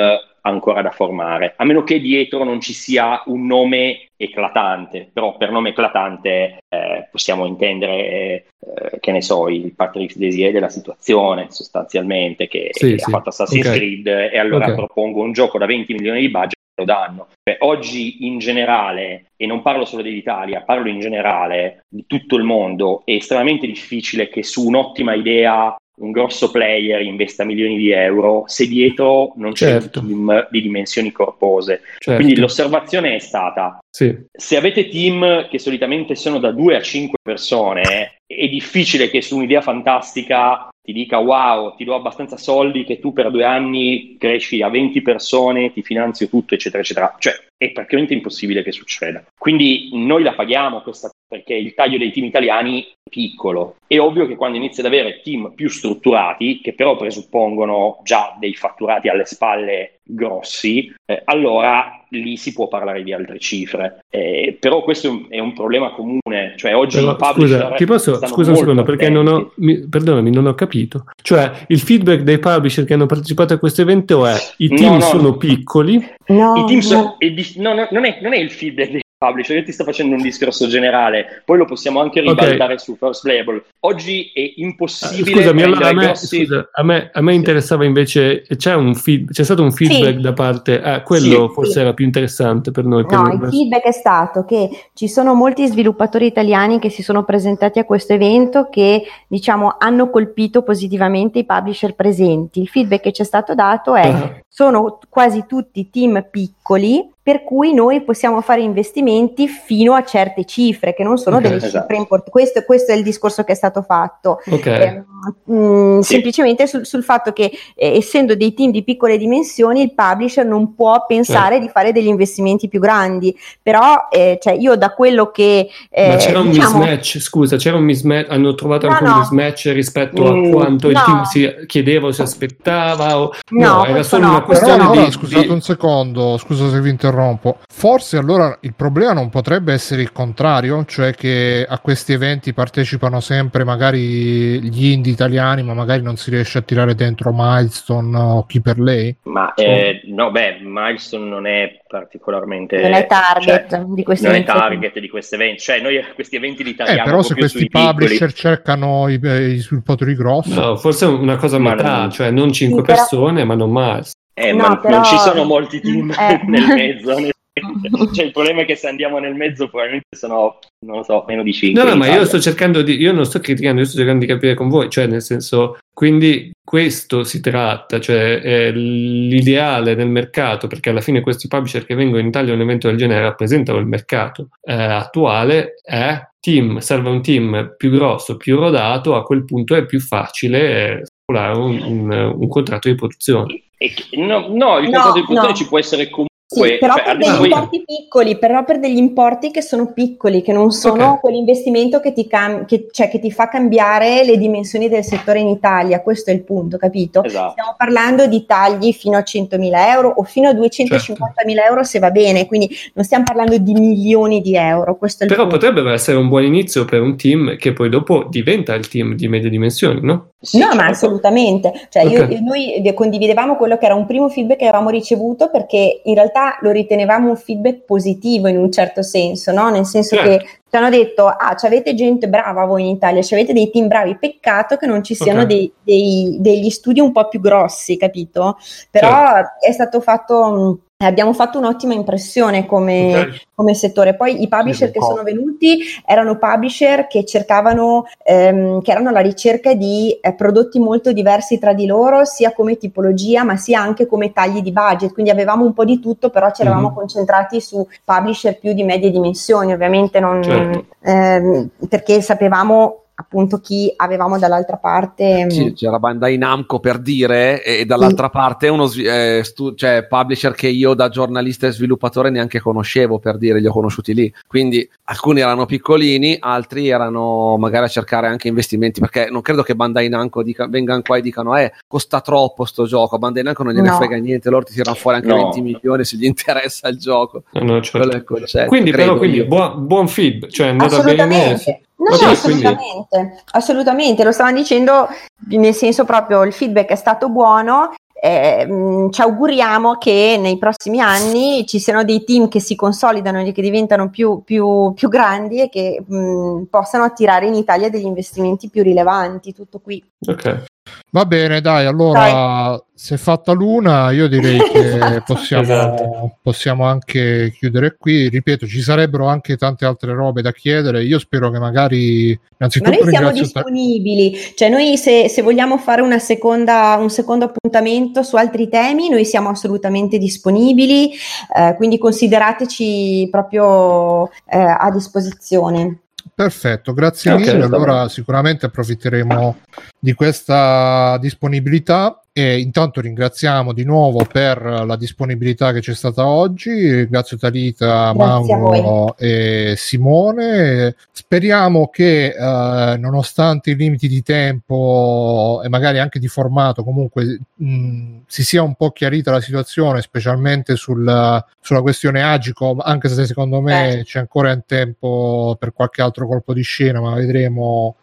ancora 0.42 0.80
da 0.80 0.90
formare, 0.90 1.54
a 1.56 1.64
meno 1.64 1.82
che 1.82 2.00
dietro 2.00 2.44
non 2.44 2.60
ci 2.60 2.72
sia 2.72 3.22
un 3.26 3.46
nome 3.46 4.05
eclatante, 4.16 5.10
però 5.12 5.36
per 5.36 5.50
nome 5.50 5.70
eclatante 5.70 6.58
eh, 6.68 7.08
possiamo 7.10 7.46
intendere, 7.46 7.94
eh, 7.98 9.00
che 9.00 9.12
ne 9.12 9.22
so, 9.22 9.48
il 9.48 9.74
Patrick 9.74 10.16
Desier 10.16 10.52
della 10.52 10.68
situazione 10.68 11.46
sostanzialmente, 11.50 12.48
che, 12.48 12.70
sì, 12.72 12.92
che 12.92 12.98
sì. 12.98 13.04
ha 13.04 13.12
fatto 13.12 13.28
Assassin's 13.28 13.66
okay. 13.66 13.78
Creed 13.78 14.06
e 14.06 14.38
allora 14.38 14.64
okay. 14.64 14.76
propongo 14.76 15.22
un 15.22 15.32
gioco 15.32 15.58
da 15.58 15.66
20 15.66 15.92
milioni 15.92 16.20
di 16.20 16.30
budget 16.30 16.54
lo 16.76 16.84
danno. 16.84 17.28
Beh, 17.42 17.56
oggi 17.60 18.26
in 18.26 18.38
generale, 18.38 19.32
e 19.36 19.46
non 19.46 19.62
parlo 19.62 19.84
solo 19.84 20.02
dell'Italia, 20.02 20.62
parlo 20.62 20.88
in 20.88 21.00
generale 21.00 21.84
di 21.88 22.04
tutto 22.06 22.36
il 22.36 22.44
mondo, 22.44 23.02
è 23.04 23.12
estremamente 23.12 23.66
difficile 23.66 24.28
che 24.28 24.42
su 24.42 24.66
un'ottima 24.66 25.14
idea 25.14 25.74
un 25.96 26.10
grosso 26.10 26.50
player 26.50 27.00
investa 27.00 27.44
milioni 27.44 27.76
di 27.76 27.90
euro 27.90 28.44
se 28.46 28.66
dietro 28.66 29.32
non 29.36 29.52
c'è 29.52 29.80
certo. 29.80 30.00
un 30.00 30.06
team 30.06 30.48
di 30.50 30.62
dimensioni 30.62 31.12
corpose. 31.12 31.82
Certo. 31.98 32.22
Quindi 32.22 32.38
l'osservazione 32.38 33.14
è 33.14 33.18
stata: 33.18 33.78
sì. 33.90 34.14
se 34.30 34.56
avete 34.56 34.88
team 34.88 35.48
che 35.48 35.58
solitamente 35.58 36.14
sono 36.14 36.38
da 36.38 36.52
2 36.52 36.76
a 36.76 36.80
5 36.80 37.18
persone, 37.22 38.18
è 38.26 38.48
difficile 38.48 39.08
che 39.08 39.22
su 39.22 39.36
un'idea 39.36 39.60
fantastica 39.60 40.68
ti 40.86 40.92
dica 40.92 41.18
wow, 41.18 41.74
ti 41.74 41.82
do 41.82 41.96
abbastanza 41.96 42.36
soldi 42.36 42.84
che 42.84 43.00
tu 43.00 43.12
per 43.12 43.32
due 43.32 43.44
anni 43.44 44.16
cresci 44.18 44.62
a 44.62 44.68
20 44.68 45.02
persone, 45.02 45.72
ti 45.72 45.82
finanzio 45.82 46.28
tutto, 46.28 46.54
eccetera, 46.54 46.80
eccetera. 46.80 47.14
Cioè, 47.18 47.34
è 47.56 47.72
praticamente 47.72 48.14
impossibile 48.14 48.62
che 48.62 48.70
succeda. 48.70 49.24
Quindi 49.36 49.90
noi 49.94 50.22
la 50.22 50.34
paghiamo 50.34 50.82
questa 50.82 51.10
perché 51.28 51.54
il 51.54 51.74
taglio 51.74 51.98
dei 51.98 52.12
team 52.12 52.26
italiani 52.26 52.82
è 52.82 53.10
piccolo. 53.10 53.76
È 53.86 53.98
ovvio 53.98 54.26
che 54.26 54.36
quando 54.36 54.56
inizi 54.56 54.80
ad 54.80 54.86
avere 54.86 55.20
team 55.22 55.52
più 55.54 55.68
strutturati, 55.68 56.60
che 56.60 56.74
però 56.74 56.96
presuppongono 56.96 58.00
già 58.04 58.36
dei 58.38 58.54
fatturati 58.54 59.08
alle 59.08 59.24
spalle 59.24 59.98
grossi, 60.02 60.94
eh, 61.04 61.22
allora 61.24 62.04
lì 62.10 62.36
si 62.36 62.52
può 62.52 62.68
parlare 62.68 63.02
di 63.02 63.12
altre 63.12 63.38
cifre. 63.38 63.98
Eh, 64.08 64.56
però 64.58 64.82
questo 64.82 65.08
è 65.08 65.10
un, 65.10 65.26
è 65.28 65.38
un, 65.40 65.52
problema 65.52 65.90
comune. 65.90 66.54
Cioè, 66.56 66.74
oggi 66.74 66.98
però, 66.98 67.16
scusa, 67.32 67.70
ti 67.72 67.84
posso, 67.84 68.26
scusa 68.26 68.50
un 68.50 68.56
secondo, 68.56 68.82
perché 68.84 69.08
non 69.08 69.26
ho, 69.26 69.52
mi, 69.56 69.88
perdonami, 69.88 70.30
non 70.30 70.46
ho 70.46 70.54
capito. 70.54 71.06
Cioè, 71.20 71.66
il 71.68 71.80
feedback 71.80 72.22
dei 72.22 72.38
publisher 72.38 72.84
che 72.84 72.94
hanno 72.94 73.06
partecipato 73.06 73.54
a 73.54 73.58
questo 73.58 73.82
evento 73.82 74.26
è 74.26 74.34
i 74.58 74.68
team 74.68 74.92
no, 74.92 74.98
no, 74.98 75.00
sono 75.00 75.22
no. 75.22 75.36
piccoli. 75.36 76.14
No, 76.26 76.54
I 76.56 76.64
team 76.66 76.80
so, 76.80 77.16
è, 77.18 77.32
no, 77.56 77.74
no, 77.74 77.88
non, 77.90 78.04
è, 78.04 78.18
non 78.22 78.32
è 78.32 78.38
il 78.38 78.50
feedback 78.50 78.90
dei 78.90 79.00
publisher, 79.18 79.56
io 79.56 79.64
ti 79.64 79.72
sto 79.72 79.84
facendo 79.84 80.14
un 80.14 80.20
discorso 80.20 80.66
generale, 80.66 81.42
poi 81.44 81.58
lo 81.58 81.64
possiamo 81.64 82.00
anche 82.00 82.20
ribaltare 82.20 82.74
okay. 82.74 82.78
su 82.78 82.96
First 82.96 83.24
Label. 83.24 83.64
Oggi 83.80 84.30
è 84.34 84.52
impossibile. 84.56 85.30
Uh, 85.30 85.40
scusami, 85.40 85.62
allora 85.62 85.88
a 85.88 85.92
me, 85.92 86.04
grossi... 86.04 86.44
scusa, 86.44 86.68
a, 86.70 86.82
me, 86.82 87.10
a 87.12 87.22
me 87.22 87.34
interessava 87.34 87.84
invece, 87.84 88.42
c'è, 88.56 88.74
un 88.74 88.94
feed, 88.94 89.30
c'è 89.32 89.44
stato 89.44 89.62
un 89.62 89.72
feedback 89.72 90.16
sì. 90.16 90.20
da 90.20 90.32
parte, 90.34 90.82
eh, 90.82 91.02
quello 91.02 91.48
sì, 91.48 91.54
forse 91.54 91.72
sì. 91.72 91.78
era 91.78 91.94
più 91.94 92.04
interessante 92.04 92.70
per 92.70 92.84
noi. 92.84 93.06
Per 93.06 93.18
no, 93.18 93.32
il 93.32 93.48
feedback 93.48 93.84
è 93.84 93.92
stato 93.92 94.44
che 94.44 94.68
ci 94.92 95.08
sono 95.08 95.34
molti 95.34 95.66
sviluppatori 95.66 96.26
italiani 96.26 96.78
che 96.78 96.90
si 96.90 97.02
sono 97.02 97.24
presentati 97.24 97.78
a 97.78 97.84
questo 97.84 98.12
evento 98.12 98.68
che 98.70 99.02
diciamo 99.26 99.76
hanno 99.78 100.10
colpito 100.10 100.62
positivamente 100.62 101.38
i 101.38 101.46
publisher 101.46 101.94
presenti. 101.94 102.60
Il 102.60 102.68
feedback 102.68 103.02
che 103.04 103.12
ci 103.12 103.22
è 103.22 103.24
stato 103.24 103.54
dato 103.54 103.94
è 103.94 104.08
uh-huh. 104.08 104.40
sono 104.46 104.98
quasi 105.08 105.44
tutti 105.46 105.88
team 105.90 106.26
piccoli 106.30 107.14
per 107.26 107.42
cui 107.42 107.74
noi 107.74 108.04
possiamo 108.04 108.40
fare 108.40 108.60
investimenti 108.60 109.48
fino 109.48 109.94
a 109.94 110.04
certe 110.04 110.44
cifre, 110.44 110.94
che 110.94 111.02
non 111.02 111.18
sono 111.18 111.38
okay, 111.38 111.48
delle 111.48 111.60
esatto. 111.60 111.80
cifre 111.80 111.96
importanti. 111.96 112.30
Questo, 112.30 112.62
questo, 112.62 112.92
è 112.92 112.94
il 112.94 113.02
discorso 113.02 113.42
che 113.42 113.50
è 113.50 113.56
stato 113.56 113.82
fatto. 113.82 114.38
Okay. 114.48 114.80
Eh, 114.80 115.04
mh, 115.46 115.52
mm, 115.52 115.98
sì. 115.98 116.12
Semplicemente 116.12 116.68
sul, 116.68 116.86
sul, 116.86 117.02
fatto 117.02 117.32
che, 117.32 117.50
eh, 117.74 117.96
essendo 117.96 118.36
dei 118.36 118.54
team 118.54 118.70
di 118.70 118.84
piccole 118.84 119.18
dimensioni, 119.18 119.82
il 119.82 119.92
publisher 119.92 120.46
non 120.46 120.76
può 120.76 121.04
pensare 121.04 121.56
eh. 121.56 121.58
di 121.58 121.68
fare 121.68 121.90
degli 121.90 122.06
investimenti 122.06 122.68
più 122.68 122.78
grandi. 122.78 123.36
Però, 123.60 124.06
eh, 124.08 124.38
cioè, 124.40 124.52
io 124.52 124.76
da 124.76 124.90
quello 124.90 125.32
che. 125.32 125.68
Eh, 125.90 126.08
Ma 126.10 126.16
c'era 126.18 126.38
un 126.38 126.50
diciamo... 126.50 126.78
mismatch, 126.78 127.18
scusa, 127.18 127.56
c'era 127.56 127.76
un 127.76 127.82
mismatch, 127.82 128.30
hanno 128.30 128.54
trovato 128.54 128.86
no, 128.86 128.92
anche 128.92 129.04
no. 129.04 129.12
un 129.14 129.18
mismatch 129.18 129.72
rispetto 129.72 130.22
mm, 130.22 130.44
a 130.44 130.50
quanto 130.50 130.86
no. 130.86 130.92
il 130.92 131.02
team 131.04 131.22
si 131.24 131.66
chiedeva 131.66 132.06
o 132.06 132.12
si 132.12 132.22
aspettava? 132.22 133.18
O... 133.18 133.32
No, 133.50 133.84
era 133.84 134.04
solo 134.04 134.28
una 134.28 134.42
questione 134.42 134.76
Però, 134.76 135.04
di. 135.06 135.10
Scusate 135.10 135.48
un 135.48 135.60
secondo, 135.60 136.38
scusa 136.38 136.70
se 136.70 136.80
vi 136.80 136.90
interrompo 136.90 137.14
interrompo. 137.16 137.58
Forse 137.66 138.18
allora 138.18 138.56
il 138.60 138.74
problema 138.74 139.12
non 139.12 139.30
potrebbe 139.30 139.72
essere 139.72 140.02
il 140.02 140.12
contrario, 140.12 140.84
cioè 140.84 141.14
che 141.14 141.66
a 141.68 141.78
questi 141.78 142.12
eventi 142.12 142.52
partecipano 142.52 143.20
sempre 143.20 143.64
magari 143.64 144.60
gli 144.62 144.86
indie 144.86 145.12
italiani, 145.12 145.62
ma 145.62 145.74
magari 145.74 146.02
non 146.02 146.16
si 146.16 146.30
riesce 146.30 146.58
a 146.58 146.62
tirare 146.62 146.94
dentro 146.94 147.32
Milestone 147.34 148.16
o 148.18 148.46
chi 148.46 148.60
per 148.60 148.78
lei? 148.78 149.16
Ma 149.22 149.54
eh, 149.54 150.02
no, 150.06 150.30
beh, 150.30 150.58
Milestone 150.60 151.28
non 151.28 151.46
è 151.46 151.80
particolarmente 151.88 152.80
non 152.80 152.94
è 152.94 153.06
target 153.06 153.70
cioè, 153.70 153.84
di 153.86 154.02
questi 154.02 154.24
non 154.24 154.34
eventi. 154.34 154.50
è 154.50 154.54
target 154.54 154.98
di 154.98 155.08
questi 155.08 155.34
eventi 155.36 155.60
cioè 155.60 155.80
noi 155.80 156.04
questi 156.14 156.34
eventi 156.34 156.64
li 156.64 156.74
tagliamo 156.74 157.00
eh, 157.00 157.04
però 157.04 157.22
se 157.22 157.34
questi 157.34 157.68
publisher 157.68 158.26
piccoli. 158.26 158.32
cercano 158.32 159.08
i, 159.08 159.20
i 159.22 159.56
sviluppatori 159.58 160.16
grossi 160.16 160.52
no, 160.52 160.76
forse 160.76 161.04
una 161.04 161.36
cosa 161.36 161.56
a 161.56 161.60
metà 161.60 162.08
cioè 162.10 162.30
non 162.32 162.52
5 162.52 162.80
sì, 162.80 162.84
persone 162.84 163.44
ma 163.44 163.54
non 163.54 163.70
Milestone 163.70 164.24
eh, 164.38 164.52
no, 164.52 164.68
ma 164.68 164.76
però... 164.76 164.96
non 164.96 165.04
ci 165.04 165.16
sono 165.16 165.44
molti 165.44 165.80
team 165.80 166.10
eh. 166.18 166.40
nel 166.44 166.66
mezzo. 166.66 167.14
cioè, 168.12 168.26
il 168.26 168.32
problema 168.32 168.62
è 168.62 168.64
che 168.66 168.76
se 168.76 168.86
andiamo 168.86 169.18
nel 169.18 169.34
mezzo 169.34 169.68
probabilmente 169.68 170.14
sono, 170.14 170.58
non 170.84 170.98
lo 170.98 171.02
so, 171.02 171.24
meno 171.26 171.42
di 171.42 171.54
5. 171.54 171.82
No, 171.82 171.88
no, 171.88 171.96
ma 171.96 172.06
io 172.06 172.26
sto 172.26 172.38
cercando 172.38 172.82
di, 172.82 173.00
io 173.00 173.12
non 173.12 173.24
sto 173.24 173.40
criticando, 173.40 173.80
io 173.80 173.86
sto 173.86 173.96
cercando 173.96 174.26
di 174.26 174.30
capire 174.30 174.52
con 174.52 174.68
voi, 174.68 174.90
cioè 174.90 175.06
nel 175.06 175.22
senso, 175.22 175.78
quindi 175.90 176.50
questo 176.62 177.24
si 177.24 177.40
tratta, 177.40 177.98
cioè 177.98 178.40
è 178.40 178.72
l'ideale 178.72 179.94
del 179.94 180.08
mercato, 180.08 180.66
perché 180.66 180.90
alla 180.90 181.00
fine 181.00 181.22
questi 181.22 181.48
publisher 181.48 181.86
che 181.86 181.94
vengono 181.94 182.20
in 182.20 182.26
Italia 182.26 182.52
a 182.52 182.56
un 182.56 182.62
evento 182.62 182.88
del 182.88 182.98
genere 182.98 183.22
rappresentano 183.22 183.78
il 183.78 183.86
mercato 183.86 184.48
eh, 184.60 184.74
attuale, 184.74 185.76
è 185.82 186.20
team, 186.38 186.76
serve 186.78 187.08
un 187.08 187.22
team 187.22 187.74
più 187.78 187.90
grosso, 187.90 188.36
più 188.36 188.56
rodato, 188.56 189.14
a 189.14 189.22
quel 189.22 189.46
punto 189.46 189.74
è 189.74 189.86
più 189.86 189.98
facile 189.98 191.04
un, 191.32 191.82
un, 191.82 192.34
un 192.36 192.48
contratto 192.48 192.88
di 192.88 192.94
produzione. 192.94 193.65
E, 193.78 193.94
no, 194.12 194.48
no, 194.48 194.78
il 194.78 194.84
contratto 194.84 195.12
di 195.12 195.22
produzione 195.22 195.48
no. 195.48 195.54
ci 195.54 195.68
può 195.68 195.78
essere 195.78 196.08
comunque 196.08 196.34
sì, 196.64 196.78
però 196.78 196.94
cioè, 196.94 197.04
per 197.04 197.16
degli 197.16 197.44
importi 197.44 197.84
piccoli, 197.84 198.38
però 198.38 198.64
per 198.64 198.78
degli 198.78 198.96
importi 198.96 199.50
che 199.50 199.62
sono 199.62 199.92
piccoli, 199.92 200.42
che 200.42 200.52
non 200.52 200.70
sono 200.70 201.06
okay. 201.06 201.20
quell'investimento 201.20 202.00
che 202.00 202.12
ti, 202.12 202.26
cam- 202.26 202.64
che, 202.64 202.88
cioè, 202.90 203.08
che 203.08 203.18
ti, 203.18 203.30
fa 203.30 203.48
cambiare 203.48 204.24
le 204.24 204.36
dimensioni 204.36 204.88
del 204.88 205.04
settore 205.04 205.40
in 205.40 205.48
Italia, 205.48 206.02
questo 206.02 206.30
è 206.30 206.34
il 206.34 206.42
punto, 206.42 206.76
capito? 206.76 207.22
Esatto. 207.22 207.52
Stiamo 207.52 207.74
parlando 207.76 208.26
di 208.26 208.44
tagli 208.46 208.92
fino 208.92 209.16
a 209.16 209.20
100.000 209.20 209.70
euro 209.92 210.12
o 210.16 210.22
fino 210.24 210.48
a 210.48 210.52
250.000 210.52 211.02
certo. 211.02 211.24
euro 211.68 211.82
se 211.82 211.98
va 211.98 212.10
bene, 212.10 212.46
quindi 212.46 212.68
non 212.94 213.04
stiamo 213.04 213.24
parlando 213.24 213.58
di 213.58 213.72
milioni 213.72 214.40
di 214.40 214.56
euro. 214.56 214.96
però 214.96 215.26
punto. 215.26 215.46
potrebbe 215.46 215.92
essere 215.92 216.16
un 216.16 216.28
buon 216.28 216.44
inizio 216.44 216.84
per 216.84 217.00
un 217.00 217.16
team 217.16 217.56
che 217.56 217.72
poi 217.72 217.88
dopo 217.88 218.24
diventa 218.28 218.74
il 218.74 218.88
team 218.88 219.14
di 219.14 219.28
medie 219.28 219.50
dimensioni, 219.50 220.00
no? 220.02 220.30
Sì, 220.38 220.58
no, 220.58 220.66
certo. 220.66 220.80
ma 220.80 220.88
assolutamente. 220.88 221.72
Cioè, 221.88 222.06
okay. 222.06 222.32
io, 222.32 222.40
noi 222.40 222.94
condividevamo 222.94 223.56
quello 223.56 223.78
che 223.78 223.86
era 223.86 223.94
un 223.94 224.06
primo 224.06 224.28
feedback 224.28 224.58
che 224.58 224.66
avevamo 224.66 224.90
ricevuto 224.90 225.50
perché 225.50 226.00
in 226.04 226.14
realtà 226.14 226.45
lo 226.60 226.70
ritenevamo 226.70 227.30
un 227.30 227.36
feedback 227.36 227.84
positivo 227.84 228.48
in 228.48 228.58
un 228.58 228.70
certo 228.70 229.02
senso, 229.02 229.52
no? 229.52 229.70
Nel 229.70 229.86
senso 229.86 230.16
certo. 230.16 230.30
che 230.30 230.44
ci 230.68 230.76
hanno 230.76 230.90
detto, 230.90 231.26
ah, 231.26 231.56
avete 231.60 231.94
gente 231.94 232.28
brava 232.28 232.64
voi 232.64 232.82
in 232.82 232.96
Italia, 232.96 233.20
avete 233.20 233.52
dei 233.52 233.70
team 233.70 233.88
bravi, 233.88 234.16
peccato 234.16 234.76
che 234.76 234.86
non 234.86 235.02
ci 235.02 235.14
siano 235.14 235.42
okay. 235.42 235.56
dei, 235.56 235.72
dei, 235.82 236.36
degli 236.40 236.70
studi 236.70 237.00
un 237.00 237.12
po' 237.12 237.28
più 237.28 237.40
grossi, 237.40 237.96
capito? 237.96 238.58
Però 238.90 239.08
certo. 239.08 239.66
è 239.66 239.72
stato 239.72 240.00
fatto 240.00 240.78
abbiamo 241.04 241.34
fatto 241.34 241.58
un'ottima 241.58 241.92
impressione 241.92 242.64
come, 242.64 243.08
okay. 243.10 243.40
come 243.54 243.74
settore. 243.74 244.14
Poi 244.14 244.42
i 244.42 244.48
publisher 244.48 244.90
che 244.90 245.02
sono 245.02 245.22
venuti 245.22 245.78
erano 246.06 246.38
publisher 246.38 247.06
che 247.06 247.24
cercavano, 247.26 248.06
ehm, 248.24 248.80
che 248.80 248.92
erano 248.92 249.10
alla 249.10 249.20
ricerca 249.20 249.74
di 249.74 250.18
eh, 250.20 250.32
prodotti 250.32 250.78
molto 250.78 251.12
diversi 251.12 251.58
tra 251.58 251.74
di 251.74 251.84
loro, 251.84 252.24
sia 252.24 252.52
come 252.52 252.78
tipologia, 252.78 253.44
ma 253.44 253.56
sia 253.56 253.80
anche 253.80 254.06
come 254.06 254.32
tagli 254.32 254.62
di 254.62 254.72
budget. 254.72 255.12
Quindi 255.12 255.30
avevamo 255.30 255.64
un 255.64 255.74
po' 255.74 255.84
di 255.84 256.00
tutto, 256.00 256.30
però 256.30 256.50
ci 256.50 256.62
eravamo 256.62 256.86
mm-hmm. 256.86 256.96
concentrati 256.96 257.60
su 257.60 257.86
publisher 258.02 258.58
più 258.58 258.72
di 258.72 258.82
medie 258.82 259.10
dimensioni, 259.10 259.74
ovviamente 259.74 260.18
non, 260.18 260.42
certo. 260.42 260.86
ehm, 261.02 261.68
perché 261.88 262.22
sapevamo 262.22 263.05
appunto 263.18 263.60
chi 263.60 263.92
avevamo 263.96 264.38
dall'altra 264.38 264.76
parte. 264.76 265.46
Sì, 265.48 265.72
c'era 265.72 265.98
Bandai 265.98 266.36
Namco 266.36 266.80
per 266.80 266.98
dire, 266.98 267.62
e, 267.62 267.84
dall'altra 267.86 268.26
sì. 268.26 268.32
parte 268.32 268.68
uno 268.68 268.90
eh, 268.92 269.40
stu- 269.42 269.74
cioè, 269.74 270.06
publisher 270.06 270.52
che 270.52 270.68
io 270.68 270.92
da 270.94 271.08
giornalista 271.08 271.66
e 271.66 271.72
sviluppatore 271.72 272.28
neanche 272.30 272.60
conoscevo 272.60 273.18
per 273.18 273.38
dire, 273.38 273.58
li 273.60 273.66
ho 273.66 273.72
conosciuti 273.72 274.12
lì. 274.14 274.32
Quindi 274.46 274.88
alcuni 275.04 275.40
erano 275.40 275.64
piccolini, 275.64 276.36
altri 276.38 276.88
erano 276.88 277.56
magari 277.56 277.86
a 277.86 277.88
cercare 277.88 278.26
anche 278.26 278.48
investimenti, 278.48 279.00
perché 279.00 279.28
non 279.30 279.40
credo 279.40 279.62
che 279.62 279.74
Bandai 279.74 280.08
Namco 280.08 280.42
dica, 280.42 280.66
vengano 280.66 281.00
qua 281.00 281.16
e 281.16 281.22
dicano, 281.22 281.56
eh, 281.56 281.72
costa 281.86 282.20
troppo 282.20 282.66
sto 282.66 282.84
gioco. 282.84 283.16
Bandai 283.16 283.42
Namco 283.42 283.62
non 283.62 283.72
gliene 283.72 283.88
no. 283.88 283.96
frega 283.96 284.16
niente, 284.16 284.50
loro 284.50 284.64
ti 284.64 284.74
tirano 284.74 284.96
fuori 284.96 285.16
anche 285.16 285.28
no. 285.28 285.36
20 285.36 285.60
milioni 285.62 286.04
se 286.04 286.18
gli 286.18 286.24
interessa 286.26 286.88
il 286.88 286.98
gioco. 286.98 287.44
No, 287.52 287.80
certo. 287.80 288.66
quindi, 288.66 288.90
però, 288.90 289.16
quindi 289.16 289.42
buon, 289.44 289.86
buon 289.86 290.06
feed, 290.06 290.48
cioè 290.48 290.66
è 290.66 290.70
andata 290.70 291.02
bene. 291.02 291.84
No, 291.98 292.14
okay, 292.14 292.26
no, 292.26 292.32
assolutamente, 292.32 293.06
quindi... 293.08 293.34
assolutamente, 293.52 294.24
lo 294.24 294.32
stavano 294.32 294.56
dicendo 294.56 295.08
nel 295.48 295.74
senso 295.74 296.04
proprio 296.04 296.42
il 296.44 296.52
feedback 296.52 296.90
è 296.90 296.96
stato 296.96 297.28
buono. 297.28 297.94
Eh, 298.18 299.08
ci 299.10 299.20
auguriamo 299.20 299.98
che 299.98 300.38
nei 300.40 300.56
prossimi 300.56 301.00
anni 301.00 301.66
ci 301.66 301.78
siano 301.78 302.02
dei 302.02 302.24
team 302.24 302.48
che 302.48 302.60
si 302.60 302.74
consolidano 302.74 303.40
e 303.40 303.52
che 303.52 303.60
diventano 303.60 304.08
più, 304.08 304.42
più, 304.42 304.92
più 304.94 305.08
grandi 305.08 305.60
e 305.60 305.68
che 305.68 306.02
mh, 306.04 306.64
possano 306.70 307.04
attirare 307.04 307.46
in 307.46 307.54
Italia 307.54 307.90
degli 307.90 308.06
investimenti 308.06 308.70
più 308.70 308.82
rilevanti. 308.82 309.52
Tutto 309.52 309.80
qui. 309.80 310.02
Ok. 310.28 310.64
Va 311.10 311.24
bene, 311.24 311.60
dai, 311.60 311.86
allora 311.86 312.20
dai. 312.20 312.80
se 312.94 313.14
è 313.14 313.18
fatta 313.18 313.52
l'una, 313.52 314.10
io 314.10 314.28
direi 314.28 314.58
che 314.58 315.22
possiamo, 315.26 315.62
esatto. 315.62 316.36
possiamo, 316.42 316.84
anche 316.84 317.52
chiudere 317.58 317.96
qui. 317.98 318.28
Ripeto, 318.28 318.66
ci 318.66 318.80
sarebbero 318.80 319.26
anche 319.26 319.56
tante 319.56 319.84
altre 319.84 320.12
robe 320.12 320.42
da 320.42 320.52
chiedere. 320.52 321.04
Io 321.04 321.18
spero 321.18 321.50
che 321.50 321.58
magari 321.58 322.38
innanzitutto. 322.58 322.90
Ma 322.90 322.96
noi 322.96 323.08
siamo 323.08 323.32
disponibili, 323.32 324.32
ta- 324.32 324.38
cioè 324.56 324.68
noi 324.68 324.96
se, 324.96 325.28
se 325.28 325.42
vogliamo 325.42 325.78
fare 325.78 326.02
una 326.02 326.18
seconda, 326.18 326.96
un 326.98 327.10
secondo 327.10 327.46
appuntamento 327.46 328.22
su 328.22 328.36
altri 328.36 328.68
temi, 328.68 329.08
noi 329.08 329.24
siamo 329.24 329.48
assolutamente 329.48 330.18
disponibili, 330.18 331.12
eh, 331.56 331.74
quindi 331.76 331.98
considerateci 331.98 333.28
proprio 333.30 334.28
eh, 334.48 334.58
a 334.58 334.90
disposizione. 334.92 336.00
Perfetto, 336.34 336.92
grazie 336.92 337.32
okay, 337.32 337.52
mille. 337.52 337.64
Allora 337.64 338.08
sicuramente 338.08 338.66
approfitteremo 338.66 339.58
di 339.98 340.12
questa 340.14 341.16
disponibilità 341.18 342.20
E 342.38 342.58
intanto 342.58 343.00
ringraziamo 343.00 343.72
di 343.72 343.84
nuovo 343.84 344.26
per 344.30 344.60
la 344.60 344.96
disponibilità 344.96 345.72
che 345.72 345.80
c'è 345.80 345.94
stata 345.94 346.26
oggi. 346.26 347.06
Grazie 347.08 347.38
Talita, 347.38 348.12
Grazie 348.12 348.54
Mauro 348.54 349.16
e 349.16 349.72
Simone. 349.78 350.96
Speriamo 351.12 351.88
che 351.88 352.34
eh, 352.38 352.96
nonostante 352.98 353.70
i 353.70 353.74
limiti 353.74 354.06
di 354.06 354.22
tempo 354.22 355.62
e 355.64 355.70
magari 355.70 355.98
anche 355.98 356.18
di 356.18 356.28
formato, 356.28 356.84
comunque 356.84 357.40
mh, 357.54 358.18
si 358.26 358.44
sia 358.44 358.62
un 358.62 358.74
po' 358.74 358.90
chiarita 358.90 359.30
la 359.30 359.40
situazione, 359.40 360.02
specialmente 360.02 360.76
sul, 360.76 361.42
sulla 361.58 361.80
questione 361.80 362.22
Agicom, 362.22 362.82
anche 362.84 363.08
se 363.08 363.24
secondo 363.24 363.62
me 363.62 364.00
eh. 364.00 364.04
c'è 364.04 364.18
ancora 364.18 364.52
in 364.52 364.60
tempo 364.66 365.56
per 365.58 365.72
qualche 365.72 366.02
altro 366.02 366.26
colpo 366.26 366.52
di 366.52 366.60
scena, 366.60 367.00
ma 367.00 367.14
vedremo 367.14 367.96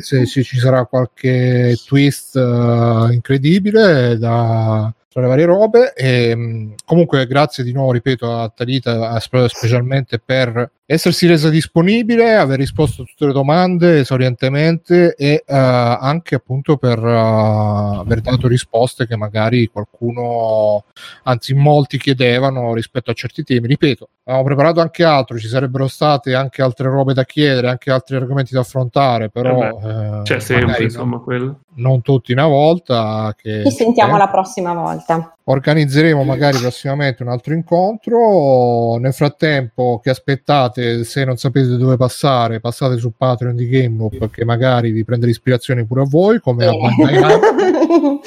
se, 0.00 0.26
se, 0.26 0.42
ci 0.42 0.58
sarà 0.58 0.84
qualche 0.84 1.76
twist 1.86 2.34
uh, 2.36 3.10
incredibile 3.12 4.16
da, 4.18 4.92
tra 5.08 5.22
le 5.22 5.28
varie 5.28 5.44
robe. 5.44 5.94
E, 5.94 6.74
comunque, 6.84 7.26
grazie 7.26 7.64
di 7.64 7.72
nuovo, 7.72 7.92
ripeto, 7.92 8.32
a 8.32 8.48
Talita, 8.48 9.18
specialmente 9.20 10.18
per 10.18 10.70
essersi 10.86 11.26
resa 11.26 11.48
disponibile, 11.48 12.34
aver 12.34 12.58
risposto 12.58 13.02
a 13.02 13.04
tutte 13.04 13.26
le 13.26 13.32
domande 13.32 14.00
esorientemente 14.00 15.14
e 15.14 15.42
uh, 15.46 15.54
anche 15.54 16.34
appunto 16.34 16.76
per 16.76 16.98
uh, 16.98 18.00
aver 18.00 18.20
dato 18.20 18.48
risposte 18.48 19.06
che 19.06 19.16
magari 19.16 19.66
qualcuno, 19.68 20.84
anzi 21.22 21.54
molti 21.54 21.98
chiedevano 21.98 22.74
rispetto 22.74 23.10
a 23.10 23.14
certi 23.14 23.42
temi. 23.44 23.66
Ripeto, 23.68 24.08
avevamo 24.24 24.46
preparato 24.46 24.80
anche 24.80 25.04
altro, 25.04 25.38
ci 25.38 25.48
sarebbero 25.48 25.88
state 25.88 26.34
anche 26.34 26.62
altre 26.62 26.88
robe 26.88 27.14
da 27.14 27.24
chiedere, 27.24 27.68
anche 27.68 27.90
altri 27.90 28.16
argomenti 28.16 28.52
da 28.52 28.60
affrontare, 28.60 29.30
però... 29.30 29.80
Eh, 29.80 30.22
c'è 30.22 30.40
sempre, 30.40 30.82
insomma, 30.82 31.16
non, 31.16 31.24
quello. 31.24 31.60
Non 31.74 32.02
tutti 32.02 32.32
una 32.32 32.46
volta. 32.46 33.34
Che, 33.36 33.62
Ci 33.64 33.70
sentiamo 33.70 34.16
eh, 34.16 34.18
la 34.18 34.28
prossima 34.28 34.74
volta. 34.74 35.36
Organizzeremo 35.44 36.24
magari 36.24 36.58
prossimamente 36.58 37.22
un 37.22 37.28
altro 37.28 37.52
incontro. 37.52 38.96
Nel 38.96 39.12
frattempo, 39.12 40.00
che 40.02 40.10
aspettate? 40.10 40.73
Se 40.74 41.24
non 41.24 41.36
sapete 41.36 41.76
dove 41.76 41.96
passare, 41.96 42.60
passate 42.60 42.96
su 42.96 43.12
Patreon 43.16 43.54
di 43.54 43.68
Game 43.68 43.96
Loop, 43.96 44.30
che 44.30 44.44
magari 44.44 44.90
vi 44.90 45.04
prende 45.04 45.26
l'ispirazione 45.26 45.84
pure 45.84 46.02
a 46.02 46.06
voi, 46.06 46.40
come 46.40 46.66
Bene. 46.66 46.86
a 46.86 46.90
Bandai 46.90 48.20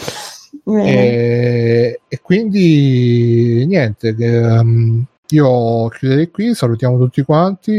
e, 0.88 2.02
e, 2.08 2.20
quindi 2.22 3.66
niente. 3.68 4.16
Um, 4.18 5.06
io 5.30 5.88
chiuderei 5.90 6.32
qui, 6.32 6.54
salutiamo 6.54 6.98
tutti 6.98 7.22
quanti. 7.24 7.72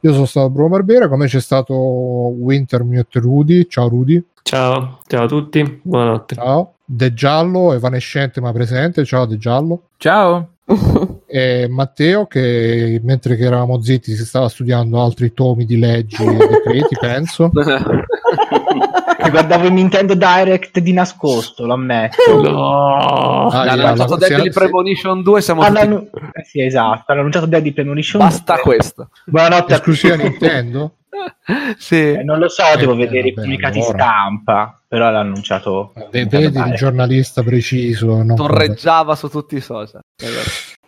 Io 0.00 0.12
sono 0.12 0.24
stato 0.24 0.50
Bruno 0.50 0.70
Barbera, 0.70 1.08
come 1.08 1.26
c'è 1.26 1.40
stato 1.40 1.74
Winter 1.74 2.84
Mute 2.84 3.18
Rudy. 3.18 3.66
Ciao 3.68 3.88
Rudy. 3.88 4.24
Ciao, 4.42 4.98
ciao 5.06 5.24
a 5.24 5.28
tutti, 5.28 5.80
buonanotte. 5.82 6.34
Ciao. 6.34 6.74
De 6.84 7.14
Giallo, 7.14 7.72
evanescente 7.72 8.40
ma 8.40 8.52
presente. 8.52 9.04
Ciao 9.04 9.26
De 9.26 9.36
Giallo. 9.36 9.88
Ciao. 9.96 10.48
e 11.34 11.66
Matteo 11.66 12.26
che 12.26 13.00
mentre 13.02 13.36
che 13.36 13.44
eravamo 13.44 13.80
zitti 13.80 14.14
si 14.14 14.26
stava 14.26 14.50
studiando 14.50 15.02
altri 15.02 15.32
tomi 15.32 15.64
di 15.64 15.78
leggi 15.78 16.22
e 16.22 16.36
decreti, 16.36 16.94
penso. 17.00 17.50
guardavo 19.30 19.66
il 19.66 19.72
Nintendo 19.72 20.12
Direct 20.12 20.78
di 20.80 20.92
nascosto, 20.92 21.64
lo 21.64 21.72
ammetto. 21.72 22.42
No. 22.42 23.48
Ah, 23.48 23.62
hanno 23.62 23.82
annunciato 23.82 24.16
Deadly 24.16 24.50
Premonition 24.50 25.22
2, 25.22 25.40
siamo 25.40 25.62
hanno 25.62 26.00
tutti... 26.00 26.20
eh, 26.34 26.44
sì, 26.44 26.60
esatto, 26.60 27.12
hanno 27.12 27.20
annunciato 27.20 27.46
Deadly 27.46 27.72
Premonition 27.72 28.20
Basta 28.20 28.54
2. 28.54 28.62
questo. 28.62 29.08
Buonanotte 29.24 29.72
esclusiva 29.72 30.16
Nintendo? 30.16 30.96
Sì. 31.78 32.12
Eh, 32.12 32.22
non 32.22 32.38
lo 32.38 32.48
so, 32.48 32.62
devo 32.76 32.92
eh, 32.92 32.96
vedere 32.96 33.28
i 33.28 33.34
pubblicati 33.34 33.78
allora. 33.78 33.98
stampa, 33.98 34.82
però 34.86 35.10
l'ha 35.10 35.20
annunciato. 35.20 35.92
Vedi 36.10 36.36
il 36.36 36.72
giornalista 36.76 37.42
preciso. 37.42 38.24
Torreggiava 38.34 39.14
su 39.14 39.28
tutti 39.28 39.56
i 39.56 39.60
social. 39.60 40.00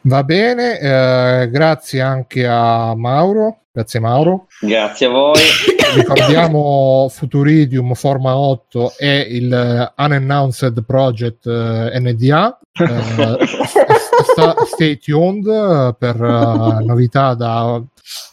Va 0.03 0.23
bene, 0.23 0.79
eh, 0.79 1.49
grazie 1.51 2.01
anche 2.01 2.47
a 2.47 2.95
Mauro. 2.95 3.61
Grazie 3.73 3.99
Mauro. 3.99 4.47
Grazie 4.61 5.07
a 5.07 5.11
voi. 5.11 5.41
Ricordiamo 5.97 7.09
Futuridium 7.11 7.95
Forma 7.95 8.37
8 8.37 8.93
e 8.97 9.19
il 9.19 9.93
Unannounced 9.97 10.85
Project 10.85 11.47
eh, 11.47 11.99
NDA. 11.99 12.59
Eh, 12.73 13.47
sta, 14.31 14.55
stay 14.67 14.99
tuned 14.99 15.97
per 15.97 16.21
uh, 16.21 16.85
novità 16.85 17.35
da 17.35 17.83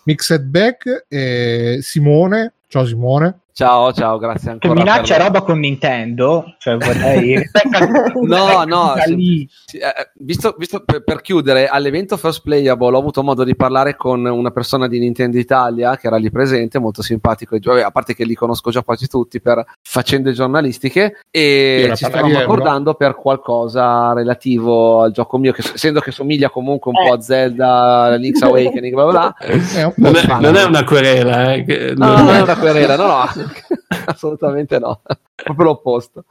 Mixed 0.05 0.43
Back 0.45 1.05
e 1.09 1.79
Simone. 1.81 2.51
Ciao 2.67 2.85
Simone. 2.85 3.35
Ciao, 3.53 3.91
ciao, 3.91 4.17
grazie 4.17 4.51
ancora. 4.51 4.73
Che 4.73 4.79
minaccia 4.79 5.15
per... 5.15 5.25
roba 5.25 5.41
con 5.41 5.59
Nintendo? 5.59 6.55
Cioè, 6.57 6.77
vorrei... 6.77 7.35
no, 8.23 8.63
no, 8.63 8.93
sì, 9.05 9.47
sì, 9.65 9.77
eh, 9.77 10.11
visto, 10.15 10.55
visto 10.57 10.83
per, 10.85 11.03
per, 11.03 11.21
chiudere, 11.21 11.67
all'evento 11.67 12.15
First 12.15 12.43
Playable 12.43 12.95
ho 12.95 12.99
avuto 12.99 13.23
modo 13.23 13.43
di 13.43 13.55
parlare 13.55 13.95
con 13.95 14.25
una 14.25 14.51
persona 14.51 14.87
di 14.87 14.99
Nintendo 14.99 15.37
Italia 15.37 15.97
che 15.97 16.07
era 16.07 16.15
lì 16.15 16.31
presente, 16.31 16.79
molto 16.79 17.01
simpatico, 17.01 17.57
a 17.71 17.91
parte 17.91 18.15
che 18.15 18.23
li 18.23 18.35
conosco 18.35 18.71
già 18.71 18.83
quasi 18.83 19.07
tutti 19.07 19.41
per 19.41 19.63
faccende 19.81 20.31
giornalistiche 20.31 21.19
e 21.29 21.91
ci 21.95 22.05
stavamo 22.05 22.37
accordando 22.37 22.93
per 22.93 23.15
qualcosa 23.15 24.13
relativo 24.13 25.01
al 25.01 25.11
gioco 25.11 25.37
mio, 25.37 25.51
che, 25.51 25.61
essendo 25.73 25.99
che 25.99 26.11
somiglia 26.11 26.49
comunque 26.49 26.91
un 26.91 27.03
eh. 27.03 27.07
po' 27.07 27.13
a 27.15 27.21
Zelda, 27.21 28.15
Link's 28.15 28.41
Awakening, 28.41 28.93
bla 28.93 29.05
bla 29.05 29.11
bla. 29.11 29.93
non, 29.97 30.15
è, 30.15 30.25
non, 30.39 30.55
è, 30.55 30.63
una 30.63 30.83
querela, 30.85 31.53
eh, 31.53 31.93
no, 31.97 32.15
non 32.15 32.29
è 32.29 32.41
una 32.41 32.57
querela, 32.57 32.95
no, 32.95 33.05
no. 33.05 33.40
assolutamente 34.05 34.79
no, 34.79 35.01
proprio 35.35 35.65
l'opposto. 35.65 36.25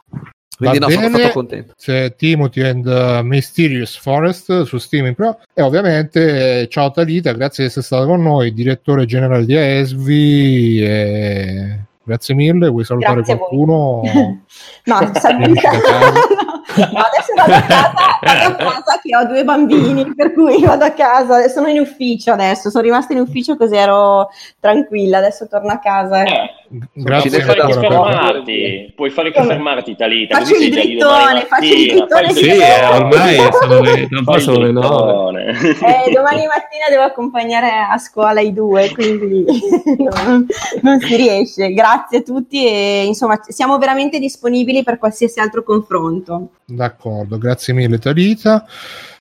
Quindi 0.57 0.79
Va 0.79 0.87
no, 0.87 0.93
bene, 0.95 1.03
sono 1.07 1.19
stato 1.19 1.33
contento. 1.33 1.75
C'è 1.77 2.15
Timothy 2.17 2.61
and 2.63 2.87
uh, 2.87 3.25
Mysterious 3.25 3.97
Forest 3.97 4.65
su 4.65 4.77
Steam 4.77 5.15
Pro 5.15 5.41
e 5.55 5.63
ovviamente 5.63 6.69
ciao 6.69 6.91
Talita, 6.91 7.33
grazie 7.33 7.65
di 7.65 7.71
essere 7.71 7.85
stato 7.85 8.07
con 8.07 8.23
noi, 8.23 8.53
direttore 8.53 9.07
generale 9.07 9.47
di 9.47 9.57
AESVI 9.57 10.83
e 10.83 11.81
Grazie 12.03 12.35
mille, 12.35 12.69
vuoi 12.69 12.85
salutare 12.85 13.17
Grazie 13.17 13.37
qualcuno? 13.37 14.03
no, 14.85 15.13
saluta. 15.15 15.71
no, 16.77 17.01
adesso 17.01 17.33
vado 17.37 17.55
a, 17.55 17.61
casa, 17.63 17.93
vado 18.21 18.47
a 18.49 18.55
casa 18.57 19.01
che 19.03 19.17
ho 19.17 19.25
due 19.27 19.45
bambini, 19.45 20.15
per 20.15 20.33
cui 20.33 20.63
vado 20.63 20.85
a 20.85 20.91
casa, 20.91 21.49
sono 21.49 21.69
in 21.69 21.81
ufficio 21.81 22.33
adesso, 22.33 22.71
sono 22.71 22.85
rimasta 22.85 23.13
in 23.13 23.21
ufficio 23.21 23.57
così 23.57 23.77
ero 23.77 24.29
tranquilla, 24.59 25.19
adesso 25.19 25.47
torno 25.49 25.73
a 25.73 25.79
casa. 25.79 26.23
Eh, 26.23 26.55
Grazie 26.93 27.31
puoi 27.31 27.43
fare 27.43 27.67
che 27.67 27.73
fermarti, 27.73 28.93
puoi 28.95 29.11
fare 29.11 29.33
che 29.33 29.43
fermarti 29.43 29.97
Talita, 29.97 30.39
faccio 30.39 30.55
il 30.57 30.71
drittone, 30.71 31.41
faccio 31.47 31.73
il 31.73 31.89
drittone. 31.89 32.33
Sì, 32.33 32.49
eh, 32.49 32.87
ormai 32.87 33.37
sono 33.53 33.81
le, 33.81 34.07
non 34.09 34.25
possono 34.25 34.59
le 34.59 34.73
nove. 34.73 35.49
Eh, 35.51 36.13
domani 36.13 36.47
mattina 36.47 36.89
devo 36.89 37.03
accompagnare 37.03 37.71
a 37.91 37.99
scuola 37.99 38.41
i 38.41 38.53
due, 38.53 38.91
quindi 38.93 39.45
non, 39.99 40.47
non 40.83 41.01
si 41.01 41.17
riesce. 41.17 41.73
Grazie 41.73 41.99
grazie 42.11 42.19
a 42.19 42.23
tutti 42.23 42.67
e 42.67 43.05
insomma 43.05 43.41
siamo 43.47 43.79
veramente 43.79 44.19
disponibili 44.19 44.83
per 44.83 44.99
qualsiasi 44.99 45.41
altro 45.41 45.63
confronto. 45.63 46.51
D'accordo, 46.75 47.39
grazie 47.39 47.75
mille 47.75 47.99
Talita. 47.99 48.65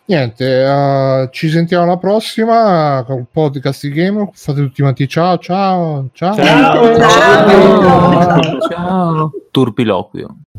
Niente, 0.05 0.63
uh, 0.63 1.30
ci 1.31 1.49
sentiamo 1.49 1.84
alla 1.84 1.97
prossima 1.97 3.03
con 3.05 3.19
il 3.19 3.27
podcast 3.31 3.85
di 3.85 3.93
Game. 3.93 4.30
Fate 4.34 4.59
tutti 4.59 4.81
quanti 4.81 5.07
ciao, 5.07 5.38
ciao, 5.38 6.09
ciao. 6.13 6.35
Ciao, 6.35 6.97
ciao. 6.97 7.09
ciao. 8.31 8.59
ciao. 8.67 9.31
Turpiloquio. 9.51 10.39